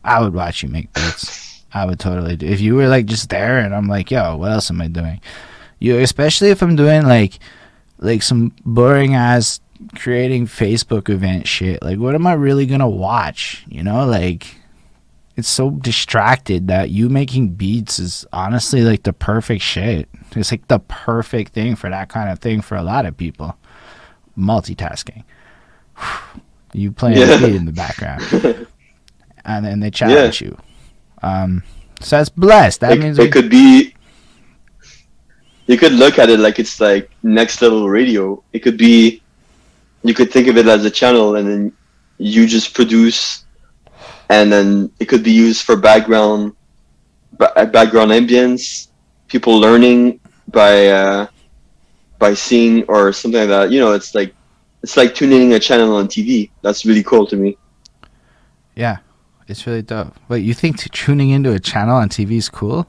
I 0.02 0.20
would 0.20 0.34
watch 0.34 0.62
you 0.62 0.68
make 0.68 0.92
bets. 0.92 1.64
I 1.72 1.86
would 1.86 2.00
totally 2.00 2.36
do. 2.36 2.46
If 2.46 2.60
you 2.60 2.74
were 2.74 2.88
like 2.88 3.06
just 3.06 3.28
there, 3.30 3.58
and 3.58 3.74
I'm 3.74 3.88
like, 3.88 4.10
yo, 4.10 4.36
what 4.36 4.52
else 4.52 4.70
am 4.70 4.80
I 4.80 4.88
doing? 4.88 5.20
You, 5.78 5.98
especially 5.98 6.50
if 6.50 6.62
I'm 6.62 6.76
doing 6.76 7.02
like, 7.02 7.38
like 7.98 8.22
some 8.22 8.54
boring 8.64 9.14
ass 9.14 9.60
creating 9.96 10.46
Facebook 10.46 11.08
event 11.08 11.46
shit. 11.46 11.82
Like, 11.82 11.98
what 11.98 12.14
am 12.14 12.26
I 12.26 12.32
really 12.34 12.66
gonna 12.66 12.88
watch? 12.88 13.64
You 13.68 13.82
know, 13.82 14.04
like. 14.06 14.56
It's 15.36 15.48
so 15.48 15.70
distracted 15.70 16.68
that 16.68 16.90
you 16.90 17.08
making 17.08 17.54
beats 17.54 17.98
is 17.98 18.24
honestly 18.32 18.82
like 18.82 19.02
the 19.02 19.12
perfect 19.12 19.62
shit. 19.64 20.08
It's 20.36 20.52
like 20.52 20.68
the 20.68 20.78
perfect 20.78 21.52
thing 21.52 21.74
for 21.74 21.90
that 21.90 22.08
kind 22.08 22.30
of 22.30 22.38
thing 22.38 22.60
for 22.60 22.76
a 22.76 22.84
lot 22.84 23.04
of 23.04 23.16
people. 23.16 23.56
Multitasking. 24.38 25.24
You 26.72 26.90
playing 26.92 27.18
Yeah. 27.18 27.34
a 27.34 27.38
beat 27.40 27.54
in 27.56 27.64
the 27.66 27.72
background, 27.72 28.22
and 29.44 29.64
then 29.64 29.78
they 29.80 29.90
challenge 29.90 30.40
Yeah. 30.40 30.48
you. 30.48 30.58
Um, 31.22 31.62
so 32.00 32.16
that's 32.16 32.28
blessed. 32.28 32.80
That 32.80 32.92
it, 32.92 33.00
means 33.00 33.18
it 33.18 33.32
could 33.32 33.48
be. 33.50 33.94
You 35.66 35.78
could 35.78 35.92
look 35.92 36.18
at 36.18 36.30
it 36.30 36.38
like 36.40 36.58
it's 36.58 36.80
like 36.80 37.10
next 37.22 37.62
level 37.62 37.88
radio. 37.88 38.42
It 38.52 38.60
could 38.60 38.76
be. 38.76 39.20
You 40.04 40.14
could 40.14 40.30
think 40.30 40.46
of 40.48 40.56
it 40.56 40.66
as 40.68 40.84
a 40.84 40.90
channel, 40.90 41.36
and 41.36 41.48
then 41.48 41.72
you 42.18 42.46
just 42.46 42.74
produce, 42.74 43.44
and 44.28 44.52
then 44.52 44.90
it 45.00 45.06
could 45.06 45.22
be 45.24 45.32
used 45.32 45.62
for 45.64 45.76
background, 45.76 46.52
background 47.38 48.10
ambience. 48.12 48.88
People 49.28 49.58
learning 49.58 50.20
by 50.48 50.88
uh, 50.88 51.26
by 52.18 52.34
seeing 52.34 52.84
or 52.84 53.12
something 53.12 53.40
like 53.40 53.48
that. 53.48 53.72
You 53.72 53.80
know, 53.80 53.92
it's 53.92 54.14
like 54.14 54.34
it's 54.82 54.96
like 54.96 55.14
tuning 55.14 55.42
in 55.50 55.52
a 55.52 55.58
channel 55.58 55.96
on 55.96 56.06
TV. 56.06 56.50
That's 56.62 56.84
really 56.84 57.02
cool 57.02 57.26
to 57.26 57.36
me. 57.36 57.56
yeah, 58.76 58.98
it's 59.48 59.66
really 59.66 59.82
dope. 59.82 60.14
Wait, 60.28 60.44
you 60.44 60.52
think 60.54 60.78
t- 60.78 60.90
tuning 60.92 61.30
into 61.30 61.50
a 61.52 61.58
channel 61.58 61.96
on 61.96 62.08
TV 62.10 62.32
is 62.36 62.48
cool? 62.50 62.86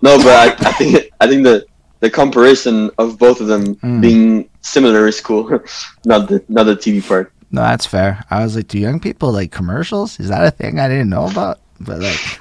No, 0.00 0.16
but 0.18 0.28
I, 0.28 0.68
I 0.68 0.72
think 0.72 1.10
I 1.20 1.26
think 1.26 1.42
the 1.42 1.66
the 2.00 2.08
comparison 2.08 2.90
of 2.98 3.18
both 3.18 3.40
of 3.40 3.48
them 3.48 3.74
Mm. 3.76 4.00
being 4.00 4.48
similar 4.68 5.06
is 5.06 5.20
cool. 5.20 5.48
not 6.04 6.28
the 6.28 6.44
not 6.48 6.64
the 6.64 6.76
TV 6.76 7.06
part. 7.06 7.32
No, 7.50 7.62
that's 7.62 7.86
fair. 7.86 8.22
I 8.30 8.44
was 8.44 8.56
like, 8.56 8.68
do 8.68 8.78
young 8.78 9.00
people 9.00 9.32
like 9.32 9.52
commercials? 9.52 10.20
Is 10.20 10.28
that 10.28 10.46
a 10.46 10.50
thing 10.50 10.78
I 10.78 10.88
didn't 10.88 11.08
know 11.08 11.26
about? 11.26 11.60
But 11.80 12.00
like, 12.00 12.40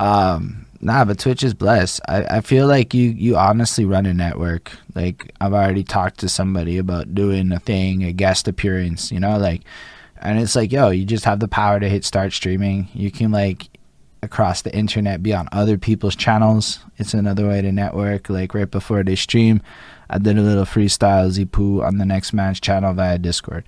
um, 0.00 0.66
nah. 0.80 1.04
But 1.04 1.18
Twitch 1.18 1.42
is 1.42 1.54
blessed. 1.54 2.00
I, 2.08 2.24
I 2.24 2.40
feel 2.42 2.66
like 2.66 2.92
you 2.92 3.10
you 3.10 3.36
honestly 3.36 3.84
run 3.84 4.06
a 4.06 4.12
network. 4.12 4.72
Like 4.94 5.32
I've 5.40 5.54
already 5.54 5.84
talked 5.84 6.20
to 6.20 6.28
somebody 6.28 6.76
about 6.78 7.14
doing 7.14 7.52
a 7.52 7.60
thing, 7.60 8.04
a 8.04 8.12
guest 8.12 8.48
appearance. 8.48 9.10
You 9.10 9.20
know, 9.20 9.38
like, 9.38 9.62
and 10.20 10.38
it's 10.38 10.54
like, 10.56 10.72
yo, 10.72 10.90
you 10.90 11.06
just 11.06 11.24
have 11.24 11.40
the 11.40 11.48
power 11.48 11.80
to 11.80 11.88
hit 11.88 12.04
start 12.04 12.32
streaming. 12.32 12.88
You 12.92 13.10
can 13.10 13.32
like 13.32 13.68
across 14.22 14.62
the 14.62 14.74
internet 14.74 15.22
be 15.22 15.32
on 15.32 15.48
other 15.52 15.78
people's 15.78 16.16
channels. 16.16 16.80
It's 16.98 17.14
another 17.14 17.48
way 17.48 17.62
to 17.62 17.72
network. 17.72 18.28
Like 18.28 18.52
right 18.52 18.70
before 18.70 19.02
they 19.02 19.16
stream, 19.16 19.62
I 20.10 20.18
did 20.18 20.38
a 20.38 20.42
little 20.42 20.64
freestyle 20.64 21.30
Zipu 21.30 21.84
on 21.84 21.98
the 21.98 22.06
next 22.06 22.32
man's 22.32 22.60
channel 22.60 22.94
via 22.94 23.18
Discord. 23.18 23.64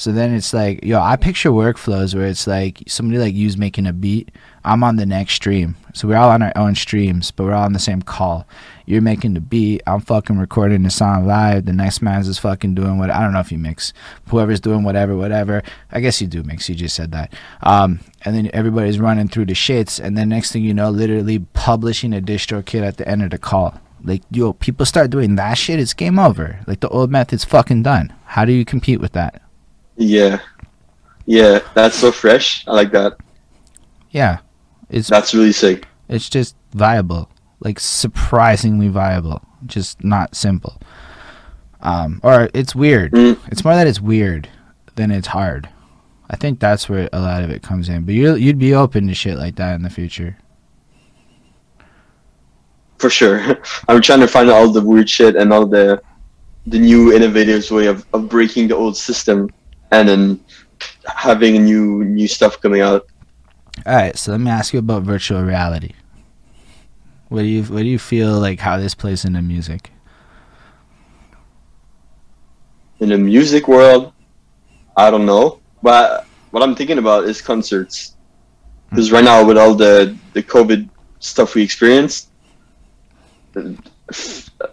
So 0.00 0.12
then 0.12 0.32
it's 0.32 0.54
like, 0.54 0.82
yo, 0.82 0.98
I 0.98 1.16
picture 1.16 1.50
workflows 1.50 2.14
where 2.14 2.26
it's 2.26 2.46
like 2.46 2.82
somebody 2.86 3.18
like 3.18 3.34
you's 3.34 3.58
making 3.58 3.86
a 3.86 3.92
beat. 3.92 4.30
I'm 4.64 4.82
on 4.82 4.96
the 4.96 5.04
next 5.04 5.34
stream. 5.34 5.76
So 5.92 6.08
we're 6.08 6.16
all 6.16 6.30
on 6.30 6.40
our 6.40 6.54
own 6.56 6.74
streams, 6.74 7.30
but 7.30 7.44
we're 7.44 7.52
all 7.52 7.66
on 7.66 7.74
the 7.74 7.78
same 7.78 8.00
call. 8.00 8.46
You're 8.86 9.02
making 9.02 9.34
the 9.34 9.42
beat. 9.42 9.82
I'm 9.86 10.00
fucking 10.00 10.38
recording 10.38 10.84
the 10.84 10.90
song 10.90 11.26
live. 11.26 11.66
The 11.66 11.74
next 11.74 12.00
man's 12.00 12.28
is 12.28 12.38
fucking 12.38 12.74
doing 12.74 12.96
what 12.96 13.10
I 13.10 13.20
don't 13.20 13.34
know 13.34 13.40
if 13.40 13.52
you 13.52 13.58
mix. 13.58 13.92
Whoever's 14.30 14.60
doing 14.60 14.84
whatever, 14.84 15.18
whatever. 15.18 15.62
I 15.92 16.00
guess 16.00 16.18
you 16.22 16.26
do 16.26 16.42
mix. 16.44 16.70
You 16.70 16.76
just 16.76 16.96
said 16.96 17.12
that. 17.12 17.34
Um, 17.62 18.00
and 18.22 18.34
then 18.34 18.50
everybody's 18.54 18.98
running 18.98 19.28
through 19.28 19.46
the 19.46 19.52
shits. 19.52 20.02
And 20.02 20.16
then 20.16 20.30
next 20.30 20.50
thing 20.52 20.64
you 20.64 20.72
know, 20.72 20.88
literally 20.88 21.40
publishing 21.52 22.14
a 22.14 22.22
DistroKid 22.22 22.80
at 22.80 22.96
the 22.96 23.06
end 23.06 23.22
of 23.22 23.30
the 23.30 23.38
call. 23.38 23.78
Like, 24.02 24.22
yo, 24.30 24.52
people 24.54 24.86
start 24.86 25.10
doing 25.10 25.34
that 25.36 25.54
shit. 25.54 25.78
It's 25.78 25.94
game 25.94 26.18
over. 26.18 26.60
Like 26.66 26.80
the 26.80 26.88
old 26.88 27.10
method's 27.10 27.44
fucking 27.44 27.82
done. 27.82 28.12
How 28.24 28.44
do 28.44 28.52
you 28.52 28.64
compete 28.64 29.00
with 29.00 29.12
that? 29.12 29.42
Yeah, 29.96 30.40
yeah, 31.26 31.60
that's 31.74 31.96
so 31.96 32.10
fresh. 32.10 32.66
I 32.66 32.72
like 32.72 32.90
that. 32.92 33.16
Yeah, 34.10 34.38
it's 34.88 35.08
That's 35.08 35.34
really 35.34 35.52
sick. 35.52 35.86
it's 36.08 36.28
just 36.28 36.56
viable, 36.72 37.30
like 37.60 37.78
surprisingly 37.78 38.88
viable, 38.88 39.42
just 39.66 40.02
not 40.02 40.34
simple. 40.34 40.80
Um, 41.82 42.20
or 42.22 42.48
it's 42.54 42.74
weird. 42.74 43.12
Mm. 43.12 43.38
It's 43.48 43.64
more 43.64 43.74
that 43.74 43.86
it's 43.86 44.00
weird 44.00 44.48
than 44.96 45.10
it's 45.10 45.28
hard. 45.28 45.68
I 46.28 46.36
think 46.36 46.60
that's 46.60 46.88
where 46.88 47.08
a 47.12 47.20
lot 47.20 47.42
of 47.42 47.50
it 47.50 47.62
comes 47.62 47.88
in. 47.88 48.04
But 48.04 48.14
you 48.14 48.34
you'd 48.34 48.58
be 48.58 48.74
open 48.74 49.06
to 49.08 49.14
shit 49.14 49.36
like 49.36 49.56
that 49.56 49.74
in 49.74 49.82
the 49.82 49.90
future. 49.90 50.36
For 53.00 53.08
sure. 53.08 53.40
I'm 53.88 54.02
trying 54.02 54.20
to 54.20 54.28
find 54.28 54.50
all 54.50 54.68
the 54.68 54.82
weird 54.82 55.08
shit 55.08 55.34
and 55.34 55.52
all 55.52 55.66
the 55.66 56.02
the 56.66 56.78
new 56.78 57.12
innovative 57.12 57.68
way 57.70 57.86
of, 57.86 58.06
of 58.12 58.28
breaking 58.28 58.68
the 58.68 58.76
old 58.76 58.94
system 58.94 59.48
and 59.90 60.06
then 60.06 60.40
having 61.06 61.64
new 61.64 62.04
new 62.04 62.28
stuff 62.28 62.60
coming 62.60 62.82
out. 62.82 63.06
All 63.86 63.94
right, 63.94 64.16
so 64.16 64.32
let 64.32 64.40
me 64.40 64.50
ask 64.50 64.74
you 64.74 64.78
about 64.78 65.02
virtual 65.02 65.42
reality. 65.42 65.94
What 67.30 67.42
do 67.42 67.46
you 67.46 67.62
what 67.64 67.80
do 67.80 67.88
you 67.88 67.98
feel 67.98 68.38
like 68.38 68.60
how 68.60 68.76
this 68.76 68.94
plays 68.94 69.24
into 69.24 69.40
music? 69.40 69.90
In 73.00 73.08
the 73.08 73.16
music 73.16 73.66
world, 73.66 74.12
I 74.94 75.10
don't 75.10 75.24
know. 75.24 75.60
But 75.82 76.26
what 76.50 76.62
I'm 76.62 76.74
thinking 76.74 76.98
about 76.98 77.24
is 77.24 77.40
concerts. 77.40 78.16
Hmm. 78.90 78.96
Because 78.96 79.12
right 79.12 79.24
now 79.24 79.44
with 79.46 79.56
all 79.56 79.74
the, 79.74 80.16
the 80.34 80.42
COVID 80.42 80.88
stuff 81.20 81.54
we 81.54 81.62
experienced, 81.62 82.29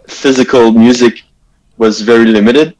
physical 0.08 0.72
music 0.72 1.22
was 1.76 2.00
very 2.00 2.26
limited. 2.26 2.76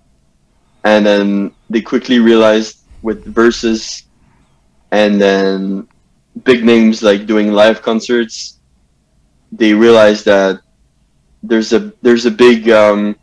And 0.85 1.05
then 1.07 1.53
they 1.71 1.81
quickly 1.81 2.19
realized 2.19 2.79
with 3.03 3.33
Verzuz 3.33 4.05
and 4.91 5.21
then 5.21 5.89
big 6.45 6.65
names 6.65 7.03
like 7.03 7.27
doing 7.27 7.53
live 7.53 7.83
concerts, 7.83 8.59
they 9.53 9.75
realized 9.75 10.25
that 10.27 10.61
there's 11.43 11.73
a 11.73 11.93
there's 12.03 12.27
a 12.27 12.31
big 12.31 12.71
um, 12.71 13.17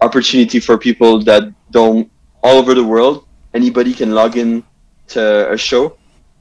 opportunity 0.00 0.60
for 0.60 0.76
people 0.78 1.20
that 1.22 1.52
don't 1.70 2.10
all 2.42 2.58
over 2.58 2.74
the 2.74 2.84
world. 2.84 3.26
Anybody 3.54 3.92
can 3.92 4.12
log 4.14 4.36
in 4.36 4.64
to 5.08 5.50
a 5.52 5.56
show, 5.56 5.96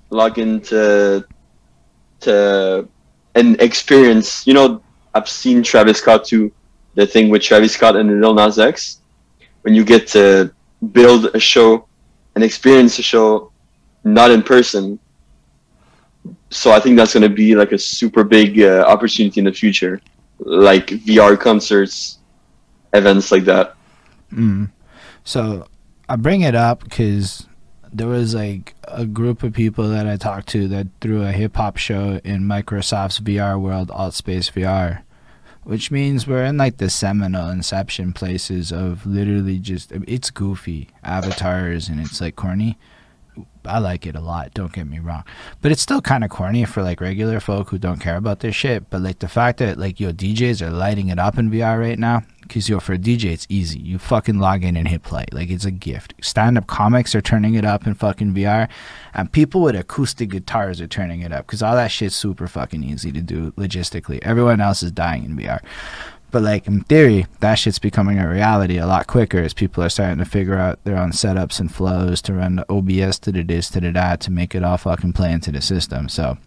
log 0.10 0.38
in 0.40 0.62
to 0.72 1.26
to 2.22 2.88
and 3.36 3.62
experience. 3.62 4.46
You 4.48 4.54
know, 4.54 4.82
I've 5.18 5.27
seen 5.27 5.64
Travis 5.64 5.98
Scott 5.98 6.26
too. 6.26 6.52
The 6.94 7.06
thing 7.06 7.30
with 7.30 7.41
Travis 7.41 7.73
Scott 7.73 7.95
and 7.95 8.22
Lil 8.22 8.34
Nas 8.35 8.60
X, 8.60 9.02
when 9.61 9.73
you 9.73 9.84
get 9.84 10.07
to 10.10 10.52
build 10.91 11.26
a 11.34 11.39
show 11.39 11.88
and 12.35 12.44
experience 12.44 12.99
a 12.99 13.03
show, 13.03 13.52
not 14.03 14.30
in 14.31 14.44
person. 14.44 14.99
So 16.52 16.72
I 16.72 16.80
think 16.80 16.98
that's 16.98 17.14
going 17.14 17.23
to 17.23 17.35
be 17.35 17.56
like 17.56 17.72
a 17.72 17.77
super 17.77 18.23
big 18.23 18.61
uh, 18.61 18.85
opportunity 18.88 19.39
in 19.39 19.45
the 19.45 19.52
future, 19.52 20.02
like 20.39 20.88
VR 20.88 21.39
concerts, 21.39 22.19
events 22.94 23.31
like 23.31 23.45
that. 23.45 23.76
Mm. 24.31 24.69
So 25.23 25.68
I 26.07 26.15
bring 26.15 26.41
it 26.41 26.56
up 26.56 26.84
because 26.84 27.48
there 27.91 28.07
was 28.07 28.35
like 28.35 28.76
a 28.88 29.06
group 29.06 29.44
of 29.44 29.53
people 29.53 29.89
that 29.89 30.07
I 30.07 30.18
talked 30.18 30.49
to 30.49 30.68
that 30.69 30.88
threw 31.02 31.23
a 31.23 31.31
hip 31.31 31.56
hop 31.56 31.77
show 31.77 32.19
in 32.23 32.44
Microsoft's 32.44 33.19
VR 33.19 33.60
world, 33.60 33.89
Altspace 33.89 34.52
VR, 34.52 35.02
which 35.68 35.91
means 35.91 36.26
we're 36.26 36.45
in 36.45 36.56
like 36.56 36.77
the 36.77 36.89
seminal 36.89 37.49
inception 37.49 38.14
places 38.14 38.72
of 38.72 39.06
literally 39.06 39.60
just 39.60 39.91
it's 39.91 40.30
goofy 40.30 40.88
avatars 41.03 41.89
and 41.89 41.99
it's 41.99 42.22
like 42.22 42.38
corny. 42.38 42.77
I 43.65 43.80
like 43.80 44.07
it 44.07 44.15
a 44.15 44.22
lot, 44.22 44.53
don't 44.53 44.72
get 44.72 44.88
me 44.88 44.99
wrong. 44.99 45.26
But 45.61 45.73
it's 45.73 45.81
still 45.81 45.99
kind 45.99 46.23
of 46.23 46.30
corny 46.30 46.64
for 46.64 46.81
like 46.81 47.02
regular 47.02 47.41
folk 47.41 47.69
who 47.69 47.77
don't 47.77 47.99
care 47.99 48.15
about 48.15 48.39
this 48.39 48.56
shit. 48.56 48.89
But 48.89 49.02
like 49.02 49.19
the 49.19 49.27
fact 49.27 49.60
that 49.60 49.77
like 49.77 49.99
your 49.99 50.14
DJs 50.14 50.65
are 50.65 50.72
lighting 50.72 51.10
it 51.10 51.19
up 51.19 51.38
in 51.38 51.52
VR 51.52 51.77
right 51.77 51.99
now, 51.99 52.23
because 52.48 52.69
yo 52.69 52.80
for 52.80 52.94
a 52.94 52.98
DJ 52.98 53.26
it's 53.26 53.48
easy. 53.49 53.80
You 53.80 53.99
fucking 53.99 54.40
log 54.40 54.64
in 54.64 54.78
and 54.78 54.88
hit 54.88 55.03
play, 55.03 55.26
like 55.32 55.49
it's 55.49 55.65
a 55.65 55.72
gift. 55.72 56.14
Stand 56.22 56.57
up 56.57 56.68
comics 56.68 57.14
are 57.15 57.22
turning 57.22 57.56
it 57.56 57.65
up 57.65 57.86
in 57.86 57.94
fucking 57.94 58.34
VR, 58.34 58.69
and 59.14 59.32
people 59.32 59.61
with 59.61 59.76
acoustic 59.76 60.30
guitars 60.30 60.82
are 60.82 60.88
turning 60.88 61.22
it 61.22 61.32
up 61.32 61.45
because 61.45 61.61
all 61.61 61.76
that 61.76 61.91
shit's 61.91 62.15
super 62.15 62.48
fucking 62.48 62.84
easy 62.84 63.11
to 63.11 63.22
do 63.22 63.52
logistically. 63.52 64.19
Everyone 64.22 64.61
else 64.61 64.84
is 64.84 64.91
dying 64.91 65.26
in 65.26 65.38
VR. 65.38 65.61
But 66.30 66.41
like 66.41 66.68
in 66.68 66.82
theory, 66.82 67.26
that 67.40 67.56
shit's 67.56 67.80
becoming 67.80 68.19
a 68.19 68.30
reality 68.30 68.78
a 68.78 68.86
lot 68.86 69.07
quicker 69.07 69.40
as 69.40 69.53
people 69.53 69.84
are 69.84 69.90
starting 69.90 70.18
to 70.19 70.26
figure 70.26 70.57
out 70.57 70.84
their 70.84 70.98
own 70.98 71.11
setups 71.11 71.60
and 71.60 71.74
flows 71.74 72.22
to 72.24 72.34
run 72.34 72.57
the 72.57 72.65
OBS 72.72 73.19
to 73.19 73.32
the 73.32 73.44
this 73.44 73.69
to 73.72 73.80
the 73.80 73.91
that 73.91 74.19
to 74.22 74.32
make 74.32 74.53
it 74.53 74.64
all 74.64 74.78
fucking 74.78 75.14
play 75.14 75.32
into 75.32 75.52
the 75.52 75.61
system. 75.61 76.10
So 76.10 76.38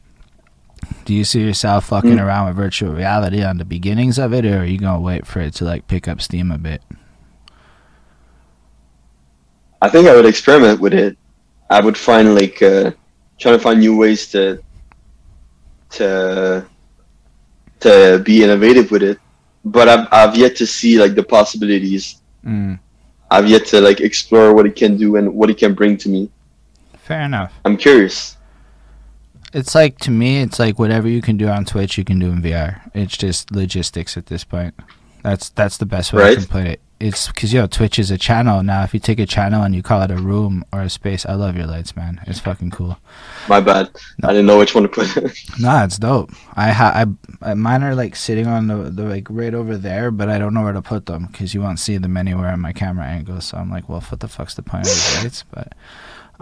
do 1.05 1.15
you 1.15 1.25
see 1.25 1.41
yourself 1.43 1.87
fucking 1.87 2.17
Mm. 2.17 2.25
around 2.25 2.47
with 2.49 2.57
virtual 2.57 2.93
reality 2.93 3.43
on 3.43 3.59
the 3.59 3.65
beginnings 3.65 4.19
of 4.19 4.33
it 4.33 4.45
or 4.45 4.61
are 4.61 4.65
you 4.65 4.79
gonna 4.79 5.01
wait 5.01 5.27
for 5.27 5.41
it 5.41 5.55
to 5.57 5.65
like 5.65 5.87
pick 5.89 6.07
up 6.09 6.21
steam 6.21 6.51
a 6.51 6.59
bit? 6.59 6.83
I 9.83 9.89
think 9.89 10.07
I 10.09 10.15
would 10.15 10.27
experiment 10.27 10.81
with 10.81 10.93
it. 10.95 11.17
I 11.71 11.81
would 11.81 11.97
find 11.97 12.35
like 12.35 12.61
uh, 12.63 12.91
trying 13.39 13.57
to 13.57 13.59
find 13.59 13.81
new 13.81 13.97
ways 13.97 14.29
to 14.33 14.61
to 15.91 16.67
to 17.81 18.23
be 18.25 18.45
innovative 18.45 18.91
with 18.91 19.03
it. 19.03 19.19
But 19.65 19.89
I've 19.89 20.09
I've 20.13 20.37
yet 20.37 20.57
to 20.57 20.67
see 20.67 20.99
like 20.99 21.15
the 21.15 21.23
possibilities. 21.23 22.21
Mm, 22.45 22.79
I've 23.31 23.49
yet 23.49 23.67
to 23.67 23.81
like 23.81 24.01
explore 24.01 24.55
what 24.55 24.67
it 24.67 24.77
can 24.77 24.97
do 24.97 25.17
and 25.17 25.33
what 25.35 25.51
it 25.51 25.59
can 25.59 25.75
bring 25.75 25.97
to 25.99 26.09
me. 26.09 26.31
fair 26.99 27.23
enough. 27.23 27.53
I'm 27.65 27.77
curious. 27.77 28.37
It's 29.53 29.75
like 29.75 29.99
to 30.01 30.11
me, 30.11 30.41
it's 30.43 30.59
like 30.59 30.79
whatever 30.79 31.09
you 31.09 31.23
can 31.23 31.37
do 31.37 31.49
on 31.49 31.65
Twitch, 31.65 31.99
you 31.99 32.05
can 32.05 32.19
do 32.19 32.31
in 32.31 32.41
VR. 32.43 32.81
It's 32.95 33.17
just 33.17 33.51
logistics 33.51 34.17
at 34.17 34.27
this 34.27 34.45
point. 34.45 34.75
That's 35.23 35.49
that's 35.51 35.77
the 35.77 35.87
best 35.87 36.13
way 36.13 36.23
I 36.23 36.27
Right. 36.29 36.39
can 36.39 36.47
put 36.47 36.65
it. 36.67 36.81
It's 36.99 37.29
because 37.29 37.53
yo, 37.53 37.67
Twitch 37.67 37.99
is 37.99 38.11
a 38.11 38.19
channel 38.19 38.63
now. 38.63 38.85
If 38.85 38.93
you 38.93 39.01
take 39.01 39.19
a 39.19 39.25
channel 39.27 39.63
and 39.63 39.75
you 39.75 39.83
call 39.83 40.03
it 40.03 40.11
a 40.11 40.17
room 40.17 40.65
or 40.71 40.83
a 40.83 40.91
space, 40.91 41.25
I 41.25 41.33
love 41.33 41.57
your 41.57 41.67
lights, 41.67 41.97
man. 41.97 42.21
It's 42.27 42.39
fucking 42.41 42.71
cool. 42.73 42.99
My 43.49 43.59
bad. 43.61 43.89
No. 44.23 44.29
I 44.29 44.33
didn't 44.33 44.47
know 44.47 44.59
which 44.59 44.75
one 44.75 44.83
to 44.85 44.89
put. 44.89 45.09
Nah, 45.59 45.85
it's 45.85 45.99
dope. 45.99 46.31
I 46.55 46.71
ha 46.73 46.93
I, 47.43 47.51
I 47.51 47.55
mine 47.55 47.83
are 47.83 47.95
like 47.95 48.17
sitting 48.17 48.47
on 48.47 48.67
the, 48.67 48.77
the 48.91 49.05
like 49.05 49.27
right 49.31 49.55
over 49.55 49.77
there, 49.79 50.11
but 50.11 50.29
I 50.29 50.39
don't 50.39 50.53
know 50.55 50.63
where 50.63 50.75
to 50.75 50.83
put 50.83 51.07
them 51.07 51.27
because 51.33 51.55
you 51.55 51.61
won't 51.63 51.81
see 51.81 51.97
them 51.97 52.17
anywhere 52.19 52.53
in 52.53 52.61
my 52.61 52.73
camera 52.73 53.07
angle. 53.07 53.41
So 53.41 53.57
I'm 53.57 53.71
like, 53.71 53.89
well, 53.89 54.03
what 54.03 54.21
the 54.21 54.29
fuck's 54.29 54.55
the 54.55 54.63
point 54.63 54.87
of 54.87 54.93
these 54.93 55.23
lights? 55.23 55.45
But 55.51 55.73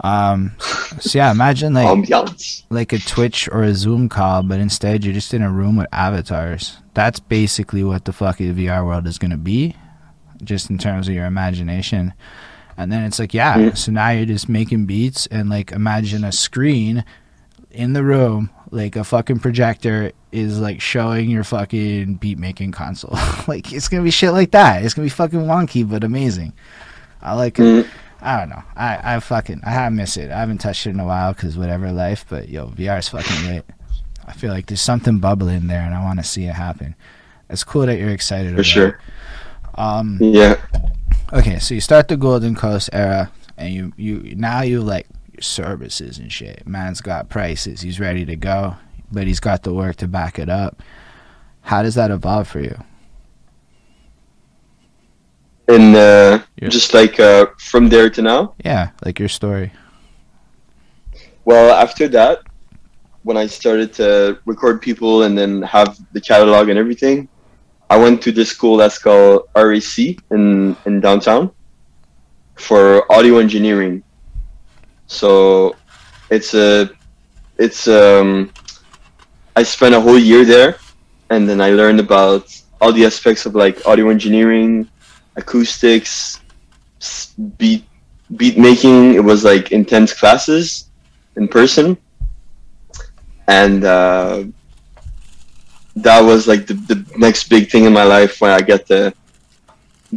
um, 0.01 0.53
so 0.99 1.17
yeah, 1.19 1.31
imagine 1.31 1.73
like 1.73 1.87
Ambiance. 1.87 2.63
like 2.69 2.93
a 2.93 2.99
Twitch 2.99 3.49
or 3.51 3.63
a 3.63 3.73
Zoom 3.73 4.07
call, 4.09 4.43
but 4.43 4.59
instead 4.59 5.03
you're 5.03 5.13
just 5.13 5.33
in 5.33 5.41
a 5.41 5.51
room 5.51 5.75
with 5.75 5.87
avatars. 5.91 6.77
That's 6.93 7.19
basically 7.19 7.83
what 7.83 8.05
the 8.05 8.13
fucking 8.13 8.55
VR 8.55 8.85
world 8.85 9.07
is 9.07 9.17
gonna 9.17 9.37
be, 9.37 9.75
just 10.43 10.69
in 10.69 10.77
terms 10.77 11.07
of 11.07 11.13
your 11.13 11.25
imagination. 11.25 12.13
And 12.77 12.91
then 12.91 13.03
it's 13.03 13.19
like, 13.19 13.33
yeah, 13.33 13.55
Mm. 13.57 13.77
so 13.77 13.91
now 13.91 14.09
you're 14.11 14.25
just 14.25 14.47
making 14.47 14.85
beats 14.85 15.27
and 15.27 15.49
like 15.49 15.71
imagine 15.73 16.23
a 16.23 16.31
screen 16.31 17.03
in 17.71 17.91
the 17.93 18.03
room, 18.03 18.49
like 18.71 18.95
a 18.95 19.03
fucking 19.03 19.39
projector 19.39 20.11
is 20.31 20.59
like 20.59 20.79
showing 20.79 21.29
your 21.29 21.43
fucking 21.43 22.15
beat 22.15 22.37
making 22.37 22.71
console. 22.71 23.17
like 23.47 23.73
it's 23.73 23.89
gonna 23.89 24.03
be 24.03 24.11
shit 24.11 24.31
like 24.31 24.51
that. 24.51 24.83
It's 24.85 24.93
gonna 24.93 25.07
be 25.07 25.09
fucking 25.09 25.41
wonky 25.41 25.87
but 25.89 26.05
amazing. 26.05 26.53
I 27.21 27.33
like 27.33 27.59
it. 27.59 27.85
Mm. 27.85 27.87
I 28.21 28.37
don't 28.37 28.49
know. 28.49 28.63
I, 28.75 29.15
I 29.15 29.19
fucking 29.19 29.61
I 29.65 29.69
have 29.69 29.93
miss 29.93 30.17
it. 30.17 30.31
I 30.31 30.39
haven't 30.39 30.59
touched 30.59 30.85
it 30.85 30.91
in 30.91 30.99
a 30.99 31.05
while 31.05 31.33
because 31.33 31.57
whatever 31.57 31.91
life. 31.91 32.25
But 32.27 32.49
yo, 32.49 32.67
VR 32.67 32.99
is 32.99 33.09
fucking 33.09 33.47
lit. 33.47 33.65
I 34.25 34.33
feel 34.33 34.51
like 34.51 34.67
there's 34.67 34.81
something 34.81 35.19
bubbling 35.19 35.67
there, 35.67 35.81
and 35.81 35.93
I 35.93 36.03
want 36.03 36.19
to 36.19 36.25
see 36.25 36.45
it 36.45 36.53
happen. 36.53 36.95
It's 37.49 37.63
cool 37.63 37.85
that 37.85 37.97
you're 37.97 38.09
excited. 38.09 38.49
For 38.49 38.55
about 38.55 38.65
sure. 38.65 38.99
Um. 39.75 40.17
Yeah. 40.21 40.61
Okay, 41.31 41.59
so 41.59 41.73
you 41.73 41.81
start 41.81 42.07
the 42.07 42.17
Golden 42.17 42.55
Coast 42.55 42.89
era, 42.91 43.31
and 43.57 43.73
you 43.73 43.93
you 43.97 44.35
now 44.35 44.61
you 44.61 44.81
like 44.81 45.07
your 45.33 45.41
services 45.41 46.17
and 46.17 46.31
shit. 46.31 46.67
Man's 46.67 47.01
got 47.01 47.29
prices. 47.29 47.81
He's 47.81 47.99
ready 47.99 48.25
to 48.25 48.35
go, 48.35 48.75
but 49.11 49.27
he's 49.27 49.39
got 49.39 49.63
the 49.63 49.73
work 49.73 49.95
to 49.97 50.07
back 50.07 50.37
it 50.37 50.49
up. 50.49 50.83
How 51.61 51.83
does 51.83 51.95
that 51.95 52.11
evolve 52.11 52.47
for 52.47 52.59
you? 52.59 52.77
And 55.69 55.95
uh, 55.95 56.39
just 56.67 56.93
like 56.93 57.19
uh, 57.19 57.45
from 57.59 57.89
there 57.89 58.09
to 58.09 58.21
now. 58.21 58.55
Yeah, 58.65 58.89
like 59.05 59.19
your 59.19 59.29
story. 59.29 59.71
Well, 61.45 61.71
after 61.71 62.07
that, 62.09 62.41
when 63.23 63.37
I 63.37 63.45
started 63.45 63.93
to 63.93 64.39
record 64.45 64.81
people 64.81 65.23
and 65.23 65.37
then 65.37 65.61
have 65.61 65.99
the 66.11 66.21
catalog 66.21 66.69
and 66.69 66.79
everything, 66.79 67.29
I 67.89 67.97
went 67.97 68.21
to 68.23 68.31
this 68.31 68.49
school 68.49 68.77
that's 68.77 68.97
called 68.97 69.47
RAC 69.55 69.97
in 70.31 70.75
in 70.85 70.99
downtown 71.01 71.51
for 72.55 73.11
audio 73.11 73.37
engineering. 73.37 74.03
So 75.07 75.75
it's 76.29 76.53
a 76.53 76.89
it's 77.57 77.87
um 77.87 78.51
I 79.55 79.63
spent 79.63 79.95
a 79.95 80.01
whole 80.01 80.19
year 80.19 80.45
there 80.45 80.77
and 81.29 81.47
then 81.49 81.61
I 81.61 81.71
learned 81.71 81.99
about 81.99 82.45
all 82.81 82.93
the 82.93 83.05
aspects 83.05 83.45
of 83.45 83.55
like 83.55 83.85
audio 83.85 84.09
engineering, 84.09 84.89
acoustics, 85.35 86.39
beat 87.57 87.85
beat 88.35 88.57
making. 88.57 89.15
It 89.15 89.23
was 89.23 89.43
like 89.43 89.71
intense 89.71 90.13
classes 90.13 90.89
in 91.35 91.47
person, 91.47 91.97
and 93.47 93.83
uh, 93.83 94.43
that 95.95 96.19
was 96.21 96.47
like 96.47 96.67
the, 96.67 96.73
the 96.73 97.05
next 97.17 97.49
big 97.49 97.69
thing 97.69 97.85
in 97.85 97.93
my 97.93 98.03
life 98.03 98.41
when 98.41 98.51
I 98.51 98.61
get 98.61 98.85
to 98.87 99.13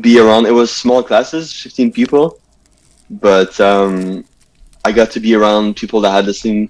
be 0.00 0.18
around. 0.18 0.46
It 0.46 0.52
was 0.52 0.70
small 0.70 1.02
classes, 1.02 1.52
fifteen 1.52 1.92
people, 1.92 2.40
but 3.10 3.58
um, 3.60 4.24
I 4.84 4.92
got 4.92 5.10
to 5.12 5.20
be 5.20 5.34
around 5.34 5.76
people 5.76 6.00
that 6.00 6.10
had 6.10 6.26
the 6.26 6.34
same 6.34 6.68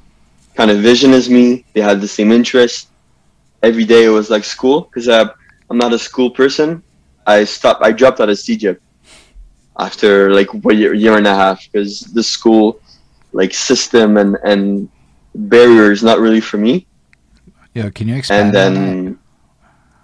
kind 0.54 0.70
of 0.70 0.78
vision 0.78 1.12
as 1.12 1.30
me. 1.30 1.64
They 1.72 1.80
had 1.80 2.00
the 2.00 2.08
same 2.08 2.32
interest. 2.32 2.88
Every 3.62 3.84
day 3.84 4.04
it 4.04 4.08
was 4.10 4.28
like 4.28 4.44
school 4.44 4.82
because 4.82 5.08
I'm 5.08 5.78
not 5.78 5.92
a 5.92 5.98
school 5.98 6.30
person. 6.30 6.82
I 7.26 7.44
stopped. 7.44 7.82
I 7.82 7.92
dropped 7.92 8.20
out 8.20 8.28
of 8.28 8.36
CEGEP 8.36 8.78
after 9.78 10.32
like 10.32 10.48
a 10.52 10.74
year, 10.74 10.92
year 10.94 11.16
and 11.16 11.26
a 11.26 11.34
half 11.34 11.62
because 11.70 12.00
the 12.00 12.22
school 12.22 12.80
like 13.32 13.54
system 13.54 14.16
and 14.16 14.36
and 14.44 14.88
barriers 15.34 16.02
not 16.02 16.18
really 16.18 16.40
for 16.40 16.58
me. 16.58 16.86
Yo, 17.74 17.90
can 17.90 18.06
you 18.08 18.16
expand 18.16 18.54
And 18.54 18.76
then 18.76 19.18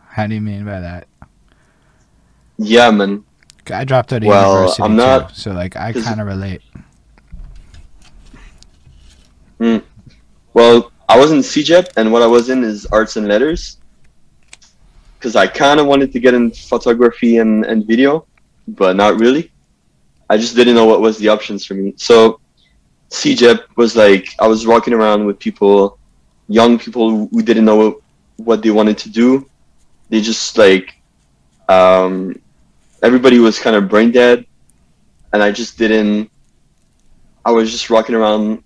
How 0.09 0.27
do 0.27 0.35
you 0.35 0.41
mean 0.41 0.65
by 0.65 0.81
that? 0.81 1.07
yeah, 2.57 2.91
man. 2.91 3.25
I 3.71 3.85
dropped 3.85 4.13
out 4.15 4.23
of 4.23 4.29
Well, 4.29 4.53
university 4.55 4.83
I'm 4.83 4.97
not- 4.97 5.29
too, 5.31 5.35
so 5.35 5.53
like 5.53 5.77
I 5.77 5.93
kind 5.93 6.21
of 6.21 6.27
relate. 6.27 6.63
Hmm. 9.59 9.79
Well, 10.55 10.93
I 11.09 11.19
was 11.19 11.33
in 11.33 11.39
CEGEP, 11.41 11.89
and 11.97 12.13
what 12.13 12.23
I 12.23 12.27
was 12.27 12.49
in 12.49 12.63
is 12.65 12.87
arts 12.87 13.17
and 13.17 13.27
letters, 13.29 13.78
because 15.19 15.37
I 15.37 15.47
kind 15.47 15.81
of 15.81 15.87
wanted 15.87 16.13
to 16.13 16.21
get 16.21 16.35
in 16.35 16.51
photography 16.53 17.39
and, 17.39 17.65
and 17.67 17.87
video, 17.87 18.27
but 18.69 18.97
not 18.97 19.19
really. 19.19 19.51
I 20.31 20.37
just 20.39 20.55
didn't 20.57 20.75
know 20.77 20.87
what 20.87 21.01
was 21.01 21.19
the 21.19 21.29
options 21.29 21.65
for 21.67 21.75
me. 21.75 21.95
So 21.97 22.41
CEGEP 23.11 23.61
was 23.77 23.97
like 23.97 24.29
I 24.39 24.47
was 24.47 24.67
walking 24.67 24.95
around 24.95 25.27
with 25.27 25.39
people, 25.39 25.99
young 26.49 26.79
people 26.79 27.29
who 27.29 27.43
didn't 27.43 27.65
know 27.65 27.77
what, 27.77 27.97
what 28.37 28.63
they 28.63 28.71
wanted 28.71 28.99
to 28.99 29.11
do. 29.11 29.49
They 30.11 30.21
just 30.21 30.57
like 30.59 30.95
Um, 31.69 32.35
everybody 33.03 33.39
was 33.39 33.59
kind 33.59 33.77
of 33.77 33.89
brain 33.89 34.11
dead, 34.11 34.47
and 35.33 35.43
I 35.43 35.53
just 35.53 35.79
didn't. 35.79 36.31
I 37.45 37.51
was 37.53 37.71
just 37.71 37.91
rocking 37.91 38.15
around 38.15 38.63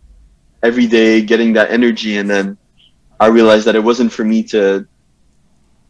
every 0.62 0.86
day, 0.86 1.22
getting 1.22 1.52
that 1.54 1.70
energy, 1.70 2.18
and 2.18 2.30
then 2.30 2.56
I 3.20 3.26
realized 3.26 3.66
that 3.66 3.74
it 3.76 3.82
wasn't 3.82 4.12
for 4.12 4.24
me 4.24 4.42
to 4.54 4.86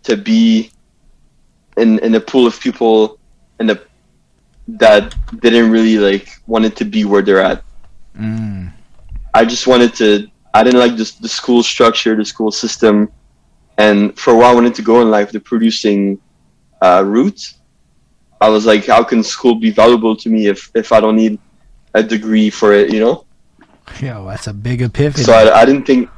to 0.04 0.16
be 0.16 0.70
in 1.76 1.98
in 2.00 2.14
a 2.14 2.20
pool 2.20 2.46
of 2.46 2.58
people 2.60 3.18
and 3.58 3.68
the 3.68 3.80
that 4.68 5.14
didn't 5.40 5.70
really 5.70 5.98
like 5.98 6.28
wanted 6.46 6.76
to 6.76 6.84
be 6.84 7.04
where 7.04 7.22
they're 7.22 7.40
at. 7.40 7.62
Mm. 8.18 8.72
I 9.34 9.44
just 9.44 9.66
wanted 9.66 9.94
to. 9.96 10.28
I 10.54 10.62
didn't 10.62 10.80
like 10.80 10.96
just 10.96 11.22
the 11.22 11.28
school 11.28 11.62
structure, 11.62 12.14
the 12.14 12.24
school 12.24 12.52
system, 12.52 13.10
and 13.78 14.18
for 14.18 14.32
a 14.32 14.36
while 14.36 14.50
I 14.50 14.54
wanted 14.54 14.74
to 14.76 14.82
go 14.82 15.00
in 15.00 15.10
life 15.10 15.32
the 15.32 15.40
producing 15.40 16.20
uh, 16.80 17.02
route. 17.04 17.54
I 18.40 18.48
was 18.48 18.66
like, 18.66 18.86
how 18.86 19.04
can 19.04 19.22
school 19.22 19.54
be 19.54 19.70
valuable 19.70 20.16
to 20.16 20.28
me 20.28 20.48
if 20.48 20.70
if 20.74 20.92
I 20.92 21.00
don't 21.00 21.16
need 21.16 21.38
a 21.94 22.02
degree 22.02 22.50
for 22.50 22.72
it? 22.72 22.92
You 22.92 23.00
know. 23.00 23.24
Yo, 24.00 24.26
that's 24.26 24.46
a 24.46 24.52
big 24.52 24.82
epiphany. 24.82 25.24
So 25.24 25.32
I, 25.32 25.62
I 25.62 25.64
didn't 25.64 25.86
think. 25.86 26.08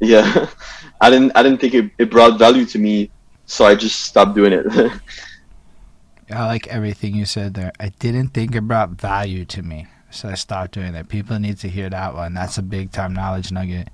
Yeah, 0.00 0.48
I 1.00 1.10
didn't. 1.10 1.32
I 1.34 1.42
didn't 1.42 1.60
think 1.60 1.74
it, 1.74 1.90
it 1.98 2.10
brought 2.10 2.38
value 2.38 2.66
to 2.66 2.78
me, 2.78 3.10
so 3.46 3.64
I 3.64 3.74
just 3.74 4.00
stopped 4.00 4.34
doing 4.34 4.52
it. 4.52 4.66
I 6.30 6.46
like 6.46 6.68
everything 6.68 7.14
you 7.14 7.24
said 7.24 7.54
there. 7.54 7.72
I 7.80 7.88
didn't 7.88 8.28
think 8.28 8.54
it 8.54 8.60
brought 8.62 8.90
value 8.90 9.44
to 9.46 9.62
me, 9.62 9.88
so 10.10 10.28
I 10.28 10.34
stopped 10.34 10.72
doing 10.72 10.94
it. 10.94 11.08
People 11.08 11.38
need 11.38 11.58
to 11.58 11.68
hear 11.68 11.90
that 11.90 12.14
one. 12.14 12.34
That's 12.34 12.58
a 12.58 12.62
big 12.62 12.92
time 12.92 13.14
knowledge 13.14 13.50
nugget. 13.50 13.88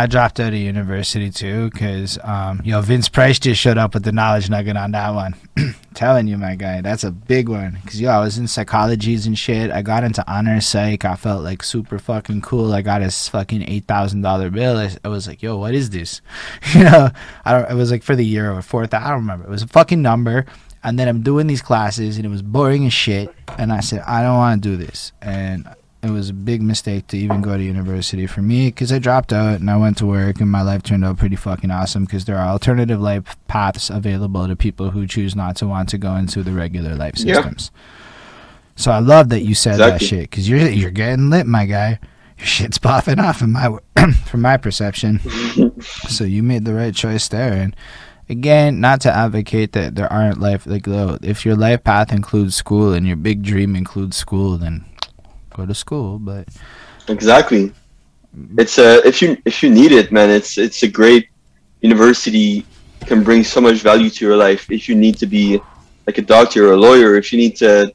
I 0.00 0.06
dropped 0.06 0.40
out 0.40 0.54
of 0.54 0.58
university 0.58 1.28
too 1.28 1.68
because, 1.68 2.18
um, 2.24 2.62
yo, 2.64 2.80
Vince 2.80 3.10
Price 3.10 3.38
just 3.38 3.60
showed 3.60 3.76
up 3.76 3.92
with 3.92 4.02
the 4.02 4.12
knowledge 4.12 4.48
nugget 4.48 4.74
on 4.74 4.92
that 4.92 5.10
one. 5.10 5.34
Telling 5.94 6.26
you, 6.26 6.38
my 6.38 6.54
guy, 6.54 6.80
that's 6.80 7.04
a 7.04 7.10
big 7.10 7.50
one. 7.50 7.78
Because, 7.82 8.00
yo, 8.00 8.08
I 8.08 8.20
was 8.20 8.38
in 8.38 8.46
psychologies 8.46 9.26
and 9.26 9.38
shit. 9.38 9.70
I 9.70 9.82
got 9.82 10.02
into 10.02 10.24
honor 10.26 10.58
psych. 10.62 11.04
I 11.04 11.16
felt 11.16 11.44
like 11.44 11.62
super 11.62 11.98
fucking 11.98 12.40
cool. 12.40 12.72
I 12.72 12.80
got 12.80 13.02
his 13.02 13.28
fucking 13.28 13.60
$8,000 13.60 14.50
bill. 14.54 14.78
I, 14.78 14.90
I, 15.04 15.08
was 15.08 15.28
like, 15.28 15.42
yo, 15.42 15.58
what 15.58 15.74
is 15.74 15.90
this? 15.90 16.22
you 16.74 16.84
know, 16.84 17.10
I 17.44 17.52
don't, 17.52 17.70
it 17.70 17.74
was 17.74 17.90
like 17.90 18.02
for 18.02 18.16
the 18.16 18.24
year 18.24 18.50
or 18.50 18.62
fourth. 18.62 18.94
I 18.94 19.06
don't 19.06 19.18
remember. 19.18 19.44
It 19.44 19.50
was 19.50 19.64
a 19.64 19.68
fucking 19.68 20.00
number 20.00 20.46
and 20.82 20.98
then 20.98 21.08
I'm 21.08 21.20
doing 21.20 21.46
these 21.46 21.60
classes 21.60 22.16
and 22.16 22.24
it 22.24 22.30
was 22.30 22.40
boring 22.40 22.86
as 22.86 22.94
shit 22.94 23.34
and 23.58 23.70
I 23.70 23.80
said 23.80 24.00
I 24.06 24.22
don't 24.22 24.38
want 24.38 24.62
to 24.62 24.68
do 24.70 24.76
this 24.78 25.12
and 25.20 25.68
it 26.02 26.10
was 26.10 26.30
a 26.30 26.34
big 26.34 26.62
mistake 26.62 27.06
to 27.08 27.18
even 27.18 27.42
go 27.42 27.56
to 27.56 27.62
university 27.62 28.26
for 28.26 28.40
me 28.40 28.68
because 28.68 28.90
I 28.90 28.98
dropped 28.98 29.32
out 29.32 29.60
and 29.60 29.70
I 29.70 29.76
went 29.76 29.98
to 29.98 30.06
work 30.06 30.40
and 30.40 30.50
my 30.50 30.62
life 30.62 30.82
turned 30.82 31.04
out 31.04 31.18
pretty 31.18 31.36
fucking 31.36 31.70
awesome 31.70 32.04
because 32.04 32.24
there 32.24 32.38
are 32.38 32.48
alternative 32.48 33.00
life 33.00 33.36
paths 33.48 33.90
available 33.90 34.48
to 34.48 34.56
people 34.56 34.90
who 34.90 35.06
choose 35.06 35.36
not 35.36 35.56
to 35.56 35.66
want 35.66 35.90
to 35.90 35.98
go 35.98 36.14
into 36.16 36.42
the 36.42 36.52
regular 36.52 36.94
life 36.94 37.16
systems. 37.16 37.70
Yeah. 37.74 37.80
So 38.76 38.90
I 38.92 39.00
love 39.00 39.28
that 39.28 39.42
you 39.42 39.54
said 39.54 39.74
exactly. 39.74 39.98
that 39.98 40.04
shit 40.04 40.30
because 40.30 40.48
you're 40.48 40.68
you're 40.70 40.90
getting 40.90 41.28
lit, 41.28 41.46
my 41.46 41.66
guy. 41.66 41.98
Your 42.38 42.46
shit's 42.46 42.78
popping 42.78 43.18
off 43.18 43.42
in 43.42 43.52
my 43.52 43.76
from 44.24 44.40
my 44.40 44.56
perception. 44.56 45.20
so 45.82 46.24
you 46.24 46.42
made 46.42 46.64
the 46.64 46.72
right 46.72 46.94
choice 46.94 47.28
there 47.28 47.52
and 47.52 47.76
again, 48.30 48.80
not 48.80 49.02
to 49.02 49.14
advocate 49.14 49.72
that 49.72 49.96
there 49.96 50.10
aren't 50.10 50.40
life 50.40 50.64
like 50.66 50.86
though 50.86 51.18
if 51.20 51.44
your 51.44 51.56
life 51.56 51.84
path 51.84 52.10
includes 52.10 52.54
school 52.54 52.94
and 52.94 53.06
your 53.06 53.16
big 53.16 53.42
dream 53.42 53.76
includes 53.76 54.16
school, 54.16 54.56
then 54.56 54.86
go 55.60 55.66
to 55.66 55.74
school. 55.74 56.18
But 56.18 56.48
exactly, 57.08 57.72
it's 58.58 58.78
a 58.78 59.06
if 59.06 59.20
you 59.22 59.36
if 59.44 59.62
you 59.62 59.70
need 59.70 59.92
it, 59.92 60.12
man, 60.12 60.30
it's 60.30 60.58
it's 60.58 60.82
a 60.82 60.88
great 60.88 61.28
university 61.80 62.64
can 63.06 63.22
bring 63.22 63.42
so 63.42 63.60
much 63.60 63.78
value 63.90 64.10
to 64.10 64.24
your 64.26 64.36
life. 64.36 64.70
If 64.70 64.88
you 64.88 64.94
need 64.94 65.16
to 65.18 65.26
be 65.26 65.60
like 66.06 66.18
a 66.18 66.22
doctor 66.22 66.68
or 66.68 66.72
a 66.72 66.76
lawyer, 66.76 67.16
if 67.16 67.32
you 67.32 67.38
need 67.38 67.56
to 67.56 67.92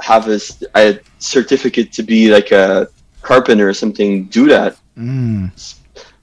have 0.00 0.28
a, 0.28 0.38
a 0.76 1.00
certificate 1.18 1.92
to 1.92 2.02
be 2.02 2.30
like 2.30 2.52
a 2.52 2.88
carpenter 3.22 3.68
or 3.68 3.74
something, 3.74 4.26
do 4.26 4.48
that. 4.48 4.76
Mm. 4.96 5.50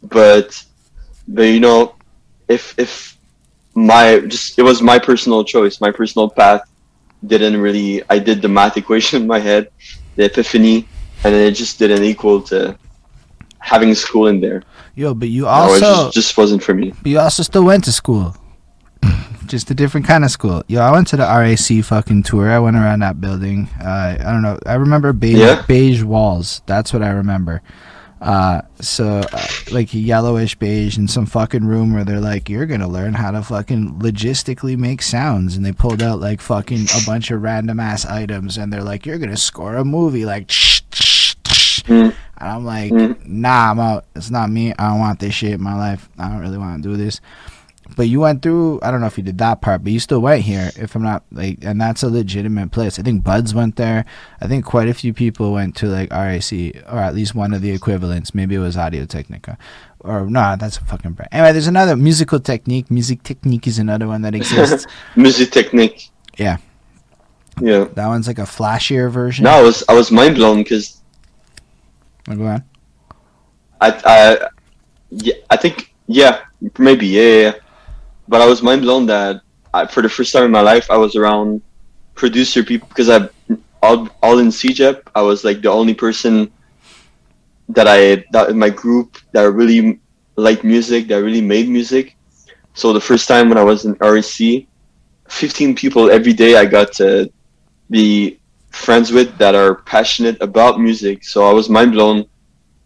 But 0.04 0.64
but 1.28 1.44
you 1.44 1.60
know, 1.60 1.96
if 2.48 2.78
if 2.78 3.18
my 3.74 4.20
just 4.28 4.58
it 4.58 4.64
was 4.64 4.82
my 4.82 5.00
personal 5.00 5.44
choice, 5.44 5.82
my 5.82 5.92
personal 5.92 6.30
path. 6.30 6.62
Didn't 7.26 7.60
really. 7.60 8.04
I 8.08 8.20
did 8.20 8.42
the 8.42 8.50
math 8.50 8.78
equation 8.78 9.24
in 9.24 9.28
my 9.28 9.40
head, 9.40 9.72
the 10.16 10.26
epiphany, 10.26 10.88
and 11.24 11.34
it 11.34 11.52
just 11.52 11.80
didn't 11.80 12.04
equal 12.04 12.42
to 12.44 12.78
having 13.60 13.94
school 13.96 14.28
in 14.28 14.40
there. 14.40 14.64
Yo, 14.96 15.14
but 15.14 15.28
you 15.30 15.48
also 15.48 15.80
no, 15.80 15.96
just, 15.96 16.14
just 16.14 16.38
wasn't 16.38 16.64
for 16.64 16.74
me. 16.74 16.92
But 17.02 17.08
you 17.08 17.20
also 17.20 17.44
still 17.44 17.64
went 17.64 17.84
to 17.86 17.92
school. 17.92 18.36
just 19.46 19.70
a 19.72 19.74
different 19.74 20.08
kind 20.08 20.24
of 20.24 20.32
school. 20.32 20.64
Yo, 20.68 20.82
I 20.82 20.92
went 20.92 21.08
to 21.10 21.18
the 21.18 21.24
RAC 21.24 21.84
fucking 21.84 22.24
tour. 22.24 22.50
I 22.50 22.60
went 22.60 22.78
around 22.78 23.00
that 23.00 23.20
building. 23.20 23.68
Uh, 23.82 24.18
I 24.20 24.32
don't 24.32 24.42
know. 24.42 24.58
I 24.66 24.76
remember 24.76 25.14
beige, 25.14 25.40
yeah. 25.40 25.66
beige 25.68 26.04
walls. 26.04 26.62
That's 26.66 26.94
what 26.94 27.02
I 27.02 27.10
remember. 27.10 27.62
Uh, 28.22 28.62
so 28.80 29.22
uh, 29.32 29.48
like 29.72 29.94
yellowish 29.94 30.56
beige 30.56 30.98
in 30.98 31.08
some 31.08 31.26
fucking 31.26 31.66
room 31.66 31.94
where 31.94 32.04
they're 32.04 32.20
like, 32.20 32.50
you're 32.50 32.66
gonna 32.66 32.88
learn 32.88 33.14
how 33.14 33.32
to 33.32 33.44
fucking 33.44 34.00
logistically 34.00 34.78
make 34.78 35.02
sounds, 35.02 35.56
and 35.56 35.66
they 35.66 35.72
pulled 35.72 36.02
out 36.02 36.20
like 36.20 36.42
fucking 36.42 36.88
a 36.96 37.06
bunch 37.06 37.30
of 37.32 37.42
random 37.42 37.80
ass 37.80 38.06
items, 38.06 38.58
and 38.58 38.72
they're 38.72 38.84
like, 38.84 39.06
you're 39.06 39.20
gonna 39.20 39.38
score 39.38 39.76
a 39.76 39.86
movie 39.86 40.26
like. 40.26 40.50
Shh 40.50 40.82
shh 40.94 41.36
sh 41.48 41.84
and 41.88 42.50
I'm 42.50 42.66
like, 42.66 42.92
nah, 43.26 43.72
I'm 43.72 43.80
out. 43.80 44.06
It's 44.16 44.30
not 44.30 44.50
me. 44.50 44.74
I 44.74 44.90
don't 44.90 45.00
want 45.00 45.20
this 45.20 45.34
shit 45.34 45.54
in 45.54 45.62
my 45.62 45.76
life. 45.76 46.10
I 46.18 46.30
don't 46.30 46.40
really 46.40 46.58
want 46.58 46.84
to 46.84 46.90
do 46.90 46.98
this. 46.98 47.22
But 47.96 48.08
you 48.08 48.20
went 48.20 48.42
through. 48.42 48.80
I 48.82 48.90
don't 48.90 49.00
know 49.00 49.08
if 49.08 49.18
you 49.18 49.24
did 49.24 49.38
that 49.38 49.62
part, 49.62 49.84
but 49.84 49.94
you 49.94 50.00
still 50.00 50.20
went 50.20 50.42
here. 50.42 50.72
If 50.76 50.96
I'm 50.96 51.04
not 51.04 51.24
like, 51.32 51.60
and 51.62 51.80
that's 51.80 52.02
a 52.02 52.10
legitimate 52.10 52.72
place. 52.72 52.98
I 53.00 53.04
think 53.04 53.24
Buds 53.24 53.54
went 53.54 53.76
there. 53.76 54.06
I 54.42 54.48
think 54.48 54.66
quite 54.66 54.90
a 54.90 54.94
few 54.94 55.14
people 55.14 55.54
went 55.54 55.76
to 55.78 55.88
like 55.88 56.12
RAC 56.12 56.52
or 56.88 56.98
at 56.98 57.14
least 57.14 57.36
one 57.36 57.54
of 57.54 57.62
the 57.62 57.72
equivalents. 57.72 58.34
Maybe 58.34 58.56
it 58.56 58.60
was 58.60 58.76
Audio 58.76 59.06
Technica, 59.06 59.58
or 60.00 60.22
no, 60.22 60.28
nah, 60.30 60.56
that's 60.56 60.78
a 60.78 60.82
fucking 60.84 61.12
brand. 61.14 61.30
Anyway, 61.32 61.52
there's 61.52 61.68
another 61.68 61.96
musical 61.96 62.40
technique. 62.40 62.88
Musitechnic 62.88 63.68
is 63.68 63.78
another 63.78 64.08
one 64.08 64.24
that 64.24 64.34
exists. 64.40 64.88
Musitechnic. 65.16 66.10
Yeah. 66.38 66.58
Yeah. 67.62 67.86
That 67.94 68.08
one's 68.08 68.28
like 68.28 68.40
a 68.40 68.44
flashier 68.44 69.12
version. 69.12 69.44
No, 69.44 69.52
I 69.52 69.62
was 69.62 69.84
I 69.88 69.94
was 69.94 70.12
mind 70.12 70.36
blown 70.36 70.64
because. 70.64 71.02
Oh, 72.28 72.36
go 72.36 72.46
on. 72.48 72.64
I 73.80 74.02
I 74.06 74.48
yeah 75.12 75.36
I 75.50 75.58
think 75.58 75.94
yeah 76.08 76.42
maybe 76.78 77.08
yeah, 77.08 77.22
yeah 77.22 77.54
but 78.28 78.42
I 78.42 78.46
was 78.46 78.62
mind 78.62 78.82
blown 78.82 79.06
that 79.08 79.42
I, 79.74 79.86
for 79.86 80.02
the 80.02 80.10
first 80.10 80.34
time 80.34 80.44
in 80.44 80.52
my 80.52 80.62
life 80.62 80.90
I 80.90 80.98
was 80.98 81.16
around 81.16 81.62
producer 82.16 82.64
people 82.64 82.88
because 82.88 83.10
I 83.10 83.30
all 83.82 84.10
all 84.24 84.40
in 84.40 84.48
CEGEP 84.48 85.02
I 85.14 85.22
was 85.22 85.44
like 85.44 85.62
the 85.62 85.70
only 85.70 85.94
person 85.94 86.52
that 87.70 87.88
I 87.88 88.26
that 88.32 88.50
in 88.50 88.58
my 88.58 88.70
group 88.70 89.18
that 89.34 89.44
really 89.52 90.00
liked 90.36 90.64
music 90.64 91.08
that 91.08 91.24
really 91.24 91.42
made 91.42 91.70
music. 91.70 92.16
So 92.74 92.94
the 92.94 93.02
first 93.02 93.28
time 93.28 93.50
when 93.50 93.58
I 93.58 93.64
was 93.64 93.86
in 93.86 93.96
RSC, 93.96 94.68
15 95.30 95.76
people 95.76 96.12
every 96.12 96.34
day 96.34 96.58
I 96.58 96.66
got 96.66 96.92
to 96.94 97.32
be 97.90 98.40
friends 98.72 99.12
with 99.12 99.38
that 99.38 99.56
are 99.56 99.76
passionate 99.76 100.42
about 100.42 100.80
music. 100.80 101.24
So 101.24 101.50
I 101.50 101.54
was 101.54 101.70
mind 101.70 101.94
blown 101.94 102.26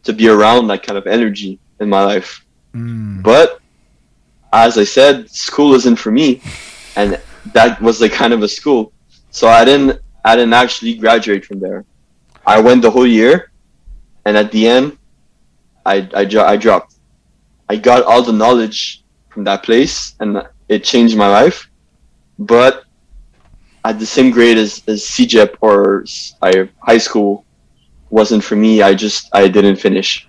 to 0.03 0.13
be 0.13 0.29
around 0.29 0.67
that 0.67 0.83
kind 0.83 0.97
of 0.97 1.07
energy 1.07 1.59
in 1.79 1.89
my 1.89 2.03
life. 2.03 2.45
Mm. 2.73 3.23
But 3.23 3.59
as 4.53 4.77
I 4.77 4.83
said, 4.83 5.29
school 5.29 5.73
isn't 5.75 5.97
for 5.97 6.11
me, 6.11 6.41
and 6.95 7.19
that 7.53 7.81
was 7.81 8.01
like 8.01 8.11
kind 8.11 8.33
of 8.33 8.41
a 8.41 8.47
school. 8.47 8.91
So 9.31 9.47
I 9.47 9.63
didn't 9.65 9.99
I 10.25 10.35
didn't 10.35 10.53
actually 10.53 10.95
graduate 10.95 11.45
from 11.45 11.59
there. 11.59 11.85
I 12.45 12.59
went 12.59 12.81
the 12.81 12.91
whole 12.91 13.07
year, 13.07 13.51
and 14.25 14.35
at 14.35 14.51
the 14.51 14.67
end, 14.67 14.97
I 15.85 16.09
I, 16.13 16.21
I 16.21 16.57
dropped. 16.57 16.95
I 17.69 17.75
got 17.75 18.03
all 18.03 18.23
the 18.23 18.33
knowledge 18.33 19.03
from 19.29 19.43
that 19.43 19.63
place, 19.63 20.15
and 20.19 20.43
it 20.67 20.83
changed 20.83 21.15
my 21.15 21.29
life. 21.29 21.69
But 22.39 22.85
at 23.85 23.99
the 23.99 24.05
same 24.05 24.31
grade 24.31 24.57
as, 24.57 24.81
as 24.87 25.03
CEGEP 25.03 25.55
or 25.61 26.05
high 26.81 26.97
school 26.97 27.45
wasn't 28.09 28.43
for 28.43 28.55
me. 28.55 28.81
I 28.81 28.93
just 28.93 29.29
I 29.33 29.47
didn't 29.47 29.77
finish. 29.77 30.27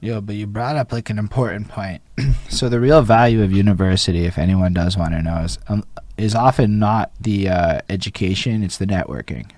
Yo, 0.00 0.20
but 0.20 0.36
you 0.36 0.46
brought 0.46 0.76
up 0.76 0.92
like 0.92 1.08
an 1.10 1.18
important 1.18 1.68
point. 1.68 2.02
so 2.48 2.68
the 2.68 2.80
real 2.80 3.02
value 3.02 3.42
of 3.42 3.52
university, 3.52 4.24
if 4.24 4.38
anyone 4.38 4.72
does 4.72 4.96
want 4.96 5.12
to 5.12 5.22
know, 5.22 5.38
is 5.38 5.58
um, 5.68 5.84
is 6.16 6.34
often 6.34 6.78
not 6.78 7.10
the 7.20 7.48
uh, 7.48 7.80
education; 7.88 8.62
it's 8.62 8.78
the 8.78 8.86
networking. 8.86 9.50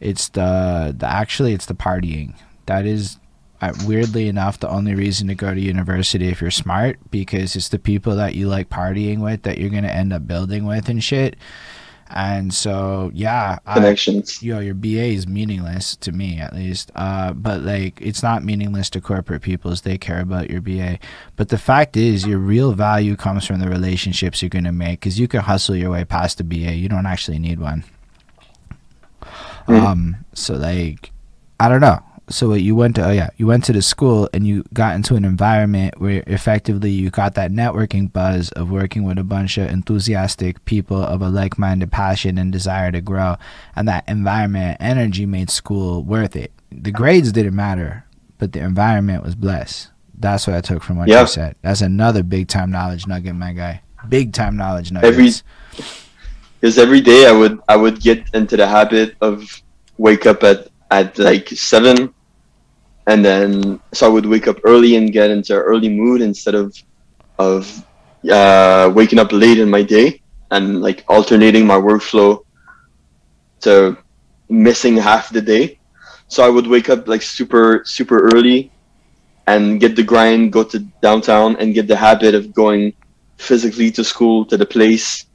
It's 0.00 0.28
the 0.28 0.94
the 0.96 1.06
actually 1.06 1.52
it's 1.52 1.66
the 1.66 1.74
partying. 1.74 2.34
That 2.66 2.86
is 2.86 3.18
uh, 3.60 3.72
weirdly 3.86 4.28
enough 4.28 4.60
the 4.60 4.68
only 4.68 4.94
reason 4.94 5.28
to 5.28 5.34
go 5.34 5.54
to 5.54 5.60
university 5.60 6.28
if 6.28 6.40
you're 6.40 6.50
smart 6.50 6.98
because 7.10 7.56
it's 7.56 7.68
the 7.68 7.78
people 7.78 8.16
that 8.16 8.34
you 8.34 8.48
like 8.48 8.68
partying 8.68 9.20
with 9.20 9.42
that 9.42 9.58
you're 9.58 9.70
gonna 9.70 9.88
end 9.88 10.12
up 10.12 10.26
building 10.26 10.66
with 10.66 10.88
and 10.88 11.02
shit. 11.02 11.36
And 12.08 12.54
so, 12.54 13.10
yeah, 13.12 13.58
I, 13.66 13.74
connections. 13.74 14.42
yo, 14.42 14.60
your 14.60 14.74
BA 14.74 15.06
is 15.14 15.26
meaningless 15.26 15.96
to 15.96 16.12
me 16.12 16.38
at 16.38 16.54
least. 16.54 16.92
Uh, 16.94 17.32
but 17.32 17.62
like, 17.62 18.00
it's 18.00 18.22
not 18.22 18.44
meaningless 18.44 18.88
to 18.90 19.00
corporate 19.00 19.42
people 19.42 19.72
as 19.72 19.80
they 19.80 19.98
care 19.98 20.20
about 20.20 20.48
your 20.48 20.60
BA. 20.60 20.98
But 21.34 21.48
the 21.48 21.58
fact 21.58 21.96
is, 21.96 22.24
your 22.26 22.38
real 22.38 22.72
value 22.72 23.16
comes 23.16 23.44
from 23.44 23.58
the 23.58 23.68
relationships 23.68 24.40
you're 24.40 24.48
gonna 24.48 24.72
make 24.72 25.00
because 25.00 25.18
you 25.18 25.26
can 25.26 25.40
hustle 25.40 25.74
your 25.74 25.90
way 25.90 26.04
past 26.04 26.40
a 26.40 26.44
BA. 26.44 26.74
You 26.74 26.88
don't 26.88 27.06
actually 27.06 27.38
need 27.40 27.58
one. 27.58 27.84
Mhm. 29.66 29.80
Um, 29.82 30.16
so 30.32 30.54
like, 30.54 31.10
I 31.58 31.68
don't 31.68 31.80
know. 31.80 32.00
So 32.28 32.52
you 32.54 32.74
went 32.74 32.96
to? 32.96 33.06
Oh 33.06 33.10
yeah, 33.12 33.30
you 33.36 33.46
went 33.46 33.64
to 33.64 33.72
the 33.72 33.82
school 33.82 34.28
and 34.34 34.46
you 34.46 34.64
got 34.72 34.96
into 34.96 35.14
an 35.14 35.24
environment 35.24 36.00
where 36.00 36.24
effectively 36.26 36.90
you 36.90 37.10
got 37.10 37.34
that 37.34 37.52
networking 37.52 38.12
buzz 38.12 38.50
of 38.52 38.68
working 38.70 39.04
with 39.04 39.16
a 39.18 39.22
bunch 39.24 39.58
of 39.58 39.70
enthusiastic 39.70 40.64
people 40.64 41.00
of 41.00 41.22
a 41.22 41.28
like-minded 41.28 41.92
passion 41.92 42.36
and 42.36 42.52
desire 42.52 42.90
to 42.90 43.00
grow, 43.00 43.36
and 43.76 43.86
that 43.86 44.04
environment 44.08 44.76
energy 44.80 45.24
made 45.24 45.50
school 45.50 46.02
worth 46.02 46.34
it. 46.34 46.50
The 46.72 46.90
grades 46.90 47.30
didn't 47.30 47.54
matter, 47.54 48.04
but 48.38 48.52
the 48.52 48.60
environment 48.60 49.22
was 49.22 49.36
blessed. 49.36 49.90
That's 50.18 50.46
what 50.48 50.56
I 50.56 50.60
took 50.62 50.82
from 50.82 50.96
what 50.96 51.08
you 51.22 51.26
said. 51.28 51.54
That's 51.62 51.80
another 51.80 52.22
big 52.24 52.48
time 52.48 52.70
knowledge 52.72 53.06
nugget, 53.06 53.36
my 53.36 53.52
guy. 53.52 53.82
Big 54.08 54.32
time 54.32 54.56
knowledge 54.56 54.90
nuggets. 54.90 55.12
Every- 55.12 55.86
because 56.60 56.78
every 56.78 57.00
day 57.02 57.28
I 57.28 57.32
would 57.32 57.60
I 57.68 57.76
would 57.76 58.00
get 58.00 58.24
into 58.34 58.56
the 58.56 58.66
habit 58.66 59.14
of 59.20 59.62
wake 59.98 60.26
up 60.26 60.42
at 60.42 60.68
at 60.90 61.18
like 61.18 61.48
seven, 61.48 62.14
and 63.06 63.24
then 63.24 63.80
so 63.92 64.06
I 64.06 64.08
would 64.08 64.26
wake 64.26 64.48
up 64.48 64.58
early 64.64 64.96
and 64.96 65.12
get 65.12 65.30
into 65.30 65.54
early 65.54 65.88
mood 65.88 66.20
instead 66.20 66.54
of 66.54 66.76
of 67.38 67.84
uh, 68.30 68.90
waking 68.94 69.18
up 69.18 69.32
late 69.32 69.58
in 69.58 69.68
my 69.68 69.82
day 69.82 70.20
and 70.50 70.80
like 70.80 71.04
alternating 71.08 71.66
my 71.66 71.76
workflow 71.76 72.44
to 73.60 73.96
missing 74.48 74.96
half 74.96 75.30
the 75.30 75.42
day. 75.42 75.78
So 76.28 76.44
I 76.44 76.48
would 76.48 76.66
wake 76.66 76.88
up 76.88 77.08
like 77.08 77.22
super 77.22 77.82
super 77.84 78.30
early 78.34 78.70
and 79.46 79.80
get 79.80 79.94
the 79.94 80.02
grind, 80.02 80.52
go 80.52 80.64
to 80.64 80.80
downtown 81.00 81.56
and 81.56 81.74
get 81.74 81.86
the 81.86 81.96
habit 81.96 82.34
of 82.34 82.52
going 82.52 82.92
physically 83.38 83.90
to 83.92 84.02
school 84.02 84.44
to 84.46 84.56
the 84.56 84.66
place 84.66 85.26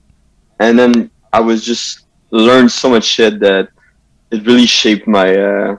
and 0.61 0.77
then 0.77 1.09
I 1.33 1.39
was 1.39 1.65
just 1.65 2.05
learned 2.29 2.71
so 2.71 2.89
much 2.89 3.03
shit 3.03 3.39
that 3.39 3.69
it 4.31 4.45
really 4.45 4.65
shaped 4.65 5.07
my 5.07 5.35
uh, 5.35 5.77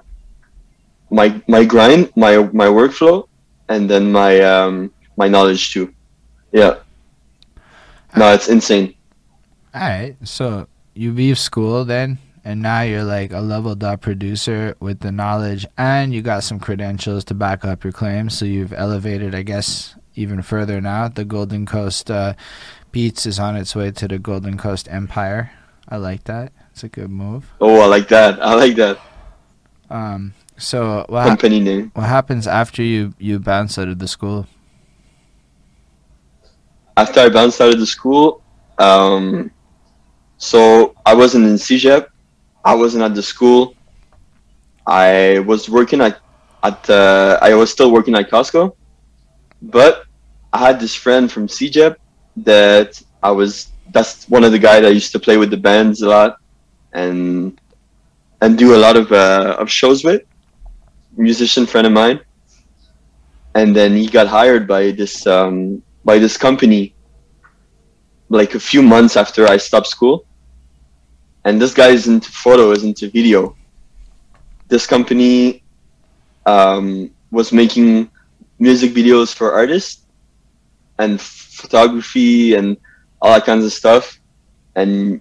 my 1.11 1.43
my 1.49 1.65
grind, 1.65 2.13
my 2.17 2.37
my 2.53 2.67
workflow, 2.67 3.27
and 3.69 3.89
then 3.89 4.13
my 4.13 4.41
um, 4.41 4.93
my 5.17 5.29
knowledge 5.29 5.73
too. 5.73 5.93
Yeah, 6.53 6.77
no, 8.17 8.33
it's 8.33 8.49
insane. 8.49 8.95
All 9.75 9.81
right. 9.81 10.17
So 10.25 10.69
you 10.95 11.13
leave 11.13 11.39
school 11.39 11.85
then, 11.85 12.19
and 12.45 12.61
now 12.61 12.83
you're 12.83 13.05
like 13.05 13.33
a 13.33 13.41
leveled 13.41 13.83
up 13.83 14.03
producer 14.03 14.77
with 14.81 15.01
the 15.01 15.13
knowledge, 15.13 15.67
and 15.79 16.13
you 16.13 16.21
got 16.21 16.45
some 16.45 16.61
credentials 16.61 17.25
to 17.25 17.35
back 17.35 17.65
up 17.65 17.85
your 17.85 17.93
claims. 17.93 18.37
So 18.37 18.45
you've 18.45 18.73
elevated, 18.75 19.35
I 19.35 19.43
guess, 19.43 19.95
even 20.15 20.43
further 20.43 20.81
now. 20.81 21.09
The 21.09 21.25
Golden 21.25 21.65
Coast 21.65 22.11
uh, 22.11 22.35
Beats 22.91 23.25
is 23.25 23.39
on 23.39 23.57
its 23.57 23.75
way 23.75 23.91
to 23.93 24.07
the 24.07 24.19
Golden 24.19 24.59
Coast 24.59 24.89
Empire. 24.91 25.53
I 25.89 25.97
like 25.97 26.25
that. 26.25 26.53
It's 26.73 26.85
a 26.85 26.89
good 26.89 27.11
move. 27.11 27.45
Oh, 27.61 27.81
I 27.81 27.87
like 27.87 28.09
that. 28.09 28.43
I 28.43 28.55
like 28.55 28.77
that 28.77 28.99
Um. 29.91 30.33
So 30.59 31.05
what 31.09 31.27
company 31.27 31.61
name. 31.61 31.91
what 31.95 32.07
happens 32.07 32.47
after 32.47 32.83
you 32.83 33.15
you 33.19 33.39
bounce 33.39 33.79
out 33.79 33.89
of 33.89 33.99
the 33.99 34.09
school? 34.09 34.47
After 36.97 37.21
I 37.21 37.29
bounced 37.29 37.61
out 37.61 37.73
of 37.73 37.81
the 37.81 37.87
school, 37.87 38.43
um, 38.79 39.51
so 40.39 40.95
I 41.05 41.15
wasn't 41.15 41.47
in 41.47 41.55
CEGEP. 41.55 42.07
I 42.65 42.75
wasn't 42.75 43.03
at 43.03 43.15
the 43.15 43.23
school. 43.23 43.75
I 44.87 45.41
was 45.47 45.69
working 45.69 46.01
at 46.01 46.21
at 46.63 46.89
uh, 46.89 47.39
I 47.43 47.55
was 47.55 47.71
still 47.73 47.91
working 47.91 48.15
at 48.15 48.31
Costco, 48.31 48.75
but 49.63 50.05
I 50.53 50.59
had 50.59 50.81
this 50.81 50.95
friend 50.95 51.31
from 51.31 51.49
CEGEP 51.49 51.97
that 52.39 53.03
I 53.23 53.31
was. 53.31 53.69
That's 53.91 54.29
one 54.29 54.45
of 54.45 54.53
the 54.53 54.59
guys 54.59 54.85
I 54.85 54.89
used 54.89 55.13
to 55.13 55.19
play 55.19 55.37
with 55.37 55.51
the 55.51 55.57
bands 55.57 56.03
a 56.03 56.09
lot, 56.09 56.39
and 56.93 57.61
and 58.41 58.59
do 58.59 58.75
a 58.75 58.81
lot 58.81 58.97
of 58.97 59.11
uh, 59.13 59.57
of 59.59 59.71
shows 59.71 60.05
with. 60.05 60.23
Musician 61.17 61.67
friend 61.67 61.87
of 61.87 61.93
mine, 61.93 62.21
and 63.55 63.77
then 63.77 63.95
he 63.95 64.07
got 64.07 64.27
hired 64.27 64.67
by 64.67 64.91
this 64.93 65.27
um, 65.27 65.83
by 66.05 66.19
this 66.19 66.37
company. 66.37 66.95
Like 68.29 68.55
a 68.55 68.61
few 68.61 68.83
months 68.83 69.17
after 69.17 69.47
I 69.47 69.59
stopped 69.59 69.89
school, 69.89 70.25
and 71.45 71.61
this 71.61 71.75
guy 71.75 71.89
is 71.89 72.07
into 72.07 72.31
photo, 72.31 72.71
is 72.71 72.83
into 72.83 73.11
video. 73.11 73.57
This 74.69 74.87
company 74.87 75.63
um, 76.47 77.11
was 77.31 77.53
making 77.53 78.11
music 78.59 78.93
videos 78.93 79.35
for 79.35 79.53
artists 79.53 80.07
and 80.99 81.21
photography 81.21 82.55
and 82.55 82.77
all 83.21 83.33
that 83.35 83.45
kinds 83.45 83.65
of 83.65 83.73
stuff. 83.73 84.19
And 84.77 85.21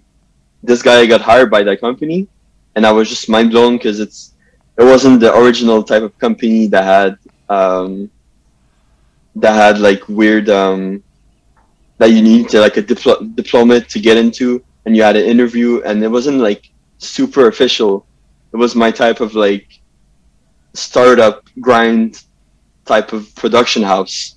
this 0.63 0.81
guy 0.81 1.05
got 1.05 1.21
hired 1.21 1.49
by 1.49 1.63
that 1.63 1.81
company, 1.81 2.27
and 2.75 2.85
I 2.85 2.91
was 2.91 3.09
just 3.09 3.29
mind 3.29 3.51
blown 3.51 3.77
because 3.77 3.99
it's 3.99 4.33
it 4.77 4.83
wasn't 4.83 5.19
the 5.19 5.35
original 5.35 5.83
type 5.83 6.03
of 6.03 6.17
company 6.17 6.67
that 6.67 6.83
had 6.83 7.17
um, 7.49 8.09
that 9.35 9.53
had 9.53 9.79
like 9.79 10.07
weird 10.07 10.49
um, 10.49 11.03
that 11.97 12.11
you 12.11 12.21
need 12.21 12.49
to 12.49 12.59
like 12.59 12.77
a 12.77 12.83
diplo- 12.83 13.35
diploma 13.35 13.81
to 13.81 13.99
get 13.99 14.17
into, 14.17 14.63
and 14.85 14.95
you 14.95 15.03
had 15.03 15.15
an 15.15 15.25
interview, 15.25 15.81
and 15.83 16.03
it 16.03 16.07
wasn't 16.07 16.37
like 16.37 16.69
super 16.97 17.47
official. 17.47 18.05
It 18.53 18.57
was 18.57 18.75
my 18.75 18.91
type 18.91 19.19
of 19.19 19.35
like 19.35 19.79
startup 20.73 21.43
grind 21.59 22.23
type 22.85 23.13
of 23.13 23.33
production 23.35 23.83
house. 23.83 24.35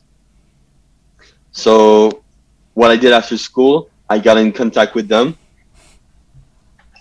So 1.52 2.22
what 2.74 2.90
I 2.90 2.96
did 2.96 3.12
after 3.12 3.36
school, 3.36 3.88
I 4.10 4.18
got 4.18 4.36
in 4.36 4.52
contact 4.52 4.94
with 4.94 5.08
them. 5.08 5.38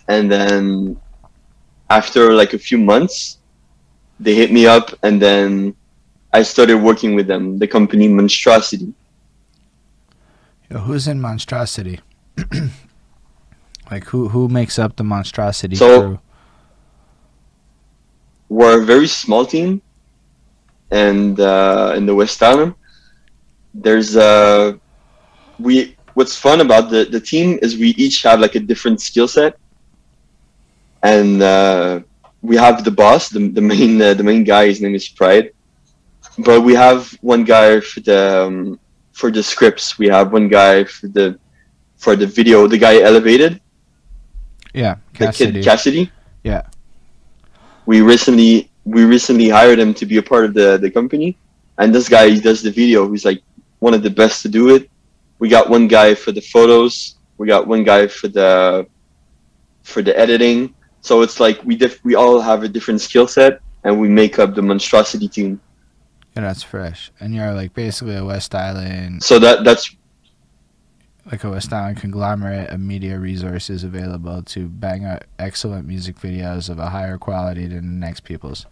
And 0.08 0.32
then 0.32 0.98
after 1.90 2.34
like 2.34 2.54
a 2.54 2.60
few 2.60 2.78
months, 2.78 3.40
they 4.20 4.36
hit 4.36 4.52
me 4.52 4.66
up 4.66 4.92
and 5.04 5.22
then 5.22 5.76
I 6.34 6.44
started 6.44 6.78
working 6.78 7.16
with 7.16 7.28
them, 7.28 7.60
the 7.60 7.68
company 7.68 8.08
Monstrosity. 8.08 8.94
Yo, 10.70 10.80
who's 10.80 11.08
in 11.08 11.22
Monstrosity? 11.22 12.00
like 13.92 14.06
who 14.06 14.30
who 14.30 14.48
makes 14.50 14.80
up 14.80 14.96
the 14.96 15.04
Monstrosity 15.04 15.76
So- 15.76 16.02
crew? 16.02 16.20
We're 18.50 18.82
a 18.82 18.86
very 18.86 19.08
small 19.08 19.46
team 19.48 19.82
and 20.92 21.40
uh, 21.40 21.94
in 21.98 22.06
the 22.06 22.14
West 22.14 22.42
Island. 22.44 22.76
There's 23.74 24.16
uh 24.16 24.74
we 25.60 25.96
what's 26.14 26.38
fun 26.38 26.62
about 26.62 26.92
the, 26.92 27.06
the 27.06 27.20
team 27.20 27.58
is 27.64 27.76
we 27.78 27.90
each 28.06 28.22
have 28.24 28.40
like 28.40 28.54
a 28.56 28.60
different 28.60 29.02
skill 29.02 29.28
set 29.28 29.58
and 31.04 31.42
uh, 31.44 32.00
we 32.42 32.56
have 32.58 32.84
the 32.84 32.92
boss 32.92 33.30
the, 33.30 33.50
the 33.50 33.62
main 33.62 34.02
uh, 34.02 34.14
the 34.14 34.24
main 34.24 34.44
guy 34.44 34.68
his 34.68 34.82
name 34.82 34.96
is 34.96 35.08
pride 35.10 35.52
but 36.40 36.62
we 36.62 36.74
have 36.74 37.12
one 37.22 37.44
guy 37.44 37.80
for 37.80 38.02
the 38.02 38.46
um, 38.48 38.80
for 39.14 39.32
the 39.32 39.44
scripts 39.44 39.98
we 40.00 40.08
have 40.08 40.34
one 40.34 40.48
guy 40.50 40.84
for 40.84 41.08
the 41.08 41.38
for 41.98 42.16
the 42.16 42.28
video 42.28 42.68
the 42.68 42.78
guy 42.78 43.00
elevated 43.02 43.62
Yeah, 44.74 44.96
the 45.20 45.28
Cassidy. 45.28 45.54
kid 45.54 45.64
Cassidy. 45.66 46.12
Yeah. 46.44 46.64
We 47.86 48.02
recently 48.02 48.72
we 48.86 49.06
recently 49.06 49.50
hired 49.50 49.80
him 49.80 49.94
to 49.96 50.06
be 50.06 50.18
a 50.18 50.24
part 50.24 50.46
of 50.46 50.54
the 50.54 50.78
the 50.78 50.90
company, 50.92 51.38
and 51.78 51.94
this 51.94 52.10
guy 52.10 52.30
he 52.30 52.40
does 52.40 52.62
the 52.62 52.72
video. 52.72 53.10
He's 53.12 53.26
like 53.26 53.42
one 53.80 53.94
of 53.94 54.04
the 54.04 54.10
best 54.10 54.42
to 54.44 54.50
do 54.50 54.74
it. 54.76 54.90
We 55.40 55.50
got 55.50 55.70
one 55.70 55.88
guy 55.88 56.16
for 56.16 56.32
the 56.32 56.42
photos. 56.42 57.16
We 57.38 57.48
got 57.48 57.68
one 57.68 57.84
guy 57.84 58.08
for 58.08 58.28
the 58.28 58.88
for 59.84 60.02
the 60.02 60.18
editing. 60.18 60.74
So 61.04 61.22
it's 61.22 61.40
like 61.40 61.64
we 61.66 61.76
diff- 61.76 62.04
we 62.04 62.16
all 62.16 62.40
have 62.40 62.64
a 62.64 62.70
different 62.70 63.02
skill 63.02 63.28
set, 63.28 63.60
and 63.84 64.00
we 64.00 64.08
make 64.08 64.40
up 64.40 64.56
the 64.56 64.62
monstrosity 64.62 65.28
team. 65.28 65.60
Yeah, 66.36 66.44
that's 66.44 66.64
fresh. 66.64 67.12
And 67.20 67.36
you're 67.36 67.54
like 67.54 67.74
basically 67.74 68.16
a 68.16 68.26
West 68.26 68.56
Island, 68.56 69.22
So 69.22 69.38
that 69.40 69.66
that's 69.66 69.96
like 71.30 71.44
a 71.44 71.50
West 71.50 71.72
Island 71.74 71.98
conglomerate 71.98 72.70
of 72.70 72.80
media 72.80 73.20
resources 73.20 73.84
available 73.84 74.42
to 74.44 74.68
bang 74.68 75.04
out 75.04 75.26
excellent 75.40 75.86
music 75.86 76.18
videos 76.20 76.70
of 76.70 76.80
a 76.80 76.90
higher 76.90 77.18
quality 77.18 77.68
than 77.68 78.00
the 78.00 78.06
next 78.06 78.22
people's. 78.22 78.66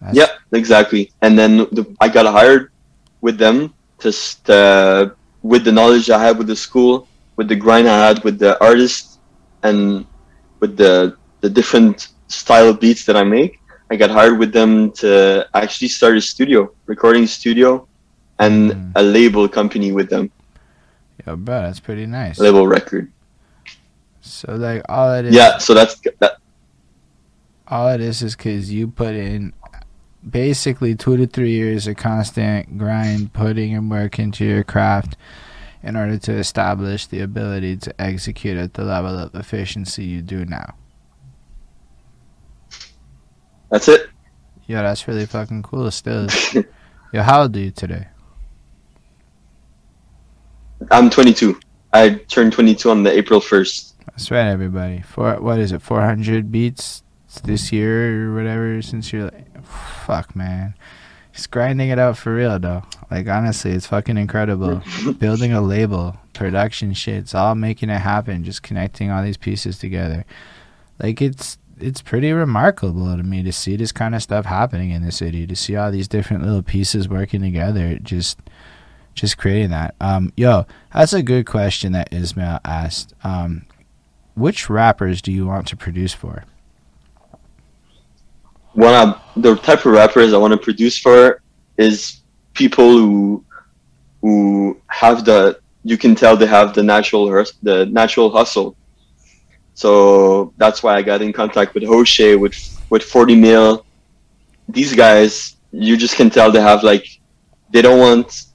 That's, 0.00 0.16
Yeah, 0.16 0.28
exactly. 0.52 1.10
And 1.22 1.36
then 1.36 1.58
the, 1.72 1.84
I 2.00 2.08
got 2.08 2.26
hired 2.26 2.70
with 3.20 3.36
them 3.36 3.74
just 3.98 4.48
uh, 4.48 5.10
with 5.42 5.64
the 5.64 5.72
knowledge 5.72 6.08
I 6.08 6.22
had 6.22 6.38
with 6.38 6.46
the 6.46 6.56
school, 6.56 7.08
with 7.34 7.48
the 7.48 7.56
grind 7.56 7.88
I 7.88 8.06
had 8.06 8.22
with 8.22 8.38
the 8.38 8.62
artists, 8.62 9.13
and 9.64 10.06
with 10.60 10.76
the 10.76 11.16
the 11.40 11.50
different 11.50 12.08
style 12.28 12.68
of 12.70 12.80
beats 12.80 13.04
that 13.06 13.16
I 13.16 13.24
make. 13.24 13.60
I 13.90 13.96
got 13.96 14.10
hired 14.10 14.38
with 14.38 14.52
them 14.52 14.92
to 15.02 15.46
actually 15.52 15.88
start 15.88 16.16
a 16.16 16.20
studio, 16.20 16.72
recording 16.86 17.26
studio, 17.26 17.86
and 18.38 18.72
Mm. 18.72 18.92
a 18.96 19.02
label 19.02 19.46
company 19.48 19.92
with 19.92 20.08
them. 20.08 20.30
Yeah, 21.26 21.34
bro, 21.36 21.62
that's 21.62 21.80
pretty 21.80 22.06
nice. 22.06 22.38
label 22.38 22.66
record. 22.66 23.10
So 24.22 24.54
like 24.56 24.82
all 24.88 25.12
it 25.14 25.26
is, 25.26 25.34
Yeah, 25.34 25.58
so 25.58 25.74
that's 25.74 26.00
that. 26.20 26.38
all 27.68 27.88
it 27.88 28.00
is 28.00 28.22
is 28.22 28.34
because 28.34 28.72
you 28.72 28.88
put 28.88 29.14
in 29.14 29.52
basically 30.28 30.94
two 30.94 31.16
to 31.18 31.26
three 31.26 31.52
years 31.52 31.86
of 31.86 31.96
constant 31.96 32.78
grind, 32.78 33.32
putting 33.34 33.74
and 33.76 33.90
work 33.90 34.18
into 34.18 34.44
your 34.46 34.64
craft 34.64 35.16
in 35.84 35.96
order 35.96 36.18
to 36.18 36.32
establish 36.32 37.06
the 37.06 37.20
ability 37.20 37.76
to 37.76 38.00
execute 38.00 38.56
at 38.56 38.74
the 38.74 38.84
level 38.84 39.18
of 39.18 39.34
efficiency 39.34 40.04
you 40.04 40.22
do 40.22 40.44
now. 40.44 40.74
That's 43.70 43.88
it. 43.88 44.08
Yo, 44.66 44.82
that's 44.82 45.06
really 45.06 45.26
fucking 45.26 45.62
cool. 45.62 45.90
Still, 45.90 46.26
yo, 47.12 47.22
how 47.22 47.42
old 47.42 47.56
are 47.56 47.60
you 47.60 47.70
today? 47.70 48.08
I'm 50.90 51.10
22. 51.10 51.60
I 51.92 52.14
turned 52.28 52.52
22 52.52 52.90
on 52.90 53.02
the 53.02 53.12
April 53.12 53.40
1st. 53.40 53.92
That's 54.06 54.30
right, 54.30 54.46
everybody. 54.46 55.02
For 55.02 55.40
what 55.40 55.58
is 55.58 55.72
it? 55.72 55.82
Four 55.82 56.00
hundred 56.02 56.52
beats 56.52 57.02
this 57.42 57.72
year 57.72 58.30
or 58.30 58.34
whatever. 58.34 58.80
Since 58.80 59.12
you're 59.12 59.24
like, 59.24 59.64
fuck, 59.64 60.36
man, 60.36 60.74
he's 61.34 61.46
grinding 61.48 61.88
it 61.88 61.98
out 61.98 62.16
for 62.16 62.34
real 62.34 62.58
though. 62.58 62.82
Like 63.10 63.26
honestly, 63.28 63.72
it's 63.72 63.86
fucking 63.86 64.16
incredible. 64.16 64.82
Building 65.18 65.52
a 65.52 65.60
label, 65.60 66.16
production 66.32 66.94
shit, 66.94 67.16
it's 67.16 67.34
all 67.34 67.54
making 67.54 67.90
it 67.90 67.98
happen. 67.98 68.44
Just 68.44 68.62
connecting 68.62 69.10
all 69.10 69.22
these 69.22 69.36
pieces 69.36 69.78
together. 69.78 70.24
Like 71.02 71.20
it's 71.20 71.58
it's 71.80 72.00
pretty 72.00 72.32
remarkable 72.32 73.16
to 73.16 73.22
me 73.22 73.42
to 73.42 73.52
see 73.52 73.76
this 73.76 73.90
kind 73.90 74.14
of 74.14 74.22
stuff 74.22 74.46
happening 74.46 74.90
in 74.90 75.04
the 75.04 75.12
city. 75.12 75.46
To 75.46 75.56
see 75.56 75.76
all 75.76 75.90
these 75.90 76.08
different 76.08 76.44
little 76.44 76.62
pieces 76.62 77.08
working 77.08 77.42
together. 77.42 77.98
Just 78.00 78.38
just 79.14 79.36
creating 79.36 79.70
that. 79.70 79.94
Um, 80.00 80.32
yo, 80.36 80.66
that's 80.92 81.12
a 81.12 81.22
good 81.22 81.46
question 81.46 81.92
that 81.92 82.12
Ismail 82.12 82.60
asked. 82.64 83.14
Um, 83.22 83.66
which 84.34 84.68
rappers 84.68 85.22
do 85.22 85.30
you 85.30 85.46
want 85.46 85.68
to 85.68 85.76
produce 85.76 86.12
for? 86.12 86.44
One 88.74 88.94
of 88.94 89.20
the 89.36 89.56
type 89.56 89.86
of 89.86 89.92
rappers 89.92 90.32
I 90.32 90.38
want 90.38 90.52
to 90.52 90.58
produce 90.58 90.98
for 90.98 91.40
is 91.78 92.20
people 92.52 92.90
who 92.98 93.44
who 94.20 94.80
have 94.86 95.24
the 95.24 95.60
you 95.84 95.98
can 95.98 96.14
tell 96.14 96.36
they 96.36 96.46
have 96.46 96.74
the 96.74 96.82
natural 96.82 97.26
the 97.62 97.86
natural 97.86 98.30
hustle. 98.30 98.76
So 99.74 100.52
that's 100.56 100.82
why 100.82 100.96
I 100.96 101.02
got 101.02 101.20
in 101.22 101.32
contact 101.32 101.74
with 101.74 101.84
Hoshe 101.84 102.38
with 102.38 102.56
with 102.90 103.02
40 103.02 103.36
mil. 103.36 103.86
These 104.68 104.94
guys, 104.94 105.56
you 105.72 105.96
just 105.96 106.16
can 106.16 106.30
tell 106.30 106.50
they 106.50 106.60
have 106.60 106.82
like 106.82 107.06
they 107.70 107.82
don't 107.82 107.98
want 107.98 108.46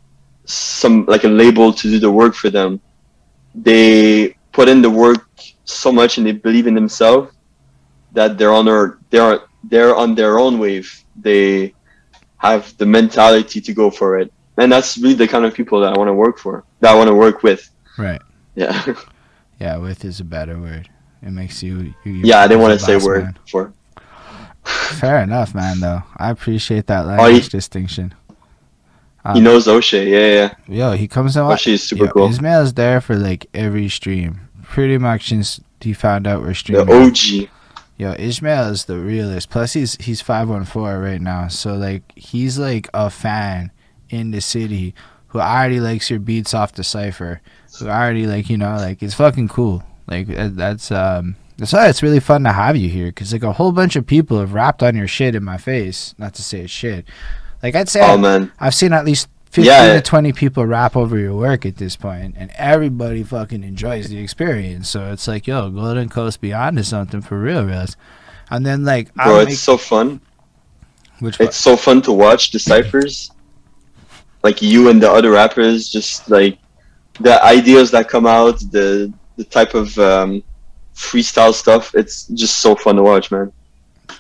some 0.46 1.06
like 1.06 1.24
a 1.24 1.28
label 1.28 1.72
to 1.72 1.90
do 1.90 2.00
the 2.00 2.12
work 2.12 2.34
for 2.34 2.50
them. 2.50 2.82
They 3.54 4.36
put 4.52 4.68
in 4.68 4.82
the 4.82 4.90
work 4.90 5.28
so 5.66 5.91
much 5.91 6.18
and 6.18 6.26
they 6.26 6.32
believe 6.32 6.68
in 6.68 6.74
themselves 6.74 7.32
that 8.14 8.38
they're 8.38 8.54
on 8.54 8.66
their 8.66 8.98
they're 9.12 9.41
they're 9.64 9.95
on 9.95 10.15
their 10.15 10.40
own 10.40 10.60
wave. 10.60 11.03
They 11.15 11.73
have 12.38 12.76
the 12.77 12.86
mentality 12.86 13.60
to 13.61 13.73
go 13.73 13.90
for 13.91 14.18
it, 14.19 14.31
and 14.57 14.72
that's 14.72 14.98
really 14.98 15.15
the 15.15 15.27
kind 15.27 15.45
of 15.45 15.53
people 15.53 15.80
that 15.81 15.94
I 15.94 15.98
want 15.98 16.07
to 16.07 16.14
work 16.14 16.38
for. 16.38 16.64
That 16.80 16.91
I 16.91 16.95
want 16.95 17.10
to 17.10 17.15
work 17.15 17.44
with. 17.44 17.69
Right. 17.98 18.22
Yeah, 18.56 18.94
Yeah, 19.60 19.77
with 19.77 20.06
is 20.06 20.19
a 20.19 20.23
better 20.23 20.57
word. 20.57 20.90
It 21.22 21.31
makes 21.31 21.61
you. 21.61 21.94
you 22.06 22.14
yeah. 22.23 22.40
I 22.40 22.48
didn't 22.48 22.61
want 22.61 22.80
to 22.80 22.86
say 22.86 22.95
word 22.98 23.23
man. 23.23 23.40
for. 23.49 23.73
Fair 24.64 25.22
enough, 25.22 25.53
man. 25.53 25.80
Though 25.80 26.03
I 26.18 26.30
appreciate 26.30 26.88
that 26.88 27.03
Oh, 27.06 27.10
language 27.10 27.44
he- 27.45 27.49
distinction. 27.49 28.14
He 29.34 29.40
Um, 29.40 29.44
knows 29.44 29.68
O'Shea. 29.68 30.07
Yeah, 30.07 30.53
yeah. 30.69 30.76
Yo, 30.91 30.91
he 30.94 31.07
comes 31.07 31.36
out. 31.36 31.52
O'Shea 31.52 31.73
is 31.73 31.84
super 31.84 32.06
yo, 32.06 32.11
cool. 32.11 32.30
Ismail's 32.30 32.73
there 32.73 33.02
for 33.02 33.15
like 33.18 33.48
every 33.53 33.90
stream, 33.90 34.48
pretty 34.64 34.98
much 34.98 35.27
since 35.27 35.60
he 35.81 35.91
found 35.94 36.26
out 36.26 36.41
we're 36.41 36.53
streaming. 36.53 36.86
The. 36.86 36.94
OG. 37.44 37.49
Yo, 38.00 38.16
Ishmael 38.18 38.70
is 38.70 38.86
the 38.86 38.98
realist. 38.98 39.50
Plus, 39.50 39.74
he's 39.74 39.96
he's 39.98 40.22
five 40.22 40.48
one 40.48 40.64
four 40.64 41.00
right 41.00 41.20
now, 41.20 41.50
so 41.50 41.76
like 41.76 42.02
he's 42.16 42.58
like 42.58 42.90
a 42.94 43.10
fan 43.10 43.72
in 44.10 44.32
the 44.32 44.40
city 44.40 44.96
who 45.28 45.40
already 45.42 45.82
likes 45.82 46.10
your 46.10 46.20
beats 46.20 46.54
off 46.54 46.72
the 46.72 46.84
cipher. 46.84 47.42
Who 47.78 47.90
already 47.90 48.26
like 48.26 48.50
you 48.50 48.58
know 48.58 48.78
like 48.78 49.04
it's 49.04 49.16
fucking 49.16 49.50
cool. 49.50 49.84
Like 50.08 50.28
that's 50.28 50.94
um 50.94 51.36
that's 51.58 51.74
why 51.74 51.90
it's 51.90 52.02
really 52.02 52.22
fun 52.22 52.46
to 52.46 52.54
have 52.54 52.78
you 52.78 52.88
here 52.88 53.08
because 53.08 53.34
like 53.34 53.44
a 53.44 53.52
whole 53.52 53.74
bunch 53.74 53.98
of 53.98 54.08
people 54.08 54.40
have 54.40 54.54
rapped 54.54 54.82
on 54.82 54.96
your 54.96 55.08
shit 55.08 55.36
in 55.36 55.44
my 55.44 55.58
face. 55.58 56.16
Not 56.18 56.36
to 56.36 56.42
say 56.42 56.62
it's 56.62 56.72
shit. 56.72 57.06
Like 57.62 57.76
I'd 57.76 57.90
say 57.90 58.00
Oh 58.02 58.18
man, 58.18 58.50
I've 58.62 58.76
seen 58.76 58.94
at 58.94 59.04
least 59.04 59.28
15 59.52 59.66
Yeah. 59.66 59.94
to 59.96 60.02
20 60.02 60.32
people 60.34 60.66
rap 60.66 60.96
over 60.96 61.18
your 61.18 61.34
work 61.36 61.66
at 61.66 61.78
this 61.78 61.96
point, 61.96 62.36
and 62.38 62.52
everybody 62.56 63.24
fucking 63.24 63.64
enjoys 63.64 64.10
the 64.10 64.18
experience. 64.20 64.90
So 64.90 65.12
it's 65.12 65.28
like, 65.28 65.48
yo, 65.48 65.70
Golden 65.70 66.08
Coast 66.10 66.40
Beyond 66.42 66.78
is 66.78 66.88
something 66.88 67.22
for 67.22 67.40
real, 67.40 67.66
reals. 67.66 67.96
And 68.52 68.66
then, 68.66 68.84
like, 68.86 69.14
bro, 69.16 69.26
I'll 69.26 69.40
it's 69.42 69.50
make, 69.52 69.58
so 69.58 69.78
fun. 69.78 70.22
which 71.20 71.40
It's 71.40 71.58
so 71.58 71.76
fun 71.76 72.02
to 72.04 72.12
watch 72.12 72.52
the 72.52 72.60
ciphers. 72.60 73.32
Like 74.44 74.62
you 74.62 74.90
and 74.90 75.02
the 75.04 75.12
other 75.12 75.32
rappers, 75.32 75.90
just 75.90 76.30
like 76.30 76.58
the 77.20 77.44
ideas 77.44 77.92
that 77.92 78.08
come 78.08 78.26
out, 78.26 78.60
the 78.72 79.12
the 79.36 79.44
type 79.44 79.74
of 79.74 79.98
um, 80.00 80.42
freestyle 80.96 81.54
stuff. 81.54 81.94
It's 81.96 82.28
just 82.28 82.60
so 82.60 82.76
fun 82.76 82.96
to 82.98 83.04
watch, 83.04 83.32
man. 83.32 83.52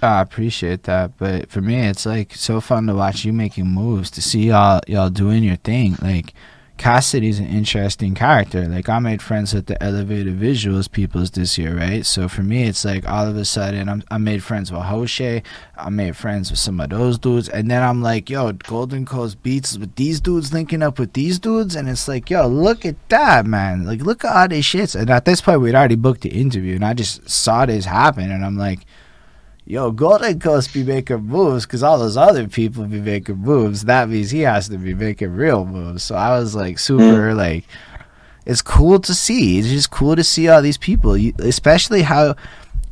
I 0.01 0.21
appreciate 0.21 0.83
that, 0.83 1.17
but 1.17 1.49
for 1.49 1.61
me, 1.61 1.87
it's 1.87 2.05
like 2.05 2.33
so 2.33 2.61
fun 2.61 2.87
to 2.87 2.95
watch 2.95 3.25
you 3.25 3.33
making 3.33 3.67
moves, 3.67 4.09
to 4.11 4.21
see 4.21 4.47
y'all 4.47 4.81
y'all 4.87 5.09
doing 5.09 5.43
your 5.43 5.57
thing. 5.57 5.97
Like 6.01 6.33
Cassidy's 6.79 7.39
an 7.39 7.47
interesting 7.47 8.15
character. 8.15 8.65
Like 8.65 8.87
I 8.87 8.99
made 8.99 9.21
friends 9.21 9.53
with 9.53 9.65
the 9.65 9.81
elevated 9.83 10.39
visuals 10.39 10.89
peoples 10.89 11.31
this 11.31 11.57
year, 11.57 11.77
right? 11.77 12.05
So 12.05 12.29
for 12.29 12.41
me, 12.41 12.63
it's 12.63 12.85
like 12.85 13.07
all 13.07 13.27
of 13.27 13.35
a 13.35 13.43
sudden 13.43 13.89
I'm 13.89 14.01
I 14.09 14.17
made 14.17 14.41
friends 14.41 14.71
with 14.71 14.83
Hoshe, 14.83 15.43
I 15.77 15.89
made 15.89 16.15
friends 16.15 16.49
with 16.49 16.59
some 16.59 16.79
of 16.79 16.89
those 16.89 17.19
dudes, 17.19 17.49
and 17.49 17.69
then 17.69 17.83
I'm 17.83 18.01
like, 18.01 18.29
yo, 18.29 18.53
Golden 18.53 19.05
Coast 19.05 19.43
Beats 19.43 19.77
with 19.77 19.95
these 19.95 20.21
dudes 20.21 20.53
linking 20.53 20.81
up 20.81 20.97
with 20.97 21.11
these 21.11 21.37
dudes, 21.37 21.75
and 21.75 21.89
it's 21.89 22.07
like, 22.07 22.29
yo, 22.29 22.47
look 22.47 22.85
at 22.85 22.95
that, 23.09 23.45
man. 23.45 23.83
Like 23.83 24.01
look 24.01 24.23
at 24.23 24.33
all 24.33 24.47
these 24.47 24.63
shits. 24.63 24.99
And 24.99 25.09
at 25.09 25.25
this 25.25 25.41
point, 25.41 25.59
we'd 25.59 25.75
already 25.75 25.95
booked 25.95 26.21
the 26.21 26.29
interview, 26.29 26.75
and 26.75 26.85
I 26.85 26.93
just 26.93 27.29
saw 27.29 27.65
this 27.65 27.83
happen, 27.83 28.31
and 28.31 28.45
I'm 28.45 28.57
like 28.57 28.85
yo, 29.69 29.91
Golden 29.91 30.39
Coast 30.39 30.73
be 30.73 30.83
making 30.83 31.25
moves 31.25 31.65
because 31.65 31.83
all 31.83 31.99
those 31.99 32.17
other 32.17 32.47
people 32.47 32.85
be 32.85 32.99
making 32.99 33.37
moves. 33.37 33.85
That 33.85 34.09
means 34.09 34.31
he 34.31 34.41
has 34.41 34.67
to 34.69 34.79
be 34.79 34.95
making 34.95 35.31
real 35.31 35.63
moves. 35.63 36.03
So 36.03 36.15
I 36.15 36.37
was 36.39 36.55
like 36.55 36.79
super 36.79 37.31
hmm. 37.31 37.37
like, 37.37 37.65
it's 38.47 38.63
cool 38.63 38.99
to 39.01 39.13
see. 39.13 39.59
It's 39.59 39.69
just 39.69 39.91
cool 39.91 40.15
to 40.15 40.23
see 40.23 40.49
all 40.49 40.63
these 40.63 40.79
people, 40.79 41.15
you, 41.15 41.33
especially 41.37 42.01
how 42.01 42.35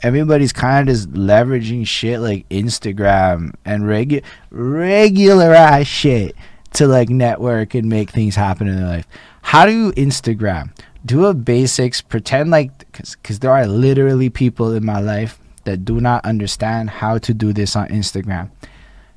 everybody's 0.03 0.53
kind 0.53 0.87
of 0.87 0.93
just 0.93 1.11
leveraging 1.13 1.87
shit 1.87 2.19
like 2.19 2.47
Instagram 2.49 3.55
and 3.65 3.83
regu- 3.83 4.23
regular 4.51 5.55
ass 5.55 5.87
shit 5.87 6.35
to 6.73 6.85
like 6.85 7.09
network 7.09 7.73
and 7.73 7.89
make 7.89 8.11
things 8.11 8.35
happen 8.35 8.67
in 8.67 8.75
their 8.75 8.85
life. 8.85 9.07
How 9.41 9.65
do 9.65 9.71
you 9.71 9.93
Instagram? 9.93 10.69
Do 11.03 11.25
a 11.25 11.33
basics, 11.33 12.01
pretend 12.01 12.51
like, 12.51 12.91
because 12.91 13.39
there 13.39 13.51
are 13.51 13.65
literally 13.65 14.29
people 14.29 14.73
in 14.73 14.85
my 14.85 14.99
life 14.99 15.39
that 15.67 15.83
do 15.83 15.99
not 15.99 16.25
understand 16.25 16.89
how 16.89 17.17
to 17.19 17.33
do 17.33 17.51
this 17.51 17.75
on 17.75 17.89
Instagram. 17.89 18.49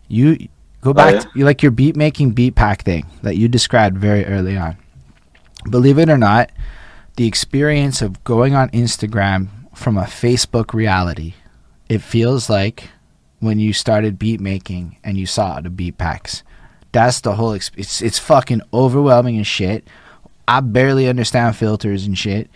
You 0.09 0.37
go 0.81 0.91
oh, 0.91 0.93
back 0.93 1.15
yeah? 1.15 1.21
to 1.21 1.31
you 1.37 1.45
like 1.45 1.63
your 1.63 1.71
beat 1.71 1.95
making 1.95 2.33
beat 2.33 2.57
pack 2.57 2.83
thing 2.83 3.07
that 3.23 3.37
you 3.37 3.49
described 3.49 3.97
very 3.97 4.27
early 4.27 4.57
on. 4.57 4.77
Believe 5.71 5.99
it 5.99 6.11
or 6.11 6.19
not, 6.19 6.51
the 7.17 7.27
experience 7.27 8.03
of 8.03 8.23
going 8.25 8.55
on 8.55 8.69
Instagram 8.71 9.49
from 9.75 9.97
a 9.97 10.03
Facebook 10.03 10.75
reality, 10.75 11.35
it 11.89 12.03
feels 12.03 12.51
like 12.51 12.89
when 13.39 13.61
you 13.61 13.73
started 13.73 14.19
beat 14.19 14.41
making 14.41 14.97
and 15.05 15.17
you 15.17 15.27
saw 15.27 15.61
the 15.61 15.71
beat 15.71 15.99
packs. 15.99 16.43
That's 16.91 17.21
the 17.21 17.37
whole. 17.37 17.53
Exp- 17.53 17.79
it's 17.79 18.03
it's 18.03 18.19
fucking 18.19 18.63
overwhelming 18.75 19.37
and 19.37 19.47
shit. 19.47 19.87
I 20.49 20.59
barely 20.59 21.09
understand 21.09 21.55
filters 21.55 22.07
and 22.07 22.19
shit. 22.19 22.51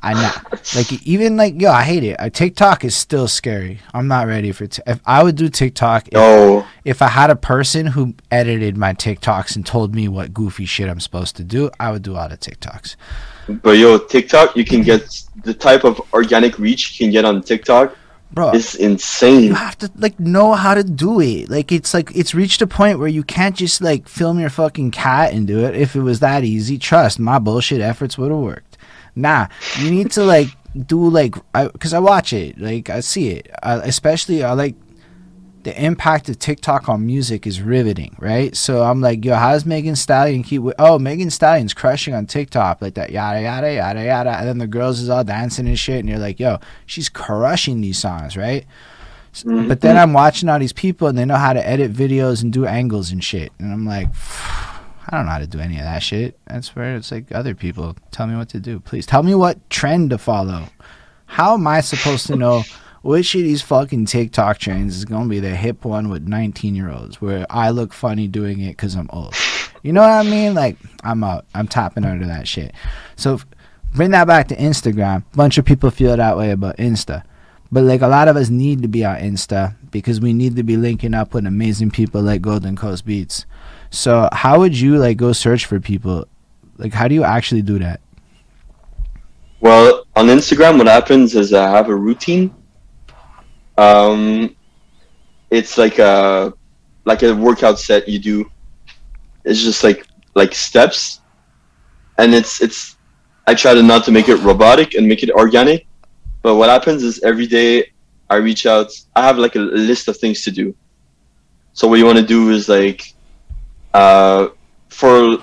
I 0.00 0.14
know. 0.14 0.58
like 0.76 0.92
even 1.06 1.36
like 1.36 1.60
yo, 1.60 1.70
I 1.70 1.82
hate 1.82 2.04
it. 2.04 2.18
Uh, 2.20 2.30
TikTok 2.30 2.84
is 2.84 2.96
still 2.96 3.28
scary. 3.28 3.80
I'm 3.92 4.08
not 4.08 4.26
ready 4.26 4.52
for. 4.52 4.66
T- 4.66 4.82
if 4.86 5.00
I 5.04 5.22
would 5.22 5.36
do 5.36 5.48
TikTok, 5.48 6.08
if, 6.08 6.14
No, 6.14 6.66
if 6.84 7.02
I 7.02 7.08
had 7.08 7.30
a 7.30 7.36
person 7.36 7.86
who 7.86 8.14
edited 8.30 8.76
my 8.76 8.94
TikToks 8.94 9.56
and 9.56 9.66
told 9.66 9.94
me 9.94 10.08
what 10.08 10.32
goofy 10.32 10.66
shit 10.66 10.88
I'm 10.88 11.00
supposed 11.00 11.36
to 11.36 11.44
do, 11.44 11.70
I 11.80 11.90
would 11.90 12.02
do 12.02 12.16
all 12.16 12.28
the 12.28 12.36
TikToks. 12.36 12.96
but 13.62 13.78
yo, 13.78 13.98
TikTok, 13.98 14.56
you 14.56 14.64
can 14.64 14.82
get 14.82 15.20
the 15.42 15.54
type 15.54 15.84
of 15.84 16.00
organic 16.12 16.58
reach 16.58 16.98
you 16.98 17.06
can 17.06 17.12
get 17.12 17.24
on 17.24 17.42
TikTok 17.42 17.96
Bro, 18.30 18.50
it's 18.50 18.74
insane. 18.74 19.44
you 19.44 19.54
have 19.54 19.78
to 19.78 19.90
like 19.96 20.20
know 20.20 20.52
how 20.52 20.74
to 20.74 20.84
do 20.84 21.20
it. 21.20 21.48
Like 21.48 21.72
it's 21.72 21.94
like 21.94 22.14
it's 22.14 22.34
reached 22.34 22.60
a 22.60 22.66
point 22.66 22.98
where 22.98 23.08
you 23.08 23.22
can't 23.22 23.56
just 23.56 23.80
like 23.80 24.06
film 24.06 24.38
your 24.38 24.50
fucking 24.50 24.90
cat 24.90 25.32
and 25.32 25.46
do 25.46 25.64
it. 25.64 25.74
If 25.74 25.96
it 25.96 26.02
was 26.02 26.20
that 26.20 26.44
easy, 26.44 26.76
trust 26.78 27.18
my 27.18 27.38
bullshit 27.38 27.80
efforts 27.80 28.18
would 28.18 28.30
have 28.30 28.40
worked. 28.40 28.67
Nah, 29.18 29.48
you 29.78 29.90
need 29.90 30.10
to 30.12 30.24
like 30.24 30.48
do 30.86 31.08
like 31.08 31.34
I 31.54 31.68
because 31.68 31.92
I 31.92 31.98
watch 31.98 32.32
it, 32.32 32.58
like 32.58 32.88
I 32.88 33.00
see 33.00 33.30
it. 33.30 33.50
I, 33.62 33.74
especially 33.76 34.44
I 34.44 34.52
like 34.52 34.76
the 35.64 35.84
impact 35.84 36.28
of 36.28 36.38
TikTok 36.38 36.88
on 36.88 37.04
music 37.04 37.46
is 37.46 37.60
riveting, 37.60 38.16
right? 38.20 38.56
So 38.56 38.82
I'm 38.82 39.00
like, 39.00 39.24
yo, 39.24 39.34
how's 39.34 39.66
Megan 39.66 39.96
Stallion 39.96 40.42
keep? 40.42 40.62
Oh, 40.78 40.98
Megan 40.98 41.30
Stallion's 41.30 41.74
crushing 41.74 42.14
on 42.14 42.26
TikTok, 42.26 42.80
like 42.80 42.94
that, 42.94 43.10
yada 43.10 43.42
yada 43.42 43.74
yada 43.74 44.04
yada, 44.04 44.30
and 44.38 44.48
then 44.48 44.58
the 44.58 44.66
girls 44.66 45.00
is 45.00 45.08
all 45.10 45.24
dancing 45.24 45.66
and 45.66 45.78
shit, 45.78 45.98
and 45.98 46.08
you're 46.08 46.18
like, 46.18 46.38
yo, 46.38 46.58
she's 46.86 47.08
crushing 47.08 47.80
these 47.80 47.98
songs, 47.98 48.36
right? 48.36 48.64
Mhm. 49.34 49.68
But 49.68 49.80
then 49.82 49.96
I'm 49.96 50.12
watching 50.12 50.48
all 50.48 50.58
these 50.58 50.72
people, 50.72 51.08
and 51.08 51.18
they 51.18 51.24
know 51.24 51.36
how 51.36 51.52
to 51.52 51.68
edit 51.68 51.92
videos 51.92 52.42
and 52.42 52.52
do 52.52 52.64
angles 52.64 53.10
and 53.10 53.22
shit, 53.22 53.52
and 53.58 53.72
I'm 53.72 53.84
like. 53.84 54.08
I 55.08 55.16
don't 55.16 55.26
know 55.26 55.32
how 55.32 55.38
to 55.38 55.46
do 55.46 55.58
any 55.58 55.78
of 55.78 55.84
that 55.84 56.02
shit. 56.02 56.38
That's 56.46 56.76
where 56.76 56.94
it's 56.94 57.10
like 57.10 57.32
other 57.32 57.54
people 57.54 57.96
tell 58.10 58.26
me 58.26 58.36
what 58.36 58.50
to 58.50 58.60
do. 58.60 58.78
Please 58.78 59.06
tell 59.06 59.22
me 59.22 59.34
what 59.34 59.70
trend 59.70 60.10
to 60.10 60.18
follow. 60.18 60.64
How 61.24 61.54
am 61.54 61.66
I 61.66 61.80
supposed 61.80 62.26
to 62.26 62.36
know 62.36 62.62
which 63.02 63.34
of 63.34 63.40
these 63.40 63.62
fucking 63.62 64.04
TikTok 64.04 64.58
trends 64.58 64.96
is 64.96 65.06
gonna 65.06 65.28
be 65.28 65.40
the 65.40 65.56
hip 65.56 65.86
one 65.86 66.10
with 66.10 66.28
19 66.28 66.74
year 66.74 66.90
olds 66.90 67.22
where 67.22 67.46
I 67.48 67.70
look 67.70 67.94
funny 67.94 68.28
doing 68.28 68.60
it 68.60 68.70
because 68.72 68.96
I'm 68.96 69.08
old? 69.10 69.34
You 69.82 69.94
know 69.94 70.02
what 70.02 70.10
I 70.10 70.22
mean? 70.24 70.54
Like 70.54 70.76
I'm 71.02 71.24
out. 71.24 71.46
I'm 71.54 71.68
tapping 71.68 72.04
under 72.04 72.26
that 72.26 72.46
shit. 72.46 72.74
So 73.16 73.40
bring 73.94 74.10
that 74.10 74.26
back 74.26 74.48
to 74.48 74.56
Instagram. 74.56 75.24
bunch 75.34 75.56
of 75.56 75.64
people 75.64 75.90
feel 75.90 76.14
that 76.16 76.36
way 76.36 76.50
about 76.50 76.76
Insta. 76.76 77.22
But 77.72 77.84
like 77.84 78.02
a 78.02 78.08
lot 78.08 78.28
of 78.28 78.36
us 78.36 78.50
need 78.50 78.82
to 78.82 78.88
be 78.88 79.04
on 79.04 79.16
Insta 79.16 79.74
because 79.90 80.20
we 80.20 80.34
need 80.34 80.56
to 80.56 80.62
be 80.62 80.76
linking 80.76 81.14
up 81.14 81.32
with 81.32 81.46
amazing 81.46 81.90
people 81.90 82.20
like 82.20 82.42
Golden 82.42 82.76
Coast 82.76 83.06
Beats. 83.06 83.46
So 83.90 84.28
how 84.32 84.58
would 84.58 84.78
you 84.78 84.98
like 84.98 85.16
go 85.16 85.32
search 85.32 85.66
for 85.66 85.80
people? 85.80 86.26
Like 86.76 86.92
how 86.92 87.08
do 87.08 87.14
you 87.14 87.24
actually 87.24 87.62
do 87.62 87.78
that? 87.78 88.00
Well, 89.60 90.06
on 90.14 90.26
Instagram, 90.26 90.78
what 90.78 90.86
happens 90.86 91.34
is 91.34 91.52
I 91.52 91.68
have 91.70 91.88
a 91.88 91.94
routine. 91.94 92.54
Um, 93.76 94.54
it's 95.50 95.78
like 95.78 95.98
a 95.98 96.52
like 97.04 97.22
a 97.22 97.34
workout 97.34 97.78
set 97.78 98.08
you 98.08 98.18
do. 98.18 98.50
It's 99.44 99.62
just 99.62 99.82
like 99.82 100.06
like 100.34 100.54
steps, 100.54 101.20
and 102.18 102.34
it's 102.34 102.60
it's. 102.60 102.96
I 103.46 103.54
try 103.54 103.72
to 103.72 103.82
not 103.82 104.04
to 104.04 104.12
make 104.12 104.28
it 104.28 104.36
robotic 104.36 104.94
and 104.94 105.08
make 105.08 105.22
it 105.22 105.30
organic. 105.30 105.86
But 106.42 106.56
what 106.56 106.68
happens 106.68 107.02
is 107.02 107.22
every 107.22 107.46
day 107.46 107.92
I 108.30 108.36
reach 108.36 108.66
out. 108.66 108.92
I 109.16 109.22
have 109.22 109.38
like 109.38 109.56
a, 109.56 109.60
list 109.60 110.08
of 110.08 110.16
things 110.18 110.42
to 110.44 110.50
do. 110.50 110.74
So 111.72 111.88
what 111.88 111.98
you 111.98 112.04
want 112.04 112.18
to 112.18 112.26
do 112.26 112.50
is 112.50 112.68
like, 112.68 113.14
uh, 113.94 114.48
for 114.88 115.38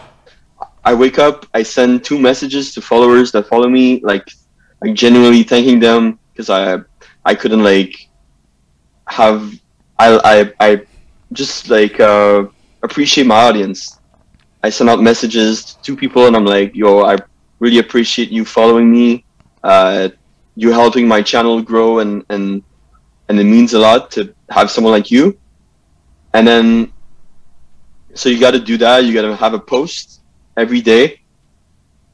I 0.84 0.94
wake 0.94 1.18
up, 1.18 1.48
I 1.54 1.64
send 1.64 2.04
two 2.04 2.20
messages 2.20 2.74
to 2.76 2.82
followers 2.82 3.32
that 3.32 3.48
follow 3.48 3.68
me, 3.68 4.02
like 4.02 4.30
like 4.82 4.94
genuinely 4.94 5.44
thanking 5.44 5.80
them 5.80 6.20
because 6.32 6.50
I 6.50 6.80
I 7.26 7.36
couldn't 7.36 7.64
like 7.64 8.10
have 9.08 9.52
I 9.98 10.20
I 10.24 10.54
I 10.68 10.82
just 11.34 11.70
like 11.70 12.00
uh, 12.00 12.46
appreciate 12.84 13.28
my 13.28 13.36
audience. 13.36 14.00
I 14.64 14.70
send 14.70 14.90
out 14.90 15.02
messages 15.02 15.66
to 15.66 15.82
two 15.82 15.96
people 15.96 16.28
and 16.28 16.36
I'm 16.36 16.46
like, 16.46 16.76
yo, 16.76 17.02
I 17.06 17.18
really 17.60 17.80
appreciate 17.80 18.30
you 18.32 18.46
following 18.46 18.92
me. 18.92 19.26
Uh, 19.64 20.10
you 20.56 20.72
helping 20.72 21.08
my 21.08 21.22
channel 21.22 21.62
grow 21.62 22.00
and 22.00 22.24
and 22.30 22.64
and 23.30 23.40
it 23.40 23.44
means 23.46 23.74
a 23.74 23.80
lot 23.80 24.12
to 24.12 24.34
have 24.50 24.70
someone 24.70 24.94
like 24.94 25.10
you. 25.12 25.38
And 26.34 26.48
then 26.48 26.92
so 28.16 28.30
you 28.30 28.40
got 28.40 28.52
to 28.52 28.60
do 28.60 28.78
that. 28.78 29.04
You 29.04 29.14
got 29.14 29.24
to 29.24 29.36
have 29.36 29.54
a 29.54 29.60
post 29.60 30.22
every 30.58 30.82
day. 30.82 31.22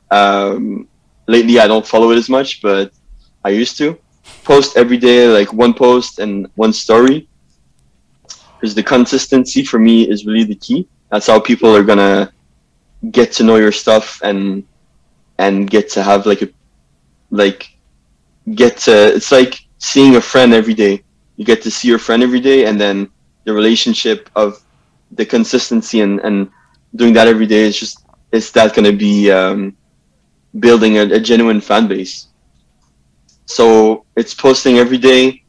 Um, 0.10 0.88
lately, 1.28 1.60
I 1.60 1.68
don't 1.68 1.86
follow 1.86 2.12
it 2.12 2.18
as 2.18 2.30
much, 2.30 2.62
but 2.62 2.92
I 3.46 3.50
used 3.50 3.78
to 3.78 3.98
post 4.44 4.78
every 4.78 4.98
day, 4.98 5.28
like 5.28 5.54
one 5.54 5.74
post 5.74 6.20
and 6.20 6.48
one 6.56 6.74
story. 6.74 7.28
Because 8.60 8.76
the 8.76 8.84
consistency 8.84 9.64
for 9.64 9.80
me 9.80 10.10
is 10.10 10.26
really 10.26 10.44
the 10.44 10.56
key. 10.56 10.88
That's 11.12 11.28
how 11.28 11.40
people 11.40 11.76
are 11.76 11.84
gonna 11.84 12.34
get 13.12 13.32
to 13.34 13.44
know 13.44 13.56
your 13.56 13.72
stuff 13.72 14.22
and 14.24 14.64
and 15.38 15.70
get 15.70 15.90
to 15.90 16.04
have 16.04 16.26
like 16.26 16.42
a 16.42 16.50
like 17.30 17.76
get 18.56 18.78
to. 18.86 19.16
It's 19.16 19.32
like 19.32 19.66
seeing 19.78 20.16
a 20.16 20.22
friend 20.22 20.54
every 20.54 20.74
day. 20.74 21.04
You 21.38 21.46
get 21.46 21.62
to 21.64 21.72
see 21.72 21.88
your 21.88 22.00
friend 22.00 22.22
every 22.22 22.40
day, 22.40 22.66
and 22.66 22.80
then 22.80 23.10
the 23.46 23.54
relationship 23.54 24.30
of 24.36 24.64
the 25.16 25.26
consistency 25.26 26.02
and 26.02 26.20
and 26.22 26.50
doing 26.96 27.14
that 27.14 27.28
every 27.28 27.48
day 27.48 27.64
is 27.64 27.80
just 27.80 28.06
is 28.32 28.52
that 28.52 28.74
going 28.76 28.86
to 28.90 28.98
be 28.98 29.32
um, 29.32 29.76
building 30.60 30.98
a, 30.98 31.04
a 31.04 31.20
genuine 31.20 31.62
fan 31.62 31.88
base. 31.88 32.28
So 33.46 34.06
it's 34.16 34.34
posting 34.34 34.78
every 34.78 34.98
day, 34.98 35.44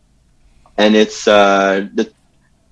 and 0.79 0.95
it's 0.95 1.27
uh, 1.27 1.89
the 1.95 2.13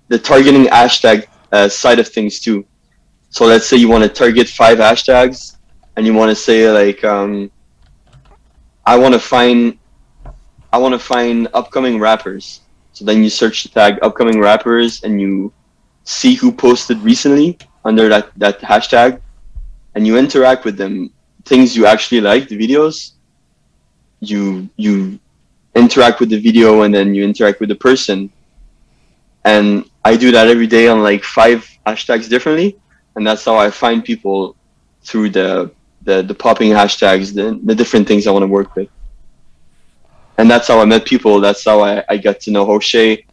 the 0.08 0.18
targeting 0.18 0.64
hashtag 0.66 1.26
uh, 1.52 1.68
side 1.68 1.98
of 1.98 2.08
things 2.08 2.40
too. 2.40 2.66
So 3.30 3.46
let's 3.46 3.66
say 3.66 3.76
you 3.76 3.88
want 3.88 4.04
to 4.04 4.08
target 4.08 4.48
five 4.48 4.78
hashtags, 4.78 5.56
and 5.96 6.06
you 6.06 6.14
want 6.14 6.30
to 6.30 6.34
say 6.36 6.70
like, 6.70 7.02
um, 7.04 7.50
I 8.86 8.96
want 8.98 9.14
to 9.14 9.20
find, 9.20 9.78
I 10.72 10.78
want 10.78 10.94
to 10.94 10.98
find 10.98 11.48
upcoming 11.54 11.98
rappers. 11.98 12.60
So 12.92 13.04
then 13.04 13.22
you 13.22 13.30
search 13.30 13.62
the 13.64 13.68
tag 13.68 13.98
upcoming 14.02 14.40
rappers, 14.40 15.02
and 15.02 15.20
you 15.20 15.52
see 16.04 16.34
who 16.34 16.52
posted 16.52 16.98
recently 16.98 17.58
under 17.84 18.08
that 18.08 18.30
that 18.36 18.60
hashtag, 18.60 19.20
and 19.94 20.06
you 20.06 20.18
interact 20.18 20.64
with 20.64 20.76
them. 20.76 21.12
Things 21.44 21.76
you 21.76 21.86
actually 21.86 22.20
like, 22.20 22.48
the 22.48 22.58
videos. 22.58 23.12
You 24.20 24.68
you 24.76 25.18
interact 25.74 26.20
with 26.20 26.30
the 26.30 26.40
video, 26.40 26.82
and 26.82 26.94
then 26.94 27.14
you 27.14 27.24
interact 27.24 27.60
with 27.60 27.68
the 27.68 27.74
person. 27.74 28.30
And 29.44 29.88
I 30.04 30.16
do 30.16 30.30
that 30.32 30.48
every 30.48 30.66
day 30.66 30.88
on 30.88 31.02
like 31.02 31.24
five 31.24 31.66
hashtags 31.86 32.28
differently, 32.28 32.78
and 33.16 33.26
that's 33.26 33.44
how 33.44 33.56
I 33.56 33.70
find 33.70 34.04
people 34.04 34.56
through 35.02 35.30
the 35.30 35.72
the, 36.02 36.22
the 36.22 36.34
popping 36.34 36.70
hashtags, 36.70 37.34
the, 37.34 37.60
the 37.64 37.74
different 37.74 38.08
things 38.08 38.26
I 38.26 38.30
want 38.30 38.42
to 38.42 38.46
work 38.46 38.74
with. 38.74 38.88
And 40.38 40.50
that's 40.50 40.68
how 40.68 40.80
I 40.80 40.84
met 40.86 41.04
people. 41.04 41.40
That's 41.40 41.64
how 41.64 41.80
I, 41.80 42.02
I 42.08 42.16
got 42.16 42.40
to 42.40 42.50
know 42.50 42.66
Hoshe. 42.66 43.24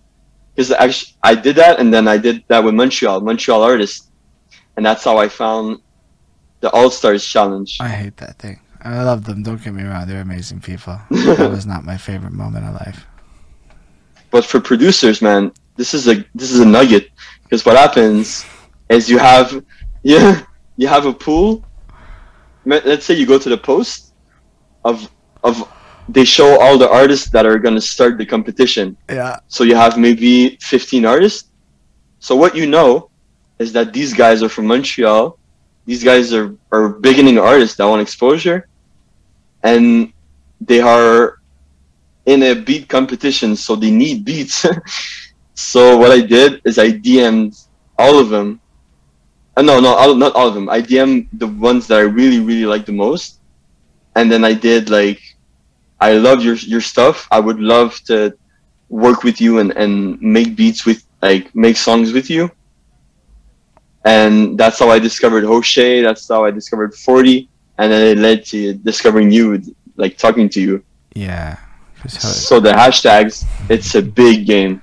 Because 0.58 0.72
actually, 0.72 1.14
I 1.22 1.36
did 1.36 1.56
that, 1.58 1.80
and 1.80 1.94
then 1.94 2.08
I 2.08 2.18
did 2.18 2.44
that 2.48 2.64
with 2.64 2.74
Montreal, 2.74 3.22
Montreal 3.22 3.62
artists, 3.62 4.10
and 4.76 4.84
that's 4.84 5.04
how 5.04 5.18
I 5.20 5.30
found 5.30 5.80
the 6.62 6.72
All 6.72 6.90
Stars 6.90 7.24
Challenge. 7.24 7.78
I 7.80 7.90
hate 7.90 8.18
that 8.18 8.40
thing. 8.40 8.60
I 8.82 9.04
love 9.04 9.24
them. 9.24 9.44
Don't 9.44 9.64
get 9.64 9.76
me 9.76 9.84
wrong; 9.84 10.08
they're 10.08 10.22
amazing 10.22 10.62
people. 10.62 11.00
that 11.12 11.52
was 11.52 11.68
not 11.68 11.86
my 11.86 11.96
favorite 11.96 12.34
moment 12.34 12.66
of 12.66 12.74
life. 12.74 13.06
but 14.32 14.44
for 14.46 14.60
producers, 14.60 15.22
man, 15.22 15.52
this 15.76 15.94
is 15.94 16.08
a 16.08 16.26
this 16.34 16.50
is 16.50 16.60
a 16.60 16.66
nugget 16.66 17.12
because 17.44 17.64
what 17.64 17.78
happens 17.78 18.44
is 18.90 19.08
you 19.08 19.20
have 19.20 19.64
yeah 20.04 20.42
you 20.78 20.88
have 20.88 21.06
a 21.06 21.14
pool. 21.14 21.64
Let's 22.66 23.06
say 23.06 23.14
you 23.14 23.28
go 23.28 23.38
to 23.38 23.50
the 23.50 23.58
post 23.58 24.14
of 24.84 25.08
of 25.44 25.70
they 26.10 26.24
show 26.24 26.60
all 26.60 26.78
the 26.78 26.90
artists 26.90 27.30
that 27.32 27.46
are 27.46 27.60
gonna 27.60 27.82
start 27.82 28.18
the 28.18 28.26
competition. 28.26 28.96
Yeah, 29.10 29.40
So 29.48 29.64
you 29.64 29.76
have 29.76 29.98
maybe 29.98 30.58
15 30.62 31.06
artists. 31.06 31.50
So 32.20 32.36
what 32.36 32.56
you 32.56 32.66
know 32.66 33.10
is 33.60 33.74
that 33.74 33.94
these 33.94 34.14
guys 34.14 34.42
are 34.44 34.50
from 34.50 34.68
Montreal. 34.68 35.38
These 35.86 36.04
guys 36.04 36.34
are, 36.34 36.56
are 36.72 36.90
beginning 36.90 37.38
artists 37.38 37.78
that 37.78 37.86
want 37.86 38.02
exposure. 38.02 38.68
And 39.64 40.14
they 40.62 40.80
are 40.82 41.40
in 42.26 42.44
a 42.44 42.54
beat 42.54 42.90
competition, 42.90 43.56
so 43.56 43.76
they 43.76 43.92
need 43.92 44.26
beats. 44.26 44.66
so 45.56 45.98
what 45.98 46.12
I 46.12 46.22
did 46.22 46.62
is 46.66 46.78
I 46.78 46.92
DM'd 46.92 47.56
all 47.98 48.20
of 48.20 48.30
them. 48.30 48.60
Uh, 49.56 49.62
no, 49.62 49.80
no, 49.80 49.96
all, 49.96 50.14
not 50.14 50.36
all 50.36 50.48
of 50.48 50.54
them. 50.54 50.70
I 50.70 50.82
DM'd 50.82 51.28
the 51.40 51.48
ones 51.48 51.88
that 51.88 51.98
I 51.98 52.02
really, 52.02 52.40
really 52.40 52.66
like 52.66 52.86
the 52.86 52.92
most. 52.92 53.40
And 54.16 54.32
then 54.32 54.44
I 54.44 54.54
did 54.54 54.90
like, 54.90 55.22
I 56.00 56.14
love 56.14 56.44
your 56.44 56.56
your 56.56 56.82
stuff. 56.82 57.28
I 57.32 57.40
would 57.40 57.60
love 57.60 58.00
to 58.06 58.38
work 58.90 59.24
with 59.24 59.42
you 59.42 59.60
and, 59.60 59.72
and 59.72 60.22
make 60.22 60.56
beats 60.56 60.86
with 60.86 61.06
like 61.22 61.54
make 61.56 61.78
songs 61.78 62.12
with 62.14 62.30
you. 62.30 62.52
And 64.06 64.58
that's 64.58 64.80
how 64.80 64.90
I 64.90 65.00
discovered 65.00 65.44
Hoshe. 65.44 66.04
That's 66.04 66.28
how 66.28 66.46
I 66.46 66.52
discovered 66.52 66.94
Forty, 66.94 67.50
and 67.78 67.92
then 67.92 68.18
it 68.18 68.22
led 68.22 68.46
to 68.46 68.74
discovering 68.76 69.32
you, 69.32 69.62
like 69.98 70.18
talking 70.18 70.48
to 70.50 70.62
you. 70.62 70.84
Yeah. 71.14 71.58
So 72.08 72.60
the 72.60 72.72
hashtags, 72.72 73.44
it's 73.70 73.96
a 73.96 74.02
big 74.02 74.46
game. 74.46 74.82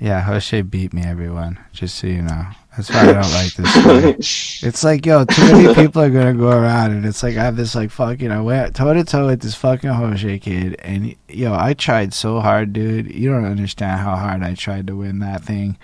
yeah, 0.00 0.24
Hoshe 0.24 0.68
beat 0.68 0.92
me, 0.92 1.02
everyone. 1.02 1.58
Just 1.72 1.96
so 1.96 2.06
you 2.06 2.22
know. 2.22 2.46
That's 2.78 2.90
why 2.90 3.00
I 3.00 3.12
don't 3.12 3.32
like 3.32 3.54
this. 3.54 4.62
It's 4.62 4.84
like, 4.84 5.04
yo, 5.04 5.24
too 5.24 5.42
many 5.52 5.74
people 5.82 6.00
are 6.00 6.10
gonna 6.10 6.32
go 6.32 6.50
around, 6.50 6.92
and 6.92 7.04
it's 7.04 7.24
like 7.24 7.36
I 7.36 7.42
have 7.42 7.56
this 7.56 7.74
like 7.74 7.90
fucking 7.90 8.30
I 8.30 8.40
went 8.40 8.76
toe 8.76 8.94
to 8.94 9.02
toe 9.02 9.26
with 9.26 9.40
this 9.40 9.56
fucking 9.56 9.90
Jose 9.90 10.38
kid, 10.38 10.76
and 10.78 11.16
yo, 11.28 11.52
I 11.54 11.74
tried 11.74 12.14
so 12.14 12.38
hard, 12.38 12.72
dude. 12.72 13.12
You 13.12 13.30
don't 13.32 13.44
understand 13.44 13.98
how 13.98 14.14
hard 14.14 14.44
I 14.44 14.54
tried 14.54 14.86
to 14.86 14.94
win 14.96 15.18
that 15.18 15.42
thing, 15.42 15.76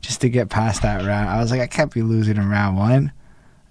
just 0.00 0.22
to 0.22 0.30
get 0.30 0.48
past 0.48 0.80
that 0.80 1.04
round. 1.04 1.28
I 1.28 1.40
was 1.40 1.50
like, 1.50 1.60
I 1.60 1.66
can't 1.66 1.92
be 1.92 2.00
losing 2.00 2.38
in 2.38 2.48
round 2.48 2.78
one. 2.78 3.12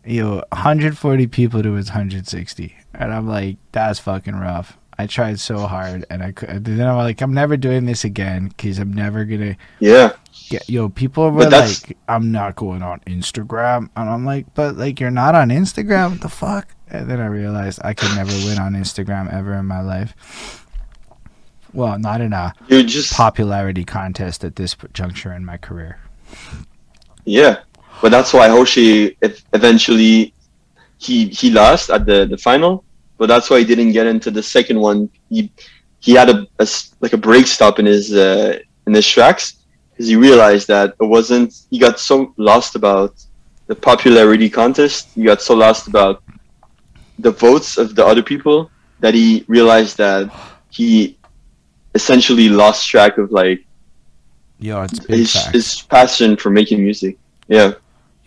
Yo, 0.06 0.44
140 0.52 1.26
people 1.26 1.64
to 1.64 1.74
his 1.74 1.90
160, 1.90 2.76
and 2.94 3.12
I'm 3.12 3.28
like, 3.28 3.58
that's 3.72 3.98
fucking 3.98 4.36
rough. 4.36 4.78
I 5.00 5.08
tried 5.08 5.40
so 5.40 5.60
hard, 5.60 6.06
and 6.12 6.22
I 6.22 6.34
could. 6.34 6.66
Then 6.66 6.88
I'm 6.88 6.98
like, 6.98 7.20
I'm 7.22 7.34
never 7.34 7.58
doing 7.58 7.86
this 7.86 8.04
again 8.04 8.50
because 8.50 8.78
I'm 8.78 8.94
never 8.94 9.26
gonna 9.26 9.56
Yeah. 9.80 10.12
Get. 10.50 10.70
Yo, 10.70 10.90
people 10.90 11.30
were 11.32 11.50
like, 11.50 11.98
I'm 12.08 12.32
not 12.32 12.56
going 12.56 12.84
on 12.84 13.00
Instagram, 13.02 13.90
and 13.96 14.10
I'm 14.10 14.26
like, 14.26 14.54
but 14.54 14.76
like, 14.76 15.00
you're 15.00 15.12
not 15.12 15.36
on 15.36 15.50
Instagram. 15.50 16.12
What 16.12 16.22
the 16.22 16.30
fuck? 16.30 16.76
And 16.90 17.10
then 17.10 17.20
I 17.20 17.28
realized 17.28 17.80
I 17.84 17.94
could 17.94 18.16
never 18.16 18.32
win 18.48 18.58
on 18.58 18.74
Instagram 18.74 19.32
ever 19.32 19.54
in 19.54 19.66
my 19.66 19.82
life. 19.82 20.66
Well, 21.74 22.00
not 22.00 22.22
in 22.22 22.34
a 22.34 22.54
You 22.68 22.84
just 22.84 23.14
popularity 23.14 23.84
contest 23.84 24.44
at 24.44 24.56
this 24.56 24.76
juncture 24.94 25.34
in 25.34 25.46
my 25.46 25.58
career. 25.58 26.00
Yeah, 27.26 27.60
but 28.02 28.10
that's 28.10 28.34
why 28.34 28.48
Hoshi 28.48 29.18
ev- 29.22 29.44
eventually 29.54 30.34
he 30.98 31.28
he 31.28 31.52
lost 31.52 31.90
at 31.90 32.06
the 32.06 32.26
the 32.26 32.38
final. 32.38 32.84
But 33.18 33.28
that's 33.28 33.50
why 33.50 33.60
he 33.60 33.66
didn't 33.66 33.92
get 33.92 34.08
into 34.08 34.32
the 34.32 34.42
second 34.42 34.80
one. 34.80 35.10
He 35.30 35.52
he 36.00 36.14
had 36.14 36.30
a, 36.30 36.48
a 36.58 36.68
like 37.02 37.14
a 37.14 37.18
break 37.18 37.46
stop 37.46 37.78
in 37.78 37.86
his 37.86 38.14
uh, 38.14 38.58
in 38.88 38.94
his 38.94 39.08
tracks 39.08 39.59
because 40.00 40.08
he 40.08 40.16
realized 40.16 40.70
that 40.70 40.96
it 41.02 41.04
wasn't. 41.04 41.66
He 41.70 41.78
got 41.78 42.00
so 42.00 42.34
lost 42.38 42.76
about 42.76 43.14
the 43.68 43.76
popularity 43.76 44.50
contest. 44.50 45.10
He 45.14 45.26
got 45.26 45.42
so 45.42 45.56
lost 45.56 45.90
about 45.90 46.24
the 47.20 47.32
votes 47.32 47.78
of 47.78 47.96
the 47.96 48.06
other 48.06 48.24
people 48.24 48.72
that 49.02 49.14
he 49.14 49.44
realized 49.50 49.98
that 49.98 50.32
he 50.70 51.18
essentially 51.96 52.48
lost 52.48 52.88
track 52.88 53.18
of 53.18 53.34
like 53.34 53.66
big 55.00 55.18
his, 55.18 55.34
his 55.48 55.82
passion 55.82 56.38
for 56.38 56.50
making 56.50 56.82
music. 56.82 57.18
Yeah. 57.50 57.74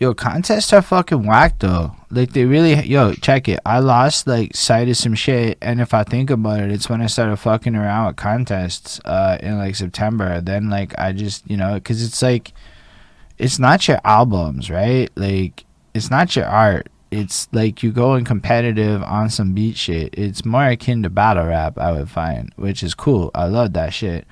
Yo, 0.03 0.13
contests 0.13 0.73
are 0.73 0.81
fucking 0.81 1.25
whack 1.25 1.59
though. 1.59 1.95
Like 2.09 2.33
they 2.33 2.43
really, 2.43 2.73
yo, 2.85 3.13
check 3.13 3.47
it. 3.47 3.61
I 3.65 3.79
lost 3.79 4.27
like 4.27 4.53
sight 4.53 4.89
of 4.89 4.97
some 4.97 5.15
shit, 5.15 5.57
and 5.61 5.79
if 5.79 5.93
I 5.93 6.03
think 6.03 6.29
about 6.29 6.59
it, 6.59 6.71
it's 6.71 6.89
when 6.89 7.01
I 7.01 7.05
started 7.05 7.37
fucking 7.37 7.73
around 7.73 8.07
with 8.07 8.17
contests 8.17 8.99
uh, 9.05 9.37
in 9.39 9.57
like 9.57 9.75
September. 9.75 10.41
Then 10.41 10.69
like 10.69 10.93
I 10.99 11.13
just, 11.13 11.49
you 11.49 11.55
know, 11.55 11.75
because 11.75 12.03
it's 12.03 12.21
like, 12.21 12.51
it's 13.37 13.59
not 13.59 13.87
your 13.87 14.01
albums, 14.03 14.69
right? 14.69 15.09
Like 15.15 15.63
it's 15.93 16.11
not 16.11 16.35
your 16.35 16.47
art. 16.47 16.89
It's 17.09 17.47
like 17.53 17.81
you 17.81 17.93
go 17.93 18.07
going 18.07 18.25
competitive 18.25 19.01
on 19.03 19.29
some 19.29 19.53
beat 19.53 19.77
shit. 19.77 20.13
It's 20.17 20.43
more 20.43 20.67
akin 20.67 21.03
to 21.03 21.09
battle 21.09 21.45
rap, 21.45 21.77
I 21.77 21.93
would 21.93 22.09
find, 22.09 22.51
which 22.57 22.83
is 22.83 22.93
cool. 22.93 23.31
I 23.33 23.45
love 23.45 23.71
that 23.71 23.93
shit. 23.93 24.27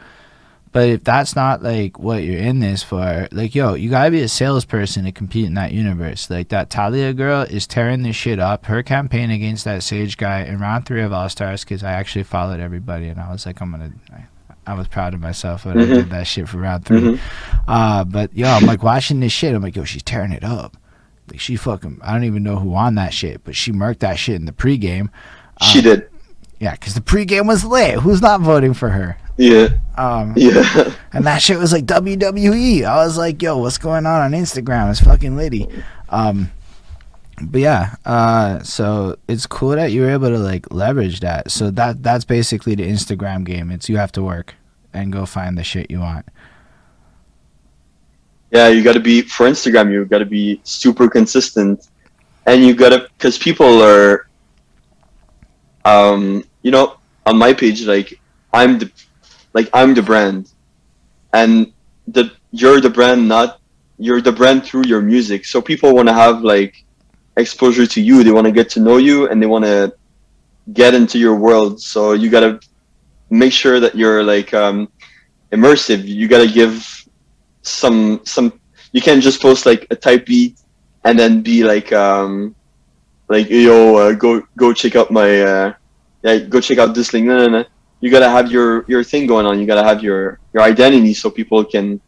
But 0.73 0.87
if 0.87 1.03
that's 1.03 1.35
not 1.35 1.61
like 1.61 1.99
what 1.99 2.23
you're 2.23 2.39
in 2.39 2.59
this 2.61 2.81
for, 2.81 3.27
like 3.33 3.53
yo, 3.53 3.73
you 3.73 3.89
gotta 3.89 4.09
be 4.11 4.21
a 4.21 4.27
salesperson 4.29 5.03
to 5.03 5.11
compete 5.11 5.45
in 5.45 5.55
that 5.55 5.73
universe. 5.73 6.29
Like 6.29 6.47
that 6.49 6.69
Talia 6.69 7.13
girl 7.13 7.41
is 7.41 7.67
tearing 7.67 8.03
this 8.03 8.15
shit 8.15 8.39
up. 8.39 8.65
Her 8.67 8.81
campaign 8.81 9.31
against 9.31 9.65
that 9.65 9.83
Sage 9.83 10.15
guy 10.17 10.43
in 10.43 10.59
round 10.59 10.85
three 10.85 11.01
of 11.01 11.11
All 11.11 11.27
Stars, 11.27 11.65
because 11.65 11.83
I 11.83 11.91
actually 11.91 12.23
followed 12.23 12.59
everybody 12.61 13.07
and 13.09 13.19
I 13.19 13.31
was 13.31 13.45
like, 13.45 13.59
I'm 13.61 13.71
gonna. 13.71 13.91
I, 14.13 14.23
I 14.67 14.73
was 14.75 14.87
proud 14.87 15.13
of 15.15 15.19
myself 15.19 15.65
when 15.65 15.77
I 15.79 15.83
Mhm. 15.85 15.93
did 15.95 16.09
that 16.11 16.27
shit 16.27 16.47
for 16.47 16.57
round 16.59 16.85
3 16.85 17.01
Mhm. 17.01 17.19
Uh, 17.67 18.03
but 18.05 18.33
yo, 18.37 18.47
I'm 18.47 18.65
like 18.67 18.83
watching 18.83 19.19
this 19.19 19.31
shit. 19.33 19.55
I'm 19.55 19.61
like, 19.63 19.75
yo, 19.75 19.83
she's 19.83 20.03
tearing 20.03 20.31
it 20.31 20.43
up. 20.43 20.77
Like 21.29 21.39
she 21.39 21.55
fucking. 21.57 21.99
I 22.03 22.13
don't 22.13 22.23
even 22.25 22.43
know 22.43 22.57
who 22.57 22.69
won 22.69 22.95
that 22.95 23.13
shit, 23.13 23.43
but 23.43 23.55
she 23.55 23.71
murked 23.73 23.99
that 23.99 24.19
shit 24.19 24.35
in 24.35 24.45
the 24.45 24.51
pregame. 24.53 25.09
She 25.63 25.79
Uh, 25.79 25.81
did. 25.81 26.09
Yeah, 26.59 26.71
because 26.73 26.93
the 26.93 27.01
pregame 27.01 27.47
was 27.47 27.65
lit. 27.65 27.99
Who's 27.99 28.21
not 28.21 28.39
voting 28.41 28.73
for 28.75 28.89
her? 28.89 29.17
Yeah. 29.41 29.69
Um, 29.97 30.33
Yeah. 30.37 30.93
and 31.13 31.25
that 31.25 31.41
shit 31.41 31.57
was 31.57 31.73
like 31.73 31.85
WWE. 31.85 32.83
I 32.83 33.03
was 33.03 33.17
like, 33.17 33.41
yo, 33.41 33.57
what's 33.57 33.79
going 33.79 34.05
on 34.05 34.21
on 34.21 34.31
Instagram? 34.39 34.91
It's 34.91 35.01
fucking 35.01 35.35
Liddy. 35.35 35.67
Um, 36.09 36.51
but 37.41 37.59
yeah, 37.59 37.95
uh, 38.05 38.61
so 38.61 39.17
it's 39.27 39.47
cool 39.47 39.71
that 39.71 39.91
you 39.91 40.01
were 40.01 40.11
able 40.11 40.29
to 40.29 40.37
like 40.37 40.71
leverage 40.71 41.21
that. 41.21 41.49
So 41.49 41.71
that 41.71 42.03
that's 42.03 42.23
basically 42.23 42.75
the 42.75 42.87
Instagram 42.87 43.43
game. 43.43 43.71
It's 43.71 43.89
you 43.89 43.97
have 43.97 44.11
to 44.11 44.21
work 44.21 44.53
and 44.93 45.11
go 45.11 45.25
find 45.25 45.57
the 45.57 45.63
shit 45.63 45.89
you 45.89 46.01
want. 46.01 46.27
yeah, 48.51 48.67
you 48.67 48.83
got 48.83 48.93
to 48.93 48.99
be 48.99 49.23
for 49.23 49.47
Instagram. 49.47 49.91
You 49.91 50.05
got 50.05 50.19
to 50.19 50.25
be 50.25 50.61
super 50.63 51.09
consistent, 51.09 51.89
and 52.45 52.63
you 52.63 52.75
got 52.75 52.89
to 52.89 53.07
because 53.17 53.39
people 53.39 53.81
are, 53.81 54.27
um, 55.83 56.43
you 56.61 56.69
know, 56.69 56.97
on 57.25 57.37
my 57.37 57.53
page, 57.53 57.81
like 57.85 58.19
I'm 58.53 58.77
the, 58.77 58.91
like 59.53 59.69
I'm 59.73 59.93
the 59.93 60.01
brand, 60.01 60.51
and 61.33 61.71
the 62.07 62.31
you're 62.51 62.81
the 62.81 62.89
brand, 62.89 63.27
not 63.27 63.59
you're 63.97 64.21
the 64.21 64.31
brand 64.31 64.63
through 64.65 64.85
your 64.87 65.01
music. 65.01 65.45
So 65.45 65.61
people 65.61 65.93
want 65.95 66.07
to 66.07 66.13
have 66.13 66.41
like 66.43 66.83
exposure 67.37 67.85
to 67.87 68.01
you. 68.01 68.23
They 68.23 68.31
want 68.31 68.45
to 68.45 68.51
get 68.51 68.69
to 68.71 68.79
know 68.79 68.97
you, 68.97 69.27
and 69.29 69.41
they 69.41 69.47
want 69.47 69.65
to 69.65 69.93
get 70.73 70.93
into 70.93 71.17
your 71.19 71.35
world. 71.35 71.81
So 71.81 72.13
you 72.13 72.29
got 72.29 72.41
to 72.41 72.59
make 73.29 73.53
sure 73.53 73.79
that 73.79 73.95
you're 73.95 74.23
like 74.23 74.53
um, 74.53 74.89
immersive. 75.51 76.05
You 76.05 76.27
got 76.27 76.45
to 76.45 76.51
give 76.51 77.05
some 77.61 78.21
some 78.25 78.59
you 78.91 79.01
can't 79.01 79.21
just 79.21 79.41
post 79.41 79.65
like 79.65 79.87
a 79.91 79.95
type 79.95 80.25
beat 80.25 80.59
and 81.03 81.17
then 81.17 81.41
be 81.41 81.63
like 81.63 81.91
um 81.93 82.55
like 83.29 83.49
yo 83.49 83.95
uh, 83.97 84.11
go 84.13 84.41
go 84.57 84.73
check 84.73 84.95
out 84.95 85.11
my 85.11 85.41
uh 85.41 85.73
yeah 86.23 86.37
go 86.39 86.59
check 86.59 86.77
out 86.77 86.93
this 86.93 87.13
link 87.13 87.25
no 87.25 87.37
no 87.37 87.47
no 87.47 87.65
you 88.01 88.09
gotta 88.11 88.29
have 88.29 88.51
your 88.51 88.83
your 88.87 89.03
thing 89.03 89.25
going 89.27 89.45
on 89.45 89.59
you 89.59 89.65
gotta 89.65 89.83
have 89.83 90.03
your 90.03 90.39
your 90.53 90.63
identity 90.63 91.13
so 91.13 91.29
people 91.29 91.63
can 91.63 92.01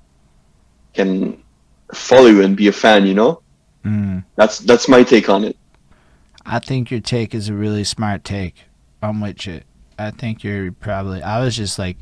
can 0.94 1.42
follow 1.94 2.28
you 2.28 2.42
and 2.44 2.58
be 2.58 2.68
a 2.68 2.72
fan 2.72 3.06
you 3.08 3.14
know 3.14 3.40
Mm. 3.86 4.24
that's 4.38 4.60
that's 4.60 4.88
my 4.88 5.04
take 5.04 5.28
on 5.28 5.44
it 5.44 5.58
I 6.46 6.60
think 6.60 6.90
your 6.92 7.00
take 7.02 7.34
is 7.36 7.48
a 7.50 7.54
really 7.54 7.84
smart 7.86 8.24
take. 8.24 8.56
I'm 9.02 9.20
with 9.22 9.46
you. 9.48 9.62
I 9.98 10.12
think 10.12 10.44
you're 10.44 10.72
probably. 10.74 11.22
I 11.24 11.40
was 11.44 11.56
just 11.56 11.80
like, 11.80 11.96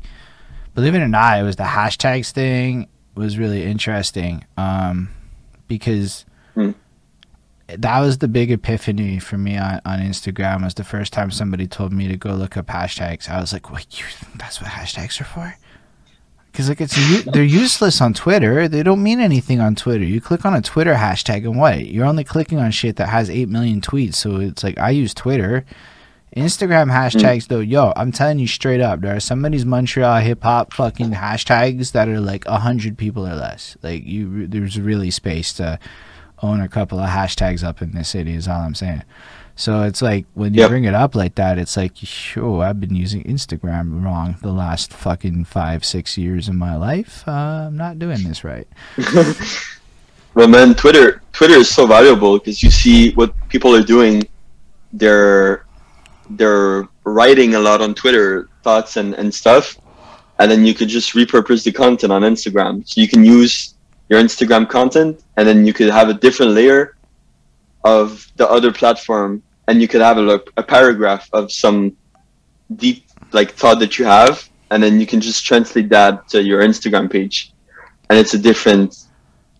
believe 0.74 0.94
it 0.96 1.00
or 1.00 1.06
not, 1.08 1.38
it 1.38 1.44
was 1.44 1.54
the 1.56 1.62
hashtags 1.62 2.30
thing 2.32 2.88
was 3.14 3.38
really 3.38 3.62
interesting. 3.64 4.44
Um, 4.56 5.10
because 5.68 6.24
Hmm. 6.54 6.70
That 7.78 8.00
was 8.00 8.18
the 8.18 8.28
big 8.28 8.50
epiphany 8.50 9.18
for 9.18 9.38
me 9.38 9.56
on, 9.56 9.80
on 9.84 10.00
Instagram. 10.00 10.64
Was 10.64 10.74
the 10.74 10.84
first 10.84 11.12
time 11.12 11.30
somebody 11.30 11.66
told 11.66 11.92
me 11.92 12.08
to 12.08 12.16
go 12.16 12.34
look 12.34 12.56
up 12.56 12.66
hashtags. 12.66 13.28
I 13.28 13.40
was 13.40 13.52
like, 13.52 13.70
wait, 13.70 13.98
you, 13.98 14.06
that's 14.36 14.60
what 14.60 14.70
hashtags 14.70 15.20
are 15.20 15.24
for? 15.24 15.56
Because 16.52 16.68
like 16.68 16.82
it's 16.82 17.24
they're 17.24 17.42
useless 17.42 18.02
on 18.02 18.12
Twitter. 18.12 18.68
They 18.68 18.82
don't 18.82 19.02
mean 19.02 19.20
anything 19.20 19.60
on 19.60 19.74
Twitter. 19.74 20.04
You 20.04 20.20
click 20.20 20.44
on 20.44 20.54
a 20.54 20.60
Twitter 20.60 20.94
hashtag 20.94 21.44
and 21.44 21.58
what? 21.58 21.86
You're 21.86 22.04
only 22.04 22.24
clicking 22.24 22.58
on 22.58 22.70
shit 22.70 22.96
that 22.96 23.08
has 23.08 23.30
eight 23.30 23.48
million 23.48 23.80
tweets. 23.80 24.16
So 24.16 24.36
it's 24.36 24.62
like 24.62 24.78
I 24.78 24.90
use 24.90 25.14
Twitter. 25.14 25.64
Instagram 26.36 26.90
hashtags 26.90 27.48
though, 27.48 27.60
yo, 27.60 27.92
I'm 27.96 28.12
telling 28.12 28.38
you 28.38 28.46
straight 28.46 28.80
up, 28.80 29.00
there 29.00 29.16
are 29.16 29.20
some 29.20 29.44
of 29.44 29.52
these 29.52 29.66
Montreal 29.66 30.20
hip 30.20 30.42
hop 30.42 30.72
fucking 30.72 31.12
hashtags 31.12 31.92
that 31.92 32.08
are 32.08 32.20
like 32.20 32.44
a 32.46 32.58
hundred 32.58 32.96
people 32.96 33.26
or 33.26 33.34
less. 33.34 33.76
Like 33.82 34.04
you, 34.04 34.46
there's 34.46 34.80
really 34.80 35.10
space 35.10 35.52
to 35.54 35.78
own 36.42 36.60
a 36.60 36.68
couple 36.68 36.98
of 36.98 37.08
hashtags 37.08 37.62
up 37.64 37.80
in 37.82 37.92
this 37.92 38.10
city. 38.10 38.34
Is 38.34 38.48
all 38.48 38.60
I'm 38.60 38.74
saying. 38.74 39.02
So 39.54 39.82
it's 39.82 40.00
like 40.00 40.24
when 40.34 40.54
you 40.54 40.60
Yep. 40.60 40.70
bring 40.70 40.84
it 40.84 40.94
up 40.94 41.14
like 41.14 41.34
that, 41.34 41.58
it's 41.58 41.76
like, 41.76 41.92
sure, 41.96 42.64
I've 42.64 42.80
been 42.80 42.94
using 42.94 43.22
Instagram 43.24 44.02
wrong 44.02 44.36
the 44.40 44.50
last 44.50 44.92
fucking 44.94 45.44
five, 45.44 45.84
six 45.84 46.16
years 46.16 46.48
of 46.48 46.54
my 46.54 46.74
life. 46.74 47.22
Uh, 47.28 47.66
I'm 47.68 47.76
not 47.76 47.98
doing 47.98 48.22
this 48.24 48.44
right. 48.44 48.66
well 50.34 50.48
man 50.48 50.74
twitter 50.74 51.20
twitter 51.32 51.54
is 51.54 51.68
so 51.68 51.86
valuable 51.86 52.38
because 52.38 52.62
you 52.62 52.70
see 52.70 53.12
what 53.14 53.34
people 53.50 53.74
are 53.76 53.82
doing 53.82 54.22
they're 54.94 55.66
they're 56.30 56.88
writing 57.04 57.54
a 57.54 57.58
lot 57.60 57.82
on 57.82 57.94
twitter 57.94 58.48
thoughts 58.62 58.96
and, 58.96 59.12
and 59.14 59.32
stuff 59.34 59.76
and 60.38 60.50
then 60.50 60.64
you 60.64 60.72
could 60.72 60.88
just 60.88 61.12
repurpose 61.12 61.64
the 61.64 61.72
content 61.72 62.10
on 62.12 62.22
instagram 62.22 62.86
so 62.88 62.98
you 63.00 63.08
can 63.08 63.24
use 63.24 63.71
your 64.12 64.20
instagram 64.20 64.68
content 64.68 65.24
and 65.38 65.48
then 65.48 65.64
you 65.64 65.72
could 65.72 65.88
have 65.88 66.10
a 66.10 66.14
different 66.26 66.52
layer 66.52 66.98
of 67.82 68.30
the 68.36 68.46
other 68.56 68.70
platform 68.70 69.42
and 69.66 69.80
you 69.80 69.88
could 69.88 70.02
have 70.02 70.18
a 70.18 70.20
look 70.20 70.52
a 70.58 70.62
paragraph 70.62 71.30
of 71.32 71.50
some 71.50 71.96
deep 72.76 73.06
like 73.32 73.50
thought 73.52 73.78
that 73.78 73.98
you 73.98 74.04
have 74.04 74.46
and 74.70 74.82
then 74.82 75.00
you 75.00 75.06
can 75.06 75.18
just 75.18 75.46
translate 75.46 75.88
that 75.88 76.28
to 76.28 76.42
your 76.42 76.60
instagram 76.60 77.10
page 77.10 77.54
and 78.10 78.18
it's 78.18 78.34
a 78.34 78.38
different 78.38 79.06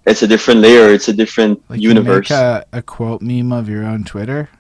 it's 0.05 0.23
a 0.23 0.29
different 0.29 0.61
layer 0.61 0.93
it's 0.93 1.09
a 1.09 1.15
different 1.15 1.59
Like 1.71 1.81
you 1.81 1.89
universe 1.89 2.29
make 2.29 2.39
a, 2.39 2.67
a 2.75 2.83
quote 2.83 3.23
meme 3.23 3.53
of 3.53 3.71
your 3.71 3.85
own 3.87 4.05
Twitter. 4.05 4.51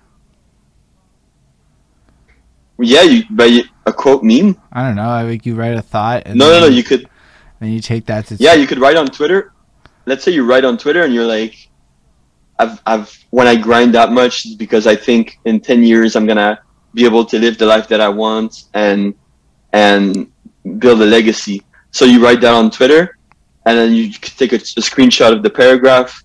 yeah 2.78 3.02
you 3.02 3.24
by 3.28 3.60
a 3.84 3.92
quote 3.92 4.22
meme 4.24 4.56
I 4.72 4.86
don't 4.86 4.96
know. 4.96 5.10
I 5.10 5.24
think 5.28 5.44
you 5.44 5.54
write 5.54 5.76
a 5.76 5.82
thought 5.82 6.22
and 6.24 6.38
no 6.38 6.48
no 6.50 6.60
no 6.60 6.66
you 6.66 6.82
could 6.82 7.06
then 7.60 7.70
you 7.70 7.80
take 7.80 8.06
that 8.06 8.26
to 8.28 8.36
yeah 8.36 8.54
you 8.54 8.66
could 8.66 8.78
write 8.78 8.96
on 8.96 9.06
twitter 9.06 9.52
let's 10.06 10.24
say 10.24 10.32
you 10.32 10.44
write 10.44 10.64
on 10.64 10.76
twitter 10.76 11.02
and 11.04 11.14
you're 11.14 11.26
like 11.26 11.68
i've 12.58 12.80
i've 12.86 13.24
when 13.30 13.46
i 13.46 13.56
grind 13.56 13.94
that 13.94 14.12
much 14.12 14.44
it's 14.46 14.54
because 14.54 14.86
i 14.86 14.94
think 14.94 15.38
in 15.44 15.60
10 15.60 15.82
years 15.82 16.16
i'm 16.16 16.26
gonna 16.26 16.58
be 16.94 17.04
able 17.04 17.24
to 17.24 17.38
live 17.38 17.58
the 17.58 17.66
life 17.66 17.88
that 17.88 18.00
i 18.00 18.08
want 18.08 18.64
and 18.74 19.14
and 19.72 20.30
build 20.78 21.00
a 21.02 21.06
legacy 21.06 21.62
so 21.90 22.04
you 22.04 22.22
write 22.24 22.40
that 22.40 22.54
on 22.54 22.70
twitter 22.70 23.16
and 23.66 23.78
then 23.78 23.92
you 23.92 24.10
take 24.12 24.52
a, 24.52 24.56
a 24.56 24.82
screenshot 24.90 25.32
of 25.32 25.42
the 25.42 25.50
paragraph 25.50 26.22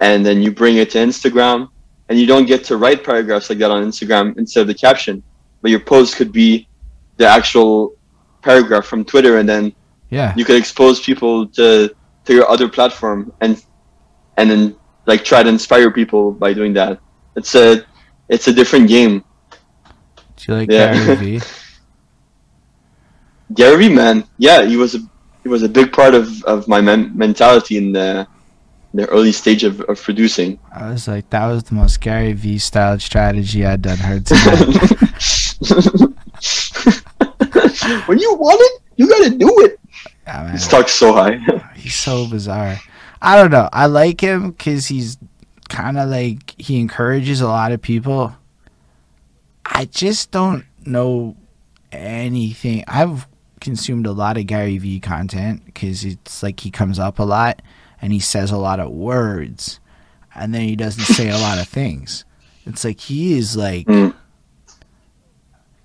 and 0.00 0.24
then 0.24 0.42
you 0.42 0.50
bring 0.50 0.76
it 0.76 0.90
to 0.90 0.98
instagram 0.98 1.68
and 2.08 2.18
you 2.18 2.26
don't 2.26 2.46
get 2.46 2.64
to 2.64 2.76
write 2.76 3.04
paragraphs 3.04 3.50
like 3.50 3.58
that 3.58 3.70
on 3.70 3.84
instagram 3.84 4.36
instead 4.38 4.62
of 4.62 4.66
the 4.66 4.74
caption 4.74 5.22
but 5.62 5.70
your 5.70 5.80
post 5.80 6.16
could 6.16 6.32
be 6.32 6.66
the 7.18 7.26
actual 7.26 7.94
paragraph 8.42 8.86
from 8.86 9.04
Twitter, 9.04 9.38
and 9.38 9.48
then 9.48 9.72
Yeah. 10.10 10.32
you 10.36 10.44
could 10.44 10.56
expose 10.56 11.00
people 11.00 11.46
to 11.48 11.90
to 12.26 12.34
your 12.34 12.48
other 12.50 12.68
platform, 12.68 13.32
and 13.40 13.62
and 14.36 14.50
then 14.50 14.76
like 15.06 15.24
try 15.24 15.42
to 15.42 15.48
inspire 15.48 15.90
people 15.90 16.32
by 16.32 16.52
doing 16.52 16.72
that. 16.74 17.00
It's 17.36 17.54
a 17.54 17.84
it's 18.28 18.48
a 18.48 18.52
different 18.52 18.88
game. 18.88 19.24
Do 20.36 20.52
you 20.52 20.58
like 20.58 20.70
Yeah. 20.70 20.92
Gary 20.94 21.16
Vee? 21.16 21.40
Gary 23.54 23.88
Vee, 23.88 23.94
man, 23.94 24.24
yeah, 24.38 24.64
he 24.64 24.76
was 24.76 24.94
a 24.94 24.98
he 25.42 25.48
was 25.48 25.62
a 25.62 25.68
big 25.68 25.92
part 25.92 26.14
of, 26.14 26.42
of 26.44 26.68
my 26.68 26.80
men- 26.80 27.16
mentality 27.16 27.76
in 27.78 27.92
the 27.92 28.26
the 28.92 29.06
early 29.08 29.32
stage 29.32 29.64
of, 29.64 29.80
of 29.82 30.02
producing. 30.02 30.58
I 30.74 30.90
was 30.90 31.06
like, 31.08 31.30
that 31.30 31.46
was 31.46 31.62
the 31.64 31.74
most 31.74 32.00
Gary 32.00 32.32
Vee 32.32 32.58
style 32.58 32.98
strategy 32.98 33.64
I'd 33.64 33.82
done 33.82 33.98
heard 33.98 34.26
tonight. 34.26 34.58
when 38.06 38.18
you 38.18 38.34
want 38.34 38.60
it, 38.60 38.82
you 38.96 39.08
gotta 39.08 39.30
do 39.30 39.60
it. 39.60 39.79
Yeah, 40.34 40.42
man. 40.44 40.56
He 40.56 40.64
talks 40.64 40.92
so 40.92 41.12
high. 41.12 41.38
He's 41.74 41.94
so 41.94 42.26
bizarre. 42.28 42.78
I 43.22 43.36
don't 43.36 43.50
know. 43.50 43.68
I 43.72 43.86
like 43.86 44.20
him 44.20 44.52
because 44.52 44.86
he's 44.86 45.18
kind 45.68 45.98
of 45.98 46.08
like 46.08 46.54
he 46.58 46.80
encourages 46.80 47.40
a 47.42 47.48
lot 47.48 47.70
of 47.72 47.82
people. 47.82 48.34
I 49.66 49.84
just 49.84 50.30
don't 50.30 50.64
know 50.86 51.36
anything. 51.92 52.84
I've 52.88 53.26
consumed 53.60 54.06
a 54.06 54.12
lot 54.12 54.38
of 54.38 54.46
Gary 54.46 54.78
Vee 54.78 55.00
content 55.00 55.64
because 55.66 56.04
it's 56.04 56.42
like 56.42 56.60
he 56.60 56.70
comes 56.70 56.98
up 56.98 57.18
a 57.18 57.24
lot 57.24 57.60
and 58.00 58.12
he 58.12 58.20
says 58.20 58.50
a 58.50 58.56
lot 58.56 58.80
of 58.80 58.90
words 58.90 59.80
and 60.34 60.54
then 60.54 60.62
he 60.62 60.74
doesn't 60.76 61.04
say 61.04 61.28
a 61.28 61.36
lot 61.38 61.58
of 61.58 61.68
things. 61.68 62.24
It's 62.64 62.84
like 62.84 63.00
he 63.00 63.36
is 63.36 63.56
like 63.56 63.86
Mm. 63.86 64.14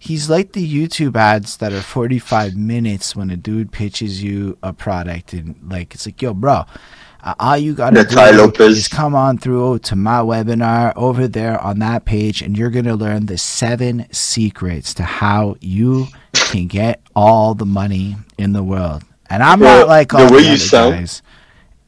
He's 0.06 0.30
like 0.30 0.52
the 0.54 0.66
YouTube 0.88 1.16
ads 1.16 1.58
that 1.58 1.74
are 1.74 1.82
45 1.82 2.56
minutes 2.56 3.16
when 3.16 3.30
a 3.30 3.38
dude 3.38 3.72
pitches 3.72 4.24
you 4.24 4.58
a 4.64 4.72
product 4.74 5.34
and 5.34 5.56
like 5.68 5.94
it's 5.94 6.06
like 6.06 6.22
yo 6.22 6.34
bro 6.34 6.64
uh, 7.24 7.34
all 7.40 7.58
you 7.58 7.74
gotta 7.74 8.04
The 8.04 8.52
do 8.56 8.64
is 8.66 8.88
come 8.88 9.16
on 9.16 9.38
through 9.38 9.80
to 9.80 9.96
my 9.96 10.20
webinar 10.20 10.94
over 10.96 11.28
there 11.28 11.60
on 11.60 11.80
that 11.80 12.06
page 12.06 12.42
and 12.42 12.56
you're 12.58 12.70
gonna 12.70 12.96
learn 12.96 13.26
the 13.26 13.38
seven 13.38 14.06
secrets 14.12 14.94
to 14.96 15.04
how 15.04 15.56
you 15.60 16.08
can 16.34 16.68
get 16.68 17.02
all 17.16 17.56
the 17.56 17.66
money 17.66 18.16
in 18.38 18.54
the 18.54 18.64
world 18.64 19.04
and 19.30 19.42
I'm 19.42 19.60
Well, 19.60 19.80
not 19.80 19.88
like 19.88 20.10
the 20.10 20.30
way 20.32 20.44
the 20.44 20.50
you 20.52 20.58
sound- 20.58 20.96
guys. 20.96 21.22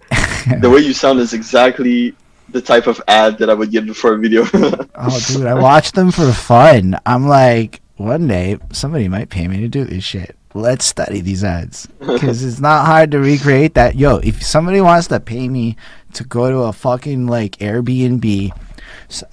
the 0.61 0.69
way 0.69 0.79
you 0.79 0.93
sound 0.93 1.19
is 1.19 1.33
exactly 1.33 2.15
the 2.49 2.61
type 2.61 2.87
of 2.87 3.01
ad 3.07 3.37
that 3.39 3.49
I 3.49 3.53
would 3.53 3.71
get 3.71 3.85
before 3.85 4.13
a 4.13 4.17
video. 4.17 4.43
Oh, 4.99 5.19
dude, 5.27 5.45
I 5.45 5.53
watch 5.53 5.91
them 5.91 6.11
for 6.11 6.31
fun. 6.31 6.97
I'm 7.05 7.27
like, 7.27 7.81
one 7.97 8.27
day 8.27 8.57
somebody 8.71 9.07
might 9.07 9.29
pay 9.29 9.47
me 9.47 9.59
to 9.61 9.67
do 9.67 9.83
this 9.83 10.03
shit. 10.03 10.35
Let's 10.53 10.85
study 10.85 11.21
these 11.21 11.43
ads 11.43 11.87
because 11.99 12.43
it's 12.43 12.59
not 12.59 12.85
hard 12.85 13.11
to 13.11 13.19
recreate 13.19 13.75
that. 13.75 13.95
Yo, 13.95 14.17
if 14.17 14.41
somebody 14.43 14.81
wants 14.81 15.07
to 15.07 15.19
pay 15.19 15.49
me 15.49 15.75
to 16.13 16.23
go 16.23 16.49
to 16.49 16.57
a 16.59 16.73
fucking 16.73 17.27
like 17.27 17.57
Airbnb 17.57 18.51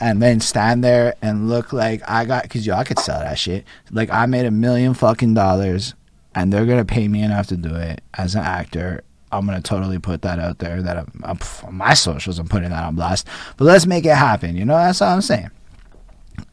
and 0.01 0.21
then 0.23 0.41
stand 0.41 0.85
there 0.85 1.15
and 1.23 1.49
look 1.49 1.73
like 1.73 2.03
I 2.09 2.25
got, 2.27 2.43
because 2.43 2.67
yo, 2.67 2.75
I 2.75 2.85
could 2.85 2.99
sell 2.99 3.21
that 3.21 3.39
shit. 3.39 3.65
Like 3.91 4.11
I 4.11 4.27
made 4.27 4.45
a 4.45 4.51
million 4.51 4.93
fucking 4.93 5.33
dollars 5.35 5.95
and 6.35 6.53
they're 6.53 6.67
gonna 6.67 6.85
pay 6.85 7.09
me 7.09 7.23
enough 7.23 7.47
to 7.49 7.57
do 7.57 7.75
it 7.75 8.03
as 8.15 8.35
an 8.35 8.43
actor. 8.43 9.03
I'm 9.33 9.47
gonna 9.47 9.63
totally 9.63 9.99
put 9.99 10.23
that 10.23 10.39
out 10.39 10.59
there. 10.59 10.83
That 10.83 10.99
I'm, 10.99 11.21
I'm 11.25 11.39
on 11.65 11.75
my 11.75 11.95
socials. 11.95 12.39
I'm 12.39 12.49
putting 12.49 12.71
that 12.71 12.85
on 12.85 12.97
blast. 12.97 13.27
But 13.57 13.65
let's 13.65 13.87
make 13.87 14.05
it 14.05 14.15
happen. 14.15 14.57
You 14.57 14.65
know, 14.65 14.77
that's 14.77 15.01
all 15.01 15.15
I'm 15.15 15.23
saying. 15.23 15.51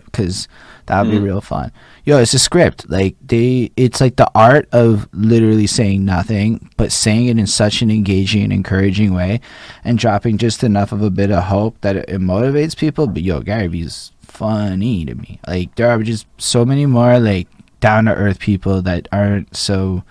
Because 0.05 0.47
that 0.85 1.01
would 1.01 1.11
be 1.11 1.17
Mm. 1.17 1.23
real 1.23 1.41
fun. 1.41 1.71
Yo, 2.03 2.17
it's 2.17 2.33
a 2.33 2.39
script. 2.39 2.89
Like 2.89 3.15
they, 3.23 3.71
it's 3.77 4.01
like 4.01 4.15
the 4.15 4.29
art 4.33 4.67
of 4.71 5.07
literally 5.13 5.67
saying 5.67 6.03
nothing, 6.03 6.69
but 6.75 6.91
saying 6.91 7.27
it 7.27 7.37
in 7.37 7.45
such 7.45 7.81
an 7.81 7.91
engaging 7.91 8.43
and 8.43 8.53
encouraging 8.53 9.13
way, 9.13 9.39
and 9.83 9.99
dropping 9.99 10.39
just 10.39 10.63
enough 10.63 10.91
of 10.91 11.03
a 11.03 11.11
bit 11.11 11.31
of 11.31 11.43
hope 11.43 11.79
that 11.81 11.95
it, 11.95 12.09
it 12.09 12.19
motivates 12.19 12.75
people. 12.75 13.05
But 13.05 13.21
yo, 13.21 13.41
Gary 13.41 13.67
Vee's 13.67 14.11
funny 14.21 15.05
to 15.05 15.13
me. 15.13 15.39
Like 15.47 15.75
there 15.75 15.89
are 15.89 16.01
just 16.01 16.25
so 16.37 16.65
many 16.65 16.87
more 16.87 17.19
like 17.19 17.47
down 17.81 18.05
to 18.05 18.15
earth 18.15 18.39
people 18.39 18.81
that 18.81 19.07
aren't 19.11 19.55
so 19.55 20.03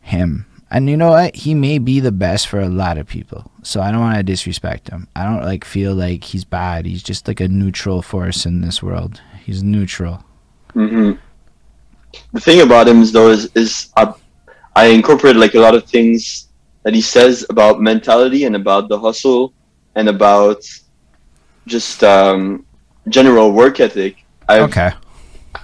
him. 0.00 0.46
And 0.70 0.88
you 0.88 0.96
know 0.96 1.10
what? 1.10 1.34
He 1.34 1.54
may 1.54 1.78
be 1.78 2.00
the 2.00 2.12
best 2.12 2.48
for 2.48 2.60
a 2.60 2.68
lot 2.68 2.98
of 2.98 3.06
people. 3.06 3.50
So 3.62 3.80
I 3.80 3.90
don't 3.90 4.00
want 4.00 4.16
to 4.16 4.22
disrespect 4.22 4.88
him. 4.88 5.08
I 5.14 5.24
don't 5.24 5.44
like 5.44 5.64
feel 5.64 5.94
like 5.94 6.24
he's 6.24 6.44
bad. 6.44 6.86
He's 6.86 7.02
just 7.02 7.26
like 7.26 7.40
a 7.40 7.48
neutral 7.48 8.00
force 8.00 8.46
in 8.46 8.60
this 8.60 8.82
world. 8.82 9.20
He's 9.44 9.62
neutral. 9.62 10.24
Hmm 10.74 11.12
The 12.32 12.40
thing 12.40 12.60
about 12.60 12.88
him 12.88 13.02
is 13.02 13.12
though 13.12 13.30
is 13.30 13.50
is 13.54 13.90
I, 13.96 14.12
I 14.74 14.86
incorporate 14.86 15.36
like 15.36 15.54
a 15.54 15.60
lot 15.60 15.74
of 15.74 15.84
things 15.88 16.48
that 16.84 16.94
he 16.94 17.00
says 17.00 17.46
about 17.50 17.80
mentality 17.80 18.44
and 18.44 18.56
about 18.56 18.88
the 18.88 18.98
hustle 18.98 19.54
and 19.94 20.08
about 20.08 20.58
just 21.66 22.02
um, 22.04 22.66
general 23.08 23.52
work 23.52 23.80
ethic. 23.80 24.16
I 24.48 24.60
Okay. 24.60 24.92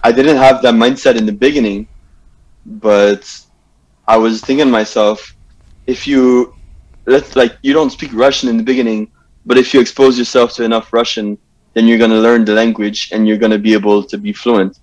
I 0.02 0.12
didn't 0.12 0.36
have 0.36 0.62
that 0.62 0.74
mindset 0.74 1.16
in 1.16 1.26
the 1.26 1.32
beginning, 1.32 1.88
but 2.64 3.24
I 4.06 4.16
was 4.16 4.40
thinking 4.40 4.66
to 4.66 4.70
myself, 4.72 5.34
if 5.86 6.06
you 6.06 6.54
let's 7.06 7.36
like 7.36 7.58
you 7.62 7.72
don't 7.72 7.90
speak 7.90 8.12
Russian 8.12 8.48
in 8.48 8.56
the 8.56 8.62
beginning, 8.62 9.10
but 9.46 9.58
if 9.58 9.72
you 9.74 9.80
expose 9.80 10.18
yourself 10.18 10.54
to 10.54 10.64
enough 10.64 10.92
Russian, 10.92 11.38
then 11.74 11.86
you're 11.86 11.98
gonna 11.98 12.20
learn 12.20 12.44
the 12.44 12.54
language 12.54 13.10
and 13.12 13.26
you're 13.26 13.38
gonna 13.38 13.58
be 13.58 13.74
able 13.74 14.02
to 14.04 14.18
be 14.18 14.32
fluent. 14.32 14.78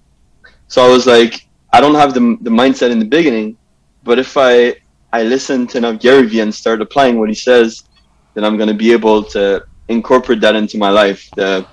So 0.67 0.83
I 0.83 0.89
was 0.89 1.05
like, 1.05 1.47
I 1.71 1.81
don't 1.81 1.95
have 1.95 2.13
the 2.13 2.37
the 2.41 2.49
mindset 2.49 2.91
in 2.91 2.99
the 2.99 3.05
beginning, 3.05 3.57
but 4.03 4.19
if 4.19 4.37
I 4.37 4.75
I 5.11 5.23
listen 5.23 5.67
to 5.67 5.77
enough 5.77 5.99
Gary 5.99 6.27
Vee 6.27 6.41
and 6.41 6.53
start 6.53 6.81
applying 6.81 7.19
what 7.19 7.29
he 7.29 7.35
says, 7.35 7.83
then 8.33 8.43
I'm 8.43 8.57
gonna 8.57 8.73
be 8.73 8.91
able 8.91 9.23
to 9.35 9.63
incorporate 9.87 10.41
that 10.41 10.55
into 10.55 10.77
my 10.77 10.89
life. 10.89 11.29
The 11.35 11.65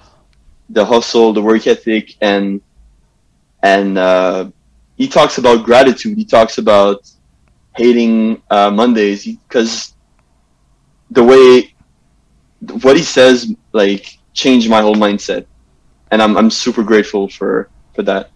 the 0.70 0.84
hustle, 0.84 1.32
the 1.32 1.42
work 1.42 1.66
ethic, 1.66 2.16
and 2.20 2.60
and 3.62 3.98
uh, 3.98 4.50
he 4.96 5.08
talks 5.08 5.38
about 5.38 5.64
gratitude. 5.64 6.16
He 6.16 6.24
talks 6.24 6.58
about 6.58 7.10
hating 7.76 8.42
uh, 8.50 8.70
Mondays 8.70 9.24
because 9.24 9.94
the 11.10 11.22
way 11.22 11.74
what 12.82 12.96
he 12.96 13.02
says 13.02 13.52
like 13.72 14.18
changed 14.34 14.68
my 14.70 14.80
whole 14.80 14.94
mindset, 14.94 15.46
and 16.10 16.22
I'm 16.22 16.36
I'm 16.36 16.50
super 16.50 16.82
grateful 16.82 17.28
for 17.28 17.68
for 17.94 18.02
that. 18.02 18.30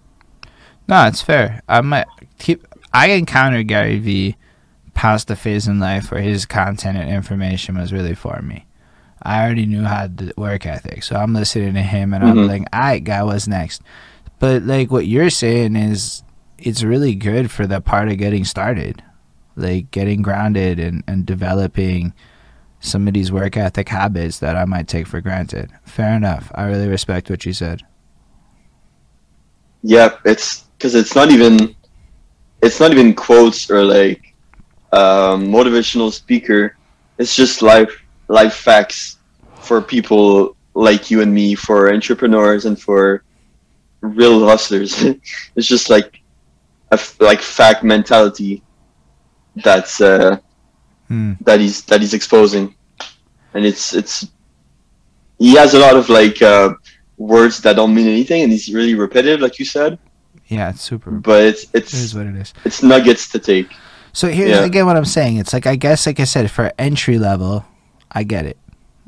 No, 0.88 1.06
it's 1.06 1.22
fair. 1.22 1.62
I 1.68 1.80
might 1.80 2.06
keep. 2.38 2.66
I 2.92 3.08
encountered 3.08 3.68
Gary 3.68 3.98
Vee 3.98 4.36
past 4.94 5.28
the 5.28 5.36
phase 5.36 5.66
in 5.68 5.78
life 5.80 6.10
where 6.10 6.20
his 6.22 6.46
content 6.46 6.96
and 6.96 7.10
information 7.10 7.76
was 7.78 7.92
really 7.92 8.14
for 8.14 8.40
me. 8.40 8.66
I 9.22 9.42
already 9.44 9.66
knew 9.66 9.82
how 9.82 10.06
to 10.06 10.32
work 10.36 10.64
ethic, 10.66 11.02
so 11.02 11.16
I'm 11.16 11.34
listening 11.34 11.74
to 11.74 11.82
him 11.82 12.14
and 12.14 12.24
I'm 12.24 12.36
Mhm. 12.36 12.48
like, 12.48 12.62
"All 12.72 12.80
right, 12.80 13.02
guy, 13.04 13.22
what's 13.24 13.48
next?" 13.48 13.82
But 14.38 14.62
like 14.62 14.90
what 14.90 15.06
you're 15.06 15.30
saying 15.30 15.74
is, 15.76 16.22
it's 16.58 16.82
really 16.82 17.14
good 17.14 17.50
for 17.50 17.66
the 17.66 17.80
part 17.80 18.08
of 18.08 18.18
getting 18.18 18.44
started, 18.44 19.02
like 19.56 19.90
getting 19.90 20.22
grounded 20.22 20.78
and 20.78 21.02
and 21.06 21.26
developing 21.26 22.12
some 22.78 23.08
of 23.08 23.14
these 23.14 23.32
work 23.32 23.56
ethic 23.56 23.88
habits 23.88 24.38
that 24.38 24.54
I 24.54 24.64
might 24.64 24.86
take 24.86 25.06
for 25.06 25.20
granted. 25.20 25.70
Fair 25.84 26.14
enough. 26.14 26.52
I 26.54 26.64
really 26.66 26.88
respect 26.88 27.28
what 27.28 27.44
you 27.44 27.52
said. 27.52 27.82
Yeah, 29.82 30.10
it's 30.24 30.65
because 30.78 30.94
it's 30.94 31.14
not 31.14 31.30
even 31.30 31.74
it's 32.62 32.80
not 32.80 32.92
even 32.92 33.14
quotes 33.14 33.70
or 33.70 33.82
like 33.82 34.22
um, 34.92 35.48
motivational 35.48 36.12
speaker. 36.12 36.76
It's 37.18 37.34
just 37.34 37.62
life 37.62 37.90
life 38.28 38.54
facts 38.54 39.18
for 39.60 39.80
people 39.82 40.56
like 40.74 41.10
you 41.10 41.20
and 41.22 41.32
me, 41.32 41.54
for 41.54 41.92
entrepreneurs 41.92 42.64
and 42.66 42.80
for 42.80 43.24
real 44.00 44.46
hustlers. 44.46 45.02
it's 45.56 45.66
just 45.66 45.90
like 45.90 46.22
a 46.90 46.94
f- 46.94 47.16
like 47.20 47.40
fact 47.40 47.82
mentality 47.84 48.62
that's 49.56 50.00
uh, 50.00 50.36
Hmm. 51.08 51.32
that 51.40 51.60
he's 51.60 51.84
that 51.86 52.00
he's 52.00 52.14
exposing, 52.14 52.74
and 53.54 53.64
it's 53.64 53.94
it's 53.94 54.26
he 55.38 55.54
has 55.56 55.74
a 55.74 55.78
lot 55.78 55.96
of 55.96 56.08
like 56.08 56.40
uh, 56.42 56.70
words 57.16 57.60
that 57.62 57.76
don't 57.76 57.94
mean 57.94 58.06
anything, 58.08 58.42
and 58.42 58.52
he's 58.52 58.72
really 58.72 58.94
repetitive, 58.94 59.40
like 59.40 59.58
you 59.58 59.64
said. 59.64 59.98
Yeah, 60.48 60.70
it's 60.70 60.82
super. 60.82 61.10
But 61.10 61.42
it's 61.44 61.64
It 61.72 61.92
it's 61.92 62.14
what 62.14 62.26
it 62.26 62.36
is. 62.36 62.54
it's 62.64 62.82
nuggets 62.82 63.28
to 63.30 63.38
take. 63.38 63.68
So 64.12 64.28
here's 64.28 64.50
Yeah. 64.50 64.64
again 64.64 64.86
what 64.86 64.96
I'm 64.96 65.04
saying. 65.04 65.36
It's 65.38 65.52
like 65.52 65.66
I 65.66 65.76
guess, 65.76 66.06
like 66.06 66.20
I 66.20 66.24
said, 66.24 66.50
for 66.50 66.72
entry 66.78 67.18
level, 67.18 67.64
I 68.12 68.22
get 68.22 68.46
it. 68.46 68.56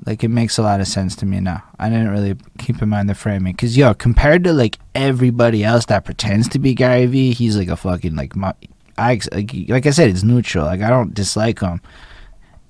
Like 0.07 0.23
it 0.23 0.29
makes 0.29 0.59
a 0.59 0.63
lot 0.63 0.81
of 0.81 0.87
sense 0.89 1.17
to 1.17 1.27
me 1.27 1.41
now. 1.41 1.63
I 1.79 1.89
didn't 1.89 2.11
really 2.11 2.37
keep 2.59 2.81
in 2.83 2.89
mind 2.89 3.09
the 3.09 3.15
framing 3.15 3.53
because 3.53 3.77
yo, 3.77 3.95
compared 3.95 4.45
to 4.45 4.53
like 4.53 4.79
everybody 4.95 5.65
else 5.65 5.87
that 5.87 6.05
pretends 6.05 6.49
to 6.51 6.59
be 6.59 6.75
Gary 6.75 7.07
Vee, 7.07 7.33
he's 7.33 7.57
like 7.57 7.69
a 7.69 7.77
fucking 7.77 8.15
like 8.17 8.37
my. 8.37 8.53
I 8.97 9.21
like, 9.33 9.53
like 9.69 9.87
I 9.87 9.91
said, 9.91 10.11
it's 10.11 10.23
neutral. 10.25 10.65
Like 10.67 10.83
I 10.83 10.91
don't 10.91 11.15
dislike 11.15 11.61
him. 11.61 11.81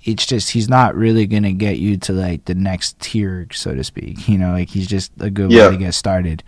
It's 0.05 0.24
just 0.27 0.51
he's 0.51 0.69
not 0.69 0.95
really 0.95 1.27
gonna 1.27 1.53
get 1.53 1.78
you 1.78 1.97
to 1.99 2.12
like 2.12 2.45
the 2.45 2.55
next 2.55 2.99
tier, 3.01 3.47
so 3.53 3.74
to 3.74 3.82
speak. 3.82 4.28
You 4.28 4.39
know, 4.39 4.53
like 4.53 4.69
he's 4.70 4.86
just 4.86 5.11
a 5.20 5.28
good 5.31 5.51
Yeah. 5.51 5.66
way 5.66 5.73
to 5.73 5.77
get 5.78 5.95
started. 5.95 6.43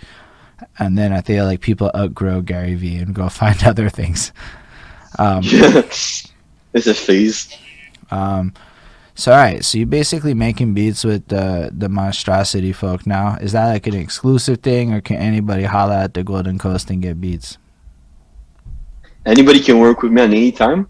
And 0.79 0.97
then 0.99 1.13
I 1.13 1.21
feel 1.21 1.45
like 1.45 1.61
people 1.61 1.91
outgrow 1.95 2.41
Gary 2.41 2.75
Vee 2.75 2.97
and 2.99 3.15
go 3.15 3.29
find 3.43 3.63
other 3.65 3.89
things. 3.89 4.33
Um, 5.19 5.41
Yeah. 5.43 5.83
it's 6.73 6.87
a 6.87 6.95
phase. 6.95 7.57
um, 8.11 8.53
so 9.15 9.33
all 9.33 9.39
right, 9.39 9.63
so 9.63 9.77
you're 9.77 9.87
basically 9.87 10.33
making 10.33 10.73
beats 10.73 11.05
with 11.05 11.29
the 11.29 11.71
the 11.77 11.89
monstrosity 11.91 12.73
folk 12.73 13.07
now. 13.07 13.37
Is 13.41 13.53
that 13.53 13.69
like 13.69 13.87
an 13.87 13.95
exclusive 13.95 14.61
thing, 14.61 14.95
or 14.95 15.01
can 15.03 15.17
anybody 15.17 15.65
holla 15.65 16.05
at 16.05 16.15
the 16.15 16.25
Golden 16.25 16.59
Coast 16.59 16.89
and 16.91 17.03
get 17.03 17.21
beats? 17.21 17.59
Anybody 19.27 19.61
can 19.61 19.79
work 19.79 20.03
with 20.03 20.13
me 20.13 20.23
at 20.23 20.31
any 20.31 20.53
time, 20.53 20.89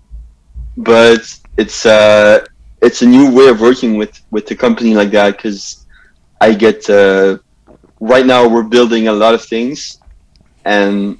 but 0.76 1.26
it's 1.56 1.84
uh 1.86 2.44
it's 2.82 3.02
a 3.02 3.06
new 3.06 3.34
way 3.34 3.48
of 3.48 3.60
working 3.60 3.96
with 3.96 4.20
with 4.30 4.48
a 4.52 4.54
company 4.54 4.94
like 4.94 5.10
that 5.10 5.36
because 5.36 5.86
I 6.40 6.54
get 6.54 6.88
uh, 6.88 7.38
right 8.00 8.26
now 8.26 8.48
we're 8.48 8.62
building 8.64 9.08
a 9.08 9.12
lot 9.12 9.34
of 9.34 9.44
things 9.44 9.98
and 10.64 11.18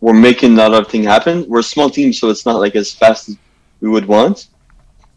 we're 0.00 0.14
making 0.14 0.52
a 0.54 0.68
lot 0.68 0.74
of 0.74 0.88
things 0.88 1.06
happen. 1.06 1.44
We're 1.48 1.60
a 1.60 1.64
small 1.64 1.90
team, 1.90 2.12
so 2.12 2.30
it's 2.30 2.46
not 2.46 2.58
like 2.60 2.74
as 2.74 2.92
fast 2.92 3.28
as 3.28 3.36
we 3.80 3.88
would 3.90 4.06
want. 4.06 4.48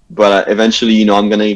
But 0.09 0.47
uh, 0.47 0.51
eventually, 0.51 0.93
you 0.93 1.05
know, 1.05 1.15
I'm 1.15 1.29
gonna. 1.29 1.55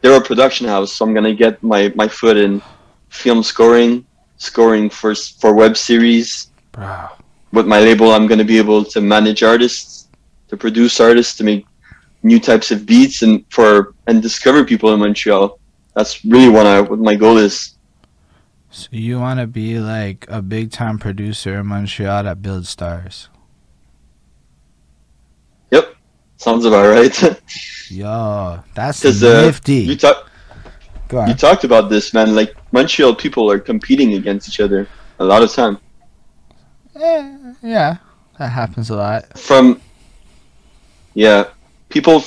They're 0.00 0.16
a 0.16 0.20
production 0.20 0.68
house, 0.68 0.92
so 0.92 1.04
I'm 1.04 1.14
gonna 1.14 1.34
get 1.34 1.62
my 1.62 1.92
my 1.96 2.06
foot 2.06 2.36
in 2.36 2.62
film 3.08 3.42
scoring, 3.42 4.04
scoring 4.36 4.90
for 4.90 5.14
for 5.14 5.54
web 5.54 5.76
series. 5.76 6.50
Bro, 6.72 7.08
With 7.52 7.66
my 7.66 7.80
label, 7.80 8.12
I'm 8.12 8.26
gonna 8.26 8.44
be 8.44 8.58
able 8.58 8.84
to 8.84 9.00
manage 9.00 9.42
artists, 9.42 10.08
to 10.48 10.56
produce 10.56 11.00
artists, 11.00 11.36
to 11.38 11.44
make 11.44 11.66
new 12.22 12.38
types 12.38 12.70
of 12.70 12.84
beats, 12.86 13.22
and 13.22 13.44
for 13.50 13.94
and 14.06 14.22
discover 14.22 14.64
people 14.64 14.92
in 14.92 15.00
Montreal. 15.00 15.58
That's 15.94 16.24
really 16.24 16.48
what 16.50 16.66
I 16.66 16.80
what 16.82 16.98
my 16.98 17.14
goal 17.14 17.38
is. 17.38 17.77
So 18.70 18.88
you 18.92 19.18
want 19.18 19.40
to 19.40 19.46
be 19.46 19.78
like 19.78 20.26
a 20.28 20.42
big 20.42 20.70
time 20.70 20.98
producer 20.98 21.58
in 21.60 21.66
Montreal 21.66 22.24
that 22.24 22.42
builds 22.42 22.68
stars? 22.68 23.28
Yep, 25.70 25.94
sounds 26.36 26.64
about 26.64 26.88
right. 26.88 27.40
Yo, 27.90 28.62
that's 28.74 29.04
uh, 29.04 29.42
nifty. 29.46 29.74
you 29.76 29.96
talk 29.96 30.30
Go 31.08 31.18
on. 31.18 31.28
you 31.28 31.34
talked 31.34 31.64
about 31.64 31.88
this, 31.88 32.12
man. 32.12 32.34
Like 32.34 32.54
Montreal 32.72 33.14
people 33.14 33.50
are 33.50 33.58
competing 33.58 34.14
against 34.14 34.48
each 34.48 34.60
other 34.60 34.86
a 35.18 35.24
lot 35.24 35.42
of 35.42 35.50
time. 35.52 35.78
Eh, 36.94 37.54
yeah, 37.62 37.96
that 38.38 38.48
happens 38.48 38.90
a 38.90 38.96
lot. 38.96 39.38
From 39.38 39.80
yeah, 41.14 41.48
people. 41.88 42.22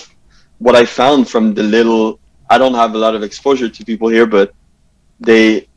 What 0.58 0.76
I 0.76 0.86
found 0.86 1.28
from 1.28 1.56
the 1.56 1.64
little, 1.64 2.20
I 2.48 2.60
don't 2.60 2.76
have 2.76 2.94
a 2.94 2.98
lot 2.98 3.16
of 3.16 3.24
exposure 3.24 3.68
to 3.68 3.86
people 3.86 4.10
here, 4.10 4.28
but 4.28 4.54
they 5.20 5.68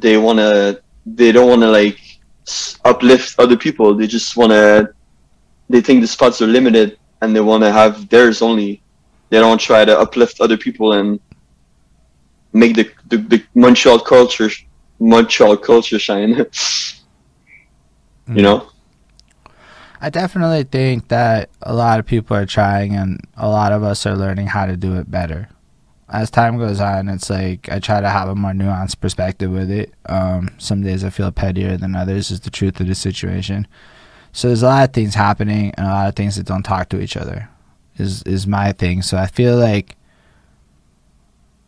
they 0.00 0.16
want 0.16 0.38
to 0.38 0.82
they 1.06 1.32
don't 1.32 1.48
want 1.48 1.62
to 1.62 1.70
like 1.70 1.98
uplift 2.84 3.38
other 3.38 3.56
people. 3.56 3.94
They 3.94 4.06
just 4.06 4.36
want 4.36 4.52
to. 4.52 4.92
They 5.68 5.80
think 5.80 6.00
the 6.00 6.06
spots 6.06 6.40
are 6.40 6.46
limited, 6.46 6.98
and 7.20 7.34
they 7.34 7.40
want 7.40 7.62
to 7.64 7.72
have 7.72 8.08
theirs 8.08 8.42
only. 8.42 8.82
They 9.30 9.40
don't 9.40 9.60
try 9.60 9.84
to 9.84 9.98
uplift 9.98 10.40
other 10.40 10.56
people 10.56 10.92
and 10.92 11.20
make 12.52 12.76
the 12.76 12.90
the, 13.08 13.18
the 13.18 13.44
Montreal 13.54 14.00
culture 14.00 14.50
Montreal 14.98 15.56
culture 15.56 15.98
shine. 15.98 16.28
you 16.38 16.44
mm. 18.28 18.42
know. 18.42 18.70
I 19.98 20.10
definitely 20.10 20.64
think 20.64 21.08
that 21.08 21.48
a 21.62 21.74
lot 21.74 21.98
of 21.98 22.06
people 22.06 22.36
are 22.36 22.46
trying, 22.46 22.94
and 22.94 23.20
a 23.36 23.48
lot 23.48 23.72
of 23.72 23.82
us 23.82 24.06
are 24.06 24.14
learning 24.14 24.46
how 24.46 24.66
to 24.66 24.76
do 24.76 24.96
it 24.96 25.10
better. 25.10 25.48
As 26.08 26.30
time 26.30 26.56
goes 26.56 26.80
on, 26.80 27.08
it's 27.08 27.28
like 27.28 27.68
I 27.68 27.80
try 27.80 28.00
to 28.00 28.08
have 28.08 28.28
a 28.28 28.34
more 28.34 28.52
nuanced 28.52 29.00
perspective 29.00 29.50
with 29.50 29.70
it. 29.70 29.92
Um, 30.06 30.50
some 30.58 30.82
days 30.82 31.02
I 31.02 31.10
feel 31.10 31.32
pettier 31.32 31.76
than 31.76 31.96
others, 31.96 32.30
is 32.30 32.40
the 32.40 32.50
truth 32.50 32.78
of 32.80 32.86
the 32.86 32.94
situation. 32.94 33.66
So 34.32 34.48
there's 34.48 34.62
a 34.62 34.66
lot 34.66 34.88
of 34.88 34.94
things 34.94 35.14
happening, 35.14 35.72
and 35.76 35.86
a 35.86 35.90
lot 35.90 36.08
of 36.08 36.14
things 36.14 36.36
that 36.36 36.46
don't 36.46 36.62
talk 36.62 36.90
to 36.90 37.00
each 37.00 37.16
other. 37.16 37.48
Is 37.98 38.22
is 38.22 38.46
my 38.46 38.72
thing. 38.72 39.02
So 39.02 39.16
I 39.16 39.26
feel 39.26 39.56
like 39.56 39.96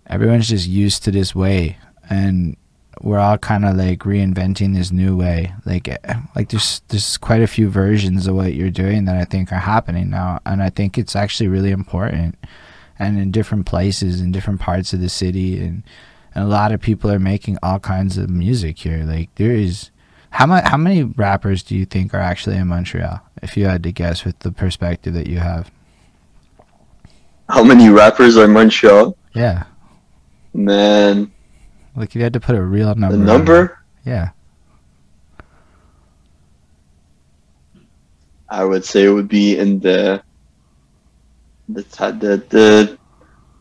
everyone's 0.07 0.49
just 0.49 0.69
used 0.69 1.03
to 1.05 1.11
this 1.11 1.35
way, 1.35 1.79
and 2.09 2.57
we're 3.01 3.19
all 3.19 3.39
kind 3.39 3.65
of 3.65 3.77
like 3.77 4.01
reinventing 4.01 4.75
this 4.75 4.91
new 4.91 5.17
way. 5.17 5.53
Like, 5.65 5.89
like 6.37 6.51
there's 6.51 6.83
there's 6.89 7.17
quite 7.17 7.43
a 7.43 7.47
few 7.47 7.69
versions 7.69 8.27
of 8.27 8.35
what 8.35 8.55
you're 8.55 8.71
doing 8.71 9.05
that 9.07 9.17
I 9.17 9.25
think 9.25 9.53
are 9.53 9.57
happening 9.57 10.11
now, 10.11 10.41
and 10.47 10.63
I 10.63 10.71
think 10.71 10.99
it's 10.99 11.17
actually 11.17 11.49
really 11.49 11.71
important. 11.71 12.37
And 12.99 13.19
in 13.19 13.31
different 13.31 13.67
places, 13.67 14.21
in 14.21 14.33
different 14.33 14.61
parts 14.61 14.93
of 14.93 15.01
the 15.01 15.09
city, 15.09 15.61
and 15.61 15.83
and 16.35 16.45
a 16.45 16.49
lot 16.49 16.73
of 16.73 16.81
people 16.81 17.11
are 17.11 17.19
making 17.19 17.59
all 17.63 17.79
kinds 17.79 18.19
of 18.19 18.29
music 18.29 18.79
here. 18.79 19.05
Like 19.05 19.33
there 19.37 19.53
is, 19.53 19.91
how 20.31 20.47
much 20.47 20.65
how 20.65 20.77
many 20.77 21.05
rappers 21.05 21.63
do 21.63 21.77
you 21.77 21.85
think 21.87 22.13
are 22.13 22.19
actually 22.21 22.57
in 22.57 22.67
Montreal? 22.69 23.21
If 23.43 23.57
you 23.57 23.67
had 23.67 23.83
to 23.85 23.93
guess 23.93 24.25
with 24.25 24.39
the 24.41 24.51
perspective 24.53 25.15
that 25.15 25.29
you 25.29 25.39
have, 25.39 25.71
How 27.49 27.63
many 27.63 27.89
rappers 27.89 28.37
are 28.37 28.45
in 28.45 28.53
Montreal? 28.53 29.17
yeah. 29.35 29.65
Man, 30.55 31.31
Like 31.95 32.09
if 32.11 32.17
you 32.17 32.23
had 32.23 32.33
to 32.33 32.41
put 32.41 32.57
a 32.57 32.63
real 32.63 32.95
number, 32.97 33.17
the 33.17 33.23
number 33.23 33.79
yeah. 34.05 34.31
I 38.49 38.65
would 38.65 38.85
say 38.85 39.05
it 39.05 39.11
would 39.11 39.29
be 39.29 39.57
in 39.59 39.79
the 39.81 40.23
the 41.69 41.83
the 41.83 42.45
the 42.49 42.99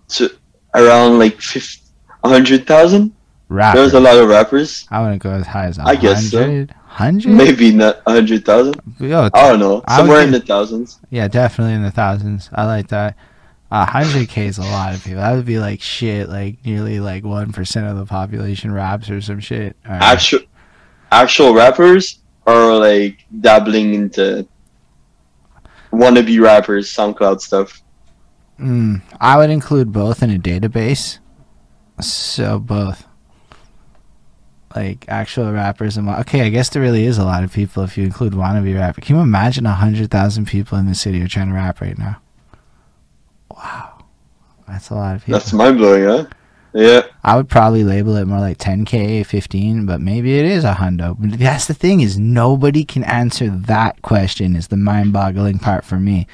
to 0.09 0.29
around 0.73 1.19
like 1.19 1.41
50, 1.41 1.83
100,000. 2.21 3.13
Rapper. 3.49 3.79
There's 3.79 3.93
a 3.93 3.99
lot 3.99 4.17
of 4.17 4.27
rappers. 4.27 4.85
I 4.91 5.01
wouldn't 5.01 5.21
go 5.21 5.31
as 5.31 5.47
high 5.47 5.67
as 5.67 5.79
I 5.79 5.95
guess 5.95 6.31
so. 6.31 6.39
hundred. 6.39 6.71
Hundred? 6.85 7.31
Maybe 7.31 7.71
not 7.71 8.05
100,000. 8.05 8.75
Yo, 8.99 9.29
I 9.33 9.49
don't 9.49 9.59
know. 9.59 9.83
Somewhere 9.87 10.21
in 10.21 10.31
the 10.31 10.41
thousands. 10.41 10.99
yeah, 11.09 11.27
definitely 11.27 11.73
in 11.73 11.83
the 11.83 11.91
thousands. 11.91 12.49
I 12.53 12.65
like 12.65 12.89
that. 12.89 13.15
Hundred 13.71 14.29
k 14.29 14.47
is 14.47 14.57
a 14.57 14.63
lot 14.63 14.93
of 14.93 15.03
people. 15.03 15.19
That 15.19 15.33
would 15.33 15.45
be 15.45 15.59
like 15.59 15.81
shit. 15.81 16.27
Like 16.27 16.65
nearly 16.65 16.99
like 16.99 17.23
one 17.23 17.51
percent 17.51 17.87
of 17.87 17.97
the 17.97 18.05
population 18.05 18.71
raps 18.71 19.09
or 19.09 19.21
some 19.21 19.39
shit. 19.39 19.77
Right. 19.87 20.01
Actual 20.01 20.39
actual 21.11 21.53
rappers 21.53 22.19
are 22.45 22.75
like 22.77 23.25
dabbling 23.41 23.93
into 23.93 24.47
wannabe 25.91 26.41
rappers, 26.41 26.89
SoundCloud 26.89 27.41
stuff. 27.41 27.81
Mm, 28.59 29.01
I 29.19 29.37
would 29.37 29.49
include 29.49 29.91
both 29.91 30.23
in 30.23 30.31
a 30.31 30.39
database. 30.39 31.19
So 32.01 32.59
both. 32.59 33.05
Like 34.75 35.05
actual 35.07 35.51
rappers 35.51 35.97
and 35.97 36.07
okay, 36.07 36.41
I 36.41 36.49
guess 36.49 36.69
there 36.69 36.81
really 36.81 37.05
is 37.05 37.17
a 37.17 37.23
lot 37.23 37.43
of 37.43 37.51
people 37.51 37.83
if 37.83 37.97
you 37.97 38.03
include 38.03 38.33
wannabe 38.33 38.75
rapper. 38.75 39.01
Can 39.01 39.15
you 39.15 39.21
imagine 39.21 39.65
a 39.65 39.73
hundred 39.73 40.11
thousand 40.11 40.45
people 40.45 40.77
in 40.77 40.85
the 40.85 40.93
city 40.93 41.21
are 41.23 41.27
trying 41.27 41.47
to 41.47 41.55
rap 41.55 41.81
right 41.81 41.97
now? 41.97 42.21
Wow, 43.49 44.05
that's 44.67 44.91
a 44.91 44.95
lot 44.95 45.15
of 45.15 45.25
people. 45.25 45.39
That's 45.39 45.53
mind 45.53 45.77
blowing, 45.77 46.03
huh? 46.03 46.25
Yeah. 46.73 47.07
I 47.23 47.35
would 47.35 47.49
probably 47.49 47.83
label 47.83 48.17
it 48.17 48.25
more 48.25 48.39
like 48.39 48.59
10k, 48.59 49.25
15, 49.25 49.87
but 49.87 49.99
maybe 49.99 50.37
it 50.37 50.45
is 50.45 50.63
a 50.63 50.73
hundo. 50.73 51.15
But 51.17 51.39
that's 51.39 51.65
the 51.65 51.73
thing 51.73 52.01
is 52.01 52.19
nobody 52.19 52.83
can 52.83 53.03
answer 53.05 53.49
that 53.49 54.03
question. 54.03 54.55
Is 54.55 54.67
the 54.67 54.77
mind-boggling 54.77 55.57
part 55.57 55.85
for 55.85 55.99
me. 55.99 56.27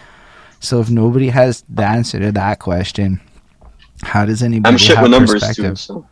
So 0.63 0.79
if 0.79 0.89
nobody 0.89 1.27
has 1.27 1.63
the 1.67 1.83
answer 1.83 2.19
to 2.19 2.31
that 2.31 2.59
question, 2.59 3.19
how 4.01 4.25
does 4.25 4.41
anybody 4.41 4.71
I'm 4.73 4.77
shit 4.77 4.95
have 4.95 5.03
with 5.03 5.11
numbers 5.11 5.43
perspective? 5.43 5.77
too. 5.77 6.05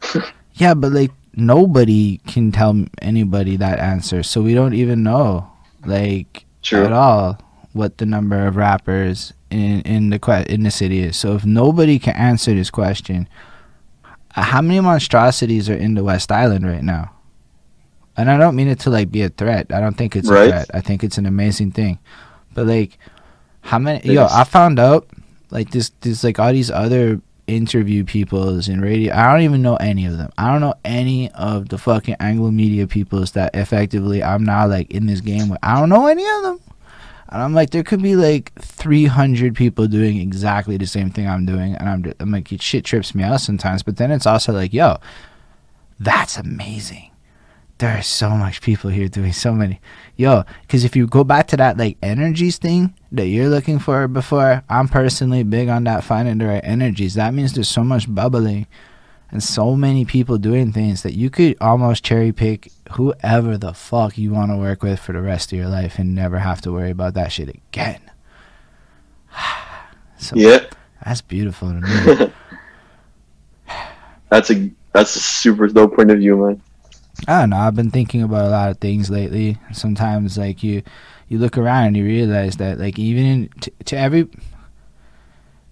So 0.00 0.22
Yeah, 0.54 0.74
but 0.74 0.92
like 0.92 1.10
nobody 1.34 2.18
can 2.18 2.52
tell 2.52 2.84
anybody 3.02 3.56
that 3.56 3.80
answer, 3.80 4.22
so 4.22 4.42
we 4.42 4.54
don't 4.54 4.74
even 4.74 5.02
know 5.02 5.50
like 5.84 6.44
true. 6.62 6.84
at 6.84 6.92
all 6.92 7.38
what 7.72 7.98
the 7.98 8.06
number 8.06 8.46
of 8.46 8.54
rappers 8.56 9.32
in 9.50 9.80
in 9.82 10.10
the 10.10 10.20
que- 10.20 10.46
in 10.48 10.62
the 10.62 10.70
city 10.70 11.00
is. 11.00 11.16
So 11.16 11.34
if 11.34 11.44
nobody 11.44 11.98
can 11.98 12.14
answer 12.14 12.54
this 12.54 12.70
question, 12.70 13.28
how 14.30 14.62
many 14.62 14.78
monstrosities 14.80 15.68
are 15.68 15.74
in 15.76 15.94
the 15.94 16.04
West 16.04 16.30
Island 16.30 16.64
right 16.64 16.82
now? 16.84 17.10
And 18.16 18.30
I 18.30 18.36
don't 18.38 18.54
mean 18.54 18.68
it 18.68 18.78
to 18.80 18.90
like 18.90 19.10
be 19.10 19.22
a 19.22 19.28
threat. 19.30 19.72
I 19.72 19.80
don't 19.80 19.96
think 19.96 20.14
it's 20.14 20.28
a 20.28 20.32
Right. 20.32 20.48
threat. 20.50 20.70
I 20.74 20.80
think 20.80 21.02
it's 21.02 21.18
an 21.18 21.26
amazing 21.26 21.72
thing. 21.72 21.98
But 22.54 22.66
like, 22.66 22.98
how 23.68 23.78
many? 23.78 24.00
Yo. 24.14 24.26
I 24.30 24.44
found 24.44 24.78
out 24.78 25.06
like 25.50 25.70
this. 25.70 25.90
There's 26.00 26.24
like 26.24 26.38
all 26.38 26.52
these 26.52 26.70
other 26.70 27.20
interview 27.46 28.04
peoples 28.04 28.68
in 28.68 28.80
radio. 28.80 29.14
I 29.14 29.30
don't 29.30 29.42
even 29.42 29.60
know 29.60 29.76
any 29.76 30.06
of 30.06 30.16
them. 30.16 30.30
I 30.38 30.50
don't 30.50 30.60
know 30.62 30.74
any 30.84 31.30
of 31.32 31.68
the 31.68 31.76
fucking 31.76 32.16
Anglo 32.18 32.50
media 32.50 32.86
peoples 32.86 33.32
that 33.32 33.54
effectively 33.54 34.22
I'm 34.22 34.42
now 34.42 34.66
like 34.66 34.90
in 34.90 35.06
this 35.06 35.20
game 35.20 35.50
with. 35.50 35.58
I 35.62 35.78
don't 35.78 35.90
know 35.90 36.06
any 36.06 36.26
of 36.26 36.42
them. 36.42 36.60
And 37.30 37.42
I'm 37.42 37.52
like, 37.52 37.70
there 37.70 37.82
could 37.82 38.00
be 38.02 38.16
like 38.16 38.52
300 38.58 39.54
people 39.54 39.86
doing 39.86 40.18
exactly 40.18 40.78
the 40.78 40.86
same 40.86 41.10
thing 41.10 41.28
I'm 41.28 41.44
doing, 41.44 41.74
and 41.74 41.86
I'm, 41.86 42.14
I'm 42.20 42.30
like, 42.30 42.50
it 42.50 42.62
shit 42.62 42.86
trips 42.86 43.14
me 43.14 43.22
out 43.22 43.42
sometimes. 43.42 43.82
But 43.82 43.98
then 43.98 44.10
it's 44.10 44.26
also 44.26 44.54
like, 44.54 44.72
yo, 44.72 44.96
that's 46.00 46.38
amazing. 46.38 47.07
There 47.78 47.96
are 47.96 48.02
so 48.02 48.30
much 48.30 48.60
people 48.60 48.90
here 48.90 49.06
doing 49.06 49.32
so 49.32 49.52
many, 49.52 49.80
yo. 50.16 50.42
Because 50.62 50.84
if 50.84 50.96
you 50.96 51.06
go 51.06 51.22
back 51.22 51.46
to 51.48 51.56
that 51.58 51.76
like 51.76 51.96
energies 52.02 52.58
thing 52.58 52.94
that 53.12 53.26
you're 53.28 53.48
looking 53.48 53.78
for 53.78 54.08
before, 54.08 54.64
I'm 54.68 54.88
personally 54.88 55.44
big 55.44 55.68
on 55.68 55.84
that 55.84 56.02
finding 56.02 56.38
the 56.38 56.46
right 56.46 56.64
energies. 56.64 57.14
That 57.14 57.34
means 57.34 57.52
there's 57.52 57.68
so 57.68 57.84
much 57.84 58.12
bubbling 58.12 58.66
and 59.30 59.42
so 59.42 59.76
many 59.76 60.04
people 60.04 60.38
doing 60.38 60.72
things 60.72 61.02
that 61.02 61.14
you 61.14 61.30
could 61.30 61.56
almost 61.60 62.02
cherry 62.02 62.32
pick 62.32 62.72
whoever 62.92 63.56
the 63.56 63.74
fuck 63.74 64.18
you 64.18 64.32
want 64.32 64.50
to 64.50 64.56
work 64.56 64.82
with 64.82 64.98
for 64.98 65.12
the 65.12 65.20
rest 65.20 65.52
of 65.52 65.58
your 65.58 65.68
life 65.68 65.98
and 65.98 66.14
never 66.14 66.38
have 66.38 66.60
to 66.62 66.72
worry 66.72 66.90
about 66.90 67.14
that 67.14 67.30
shit 67.30 67.48
again. 67.48 68.00
so 70.18 70.34
Yeah, 70.34 70.64
that's 71.04 71.20
beautiful 71.20 71.68
to 71.68 71.80
me. 73.68 73.74
that's 74.30 74.50
a 74.50 74.70
that's 74.92 75.14
a 75.14 75.20
super 75.20 75.68
dope 75.68 75.94
point 75.94 76.10
of 76.10 76.18
view, 76.18 76.36
man. 76.36 76.62
I 77.26 77.40
don't 77.40 77.50
know. 77.50 77.56
I've 77.56 77.74
been 77.74 77.90
thinking 77.90 78.22
about 78.22 78.46
a 78.46 78.50
lot 78.50 78.70
of 78.70 78.78
things 78.78 79.10
lately. 79.10 79.58
Sometimes, 79.72 80.38
like 80.38 80.62
you, 80.62 80.82
you 81.28 81.38
look 81.38 81.58
around 81.58 81.88
and 81.88 81.96
you 81.96 82.04
realize 82.04 82.56
that, 82.58 82.78
like, 82.78 82.98
even 82.98 83.26
in, 83.26 83.48
t- 83.60 83.72
to 83.86 83.98
every, 83.98 84.28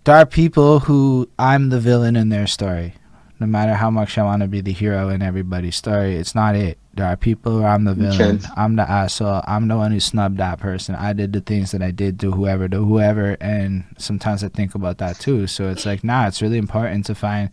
there 0.04 0.16
are 0.16 0.26
people 0.26 0.80
who 0.80 1.28
I'm 1.38 1.70
the 1.70 1.80
villain 1.80 2.16
in 2.16 2.28
their 2.30 2.46
story. 2.46 2.94
No 3.38 3.46
matter 3.46 3.74
how 3.74 3.90
much 3.90 4.16
I 4.16 4.22
want 4.22 4.40
to 4.42 4.48
be 4.48 4.62
the 4.62 4.72
hero 4.72 5.10
in 5.10 5.20
everybody's 5.20 5.76
story, 5.76 6.16
it's 6.16 6.34
not 6.34 6.56
it. 6.56 6.78
There 6.94 7.06
are 7.06 7.18
people 7.18 7.52
who 7.52 7.64
I'm 7.64 7.84
the 7.84 7.92
villain. 7.92 8.40
I'm 8.56 8.76
the 8.76 8.90
asshole. 8.90 9.42
I'm 9.46 9.68
the 9.68 9.76
one 9.76 9.92
who 9.92 10.00
snubbed 10.00 10.38
that 10.38 10.58
person. 10.58 10.94
I 10.94 11.12
did 11.12 11.34
the 11.34 11.42
things 11.42 11.72
that 11.72 11.82
I 11.82 11.90
did 11.90 12.18
to 12.20 12.32
whoever, 12.32 12.66
to 12.66 12.78
whoever, 12.82 13.36
and 13.38 13.84
sometimes 13.98 14.42
I 14.42 14.48
think 14.48 14.74
about 14.74 14.96
that 14.98 15.18
too. 15.18 15.46
So 15.46 15.68
it's 15.68 15.84
like, 15.84 16.02
nah, 16.02 16.26
it's 16.26 16.40
really 16.40 16.56
important 16.56 17.04
to 17.06 17.14
find 17.14 17.50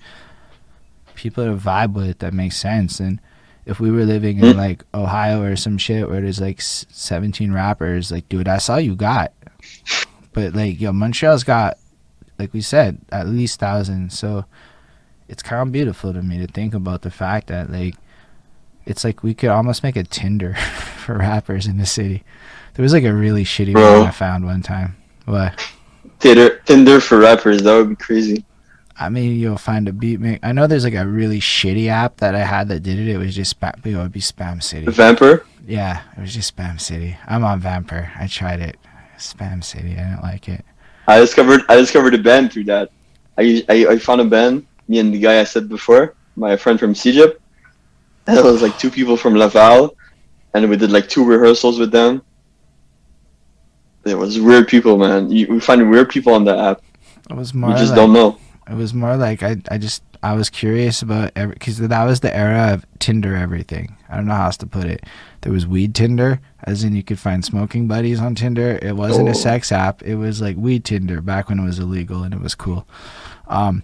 people 1.15 1.44
to 1.44 1.56
vibe 1.56 1.94
with 1.94 2.20
that 2.20 2.34
makes 2.34 2.56
sense. 2.56 3.02
And 3.02 3.20
if 3.65 3.80
we 3.80 3.91
were 3.91 4.03
living 4.06 4.40
in 4.40 4.53
Mm. 4.53 4.56
like 4.57 4.84
Ohio 4.94 5.41
or 5.41 5.56
some 5.56 5.77
shit 5.77 6.10
where 6.10 6.22
there's 6.22 6.41
like 6.41 6.61
17 6.61 7.52
rappers, 7.52 8.11
like, 8.11 8.27
dude, 8.30 8.48
that's 8.48 8.69
all 8.69 8.80
you 8.80 8.95
got. 8.95 9.31
But 10.34 10.53
like, 10.56 10.80
yo, 10.81 10.91
Montreal's 10.91 11.44
got, 11.44 11.77
like 12.40 12.53
we 12.53 12.61
said, 12.61 12.98
at 13.11 13.27
least 13.27 13.60
thousands. 13.60 14.18
So 14.18 14.45
it's 15.30 15.44
kind 15.44 15.61
of 15.61 15.72
beautiful 15.72 16.11
to 16.14 16.22
me 16.22 16.40
to 16.40 16.48
think 16.48 16.73
about 16.73 17.02
the 17.03 17.11
fact 17.11 17.48
that 17.48 17.72
like, 17.72 17.95
it's 18.85 19.03
like 19.06 19.23
we 19.23 19.34
could 19.34 19.49
almost 19.49 19.81
make 19.84 19.95
a 19.95 20.03
Tinder 20.03 20.56
for 20.98 21.18
rappers 21.18 21.68
in 21.68 21.77
the 21.77 21.85
city. 21.85 22.23
There 22.73 22.84
was 22.84 22.91
like 22.94 23.03
a 23.06 23.14
really 23.14 23.44
shitty 23.45 23.73
Bro. 23.73 23.99
one 23.99 24.07
I 24.07 24.11
found 24.11 24.45
one 24.45 24.61
time. 24.61 24.95
What? 25.26 25.57
Tinder, 26.19 26.57
Tinder 26.65 26.99
for 26.99 27.19
rappers, 27.19 27.61
that 27.61 27.76
would 27.76 27.90
be 27.90 27.95
crazy. 27.95 28.44
I 28.99 29.10
mean, 29.10 29.40
you'll 29.40 29.57
find 29.57 29.88
a 29.88 29.94
beat 29.94 30.20
make. 30.20 30.40
I 30.44 30.52
know 30.52 30.68
there's 30.68 30.84
like 30.84 30.94
a 30.94 31.06
really 31.07 31.40
shitty 31.40 31.88
app 31.88 32.18
that 32.18 32.36
I 32.36 32.40
had 32.44 32.68
that 32.70 32.82
did 32.84 32.99
it. 32.99 33.07
It 33.07 33.18
was 33.18 33.36
just 33.36 33.60
spam. 33.60 33.84
It 33.86 33.95
would 33.98 34.11
be 34.11 34.20
Spam 34.20 34.61
City. 34.61 34.86
Vampr. 34.86 35.44
Yeah, 35.68 36.02
it 36.15 36.22
was 36.22 36.34
just 36.34 36.56
Spam 36.56 36.80
City. 36.80 37.18
I'm 37.28 37.44
on 37.44 37.61
Vampr. 37.61 38.11
I 38.20 38.28
tried 38.28 38.60
it. 38.60 38.78
Spam 39.18 39.64
City. 39.64 39.94
I 39.94 40.10
didn't 40.10 40.22
like 40.22 40.48
it. 40.48 40.64
I 41.07 41.20
discovered 41.20 41.61
I 41.70 41.76
discovered 41.76 42.14
a 42.14 42.18
band 42.20 42.52
through 42.53 42.65
that. 42.65 42.91
I, 43.38 43.64
I 43.68 43.86
I 43.94 43.98
found 43.98 44.22
a 44.22 44.26
band. 44.26 44.65
Me 44.88 44.99
and 44.99 45.14
the 45.14 45.20
guy 45.20 45.40
I 45.40 45.44
said 45.44 45.68
before, 45.70 46.14
my 46.36 46.56
friend 46.56 46.80
from 46.80 46.94
CEGEP. 46.94 47.38
And 48.28 48.38
it 48.38 48.44
was 48.44 48.61
like 48.61 48.78
two 48.78 48.91
people 48.91 49.18
from 49.18 49.34
Laval, 49.36 49.95
and 50.53 50.70
we 50.70 50.78
did 50.78 50.91
like 50.91 51.10
two 51.10 51.26
rehearsals 51.26 51.80
with 51.80 51.91
them. 51.91 52.22
It 54.06 54.15
was 54.18 54.40
weird 54.40 54.68
people, 54.68 54.98
man. 54.98 55.32
You, 55.32 55.48
we 55.48 55.60
find 55.60 55.90
weird 55.90 56.10
people 56.10 56.34
on 56.34 56.44
the 56.44 56.57
app. 56.57 56.82
It 57.30 57.36
was 57.36 57.53
We 57.53 57.61
more. 57.61 57.72
just 57.72 57.91
like, 57.91 57.95
don't 57.95 58.14
know. 58.14 58.38
It 58.69 58.76
was 58.76 58.94
more 58.94 59.18
like 59.18 59.44
I. 59.44 59.57
I 59.69 59.77
just. 59.77 60.03
I 60.26 60.35
was 60.35 60.49
curious 60.49 61.02
about 61.02 61.34
every 61.35 61.53
because 61.53 61.80
that 61.80 62.03
was 62.06 62.22
the 62.22 62.34
era 62.34 62.73
of 62.73 62.85
Tinder 62.99 63.35
everything. 63.35 63.98
I 64.10 64.15
don't 64.15 64.26
know 64.26 64.35
how 64.35 64.45
else 64.45 64.56
to 64.57 64.65
put 64.65 64.85
it. 64.85 65.03
There 65.41 65.52
was 65.52 65.68
weed 65.68 65.94
Tinder, 65.94 66.40
as 66.64 66.85
in 66.85 66.95
you 66.95 67.03
could 67.03 67.19
find 67.19 67.44
smoking 67.44 67.90
buddies 67.90 68.22
on 68.22 68.34
Tinder. 68.34 68.80
It 68.81 68.95
wasn't 68.95 69.27
Oh. 69.27 69.31
a 69.31 69.35
sex 69.35 69.69
app. 69.73 70.02
It 70.02 70.15
was 70.15 70.40
like 70.40 70.56
weed 70.56 70.85
Tinder 70.85 71.19
back 71.19 71.49
when 71.49 71.60
it 71.60 71.65
was 71.65 71.77
illegal 71.77 72.23
and 72.23 72.34
it 72.34 72.40
was 72.40 72.56
cool. 72.56 72.88
Um, 73.49 73.84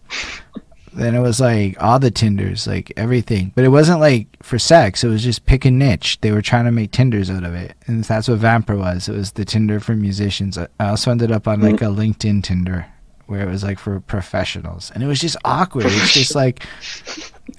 then 0.94 1.14
it 1.14 1.20
was 1.20 1.42
like 1.42 1.76
all 1.84 2.00
the 2.00 2.10
Tinders, 2.10 2.66
like 2.66 2.94
everything. 2.96 3.52
But 3.54 3.66
it 3.66 3.70
wasn't 3.70 4.00
like 4.00 4.28
for 4.42 4.58
sex. 4.58 5.04
It 5.04 5.10
was 5.10 5.22
just 5.22 5.46
pick 5.46 5.66
a 5.66 5.72
niche. 5.72 6.20
They 6.22 6.32
were 6.32 6.42
trying 6.42 6.66
to 6.66 6.72
make 6.72 6.92
Tinders 6.92 7.30
out 7.30 7.44
of 7.44 7.54
it, 7.54 7.74
and 7.86 8.02
that's 8.06 8.30
what 8.30 8.40
Vampr 8.40 8.78
was. 8.78 9.10
It 9.10 9.14
was 9.16 9.34
the 9.34 9.44
Tinder 9.44 9.82
for 9.82 9.94
musicians. 9.94 10.58
I 10.58 10.68
I 10.80 10.88
also 10.88 11.12
ended 11.12 11.34
up 11.34 11.50
on 11.50 11.60
like 11.60 11.82
a 11.82 11.86
LinkedIn 11.86 12.44
Tinder 12.44 12.86
where 13.30 13.48
it 13.48 13.50
was 13.50 13.64
like 13.64 13.78
for 13.78 14.00
professionals, 14.00 14.92
and 14.94 15.04
it 15.04 15.08
was 15.08 15.20
just 15.20 15.38
awkward. 15.46 15.86
It's 15.86 16.14
just 16.14 16.34
like 16.44 16.66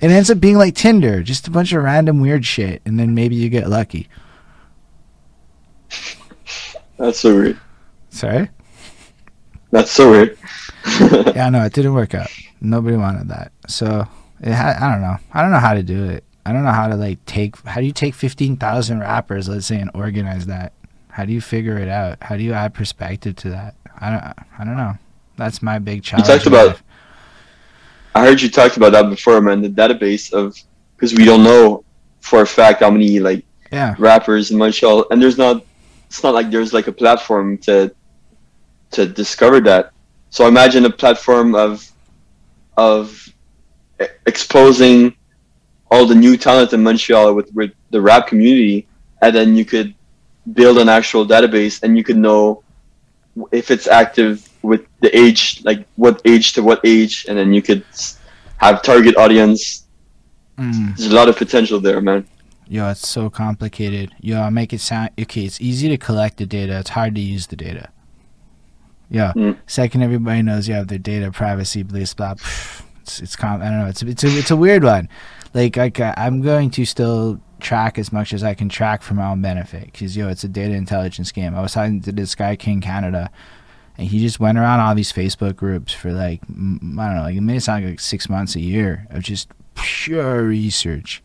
it 0.01 0.10
ends 0.10 0.30
up 0.30 0.40
being 0.40 0.59
like 0.59 0.74
Tinder, 0.74 1.22
just 1.22 1.47
a 1.47 1.51
bunch 1.51 1.72
of 1.72 1.82
random 1.82 2.20
weird 2.20 2.44
shit, 2.44 2.82
and 2.84 2.98
then 2.98 3.14
maybe 3.14 3.36
you 3.36 3.48
get 3.48 3.68
lucky. 3.68 4.09
That's 6.98 7.20
so 7.20 7.34
weird. 7.34 7.60
Sorry. 8.10 8.51
That's 9.70 9.92
so 9.92 10.10
weird. 10.10 10.36
yeah, 11.34 11.48
no, 11.48 11.64
it 11.64 11.72
didn't 11.72 11.94
work 11.94 12.14
out. 12.14 12.28
Nobody 12.60 12.97
wanted 12.97 13.28
that. 13.28 13.52
So 13.68 14.06
it 14.40 14.52
ha- 14.52 14.76
I 14.80 14.90
don't 14.90 15.01
know. 15.01 15.16
I 15.32 15.40
don't 15.42 15.52
know 15.52 15.59
how 15.59 15.74
to 15.74 15.82
do 15.84 16.10
it. 16.10 16.24
I 16.44 16.52
don't 16.52 16.64
know 16.64 16.72
how 16.72 16.88
to 16.88 16.97
like 16.97 17.24
take. 17.26 17.56
How 17.64 17.80
do 17.80 17.86
you 17.86 17.92
take 17.92 18.14
fifteen 18.14 18.56
thousand 18.56 18.98
rappers, 18.98 19.48
let's 19.48 19.66
say, 19.66 19.78
and 19.80 19.90
organize 19.94 20.47
that? 20.47 20.72
How 21.10 21.24
do 21.24 21.32
you 21.32 21.40
figure 21.40 21.78
it 21.78 21.88
out? 21.88 22.18
How 22.22 22.36
do 22.36 22.42
you 22.42 22.55
add 22.55 22.74
perspective 22.74 23.36
to 23.36 23.51
that? 23.51 23.76
I 24.01 24.10
don't. 24.10 24.24
I 24.59 24.64
don't 24.64 24.76
know. 24.76 24.94
That's 25.40 25.62
my 25.62 25.78
big 25.78 26.02
challenge. 26.02 26.28
You 26.28 26.34
talked 26.34 26.46
about- 26.46 26.66
life. 26.66 26.82
I 28.14 28.26
heard 28.26 28.42
you 28.42 28.50
talked 28.50 28.76
about 28.76 28.92
that 28.92 29.08
before, 29.08 29.40
man. 29.40 29.62
The 29.62 29.70
database 29.70 30.30
of 30.34 30.54
because 30.96 31.14
we 31.14 31.24
don't 31.24 31.42
know 31.42 31.82
for 32.20 32.42
a 32.42 32.46
fact 32.46 32.80
how 32.80 32.90
many 32.90 33.20
like 33.20 33.42
Yeah. 33.72 33.94
rappers 33.98 34.50
in 34.50 34.58
Montreal, 34.58 35.06
and 35.10 35.22
there's 35.22 35.38
not. 35.38 35.64
It's 36.08 36.22
not 36.22 36.34
like 36.34 36.50
there's 36.50 36.74
like 36.74 36.88
a 36.88 36.92
platform 36.92 37.56
to 37.66 37.90
to 38.90 39.06
discover 39.06 39.60
that. 39.60 39.92
So 40.28 40.46
imagine 40.46 40.84
a 40.84 40.90
platform 40.90 41.54
of 41.54 41.90
of 42.76 43.02
exposing 44.26 45.14
all 45.90 46.04
the 46.04 46.14
new 46.14 46.36
talent 46.36 46.72
in 46.74 46.82
Montreal 46.82 47.32
with, 47.34 47.48
with 47.54 47.72
the 47.90 48.00
rap 48.00 48.26
community, 48.26 48.86
and 49.22 49.34
then 49.34 49.56
you 49.56 49.64
could 49.64 49.94
build 50.52 50.76
an 50.78 50.88
actual 50.90 51.24
database, 51.26 51.82
and 51.82 51.96
you 51.96 52.04
could 52.04 52.18
know 52.18 52.62
if 53.52 53.70
it's 53.70 53.86
active 53.86 54.49
with 54.62 54.87
the 55.01 55.16
age, 55.16 55.62
like 55.65 55.87
what 55.97 56.20
age 56.24 56.53
to 56.55 56.62
what 56.62 56.81
age, 56.85 57.27
and 57.28 57.37
then 57.37 57.53
you 57.53 57.62
could 57.62 57.85
have 58.59 58.82
target 58.82 59.16
audience. 59.16 59.87
Mm. 60.59 60.97
There's 60.97 61.11
a 61.11 61.15
lot 61.15 61.28
of 61.28 61.37
potential 61.37 61.81
there, 61.81 62.01
man. 62.01 62.27
Yo, 62.69 62.89
it's 62.89 63.09
so 63.09 63.28
complicated. 63.28 64.15
Yo, 64.20 64.41
I 64.41 64.51
make 64.51 64.73
it 64.73 64.81
sound 64.81 65.11
okay. 65.20 65.45
It's 65.45 65.61
easy 65.61 65.89
to 65.89 65.97
collect 65.97 66.37
the 66.37 66.47
data. 66.47 66.78
It's 66.78 66.91
hard 66.91 67.15
to 67.16 67.20
use 67.20 67.49
the 67.49 67.57
data. 67.57 67.91
Yeah. 69.11 69.32
Mm. 69.35 69.59
Second, 69.66 70.03
everybody 70.03 70.43
knows 70.43 70.69
you 70.69 70.74
have 70.74 70.89
their 70.89 70.99
data 70.99 71.31
privacy, 71.32 71.82
blah 71.82 72.05
blah. 72.16 72.35
It's 73.01 73.19
it's 73.19 73.35
com- 73.35 73.62
I 73.62 73.70
don't 73.70 73.81
know. 73.81 73.87
It's 73.87 74.03
it's 74.03 74.24
a 74.24 74.28
it's 74.39 74.51
a 74.51 74.57
weird 74.57 74.85
one. 74.85 75.09
Like 75.55 75.77
like 75.77 75.99
I'm 76.01 76.43
going 76.43 76.70
to 76.73 76.85
still 76.85 77.41
track 77.59 77.99
as 77.99 78.12
much 78.12 78.32
as 78.32 78.45
I 78.45 78.55
can 78.55 78.69
track 78.69 79.03
for 79.03 79.15
my 79.15 79.31
own 79.31 79.43
benefit 79.43 79.87
because 79.87 80.16
yo, 80.16 80.28
it's 80.28 80.45
a 80.45 80.49
data 80.49 80.74
intelligence 80.74 81.32
game. 81.32 81.55
I 81.55 81.62
was 81.62 81.73
talking 81.73 82.01
to 82.03 82.12
this 82.12 82.35
guy 82.35 82.57
King 82.57 82.81
Canada, 82.81 83.31
and 84.01 84.09
he 84.09 84.18
just 84.18 84.40
went 84.40 84.56
around 84.56 84.81
all 84.81 84.94
these 84.94 85.12
Facebook 85.12 85.56
groups 85.56 85.93
for 85.93 86.10
like 86.10 86.40
I 86.44 86.47
don't 86.55 86.97
know, 86.97 87.22
like 87.22 87.36
it 87.36 87.43
may 87.43 87.59
sound 87.59 87.85
like 87.85 88.01
six 88.01 88.31
months 88.31 88.56
a 88.56 88.60
year 88.60 89.06
of 89.10 89.22
just 89.22 89.48
pure 89.74 90.43
research. 90.43 91.22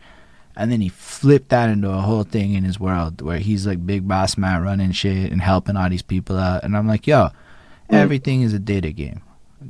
And 0.57 0.69
then 0.71 0.81
he 0.81 0.89
flipped 0.89 1.49
that 1.49 1.69
into 1.69 1.89
a 1.89 2.01
whole 2.01 2.23
thing 2.23 2.53
in 2.53 2.63
his 2.65 2.77
world 2.79 3.21
where 3.21 3.39
he's 3.39 3.65
like 3.65 3.85
big 3.85 4.07
boss 4.07 4.37
man 4.37 4.61
running 4.61 4.91
shit 4.91 5.31
and 5.31 5.41
helping 5.41 5.77
all 5.77 5.89
these 5.89 6.01
people 6.01 6.37
out. 6.37 6.63
And 6.65 6.75
i'm 6.75 6.87
like 6.87 7.07
yo 7.07 7.29
Mm. 7.89 7.97
everything 7.97 8.41
is 8.41 8.51
a 8.51 8.59
data 8.59 8.91
game. 8.91 9.21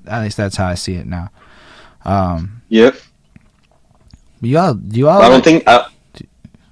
At 0.07 0.23
least 0.23 0.38
that's 0.38 0.56
how 0.56 0.68
i 0.68 0.73
see 0.76 0.95
it 0.95 1.06
now. 1.06 1.30
Um 2.06 2.61
Yep. 2.69 2.95
you 4.41 4.57
all 4.57 4.73
do 4.73 4.98
you 4.99 5.10
all 5.10 5.22
I 5.22 5.30
don't 5.30 5.44
think 5.44 5.64
I, 5.68 5.86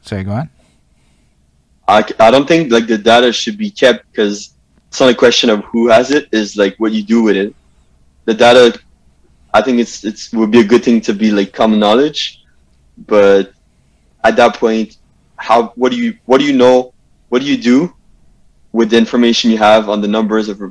sorry 0.01 0.23
go 0.23 0.31
on. 0.31 0.49
I, 1.87 2.03
I 2.19 2.31
don't 2.31 2.47
think 2.47 2.71
like 2.71 2.87
the 2.87 2.97
data 2.97 3.33
should 3.33 3.57
be 3.57 3.69
kept 3.69 4.09
because 4.11 4.52
it's 4.93 4.99
not 4.99 5.09
a 5.09 5.15
question 5.15 5.49
of 5.49 5.63
who 5.65 5.87
has 5.87 6.11
it 6.11 6.29
is 6.31 6.55
like 6.55 6.75
what 6.77 6.91
you 6.91 7.01
do 7.01 7.23
with 7.23 7.35
it. 7.35 7.55
The 8.25 8.35
data 8.35 8.79
i 9.55 9.59
think 9.59 9.79
it's 9.79 10.03
it's 10.03 10.31
would 10.33 10.51
be 10.51 10.59
a 10.59 10.63
good 10.63 10.83
thing 10.83 11.01
to 11.01 11.13
be 11.13 11.31
like 11.31 11.51
common 11.51 11.79
knowledge 11.79 12.43
but 13.07 13.53
at 14.23 14.35
that 14.35 14.55
point 14.55 14.97
how 15.37 15.73
what 15.81 15.91
do 15.91 15.97
you 15.97 16.15
what 16.25 16.37
do 16.39 16.45
you 16.45 16.53
know 16.53 16.93
what 17.29 17.41
do 17.41 17.47
you 17.47 17.57
do 17.57 17.91
with 18.71 18.91
the 18.91 18.97
information 18.97 19.49
you 19.51 19.57
have 19.57 19.89
on 19.89 19.99
the 20.01 20.07
numbers 20.07 20.47
of 20.47 20.61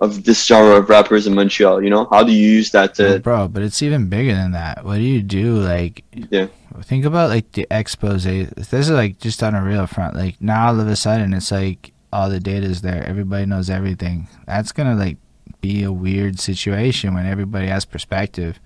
of 0.00 0.24
this 0.24 0.46
genre 0.46 0.76
of 0.76 0.88
rappers 0.88 1.26
in 1.26 1.34
montreal 1.34 1.82
you 1.82 1.90
know? 1.90 2.06
How 2.10 2.22
do 2.22 2.32
you 2.32 2.48
use 2.60 2.70
that 2.70 2.94
to 2.96 3.18
bro 3.20 3.48
but 3.48 3.62
it's 3.62 3.82
even 3.82 4.08
bigger 4.08 4.34
than 4.34 4.52
that. 4.52 4.84
What 4.84 4.96
do 4.96 5.02
you 5.02 5.22
do 5.22 5.56
like 5.60 6.04
Yeah. 6.14 6.46
think 6.82 7.04
about 7.04 7.30
like 7.30 7.52
the 7.52 7.66
expose 7.70 8.24
this 8.24 8.72
is 8.72 8.90
like 8.90 9.18
just 9.18 9.42
on 9.42 9.54
a 9.54 9.62
real 9.62 9.86
front 9.86 10.16
like 10.16 10.36
now 10.40 10.68
all 10.68 10.80
of 10.80 10.86
a 10.86 10.96
sudden 10.96 11.34
it's 11.34 11.50
like 11.50 11.92
all 12.12 12.28
the 12.28 12.40
data 12.40 12.66
is 12.66 12.82
there 12.82 13.04
everybody 13.06 13.46
knows 13.46 13.70
everything 13.70 14.28
that's 14.46 14.72
gonna 14.72 14.94
like 14.94 15.16
be 15.60 15.82
a 15.82 15.92
weird 15.92 16.38
situation 16.38 17.14
when 17.14 17.26
everybody 17.26 17.66
has 17.66 17.84
perspective 17.84 18.58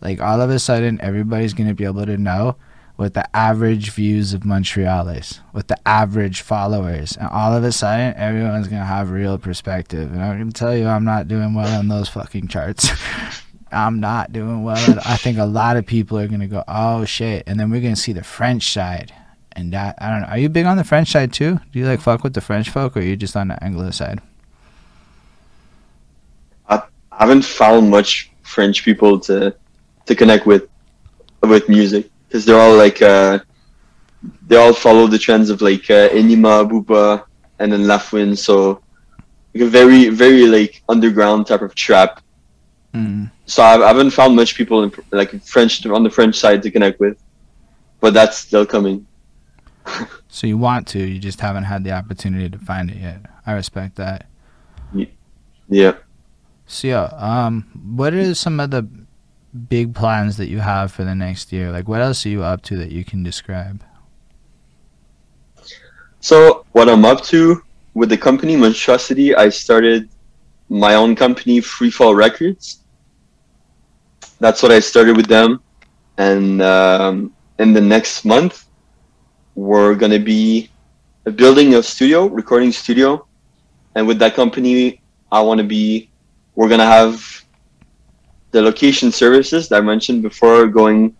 like 0.00 0.20
all 0.20 0.40
of 0.40 0.50
a 0.50 0.58
sudden 0.58 1.00
everybody's 1.00 1.54
gonna 1.54 1.74
be 1.74 1.84
able 1.84 2.06
to 2.06 2.16
know 2.16 2.56
what 2.96 3.14
the 3.14 3.36
average 3.36 3.90
views 3.90 4.34
of 4.34 4.44
Montreal 4.44 5.08
is, 5.08 5.40
what 5.52 5.68
the 5.68 5.88
average 5.88 6.42
followers, 6.42 7.16
and 7.16 7.28
all 7.28 7.54
of 7.54 7.64
a 7.64 7.72
sudden 7.72 8.14
everyone's 8.16 8.68
gonna 8.68 8.84
have 8.84 9.10
real 9.10 9.38
perspective. 9.38 10.12
And 10.12 10.22
I 10.22 10.36
can 10.36 10.52
tell 10.52 10.76
you, 10.76 10.86
I'm 10.86 11.04
not 11.04 11.26
doing 11.26 11.54
well 11.54 11.78
on 11.78 11.88
those 11.88 12.08
fucking 12.08 12.48
charts. 12.48 12.88
I'm 13.72 14.00
not 14.00 14.32
doing 14.32 14.62
well. 14.62 14.98
I 15.06 15.16
think 15.16 15.38
a 15.38 15.46
lot 15.46 15.78
of 15.78 15.86
people 15.86 16.18
are 16.18 16.28
gonna 16.28 16.46
go, 16.46 16.62
oh 16.68 17.04
shit, 17.04 17.44
and 17.46 17.58
then 17.58 17.70
we're 17.70 17.80
gonna 17.80 17.96
see 17.96 18.12
the 18.12 18.22
French 18.22 18.72
side, 18.72 19.12
and 19.56 19.72
that 19.72 19.96
I 19.98 20.10
don't 20.10 20.22
know. 20.22 20.28
Are 20.28 20.38
you 20.38 20.48
big 20.48 20.66
on 20.66 20.76
the 20.76 20.84
French 20.84 21.10
side 21.10 21.32
too? 21.32 21.60
Do 21.72 21.78
you 21.78 21.86
like 21.86 22.00
fuck 22.00 22.22
with 22.22 22.34
the 22.34 22.40
French 22.40 22.70
folk, 22.70 22.96
or 22.96 23.00
are 23.00 23.02
you 23.02 23.16
just 23.16 23.36
on 23.36 23.48
the 23.48 23.62
Anglo 23.62 23.90
side? 23.90 24.20
I 26.68 27.26
haven't 27.26 27.42
found 27.42 27.90
much 27.90 28.30
French 28.42 28.84
people 28.84 29.20
to 29.20 29.54
to 30.06 30.14
connect 30.14 30.46
with 30.46 30.68
with 31.42 31.68
music 31.68 32.10
because 32.26 32.44
they're 32.44 32.58
all 32.58 32.76
like 32.76 33.02
uh, 33.02 33.38
they 34.46 34.56
all 34.56 34.72
follow 34.72 35.06
the 35.06 35.18
trends 35.18 35.50
of 35.50 35.60
like 35.62 35.90
uh, 35.90 36.08
Enima, 36.08 36.68
Booba, 36.68 37.24
and 37.58 37.72
then 37.72 37.86
La 37.86 37.98
Fouine. 37.98 38.36
So 38.36 38.82
like 39.54 39.64
a 39.64 39.66
very 39.66 40.08
very 40.08 40.46
like 40.46 40.82
underground 40.88 41.46
type 41.46 41.62
of 41.62 41.74
trap. 41.74 42.22
Mm. 42.94 43.30
So 43.46 43.62
I, 43.62 43.82
I 43.82 43.88
haven't 43.88 44.10
found 44.10 44.34
much 44.34 44.54
people 44.54 44.82
in, 44.82 44.92
like 45.10 45.30
French 45.44 45.84
on 45.86 46.02
the 46.02 46.10
French 46.10 46.36
side 46.36 46.62
to 46.62 46.70
connect 46.70 46.98
with, 47.00 47.22
but 48.00 48.14
that's 48.14 48.38
still 48.38 48.66
coming. 48.66 49.06
So 50.28 50.46
you 50.46 50.56
want 50.56 50.88
to, 50.88 50.98
you 50.98 51.18
just 51.18 51.40
haven't 51.40 51.64
had 51.64 51.84
the 51.84 51.92
opportunity 51.92 52.48
to 52.48 52.58
find 52.58 52.90
it 52.90 52.96
yet. 52.96 53.20
I 53.46 53.52
respect 53.52 53.96
that. 53.96 54.24
Yeah. 55.68 55.96
So 56.66 56.88
yeah, 56.88 57.04
um, 57.18 57.66
what 57.96 58.14
are 58.14 58.34
some 58.34 58.58
of 58.58 58.70
the 58.70 58.88
big 59.68 59.94
plans 59.94 60.38
that 60.38 60.48
you 60.48 60.60
have 60.60 60.90
for 60.90 61.04
the 61.04 61.14
next 61.14 61.52
year? 61.52 61.70
Like, 61.70 61.86
what 61.86 62.00
else 62.00 62.24
are 62.24 62.30
you 62.30 62.42
up 62.42 62.62
to 62.62 62.76
that 62.78 62.90
you 62.90 63.04
can 63.04 63.22
describe? 63.22 63.84
So 66.20 66.64
what 66.72 66.88
I'm 66.88 67.04
up 67.04 67.22
to 67.24 67.62
with 67.94 68.08
the 68.08 68.16
company 68.16 68.56
Monstrosity, 68.56 69.34
I 69.34 69.48
started 69.50 70.08
my 70.68 70.94
own 70.94 71.14
company, 71.14 71.60
Freefall 71.60 72.16
Records. 72.16 72.78
That's 74.38 74.62
what 74.62 74.72
I 74.72 74.80
started 74.80 75.16
with 75.16 75.26
them, 75.26 75.62
and 76.16 76.62
um, 76.62 77.32
in 77.58 77.72
the 77.72 77.80
next 77.80 78.24
month, 78.24 78.66
we're 79.54 79.94
gonna 79.94 80.18
be 80.18 80.70
building 81.36 81.74
a 81.74 81.82
studio, 81.82 82.26
recording 82.26 82.72
studio, 82.72 83.26
and 83.94 84.06
with 84.06 84.18
that 84.18 84.34
company, 84.34 85.00
I 85.30 85.40
want 85.40 85.58
to 85.58 85.66
be. 85.66 86.10
We're 86.54 86.68
gonna 86.68 86.86
have 86.86 87.44
the 88.50 88.60
location 88.62 89.10
services 89.10 89.68
that 89.68 89.78
I 89.78 89.80
mentioned 89.80 90.22
before, 90.22 90.66
going 90.66 91.16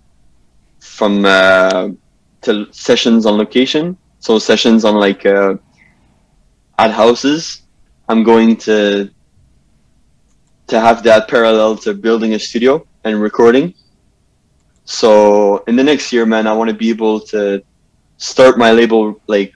from 0.81 1.25
uh, 1.25 1.89
to 2.43 2.73
sessions 2.73 3.27
on 3.27 3.37
location. 3.39 3.97
So 4.19 4.39
sessions 4.39 4.85
on 4.85 4.97
like 4.97 5.25
uh, 5.27 5.55
at 6.79 6.91
houses. 6.91 7.63
I'm 8.09 8.23
going 8.23 8.57
to 8.69 9.11
to 10.67 10.81
have 10.81 11.03
that 11.03 11.29
parallel 11.29 11.77
to 11.77 11.95
building 11.95 12.35
a 12.35 12.39
studio 12.39 12.87
and 13.05 13.21
recording. 13.21 13.75
So 14.85 15.59
in 15.69 15.77
the 15.77 15.85
next 15.85 16.13
year, 16.13 16.27
man, 16.27 16.47
I 16.47 16.53
want 16.53 16.69
to 16.71 16.77
be 16.77 16.91
able 16.91 17.21
to 17.33 17.63
start 18.23 18.57
my 18.57 18.71
label 18.71 19.21
like 19.27 19.53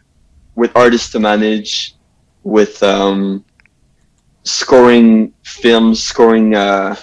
with 0.57 0.75
artists 0.75 1.13
to 1.13 1.21
manage, 1.21 1.95
with 2.43 2.83
um, 2.83 3.45
scoring 4.43 5.33
films, 5.45 6.03
scoring 6.03 6.55
uh, 6.55 6.97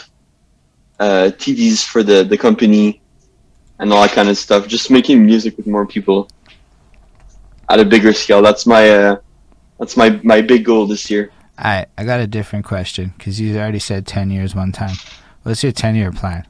uh, 0.99 1.31
TVs 1.37 1.85
for 1.85 2.03
the 2.03 2.23
the 2.23 2.37
company, 2.37 3.01
and 3.79 3.93
all 3.93 4.01
that 4.01 4.11
kind 4.11 4.29
of 4.29 4.37
stuff. 4.37 4.67
Just 4.67 4.91
making 4.91 5.25
music 5.25 5.55
with 5.55 5.65
more 5.65 5.85
people 5.85 6.27
at 7.69 7.79
a 7.79 7.85
bigger 7.85 8.13
scale. 8.13 8.41
That's 8.41 8.65
my 8.65 8.89
uh, 8.89 9.15
that's 9.79 9.95
my 9.95 10.09
my 10.23 10.41
big 10.41 10.65
goal 10.65 10.85
this 10.85 11.09
year. 11.09 11.31
I 11.57 11.85
I 11.97 12.03
got 12.03 12.19
a 12.19 12.27
different 12.27 12.65
question 12.65 13.13
because 13.17 13.39
you 13.39 13.57
already 13.57 13.79
said 13.79 14.05
ten 14.05 14.29
years 14.31 14.53
one 14.53 14.73
time. 14.73 14.97
What's 15.43 15.63
your 15.63 15.71
ten 15.71 15.95
year 15.95 16.11
plan? 16.11 16.45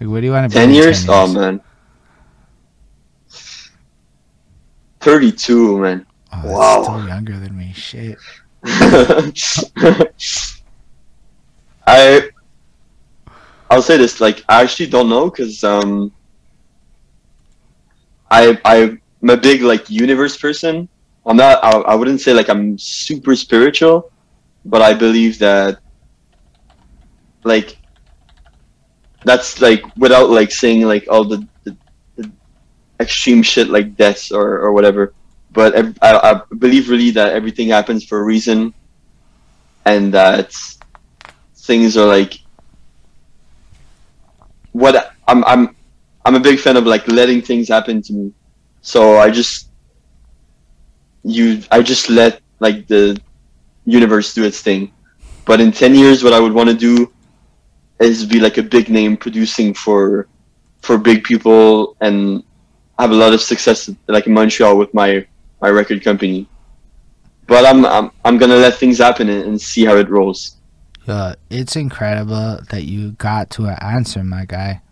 Like, 0.00 0.08
what 0.08 0.20
do 0.20 0.26
you 0.26 0.32
want 0.32 0.44
to 0.44 0.56
be? 0.56 0.60
Ten 0.60 0.72
years? 0.72 1.04
10 1.06 1.14
Oh 1.14 1.26
man, 1.26 1.60
thirty-two, 5.00 5.78
man. 5.78 6.06
Oh, 6.32 6.46
that's 6.48 6.66
Wow. 6.66 6.82
still 6.82 7.00
younger 7.00 7.38
than 7.38 7.56
me. 7.56 7.72
Shit. 7.74 8.18
I 11.86 12.28
I'll 13.70 13.82
say 13.82 13.96
this 13.96 14.20
like 14.20 14.44
I 14.48 14.62
actually 14.62 14.88
don't 14.90 15.08
know 15.08 15.30
because 15.30 15.62
um 15.64 16.12
I 18.30 18.58
I'm 18.64 19.00
a 19.30 19.36
big 19.36 19.62
like 19.62 19.88
universe 19.90 20.36
person. 20.36 20.88
I'm 21.26 21.36
not 21.36 21.62
I, 21.64 21.70
I 21.80 21.94
wouldn't 21.94 22.20
say 22.20 22.32
like 22.32 22.48
I'm 22.48 22.78
super 22.78 23.34
spiritual, 23.36 24.10
but 24.64 24.82
I 24.82 24.94
believe 24.94 25.38
that 25.40 25.78
like 27.44 27.78
that's 29.24 29.60
like 29.60 29.82
without 29.96 30.30
like 30.30 30.50
saying 30.50 30.82
like 30.82 31.06
all 31.10 31.24
the 31.24 31.46
extreme 33.00 33.42
shit 33.42 33.68
like 33.68 33.96
deaths 33.96 34.32
or 34.32 34.58
or 34.58 34.72
whatever. 34.72 35.14
But 35.52 35.74
I, 35.76 35.92
I 36.02 36.40
believe 36.58 36.90
really 36.90 37.10
that 37.12 37.32
everything 37.32 37.68
happens 37.68 38.04
for 38.04 38.20
a 38.20 38.24
reason, 38.24 38.74
and 39.84 40.12
that 40.12 40.52
things 41.56 41.96
are 41.96 42.06
like 42.06 42.40
what 44.72 45.14
I'm 45.26 45.44
I'm 45.44 45.76
I'm 46.24 46.34
a 46.34 46.40
big 46.40 46.58
fan 46.58 46.76
of 46.76 46.86
like 46.86 47.06
letting 47.08 47.40
things 47.42 47.68
happen 47.68 48.02
to 48.02 48.12
me. 48.12 48.32
So 48.82 49.18
I 49.18 49.30
just 49.30 49.70
you 51.24 51.62
I 51.70 51.82
just 51.82 52.10
let 52.10 52.40
like 52.60 52.86
the 52.86 53.20
universe 53.84 54.34
do 54.34 54.44
its 54.44 54.60
thing. 54.60 54.92
But 55.44 55.60
in 55.60 55.72
10 55.72 55.94
years 55.94 56.22
what 56.22 56.32
I 56.32 56.40
would 56.40 56.52
want 56.52 56.68
to 56.68 56.74
do 56.74 57.12
is 58.00 58.24
be 58.26 58.40
like 58.40 58.58
a 58.58 58.62
big 58.62 58.88
name 58.88 59.16
producing 59.16 59.74
for 59.74 60.28
for 60.82 60.96
big 60.96 61.24
people 61.24 61.96
and 62.00 62.42
have 62.98 63.10
a 63.12 63.14
lot 63.14 63.32
of 63.32 63.40
success 63.40 63.90
like 64.06 64.26
in 64.26 64.32
Montreal 64.32 64.76
with 64.76 64.92
my 64.92 65.26
my 65.60 65.68
record 65.70 66.02
company. 66.02 66.46
But 67.46 67.64
I'm 67.64 67.84
I'm 67.86 68.10
I'm 68.24 68.38
going 68.38 68.50
to 68.50 68.56
let 68.56 68.74
things 68.74 68.98
happen 68.98 69.28
and, 69.28 69.44
and 69.44 69.60
see 69.60 69.84
how 69.84 69.96
it 69.96 70.08
rolls. 70.08 70.56
Yo, 71.06 71.34
it's 71.48 71.76
incredible 71.76 72.60
that 72.70 72.84
you 72.84 73.12
got 73.12 73.50
to 73.50 73.66
an 73.66 73.78
answer, 73.80 74.22
my 74.22 74.44
guy. 74.44 74.82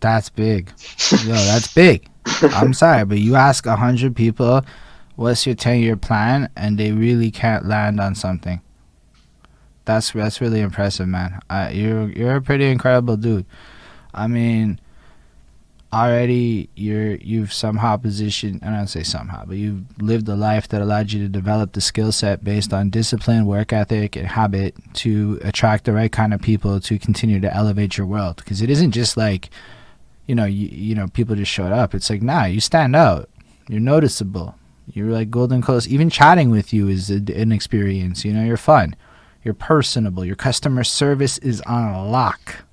That's 0.00 0.28
big. 0.28 0.72
Yo, 1.24 1.34
that's 1.34 1.72
big. 1.72 2.08
I'm 2.42 2.74
sorry, 2.74 3.04
but 3.04 3.18
you 3.18 3.36
ask 3.36 3.66
a 3.66 3.76
hundred 3.76 4.16
people, 4.16 4.62
"What's 5.14 5.46
your 5.46 5.54
ten-year 5.54 5.96
plan?" 5.96 6.50
and 6.56 6.78
they 6.78 6.90
really 6.90 7.30
can't 7.30 7.66
land 7.66 8.00
on 8.00 8.14
something. 8.14 8.60
That's 9.84 10.12
that's 10.12 10.40
really 10.40 10.60
impressive, 10.60 11.06
man. 11.06 11.40
Uh, 11.48 11.70
you're 11.72 12.08
you're 12.10 12.36
a 12.36 12.42
pretty 12.42 12.66
incredible 12.66 13.16
dude. 13.16 13.46
I 14.14 14.26
mean, 14.26 14.80
already 15.92 16.70
you're 16.74 17.16
you've 17.16 17.52
somehow 17.52 17.96
positioned. 17.96 18.60
I 18.62 18.70
don't 18.70 18.86
say 18.86 19.02
somehow, 19.02 19.44
but 19.44 19.56
you've 19.56 19.84
lived 20.00 20.28
a 20.28 20.34
life 20.34 20.68
that 20.68 20.80
allowed 20.80 21.12
you 21.12 21.22
to 21.22 21.28
develop 21.28 21.72
the 21.72 21.80
skill 21.80 22.12
set 22.12 22.42
based 22.42 22.72
on 22.72 22.90
discipline, 22.90 23.46
work 23.46 23.72
ethic, 23.72 24.16
and 24.16 24.26
habit 24.26 24.74
to 24.94 25.38
attract 25.42 25.84
the 25.84 25.92
right 25.92 26.10
kind 26.10 26.32
of 26.32 26.40
people 26.40 26.80
to 26.80 26.98
continue 26.98 27.40
to 27.40 27.54
elevate 27.54 27.98
your 27.98 28.06
world. 28.06 28.36
Because 28.36 28.62
it 28.62 28.70
isn't 28.70 28.92
just 28.92 29.16
like, 29.16 29.50
you 30.26 30.34
know, 30.34 30.46
you 30.46 30.68
you 30.68 30.94
know, 30.94 31.08
people 31.08 31.36
just 31.36 31.52
showed 31.52 31.72
up. 31.72 31.94
It's 31.94 32.08
like, 32.08 32.22
nah, 32.22 32.44
you 32.44 32.60
stand 32.60 32.96
out. 32.96 33.28
You're 33.68 33.80
noticeable. 33.80 34.56
You're 34.92 35.10
like 35.10 35.30
golden 35.30 35.62
close. 35.62 35.86
Even 35.86 36.10
chatting 36.10 36.50
with 36.50 36.72
you 36.72 36.88
is 36.88 37.10
a, 37.10 37.22
an 37.34 37.52
experience. 37.52 38.24
You 38.24 38.32
know, 38.32 38.44
you're 38.44 38.56
fun. 38.56 38.96
You're 39.44 39.54
personable. 39.54 40.24
Your 40.24 40.36
customer 40.36 40.84
service 40.84 41.38
is 41.38 41.60
on 41.62 42.10
lock. 42.10 42.64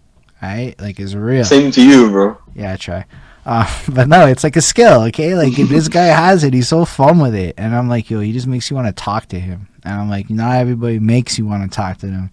Right? 0.41 0.73
Like 0.79 0.99
it's 0.99 1.13
real. 1.13 1.43
Same 1.43 1.71
to 1.71 1.83
you, 1.85 2.09
bro. 2.09 2.37
Yeah, 2.55 2.73
I 2.73 2.75
try. 2.77 3.05
Uh, 3.45 3.67
but 3.89 4.07
no, 4.07 4.27
it's 4.27 4.43
like 4.43 4.55
a 4.55 4.61
skill, 4.61 5.03
okay? 5.03 5.35
Like 5.35 5.57
if 5.57 5.69
this 5.69 5.87
guy 5.87 6.05
has 6.23 6.43
it, 6.43 6.53
he's 6.53 6.67
so 6.67 6.85
fun 6.85 7.19
with 7.19 7.35
it. 7.35 7.55
And 7.57 7.75
I'm 7.75 7.89
like, 7.89 8.09
yo, 8.09 8.19
he 8.19 8.31
just 8.33 8.47
makes 8.47 8.69
you 8.69 8.75
want 8.75 8.87
to 8.87 9.03
talk 9.03 9.27
to 9.27 9.39
him. 9.39 9.67
And 9.83 9.93
I'm 9.93 10.09
like, 10.09 10.29
not 10.29 10.57
everybody 10.57 10.99
makes 10.99 11.37
you 11.37 11.45
want 11.45 11.69
to 11.69 11.75
talk 11.75 11.97
to 11.99 12.07
them. 12.07 12.31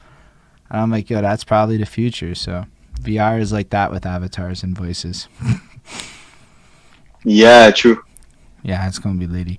And 0.70 0.80
I'm 0.80 0.90
like, 0.90 1.08
yo, 1.08 1.20
that's 1.20 1.44
probably 1.44 1.76
the 1.76 1.86
future. 1.86 2.34
So 2.34 2.64
VR 3.00 3.40
is 3.40 3.52
like 3.52 3.70
that 3.70 3.90
with 3.90 4.04
avatars 4.04 4.62
and 4.62 4.76
voices. 4.76 5.28
Yeah, 7.24 7.70
true. 7.72 8.02
yeah, 8.62 8.86
it's 8.86 9.00
gonna 9.00 9.18
be 9.18 9.26
lady. 9.26 9.58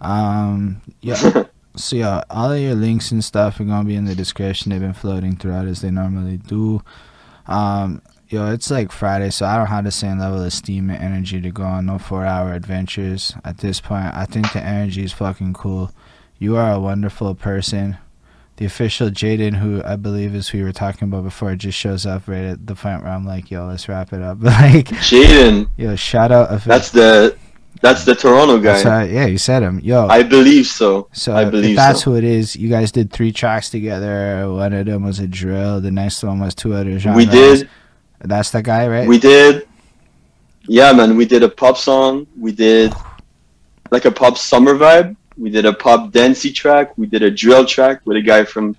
Um, 0.00 0.82
yeah. 1.00 1.44
So 1.76 1.94
yeah, 1.94 2.24
all 2.28 2.50
of 2.50 2.60
your 2.60 2.74
links 2.74 3.12
and 3.12 3.24
stuff 3.24 3.60
are 3.60 3.64
gonna 3.64 3.86
be 3.86 3.94
in 3.94 4.04
the 4.04 4.16
description. 4.16 4.70
They've 4.70 4.80
been 4.80 4.92
floating 4.94 5.36
throughout 5.36 5.68
as 5.68 5.80
they 5.80 5.92
normally 5.92 6.38
do. 6.38 6.82
Um, 7.46 8.02
yo, 8.28 8.52
it's 8.52 8.70
like 8.70 8.92
Friday, 8.92 9.30
so 9.30 9.46
I 9.46 9.56
don't 9.56 9.66
have 9.66 9.84
the 9.84 9.90
same 9.90 10.18
level 10.18 10.42
of 10.42 10.52
steam 10.52 10.90
and 10.90 11.02
energy 11.02 11.40
to 11.40 11.50
go 11.50 11.62
on 11.64 11.86
no 11.86 11.98
four-hour 11.98 12.52
adventures 12.52 13.34
at 13.44 13.58
this 13.58 13.80
point. 13.80 14.14
I 14.14 14.24
think 14.24 14.52
the 14.52 14.62
energy 14.62 15.04
is 15.04 15.12
fucking 15.12 15.54
cool. 15.54 15.90
You 16.38 16.56
are 16.56 16.72
a 16.72 16.80
wonderful 16.80 17.34
person. 17.34 17.98
The 18.56 18.66
official 18.66 19.08
Jaden, 19.08 19.54
who 19.54 19.82
I 19.84 19.96
believe 19.96 20.34
is 20.34 20.48
who 20.48 20.58
you 20.58 20.64
were 20.64 20.72
talking 20.72 21.08
about 21.08 21.24
before, 21.24 21.54
just 21.54 21.78
shows 21.78 22.04
up 22.04 22.26
right 22.26 22.44
at 22.44 22.66
the 22.66 22.74
point 22.74 23.02
where 23.02 23.12
I'm 23.12 23.24
like, 23.24 23.50
yo, 23.50 23.66
let's 23.66 23.88
wrap 23.88 24.12
it 24.12 24.20
up. 24.20 24.38
like, 24.42 24.86
Jaden, 24.86 25.70
yo, 25.76 25.96
shout 25.96 26.32
out. 26.32 26.62
that's 26.62 26.90
the 26.90 27.36
That's 27.80 28.04
the 28.04 28.14
Toronto 28.14 28.58
guy. 28.58 28.82
So, 28.82 29.02
yeah, 29.02 29.26
you 29.26 29.38
said 29.38 29.62
him. 29.62 29.78
Yo, 29.80 30.08
I 30.08 30.24
believe 30.24 30.66
so. 30.66 31.08
so 31.12 31.36
I 31.36 31.44
believe 31.44 31.76
that's 31.76 32.02
so. 32.02 32.10
who 32.10 32.16
it 32.16 32.24
is. 32.24 32.56
You 32.56 32.68
guys 32.68 32.90
did 32.90 33.12
three 33.12 33.30
tracks 33.30 33.70
together. 33.70 34.50
One 34.50 34.72
of 34.72 34.86
them 34.86 35.04
was 35.04 35.20
a 35.20 35.28
drill. 35.28 35.80
The 35.80 35.92
next 35.92 36.22
one 36.24 36.40
was 36.40 36.54
two 36.54 36.74
other 36.74 36.98
genres. 36.98 37.16
We 37.16 37.30
did. 37.30 37.68
That's 38.20 38.50
the 38.50 38.62
guy, 38.62 38.88
right? 38.88 39.08
We 39.08 39.18
did. 39.18 39.68
Yeah, 40.66 40.92
man. 40.92 41.16
We 41.16 41.24
did 41.24 41.42
a 41.42 41.48
pop 41.48 41.76
song. 41.78 42.26
We 42.38 42.52
did 42.52 42.92
like 43.90 44.04
a 44.04 44.10
pop 44.10 44.36
summer 44.36 44.74
vibe. 44.74 45.16
We 45.36 45.50
did 45.50 45.64
a 45.64 45.72
pop 45.72 46.10
dancey 46.10 46.52
track. 46.52 46.96
We 46.98 47.06
did 47.06 47.22
a 47.22 47.30
drill 47.30 47.64
track 47.64 48.00
with 48.04 48.16
a 48.16 48.22
guy 48.22 48.44
from 48.44 48.76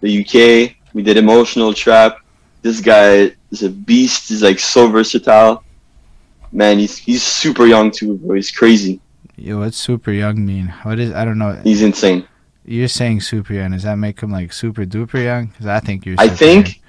the 0.00 0.20
UK. 0.20 0.76
We 0.92 1.02
did 1.02 1.16
emotional 1.16 1.72
trap. 1.72 2.18
This 2.62 2.80
guy 2.80 3.32
is 3.50 3.62
a 3.62 3.70
beast. 3.70 4.28
He's 4.28 4.42
like 4.42 4.58
so 4.58 4.88
versatile. 4.88 5.64
Man, 6.52 6.78
he's 6.78 6.96
he's 6.96 7.22
super 7.22 7.66
young 7.66 7.90
too, 7.90 8.16
bro. 8.18 8.36
He's 8.36 8.50
crazy. 8.50 9.00
Yo, 9.36 9.58
what's 9.58 9.76
super 9.76 10.12
young 10.12 10.44
mean? 10.46 10.68
What 10.82 10.98
is? 10.98 11.12
I 11.12 11.24
don't 11.24 11.38
know. 11.38 11.60
He's 11.64 11.82
insane. 11.82 12.26
You're 12.64 12.88
saying 12.88 13.20
super 13.22 13.52
young. 13.52 13.72
Does 13.72 13.82
that 13.82 13.96
make 13.96 14.20
him 14.20 14.30
like 14.30 14.52
super 14.52 14.84
duper 14.84 15.22
young? 15.22 15.46
Because 15.46 15.66
I 15.66 15.80
think 15.80 16.06
you're. 16.06 16.16
I 16.18 16.28
think 16.28 16.66
young. 16.66 16.83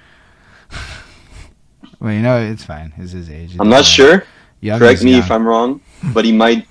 Well, 2.00 2.12
you 2.12 2.20
know, 2.20 2.38
it's 2.38 2.64
fine. 2.64 2.92
It's 2.96 3.12
his 3.12 3.30
age. 3.30 3.52
It's 3.52 3.60
I'm 3.60 3.68
not 3.68 3.76
fine. 3.76 3.84
sure. 3.84 4.24
Young 4.60 4.78
Correct 4.78 5.02
me 5.02 5.12
young. 5.12 5.20
if 5.20 5.30
I'm 5.30 5.46
wrong, 5.46 5.80
but 6.14 6.24
he 6.24 6.32
might 6.32 6.66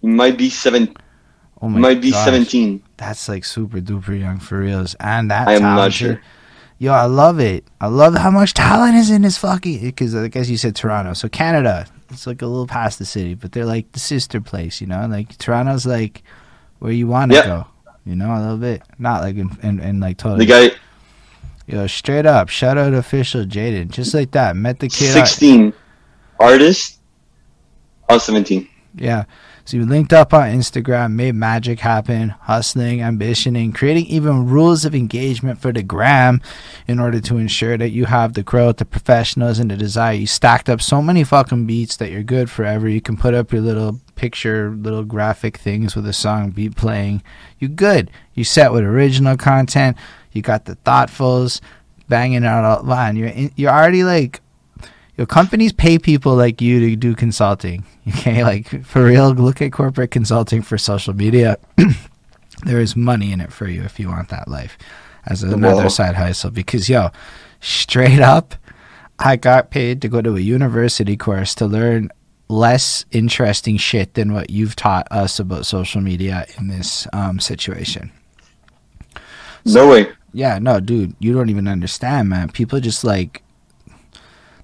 he 0.00 0.08
might 0.08 0.36
be 0.36 0.50
seven. 0.50 0.94
Oh 1.60 1.68
my 1.68 1.78
might 1.78 2.00
be 2.00 2.10
gosh. 2.10 2.24
17. 2.24 2.82
That's 2.96 3.28
like 3.28 3.44
super 3.44 3.80
duper 3.80 4.18
young 4.18 4.38
for 4.40 4.58
reals. 4.58 4.94
And 4.98 5.30
that 5.30 5.46
I 5.48 5.54
am 5.54 5.62
not 5.62 5.92
sure. 5.92 6.20
Yo, 6.78 6.92
I 6.92 7.04
love 7.04 7.38
it. 7.38 7.64
I 7.80 7.86
love 7.86 8.14
how 8.16 8.30
much 8.32 8.54
talent 8.54 8.96
is 8.96 9.10
in 9.10 9.22
this 9.22 9.38
fucking. 9.38 9.80
Because 9.80 10.14
I 10.16 10.26
guess 10.26 10.48
you 10.48 10.56
said 10.56 10.74
Toronto, 10.74 11.12
so 11.12 11.28
Canada. 11.28 11.86
It's 12.10 12.26
like 12.26 12.42
a 12.42 12.46
little 12.46 12.66
past 12.66 12.98
the 12.98 13.04
city, 13.06 13.34
but 13.34 13.52
they're 13.52 13.64
like 13.64 13.92
the 13.92 14.00
sister 14.00 14.40
place, 14.40 14.80
you 14.80 14.86
know. 14.88 15.06
Like 15.06 15.38
Toronto's 15.38 15.86
like 15.86 16.22
where 16.80 16.90
you 16.92 17.06
want 17.06 17.30
to 17.30 17.36
Yeah. 17.38 17.46
go, 17.46 17.66
you 18.04 18.16
know, 18.16 18.34
a 18.34 18.40
little 18.40 18.56
bit. 18.58 18.82
Not 18.98 19.22
like 19.22 19.36
in, 19.36 19.56
in, 19.62 19.78
in 19.80 20.00
like 20.00 20.16
totally. 20.18 20.44
The 20.44 20.70
guy 20.70 20.76
Yo, 21.66 21.86
straight 21.86 22.26
up, 22.26 22.48
shout 22.48 22.76
out 22.76 22.92
official 22.92 23.44
Jaden, 23.44 23.90
just 23.90 24.14
like 24.14 24.32
that. 24.32 24.56
Met 24.56 24.80
the 24.80 24.88
kid. 24.88 25.12
16 25.12 25.72
artist. 26.40 26.98
I 28.08 28.14
was 28.14 28.24
17. 28.24 28.68
Yeah. 28.96 29.24
So 29.64 29.76
you 29.76 29.86
linked 29.86 30.12
up 30.12 30.34
on 30.34 30.50
Instagram, 30.50 31.12
made 31.12 31.36
magic 31.36 31.78
happen, 31.78 32.30
hustling, 32.30 32.98
ambitioning, 32.98 33.72
creating 33.72 34.06
even 34.06 34.48
rules 34.48 34.84
of 34.84 34.92
engagement 34.92 35.60
for 35.60 35.72
the 35.72 35.84
gram 35.84 36.40
in 36.88 36.98
order 36.98 37.20
to 37.20 37.38
ensure 37.38 37.78
that 37.78 37.90
you 37.90 38.06
have 38.06 38.34
the 38.34 38.42
growth, 38.42 38.78
the 38.78 38.84
professionals, 38.84 39.60
and 39.60 39.70
the 39.70 39.76
desire. 39.76 40.14
You 40.14 40.26
stacked 40.26 40.68
up 40.68 40.82
so 40.82 41.00
many 41.00 41.22
fucking 41.22 41.66
beats 41.66 41.96
that 41.98 42.10
you're 42.10 42.24
good 42.24 42.50
forever. 42.50 42.88
You 42.88 43.00
can 43.00 43.16
put 43.16 43.34
up 43.34 43.52
your 43.52 43.62
little 43.62 44.00
picture, 44.16 44.70
little 44.70 45.04
graphic 45.04 45.58
things 45.58 45.94
with 45.94 46.06
a 46.08 46.12
song 46.12 46.50
beat 46.50 46.74
playing. 46.74 47.22
You 47.60 47.68
good. 47.68 48.10
You 48.34 48.42
set 48.42 48.72
with 48.72 48.82
original 48.82 49.36
content. 49.36 49.96
You 50.32 50.42
got 50.42 50.64
the 50.64 50.76
thoughtfuls 50.76 51.60
banging 52.08 52.44
out 52.44 52.64
all 52.64 52.82
line. 52.84 53.16
You're 53.16 53.28
in, 53.28 53.52
you're 53.56 53.70
already 53.72 54.04
like 54.04 54.40
your 55.16 55.26
companies 55.26 55.72
pay 55.72 55.98
people 55.98 56.34
like 56.34 56.60
you 56.60 56.80
to 56.80 56.96
do 56.96 57.14
consulting. 57.14 57.84
Okay, 58.08 58.42
like 58.42 58.84
for 58.84 59.04
real, 59.04 59.30
look 59.32 59.62
at 59.62 59.70
corporate 59.70 60.10
consulting 60.10 60.60
for 60.60 60.76
social 60.76 61.14
media. 61.14 61.56
there 62.64 62.80
is 62.80 62.96
money 62.96 63.30
in 63.32 63.40
it 63.40 63.52
for 63.52 63.68
you 63.68 63.82
if 63.84 64.00
you 64.00 64.08
want 64.08 64.28
that 64.30 64.48
life 64.48 64.76
as 65.26 65.44
another 65.44 65.84
Wow. 65.84 65.88
side 65.88 66.16
hustle. 66.16 66.50
Because 66.50 66.88
yo, 66.88 67.10
straight 67.60 68.18
up, 68.18 68.56
I 69.20 69.36
got 69.36 69.70
paid 69.70 70.02
to 70.02 70.08
go 70.08 70.20
to 70.20 70.36
a 70.36 70.40
university 70.40 71.16
course 71.16 71.54
to 71.54 71.66
learn 71.66 72.10
less 72.48 73.04
interesting 73.12 73.76
shit 73.76 74.14
than 74.14 74.32
what 74.32 74.50
you've 74.50 74.74
taught 74.74 75.06
us 75.12 75.38
about 75.38 75.64
social 75.64 76.00
media 76.00 76.44
in 76.58 76.66
this 76.66 77.06
um, 77.12 77.38
situation. 77.38 78.10
No 79.64 79.88
way. 79.88 80.10
Yeah, 80.32 80.58
no, 80.58 80.80
dude, 80.80 81.14
you 81.18 81.32
don't 81.34 81.50
even 81.50 81.68
understand, 81.68 82.28
man. 82.28 82.50
People 82.50 82.80
just 82.80 83.04
like 83.04 83.42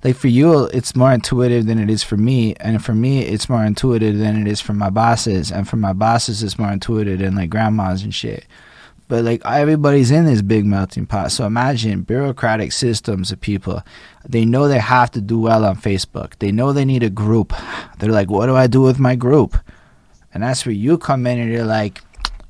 like 0.05 0.16
for 0.16 0.28
you 0.28 0.66
it's 0.66 0.95
more 0.95 1.12
intuitive 1.12 1.66
than 1.66 1.78
it 1.78 1.90
is 1.90 2.05
for 2.05 2.16
me 2.16 2.55
and 2.61 2.85
for 2.85 2.95
me 2.95 3.23
it's 3.23 3.49
more 3.49 3.65
intuitive 3.65 4.16
than 4.16 4.40
it 4.40 4.47
is 4.47 4.61
for 4.61 4.73
my 4.73 4.90
bosses 4.90 5.51
and 5.51 5.69
for 5.69 5.77
my 5.77 5.93
bosses 5.93 6.40
it's 6.43 6.59
more 6.59 6.70
intuitive 6.70 7.19
than 7.19 7.35
like 7.35 7.51
grandmas 7.51 8.03
and 8.03 8.15
shit. 8.15 8.47
But 9.09 9.24
like 9.24 9.43
everybody's 9.45 10.11
in 10.11 10.27
this 10.27 10.43
big 10.43 10.66
melting 10.66 11.07
pot 11.07 11.32
so 11.32 11.47
imagine 11.47 12.03
bureaucratic 12.03 12.73
systems 12.73 13.32
of 13.32 13.40
people. 13.40 13.82
They 14.28 14.45
know 14.45 14.69
they 14.69 14.78
have 14.78 15.11
to 15.12 15.20
do 15.20 15.40
well 15.40 15.65
on 15.65 15.77
facebook. 15.77 16.39
They 16.39 16.53
know 16.53 16.73
they 16.73 16.85
need 16.85 17.03
a 17.03 17.11
group. 17.11 17.53
They're 17.99 18.12
like 18.12 18.31
what 18.31 18.47
do 18.47 18.57
i 18.57 18.69
do 18.69 18.82
with 18.82 18.99
my 18.99 19.16
group? 19.16 19.57
And 20.32 20.43
that's 20.43 20.65
where 20.65 20.74
you 20.74 20.99
come 20.99 21.27
in 21.27 21.40
and 21.40 21.51
you're 21.51 21.65
like 21.65 22.03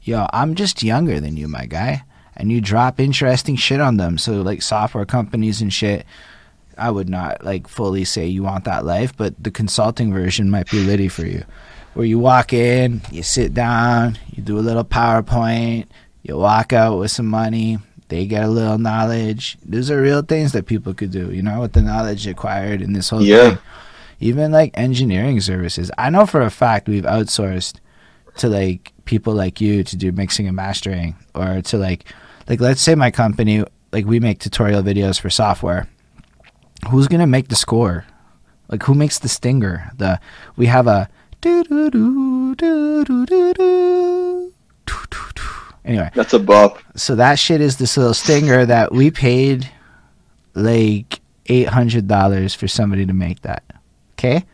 yo 0.02 0.26
i'm 0.32 0.54
just 0.54 0.82
younger 0.82 1.20
than 1.20 1.36
you 1.36 1.46
my 1.46 1.66
guy 1.66 2.02
and 2.38 2.50
you 2.52 2.60
drop 2.60 2.98
interesting 3.00 3.56
shit 3.56 3.80
on 3.80 3.96
them 3.98 4.16
so 4.16 4.40
like 4.42 4.62
software 4.62 5.04
companies 5.04 5.60
and 5.60 5.72
shit 5.72 6.06
I 6.78 6.90
would 6.92 7.08
not 7.08 7.44
like 7.44 7.66
fully 7.66 8.04
say 8.04 8.26
you 8.28 8.44
want 8.44 8.64
that 8.66 8.84
life, 8.84 9.16
but 9.16 9.34
the 9.42 9.50
consulting 9.50 10.12
version 10.12 10.48
might 10.48 10.70
be 10.70 10.78
litty 10.78 11.08
for 11.08 11.26
you. 11.26 11.42
Where 11.94 12.06
you 12.06 12.20
walk 12.20 12.52
in, 12.52 13.00
you 13.10 13.24
sit 13.24 13.52
down, 13.52 14.16
you 14.32 14.44
do 14.44 14.56
a 14.56 14.62
little 14.62 14.84
PowerPoint, 14.84 15.86
you 16.22 16.36
walk 16.36 16.72
out 16.72 16.98
with 17.00 17.10
some 17.10 17.26
money, 17.26 17.78
they 18.06 18.26
get 18.26 18.44
a 18.44 18.48
little 18.48 18.78
knowledge. 18.78 19.58
Those 19.64 19.90
are 19.90 20.00
real 20.00 20.22
things 20.22 20.52
that 20.52 20.66
people 20.66 20.94
could 20.94 21.10
do, 21.10 21.32
you 21.32 21.42
know, 21.42 21.62
with 21.62 21.72
the 21.72 21.82
knowledge 21.82 22.28
acquired 22.28 22.80
in 22.80 22.92
this 22.92 23.08
whole 23.10 23.22
Yeah. 23.22 23.48
thing. 23.50 23.58
Even 24.20 24.52
like 24.52 24.70
engineering 24.74 25.40
services. 25.40 25.90
I 25.98 26.10
know 26.10 26.26
for 26.26 26.42
a 26.42 26.50
fact 26.50 26.88
we've 26.88 27.02
outsourced 27.02 27.74
to 28.36 28.48
like 28.48 28.92
people 29.04 29.34
like 29.34 29.60
you 29.60 29.82
to 29.82 29.96
do 29.96 30.12
mixing 30.12 30.46
and 30.46 30.54
mastering 30.54 31.16
or 31.34 31.60
to 31.62 31.76
like 31.76 32.04
like 32.48 32.60
let's 32.60 32.80
say 32.80 32.94
my 32.94 33.10
company 33.10 33.64
like 33.92 34.06
we 34.06 34.20
make 34.20 34.38
tutorial 34.38 34.82
videos 34.82 35.20
for 35.20 35.30
software 35.30 35.88
who's 36.90 37.08
gonna 37.08 37.26
make 37.26 37.48
the 37.48 37.56
score? 37.56 38.04
Like 38.68 38.82
who 38.84 38.94
makes 38.94 39.18
the 39.18 39.28
stinger? 39.28 39.90
The 39.96 40.20
we 40.56 40.66
have 40.66 40.86
a 40.86 41.08
do 41.40 41.64
do 41.64 41.90
do 41.90 42.54
do 42.54 43.04
do 43.04 43.26
do 43.26 43.54
do. 43.54 44.52
doo, 44.86 44.94
doo, 45.10 45.18
doo. 45.34 45.42
Anyway, 45.84 46.10
That's 46.14 46.34
a 46.34 46.38
bop. 46.38 46.78
so 46.96 47.14
that 47.16 47.38
shit 47.38 47.60
is 47.60 47.78
this 47.78 47.96
little 47.96 48.14
stinger 48.14 48.66
that 48.66 48.92
we 48.92 49.10
paid 49.10 49.70
like 50.54 51.20
eight 51.46 51.68
hundred 51.68 52.06
dollars 52.06 52.54
for 52.54 52.68
somebody 52.68 53.06
to 53.06 53.12
make 53.12 53.42
that. 53.42 53.64
Okay? 54.12 54.44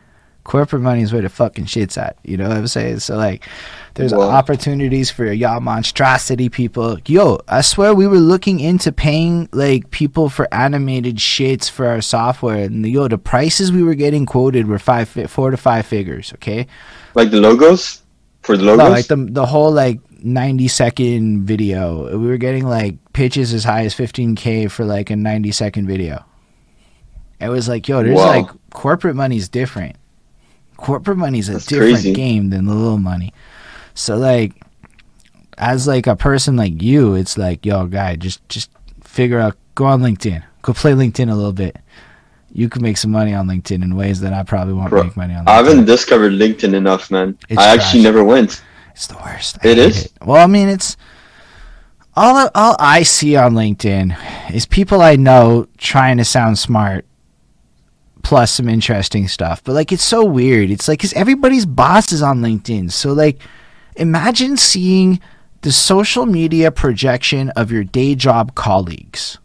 Corporate 0.43 0.81
money 0.81 1.01
is 1.01 1.11
where 1.11 1.23
the 1.23 1.29
fucking 1.29 1.65
shit's 1.65 1.97
at. 1.97 2.17
You 2.23 2.37
know 2.37 2.47
what 2.47 2.57
I'm 2.57 2.67
saying? 2.67 2.99
So 2.99 3.17
like 3.17 3.47
there's 3.95 4.13
opportunities 4.13 5.09
for 5.09 5.25
y'all 5.31 5.59
monstrosity 5.61 6.49
people. 6.49 6.97
Yo, 7.07 7.39
I 7.47 7.61
swear 7.61 7.95
we 7.95 8.07
were 8.07 8.19
looking 8.19 8.59
into 8.59 8.91
paying 8.91 9.49
like 9.51 9.89
people 9.91 10.29
for 10.29 10.53
animated 10.53 11.15
shits 11.15 11.69
for 11.69 11.87
our 11.87 12.01
software 12.01 12.57
and 12.57 12.85
yo, 12.85 13.07
the 13.07 13.17
prices 13.17 13.71
we 13.71 13.83
were 13.83 13.95
getting 13.95 14.25
quoted 14.25 14.67
were 14.67 14.79
five 14.79 15.09
four 15.09 15.49
to 15.51 15.57
five 15.57 15.85
figures, 15.85 16.33
okay? 16.33 16.67
Like 17.13 17.31
the 17.31 17.39
logos? 17.39 18.01
For 18.43 18.57
the 18.57 18.63
logos? 18.63 18.83
No, 18.85 18.89
like 18.89 19.07
the 19.07 19.15
the 19.15 19.45
whole 19.45 19.71
like 19.71 19.99
ninety 20.23 20.67
second 20.67 21.45
video. 21.45 22.17
We 22.17 22.27
were 22.27 22.37
getting 22.37 22.67
like 22.67 22.95
pitches 23.13 23.53
as 23.53 23.63
high 23.63 23.85
as 23.85 23.93
fifteen 23.93 24.35
k 24.35 24.67
for 24.67 24.85
like 24.85 25.09
a 25.09 25.15
ninety 25.15 25.51
second 25.51 25.87
video. 25.87 26.23
It 27.39 27.49
was 27.49 27.67
like, 27.67 27.87
yo, 27.87 28.03
there's 28.03 28.15
Wow. 28.17 28.27
like 28.27 28.47
corporate 28.71 29.15
money's 29.15 29.49
different. 29.49 29.95
Corporate 30.77 31.17
money's 31.17 31.47
a 31.49 31.53
That's 31.53 31.65
different 31.65 31.93
crazy. 31.93 32.13
game 32.13 32.49
than 32.49 32.65
the 32.65 32.73
little 32.73 32.97
money. 32.97 33.33
So 33.95 34.17
like, 34.17 34.53
as 35.57 35.87
like 35.87 36.05
a 36.05 36.15
person 36.15 36.55
like 36.55 36.81
you, 36.83 37.15
it's 37.15 37.37
like, 37.37 37.65
yo, 37.65 37.87
guy, 37.87 38.15
just 38.15 38.47
just 38.49 38.69
figure 39.03 39.39
out. 39.39 39.57
Go 39.73 39.85
on 39.85 40.01
LinkedIn. 40.01 40.43
Go 40.61 40.71
play 40.73 40.93
LinkedIn 40.93 41.29
a 41.29 41.35
little 41.35 41.51
bit. 41.51 41.77
You 42.53 42.69
can 42.69 42.81
make 42.81 42.95
some 42.95 43.11
money 43.11 43.33
on 43.33 43.47
LinkedIn 43.47 43.83
in 43.83 43.95
ways 43.97 44.21
that 44.21 44.31
I 44.31 44.43
probably 44.43 44.73
won't 44.73 44.89
Bro, 44.89 45.03
make 45.03 45.17
money 45.17 45.33
on. 45.33 45.45
I 45.47 45.55
haven't 45.55 45.83
discovered 45.83 46.31
LinkedIn 46.31 46.73
enough, 46.73 47.11
man. 47.11 47.37
It's 47.49 47.59
I 47.59 47.73
actually 47.73 48.03
never 48.03 48.23
went. 48.23 48.63
It's 48.93 49.07
the 49.07 49.15
worst. 49.15 49.57
It 49.57 49.61
hate 49.63 49.77
is? 49.77 50.09
Well, 50.21 50.41
I 50.41 50.47
mean, 50.47 50.69
it's 50.69 50.95
all 52.15 52.35
I- 52.37 52.51
all 52.55 52.77
I 52.79 53.03
see 53.03 53.35
on 53.35 53.53
LinkedIn 53.53 54.15
is 54.53 54.65
people 54.65 55.01
I 55.01 55.17
know 55.17 55.67
trying 55.77 56.15
to 56.17 56.23
sound 56.23 56.57
smart, 56.57 57.03
plus 58.23 58.53
some 58.53 58.69
interesting 58.69 59.27
stuff. 59.27 59.61
But 59.61 59.73
like, 59.73 59.91
it's 59.91 60.03
so 60.05 60.23
weird. 60.23 60.69
It's 60.69 60.87
like, 60.87 61.01
cause 61.01 61.11
everybody's 61.13 61.65
boss 61.65 62.13
is 62.13 62.21
on 62.21 62.39
LinkedIn. 62.39 62.89
So 62.93 63.11
like, 63.11 63.39
imagine 63.95 64.57
seeing 64.57 65.19
the 65.61 65.71
social 65.71 66.25
media 66.25 66.71
projection 66.71 67.49
of 67.51 67.71
your 67.71 67.83
day 67.83 68.15
job 68.15 68.55
colleagues 68.55 69.39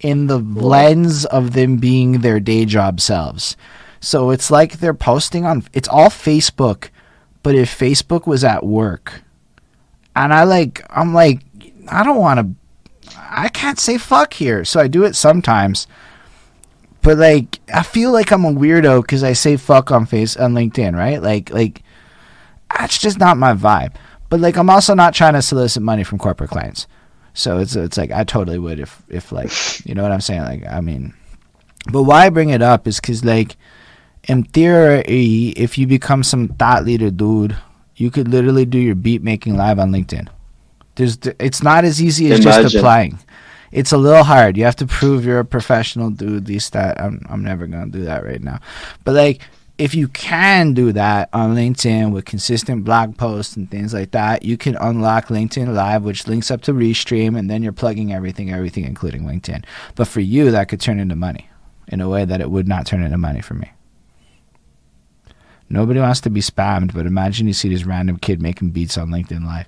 in 0.00 0.26
the 0.28 0.38
lens 0.38 1.26
of 1.26 1.52
them 1.52 1.76
being 1.76 2.20
their 2.20 2.40
day 2.40 2.64
job 2.64 3.00
selves. 3.00 3.56
So 4.00 4.30
it's 4.30 4.50
like 4.50 4.78
they're 4.78 4.94
posting 4.94 5.44
on 5.44 5.64
it's 5.72 5.88
all 5.88 6.08
Facebook, 6.08 6.88
but 7.42 7.54
if 7.54 7.76
Facebook 7.78 8.26
was 8.26 8.44
at 8.44 8.64
work. 8.64 9.22
And 10.16 10.32
I 10.32 10.44
like 10.44 10.82
I'm 10.90 11.12
like 11.14 11.40
I 11.88 12.02
don't 12.04 12.18
want 12.18 12.40
to 12.40 12.54
I 13.32 13.48
can't 13.48 13.78
say 13.78 13.98
fuck 13.98 14.34
here. 14.34 14.64
So 14.64 14.80
I 14.80 14.88
do 14.88 15.04
it 15.04 15.14
sometimes. 15.16 15.86
but 17.02 17.18
like 17.18 17.60
I 17.72 17.82
feel 17.82 18.12
like 18.12 18.30
I'm 18.32 18.44
a 18.44 18.52
weirdo 18.52 19.02
because 19.02 19.22
I 19.24 19.32
say 19.32 19.56
fuck 19.56 19.90
on 19.90 20.06
face 20.06 20.36
on 20.36 20.54
LinkedIn, 20.54 20.96
right? 20.96 21.22
Like 21.22 21.50
like 21.50 21.82
that's 22.78 22.98
just 22.98 23.18
not 23.18 23.36
my 23.36 23.54
vibe. 23.54 23.94
But 24.28 24.40
like 24.40 24.56
I'm 24.56 24.70
also 24.70 24.94
not 24.94 25.14
trying 25.14 25.34
to 25.34 25.42
solicit 25.42 25.82
money 25.82 26.04
from 26.04 26.18
corporate 26.18 26.50
clients. 26.50 26.86
So 27.34 27.58
it's 27.58 27.76
it's 27.76 27.96
like 27.96 28.10
I 28.10 28.24
totally 28.24 28.58
would 28.58 28.80
if 28.80 29.02
if 29.08 29.32
like 29.32 29.50
you 29.86 29.94
know 29.94 30.02
what 30.02 30.12
I'm 30.12 30.20
saying. 30.20 30.42
Like 30.42 30.66
I 30.66 30.80
mean, 30.80 31.14
but 31.90 32.04
why 32.04 32.26
I 32.26 32.30
bring 32.30 32.50
it 32.50 32.62
up 32.62 32.86
is 32.86 33.00
because 33.00 33.24
like 33.24 33.56
in 34.24 34.44
theory, 34.44 35.00
if 35.56 35.78
you 35.78 35.86
become 35.86 36.22
some 36.22 36.48
thought 36.48 36.84
leader 36.84 37.10
dude, 37.10 37.56
you 37.96 38.10
could 38.10 38.28
literally 38.28 38.64
do 38.64 38.78
your 38.78 38.94
beat 38.94 39.22
making 39.22 39.56
live 39.56 39.78
on 39.78 39.90
LinkedIn. 39.90 40.28
There's 40.94 41.18
it's 41.38 41.62
not 41.62 41.84
as 41.84 42.02
easy 42.02 42.30
as 42.30 42.40
Imagine. 42.40 42.62
just 42.62 42.74
applying. 42.74 43.18
It's 43.72 43.92
a 43.92 43.98
little 43.98 44.24
hard. 44.24 44.56
You 44.56 44.64
have 44.64 44.76
to 44.76 44.86
prove 44.86 45.24
you're 45.24 45.38
a 45.38 45.44
professional 45.44 46.10
dude. 46.10 46.46
These 46.46 46.70
that 46.70 47.00
I'm 47.00 47.24
I'm 47.28 47.44
never 47.44 47.66
gonna 47.66 47.90
do 47.90 48.04
that 48.04 48.24
right 48.24 48.42
now. 48.42 48.60
But 49.04 49.14
like 49.14 49.42
if 49.80 49.94
you 49.94 50.08
can 50.08 50.74
do 50.74 50.92
that 50.92 51.30
on 51.32 51.56
LinkedIn 51.56 52.12
with 52.12 52.26
consistent 52.26 52.84
blog 52.84 53.16
posts 53.16 53.56
and 53.56 53.70
things 53.70 53.94
like 53.94 54.10
that, 54.10 54.42
you 54.44 54.58
can 54.58 54.76
unlock 54.76 55.28
LinkedIn 55.28 55.74
Live, 55.74 56.04
which 56.04 56.26
links 56.26 56.50
up 56.50 56.60
to 56.62 56.74
Restream, 56.74 57.38
and 57.38 57.48
then 57.48 57.62
you're 57.62 57.72
plugging 57.72 58.12
everything, 58.12 58.52
everything, 58.52 58.84
including 58.84 59.22
LinkedIn. 59.22 59.64
But 59.94 60.06
for 60.06 60.20
you, 60.20 60.50
that 60.50 60.68
could 60.68 60.82
turn 60.82 61.00
into 61.00 61.16
money 61.16 61.48
in 61.88 62.02
a 62.02 62.10
way 62.10 62.26
that 62.26 62.42
it 62.42 62.50
would 62.50 62.68
not 62.68 62.86
turn 62.86 63.02
into 63.02 63.16
money 63.16 63.40
for 63.40 63.54
me. 63.54 63.72
Nobody 65.70 65.98
wants 65.98 66.20
to 66.22 66.30
be 66.30 66.42
spammed, 66.42 66.92
but 66.92 67.06
imagine 67.06 67.46
you 67.46 67.54
see 67.54 67.70
this 67.70 67.84
random 67.84 68.18
kid 68.18 68.42
making 68.42 68.72
beats 68.72 68.98
on 68.98 69.08
LinkedIn 69.08 69.46
Live. 69.46 69.66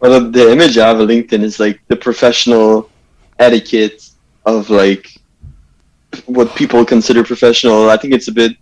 Well, 0.00 0.18
the, 0.18 0.30
the 0.30 0.50
image 0.50 0.78
I 0.78 0.88
have 0.88 1.00
of 1.00 1.10
LinkedIn 1.10 1.42
is 1.42 1.60
like 1.60 1.78
the 1.88 1.96
professional 1.96 2.90
etiquette 3.38 4.08
of 4.46 4.70
like 4.70 5.20
what 6.26 6.54
people 6.54 6.84
consider 6.84 7.22
professional. 7.24 7.90
I 7.90 7.96
think 7.96 8.14
it's 8.14 8.28
a 8.28 8.32
bit. 8.32 8.52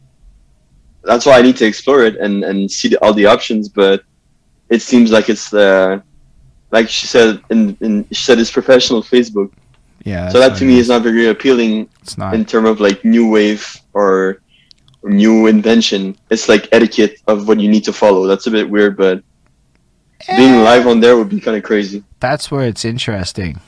That's 1.02 1.26
why 1.26 1.39
I 1.39 1.42
need 1.42 1.57
to 1.58 1.66
explore 1.66 2.02
it 2.05 2.16
and 2.16 2.44
and 2.44 2.70
see 2.70 2.89
the, 2.89 2.99
all 3.02 3.12
the 3.15 3.26
options. 3.26 3.68
But 3.68 4.05
it 4.70 4.81
seems 4.83 5.10
like 5.12 5.28
it's 5.28 5.52
uh, 5.52 6.00
like 6.70 6.89
she 6.89 7.07
said 7.07 7.41
in, 7.50 7.76
in 7.81 8.07
she 8.10 8.23
said 8.24 8.39
it's 8.39 8.50
professional 8.50 9.02
Facebook. 9.02 9.50
Yeah. 10.05 10.28
so 10.28 10.39
that 10.39 10.57
to 10.58 10.65
me 10.66 10.74
is. 10.74 10.81
is 10.83 10.89
not 10.89 11.02
very 11.02 11.28
appealing 11.28 11.89
It's 12.02 12.18
not. 12.18 12.34
in 12.34 12.44
terms 12.44 12.68
of 12.68 12.78
like 12.78 13.02
new 13.07 13.31
wave 13.31 13.65
or 13.94 14.42
new 15.02 15.47
invention. 15.47 16.16
It's 16.31 16.47
like 16.49 16.68
etiquette 16.73 17.20
of 17.26 17.49
what 17.49 17.58
you 17.58 17.70
need 17.70 17.84
to 17.84 17.92
follow. 17.92 18.26
That's 18.26 18.47
a 18.47 18.50
bit 18.50 18.68
weird, 18.68 18.97
but 18.99 19.23
being 20.36 20.55
Eh. 20.57 20.62
live 20.62 20.86
on 20.86 21.00
there 21.00 21.16
would 21.16 21.28
be 21.31 21.41
kind 21.41 21.57
of 21.57 21.62
crazy. 21.62 22.02
that's 22.20 22.50
where 22.50 22.66
it's 22.66 22.84
interesting. 22.84 23.60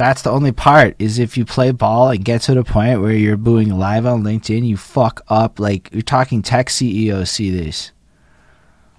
That's 0.00 0.22
the 0.22 0.30
only 0.30 0.50
part 0.50 0.96
is 0.98 1.18
if 1.18 1.36
you 1.36 1.44
play 1.44 1.72
ball 1.72 2.08
and 2.08 2.24
get 2.24 2.40
to 2.42 2.54
the 2.54 2.64
point 2.64 3.02
where 3.02 3.12
you're 3.12 3.36
booing 3.36 3.68
live 3.68 4.06
on 4.06 4.22
LinkedIn, 4.22 4.66
you 4.66 4.78
fuck 4.78 5.20
up. 5.28 5.60
Like 5.60 5.90
you're 5.92 6.00
talking 6.00 6.40
tech 6.40 6.70
CEOs 6.70 7.28
see 7.28 7.50
this. 7.50 7.92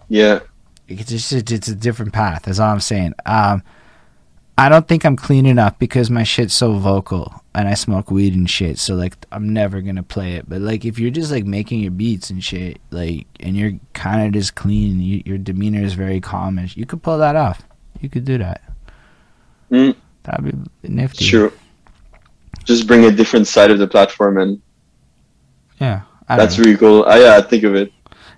Yeah. 0.09 0.41
It's 0.87 1.09
just 1.09 1.31
it's 1.51 1.67
a 1.67 1.73
different 1.73 2.13
path. 2.13 2.43
That's 2.43 2.59
all 2.59 2.69
I'm 2.69 2.79
saying. 2.79 3.15
Um, 3.25 3.63
I 4.59 4.69
don't 4.69 4.87
think 4.87 5.03
I'm 5.03 5.15
clean 5.15 5.47
enough 5.47 5.79
because 5.79 6.11
my 6.11 6.21
shit's 6.21 6.53
so 6.53 6.73
vocal 6.73 7.33
and 7.55 7.67
I 7.67 7.73
smoke 7.73 8.11
weed 8.11 8.35
and 8.35 8.47
shit. 8.47 8.77
So 8.77 8.93
like 8.93 9.15
I'm 9.31 9.51
never 9.51 9.81
gonna 9.81 10.03
play 10.03 10.33
it. 10.33 10.47
But 10.47 10.61
like 10.61 10.85
if 10.85 10.99
you're 10.99 11.09
just 11.09 11.31
like 11.31 11.45
making 11.45 11.79
your 11.79 11.89
beats 11.89 12.29
and 12.29 12.43
shit, 12.43 12.79
like 12.91 13.25
and 13.39 13.57
you're 13.57 13.73
kind 13.93 14.27
of 14.27 14.33
just 14.33 14.53
clean, 14.53 15.01
you, 15.01 15.23
your 15.25 15.39
demeanor 15.39 15.81
is 15.81 15.95
very 15.95 16.21
calm, 16.21 16.59
and 16.59 16.77
you 16.77 16.85
could 16.85 17.01
pull 17.01 17.17
that 17.17 17.35
off. 17.35 17.63
You 18.01 18.09
could 18.09 18.23
do 18.23 18.37
that. 18.37 18.61
Mm. 19.71 19.95
That'd 20.23 20.45
be 20.83 20.87
nifty. 20.89 21.25
Sure. 21.25 21.51
Just 22.63 22.87
bring 22.87 23.05
a 23.05 23.11
different 23.11 23.47
side 23.47 23.71
of 23.71 23.79
the 23.79 23.87
platform, 23.87 24.37
and 24.37 24.61
Yeah. 25.79 26.01
I 26.29 26.37
that's 26.37 26.57
know. 26.57 26.63
really 26.63 26.77
cool. 26.77 27.05
I, 27.05 27.19
yeah, 27.19 27.37
I 27.37 27.41
think 27.41 27.63
of 27.63 27.75
it. 27.75 27.91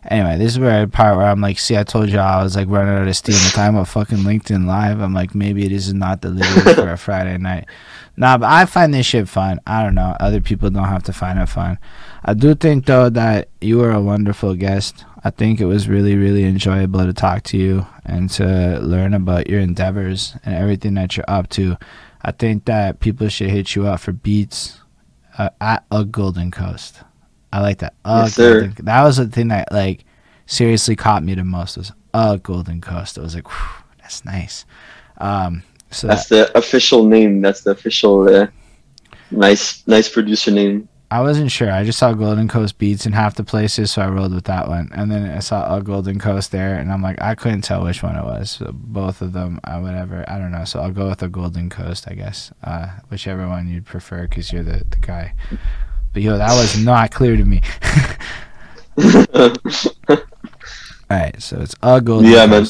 Anyway, 0.10 0.38
this 0.38 0.54
is 0.54 0.60
where 0.60 0.86
part 0.88 1.16
where 1.16 1.28
I'm 1.28 1.40
like, 1.40 1.60
see, 1.60 1.78
I 1.78 1.84
told 1.84 2.10
you 2.10 2.18
I 2.20 2.44
was 2.44 2.56
like 2.58 2.68
running 2.68 2.94
out 2.94 3.08
of 3.08 3.16
steam. 3.16 3.36
The 3.36 3.52
time 3.54 3.76
about 3.76 3.88
fucking 3.88 4.18
LinkedIn 4.20 4.66
Live, 4.66 5.00
I'm 5.00 5.14
like, 5.14 5.34
maybe 5.34 5.66
this 5.68 5.88
is 5.88 5.94
not 5.94 6.22
the 6.22 6.30
live 6.30 6.76
for 6.76 6.92
a 6.92 6.98
Friday 7.08 7.38
night. 7.38 7.68
Nah, 8.18 8.38
but 8.38 8.50
I 8.52 8.66
find 8.66 8.94
this 8.94 9.06
shit 9.06 9.30
fun. 9.30 9.60
I 9.66 9.82
don't 9.82 9.96
know. 9.96 10.16
Other 10.20 10.42
people 10.42 10.70
don't 10.70 10.84
have 10.90 11.04
to 11.04 11.14
find 11.14 11.40
it 11.40 11.46
fun. 11.48 11.78
I 12.26 12.34
do 12.34 12.54
think 12.56 12.86
though 12.86 13.10
that 13.10 13.48
you 13.62 13.78
were 13.78 13.92
a 13.92 14.02
wonderful 14.02 14.56
guest. 14.56 15.06
I 15.24 15.30
think 15.30 15.62
it 15.62 15.66
was 15.66 15.88
really, 15.88 16.16
really 16.16 16.44
enjoyable 16.44 17.06
to 17.06 17.14
talk 17.14 17.44
to 17.44 17.58
you 17.58 17.88
and 18.06 18.30
to 18.32 18.80
learn 18.82 19.14
about 19.14 19.50
your 19.50 19.62
endeavors 19.62 20.36
and 20.46 20.54
everything 20.54 20.96
that 20.96 21.16
you're 21.16 21.30
up 21.30 21.50
to. 21.52 21.78
I 22.22 22.32
think 22.32 22.66
that 22.66 23.00
people 23.00 23.30
should 23.30 23.50
hit 23.50 23.76
you 23.76 23.88
up 23.88 24.02
for 24.02 24.12
beats 24.12 24.82
uh, 25.38 25.50
at 25.62 25.86
a 25.92 26.04
Golden 26.04 26.52
Coast. 26.52 27.00
I 27.54 27.62
like 27.62 27.80
that. 27.80 27.94
Uh, 28.04 28.24
Yes, 28.26 28.36
sir. 28.36 28.62
Golden, 28.62 28.86
that 28.86 29.04
was 29.04 29.18
the 29.18 29.28
thing 29.28 29.48
that 29.50 29.72
like 29.72 30.04
seriously 30.46 30.96
caught 30.96 31.24
me 31.24 31.36
the 31.36 31.44
most 31.44 31.78
was 31.78 31.92
a 32.14 32.38
Golden 32.38 32.82
Coast. 32.82 33.18
I 33.18 33.22
was 33.22 33.36
like, 33.36 33.48
"Whew, 33.48 33.84
that's 34.00 34.26
nice. 34.26 34.66
Um, 35.20 35.64
so 35.90 36.08
That's 36.08 36.28
the 36.28 36.56
official 36.58 37.06
name. 37.06 37.42
That's 37.42 37.62
the 37.62 37.72
official 37.72 38.28
uh, 38.28 38.48
nice, 39.32 39.88
nice 39.88 40.10
producer 40.10 40.52
name. 40.52 40.90
I 41.14 41.22
wasn't 41.22 41.52
sure. 41.52 41.72
I 41.72 41.84
just 41.84 42.00
saw 42.00 42.12
Golden 42.14 42.48
Coast 42.48 42.80
Beats 42.80 43.06
in 43.06 43.14
half 43.14 43.36
the 43.36 43.44
places, 43.44 43.92
so 43.92 44.02
I 44.02 44.08
rolled 44.08 44.34
with 44.34 44.46
that 44.46 44.68
one. 44.68 44.90
And 44.96 45.12
then 45.12 45.30
I 45.30 45.42
saw 45.42 45.78
a 45.78 45.80
Golden 45.80 46.18
Coast 46.18 46.52
there, 46.52 46.74
and 46.74 46.92
I'm 46.92 47.04
like, 47.04 47.22
I 47.22 47.36
couldn't 47.36 47.62
tell 47.62 47.84
which 47.84 48.02
one 48.02 48.16
it 48.16 48.24
was. 48.24 48.50
So 48.50 48.72
both 48.74 49.22
of 49.22 49.32
them, 49.32 49.60
uh, 49.64 49.80
whatever. 49.80 50.26
I 50.28 50.40
don't 50.40 50.52
know. 50.52 50.66
So 50.66 50.80
I'll 50.80 50.90
go 50.90 51.10
with 51.10 51.22
a 51.22 51.28
Golden 51.28 51.70
Coast, 51.70 52.08
I 52.10 52.16
guess. 52.16 52.52
Uh, 52.64 52.88
whichever 53.10 53.48
one 53.48 53.68
you'd 53.68 53.86
prefer, 53.86 54.24
because 54.24 54.52
you're 54.52 54.64
the, 54.64 54.86
the 54.90 54.98
guy. 55.02 55.36
But 56.14 56.24
yo, 56.24 56.36
that 56.36 56.60
was 56.60 56.84
not 56.84 57.12
clear 57.12 57.38
to 57.38 57.46
me. 57.46 57.62
All 60.10 61.20
right, 61.20 61.40
so 61.40 61.62
it's 61.62 61.76
a 61.84 62.02
Golden 62.02 62.32
Yeah, 62.32 62.48
man. 62.48 62.66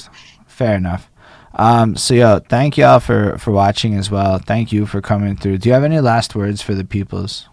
Fair 0.48 0.76
enough. 0.76 1.10
Um, 1.54 1.96
so 1.96 2.14
yo, 2.14 2.40
thank 2.40 2.78
y'all 2.78 3.00
for 3.00 3.38
for 3.38 3.52
watching 3.52 3.94
as 3.94 4.12
well. 4.12 4.38
Thank 4.38 4.74
you 4.74 4.86
for 4.86 5.00
coming 5.00 5.38
through. 5.38 5.60
Do 5.60 5.70
you 5.70 5.74
have 5.74 5.86
any 5.86 6.02
last 6.02 6.36
words 6.36 6.62
for 6.62 6.74
the 6.74 6.84
peoples? 6.84 7.48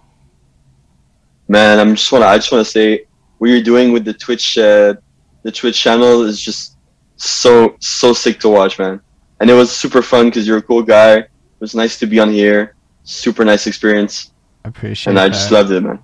Man, 1.50 1.80
I'm 1.80 1.96
just 1.96 2.12
wanna. 2.12 2.26
I 2.26 2.36
just 2.38 2.52
wanna 2.52 2.64
say 2.64 3.06
what 3.38 3.50
you're 3.50 3.60
doing 3.60 3.92
with 3.92 4.04
the 4.04 4.14
Twitch, 4.14 4.56
uh, 4.56 4.94
the 5.42 5.50
Twitch 5.50 5.80
channel 5.80 6.22
is 6.22 6.40
just 6.40 6.76
so 7.16 7.74
so 7.80 8.12
sick 8.12 8.38
to 8.40 8.48
watch, 8.48 8.78
man. 8.78 9.00
And 9.40 9.50
it 9.50 9.54
was 9.54 9.74
super 9.74 10.00
fun 10.00 10.26
because 10.26 10.46
you're 10.46 10.58
a 10.58 10.62
cool 10.62 10.82
guy. 10.84 11.14
It 11.16 11.28
was 11.58 11.74
nice 11.74 11.98
to 11.98 12.06
be 12.06 12.20
on 12.20 12.30
here. 12.30 12.76
Super 13.02 13.44
nice 13.44 13.66
experience, 13.66 14.30
I 14.64 14.68
Appreciate 14.68 15.10
it. 15.10 15.14
and 15.14 15.18
I 15.18 15.24
that. 15.28 15.34
just 15.34 15.50
loved 15.50 15.72
it, 15.72 15.80
man. 15.80 15.98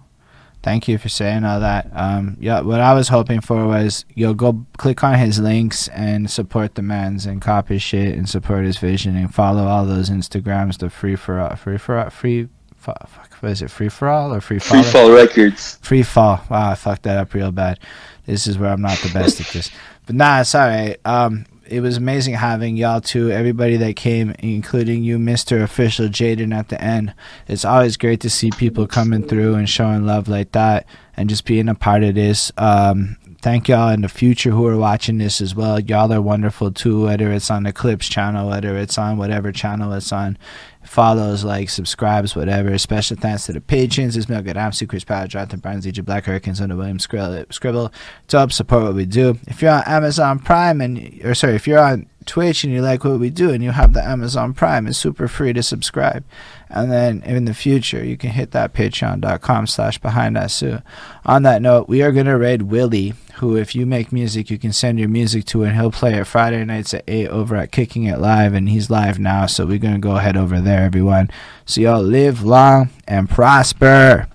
Thank 0.65 0.89
you 0.89 0.99
for 0.99 1.09
saying 1.09 1.45
all 1.45 1.61
that. 1.61 1.91
Um, 1.95 2.37
yeah, 2.41 2.61
what 2.63 2.81
I 2.81 2.93
was 2.93 3.07
hoping 3.09 3.41
for 3.41 3.69
was 3.69 4.05
you'll 4.17 4.35
go 4.35 4.67
click 4.79 5.05
on 5.05 5.17
his 5.17 5.39
links 5.39 5.87
and 5.89 6.29
support 6.29 6.75
the 6.75 6.83
man's 6.83 7.25
and 7.25 7.41
copy 7.41 7.79
shit 7.79 8.17
and 8.19 8.29
support 8.29 8.65
his 8.65 8.79
vision 8.79 9.15
and 9.15 9.33
follow 9.33 9.69
all 9.69 9.87
those 9.87 10.11
Instagrams. 10.11 10.79
The 10.79 10.91
free 10.91 11.15
for 11.15 11.39
all, 11.39 11.55
free 11.55 11.79
for 11.79 11.99
all, 12.01 12.11
free. 12.11 12.49
Fuck, 12.75 13.09
what 13.41 13.53
is 13.53 13.63
it? 13.63 13.71
Free 13.71 13.89
for 13.89 14.09
all 14.09 14.33
or 14.35 14.41
free 14.41 14.59
fall? 14.59 14.83
Free? 14.83 14.91
Fall 14.91 15.11
Records. 15.13 15.79
Free 15.83 16.03
fall. 16.03 16.43
Wow, 16.51 16.71
I 16.71 16.75
fucked 16.75 17.03
that 17.05 17.19
up 17.19 17.35
real 17.35 17.53
bad. 17.53 17.79
This 18.27 18.47
is 18.47 18.59
where 18.59 18.71
I'm 18.71 18.83
not 18.83 18.99
the 18.99 19.11
best 19.13 19.41
at 19.41 19.47
this. 19.49 19.71
But 20.07 20.17
nah, 20.17 20.41
it's 20.41 20.55
all 20.55 20.67
right. 20.67 20.97
Um, 21.05 21.47
it 21.69 21.81
was 21.81 21.97
amazing 21.97 22.35
having 22.35 22.77
y'all 22.77 23.01
too. 23.01 23.31
Everybody 23.31 23.77
that 23.77 23.97
came, 23.97 24.35
including 24.39 25.03
you, 25.03 25.19
Mister 25.19 25.63
Official 25.63 26.07
Jaden, 26.07 26.55
at 26.55 26.69
the 26.69 26.81
end. 26.81 27.15
It's 27.49 27.65
always 27.65 27.97
great 27.97 28.21
to 28.21 28.31
see 28.31 28.51
people 28.51 28.87
coming 28.87 29.23
through 29.23 29.55
and 29.55 29.69
showing 29.69 30.07
love 30.07 30.29
like 30.29 30.53
that, 30.53 30.87
and 31.17 31.29
just 31.29 31.45
being 31.45 31.69
a 31.69 31.75
part 31.75 32.05
of 32.05 32.15
this. 32.15 32.53
Um, 32.57 33.17
thank 33.47 33.69
y'all 33.69 33.91
in 33.91 34.01
the 34.01 34.09
future 34.09 34.51
who 34.51 34.67
are 34.67 34.77
watching 34.77 35.19
this 35.19 35.41
as 35.41 35.55
well. 35.55 35.79
Y'all 35.79 36.13
are 36.13 36.21
wonderful 36.21 36.73
too. 36.73 37.05
Whether 37.05 37.31
it's 37.31 37.49
on 37.49 37.63
the 37.63 37.73
Clips 37.73 38.09
channel, 38.09 38.49
whether 38.49 38.77
it's 38.77 38.99
on 38.99 39.19
whatever 39.19 39.53
channel 39.53 39.93
it's 39.93 40.11
on 40.11 40.37
follows, 40.83 41.45
like, 41.45 41.71
subscribes, 41.71 42.35
whatever. 42.35 42.77
Special 42.77 43.17
thanks 43.17 43.47
to 43.47 43.53
the 43.53 43.61
patrons. 43.61 44.17
It's 44.17 44.29
Milk 44.29 44.47
Amsu, 44.47 44.89
Chris 44.89 45.05
Power, 45.05 45.29
Jonathan 45.29 45.61
Barnes, 45.61 45.87
EJ 45.87 46.05
Black 46.05 46.25
Hurricanes, 46.25 46.61
under 46.61 46.75
William 46.75 46.99
Scribble, 46.99 47.45
Scribble 47.51 47.93
to 48.27 48.39
help 48.39 48.51
support 48.51 48.83
what 48.83 48.95
we 48.95 49.07
do. 49.07 49.39
If 49.47 49.63
you're 49.63 49.71
on 49.71 49.85
Amazon 49.87 50.41
Prime 50.41 50.81
and, 50.81 51.25
or 51.25 51.37
sorry, 51.37 51.55
if 51.55 51.69
you're 51.69 51.79
on 51.79 52.09
Twitch 52.27 52.65
and 52.65 52.73
you 52.73 52.83
like 52.83 53.05
what 53.05 53.21
we 53.21 53.31
do 53.31 53.51
and 53.51 53.63
you 53.63 53.71
have 53.71 53.93
the 53.93 54.05
Amazon 54.05 54.53
Prime, 54.53 54.87
it's 54.87 54.99
super 54.99 55.29
free 55.29 55.53
to 55.53 55.63
subscribe. 55.63 56.25
And 56.69 56.91
then 56.91 57.23
in 57.23 57.45
the 57.45 57.55
future, 57.55 58.05
you 58.05 58.17
can 58.17 58.31
hit 58.31 58.51
that 58.51 58.75
patreon.com 58.75 59.67
slash 59.69 59.99
behind 59.99 60.37
suit. 60.51 60.83
On 61.25 61.43
that 61.45 61.63
note, 61.63 61.89
we 61.89 62.03
are 62.03 62.13
going 62.13 62.27
to 62.27 62.37
raid 62.37 62.63
Willie, 62.63 63.15
who, 63.37 63.57
if 63.57 63.75
you 63.75 63.87
make 63.87 64.13
music, 64.13 64.51
you 64.51 64.59
can 64.59 64.73
send 64.73 64.99
your 64.99 65.09
music 65.09 65.45
to, 65.47 65.63
and 65.63 65.77
he'll 65.77 65.91
play 65.91 66.15
it 66.15 66.27
Friday 66.27 66.65
nights 66.65 66.93
at 66.93 67.05
8 67.07 67.29
over 67.29 67.57
at 67.57 67.73
Kicking 67.73 68.05
It 68.05 68.19
Live. 68.19 68.53
And 68.53 68.69
he's 68.69 68.91
live 68.91 69.19
now, 69.19 69.47
so 69.47 69.65
we're 69.65 69.79
going 69.79 69.95
to 69.95 70.01
go 70.01 70.17
ahead 70.17 70.37
over 70.37 70.61
there, 70.61 70.83
everyone. 70.83 71.31
So 71.65 71.81
y'all 71.81 72.03
live 72.03 72.43
long 72.43 72.91
and 73.07 73.31
prosper. 73.31 74.27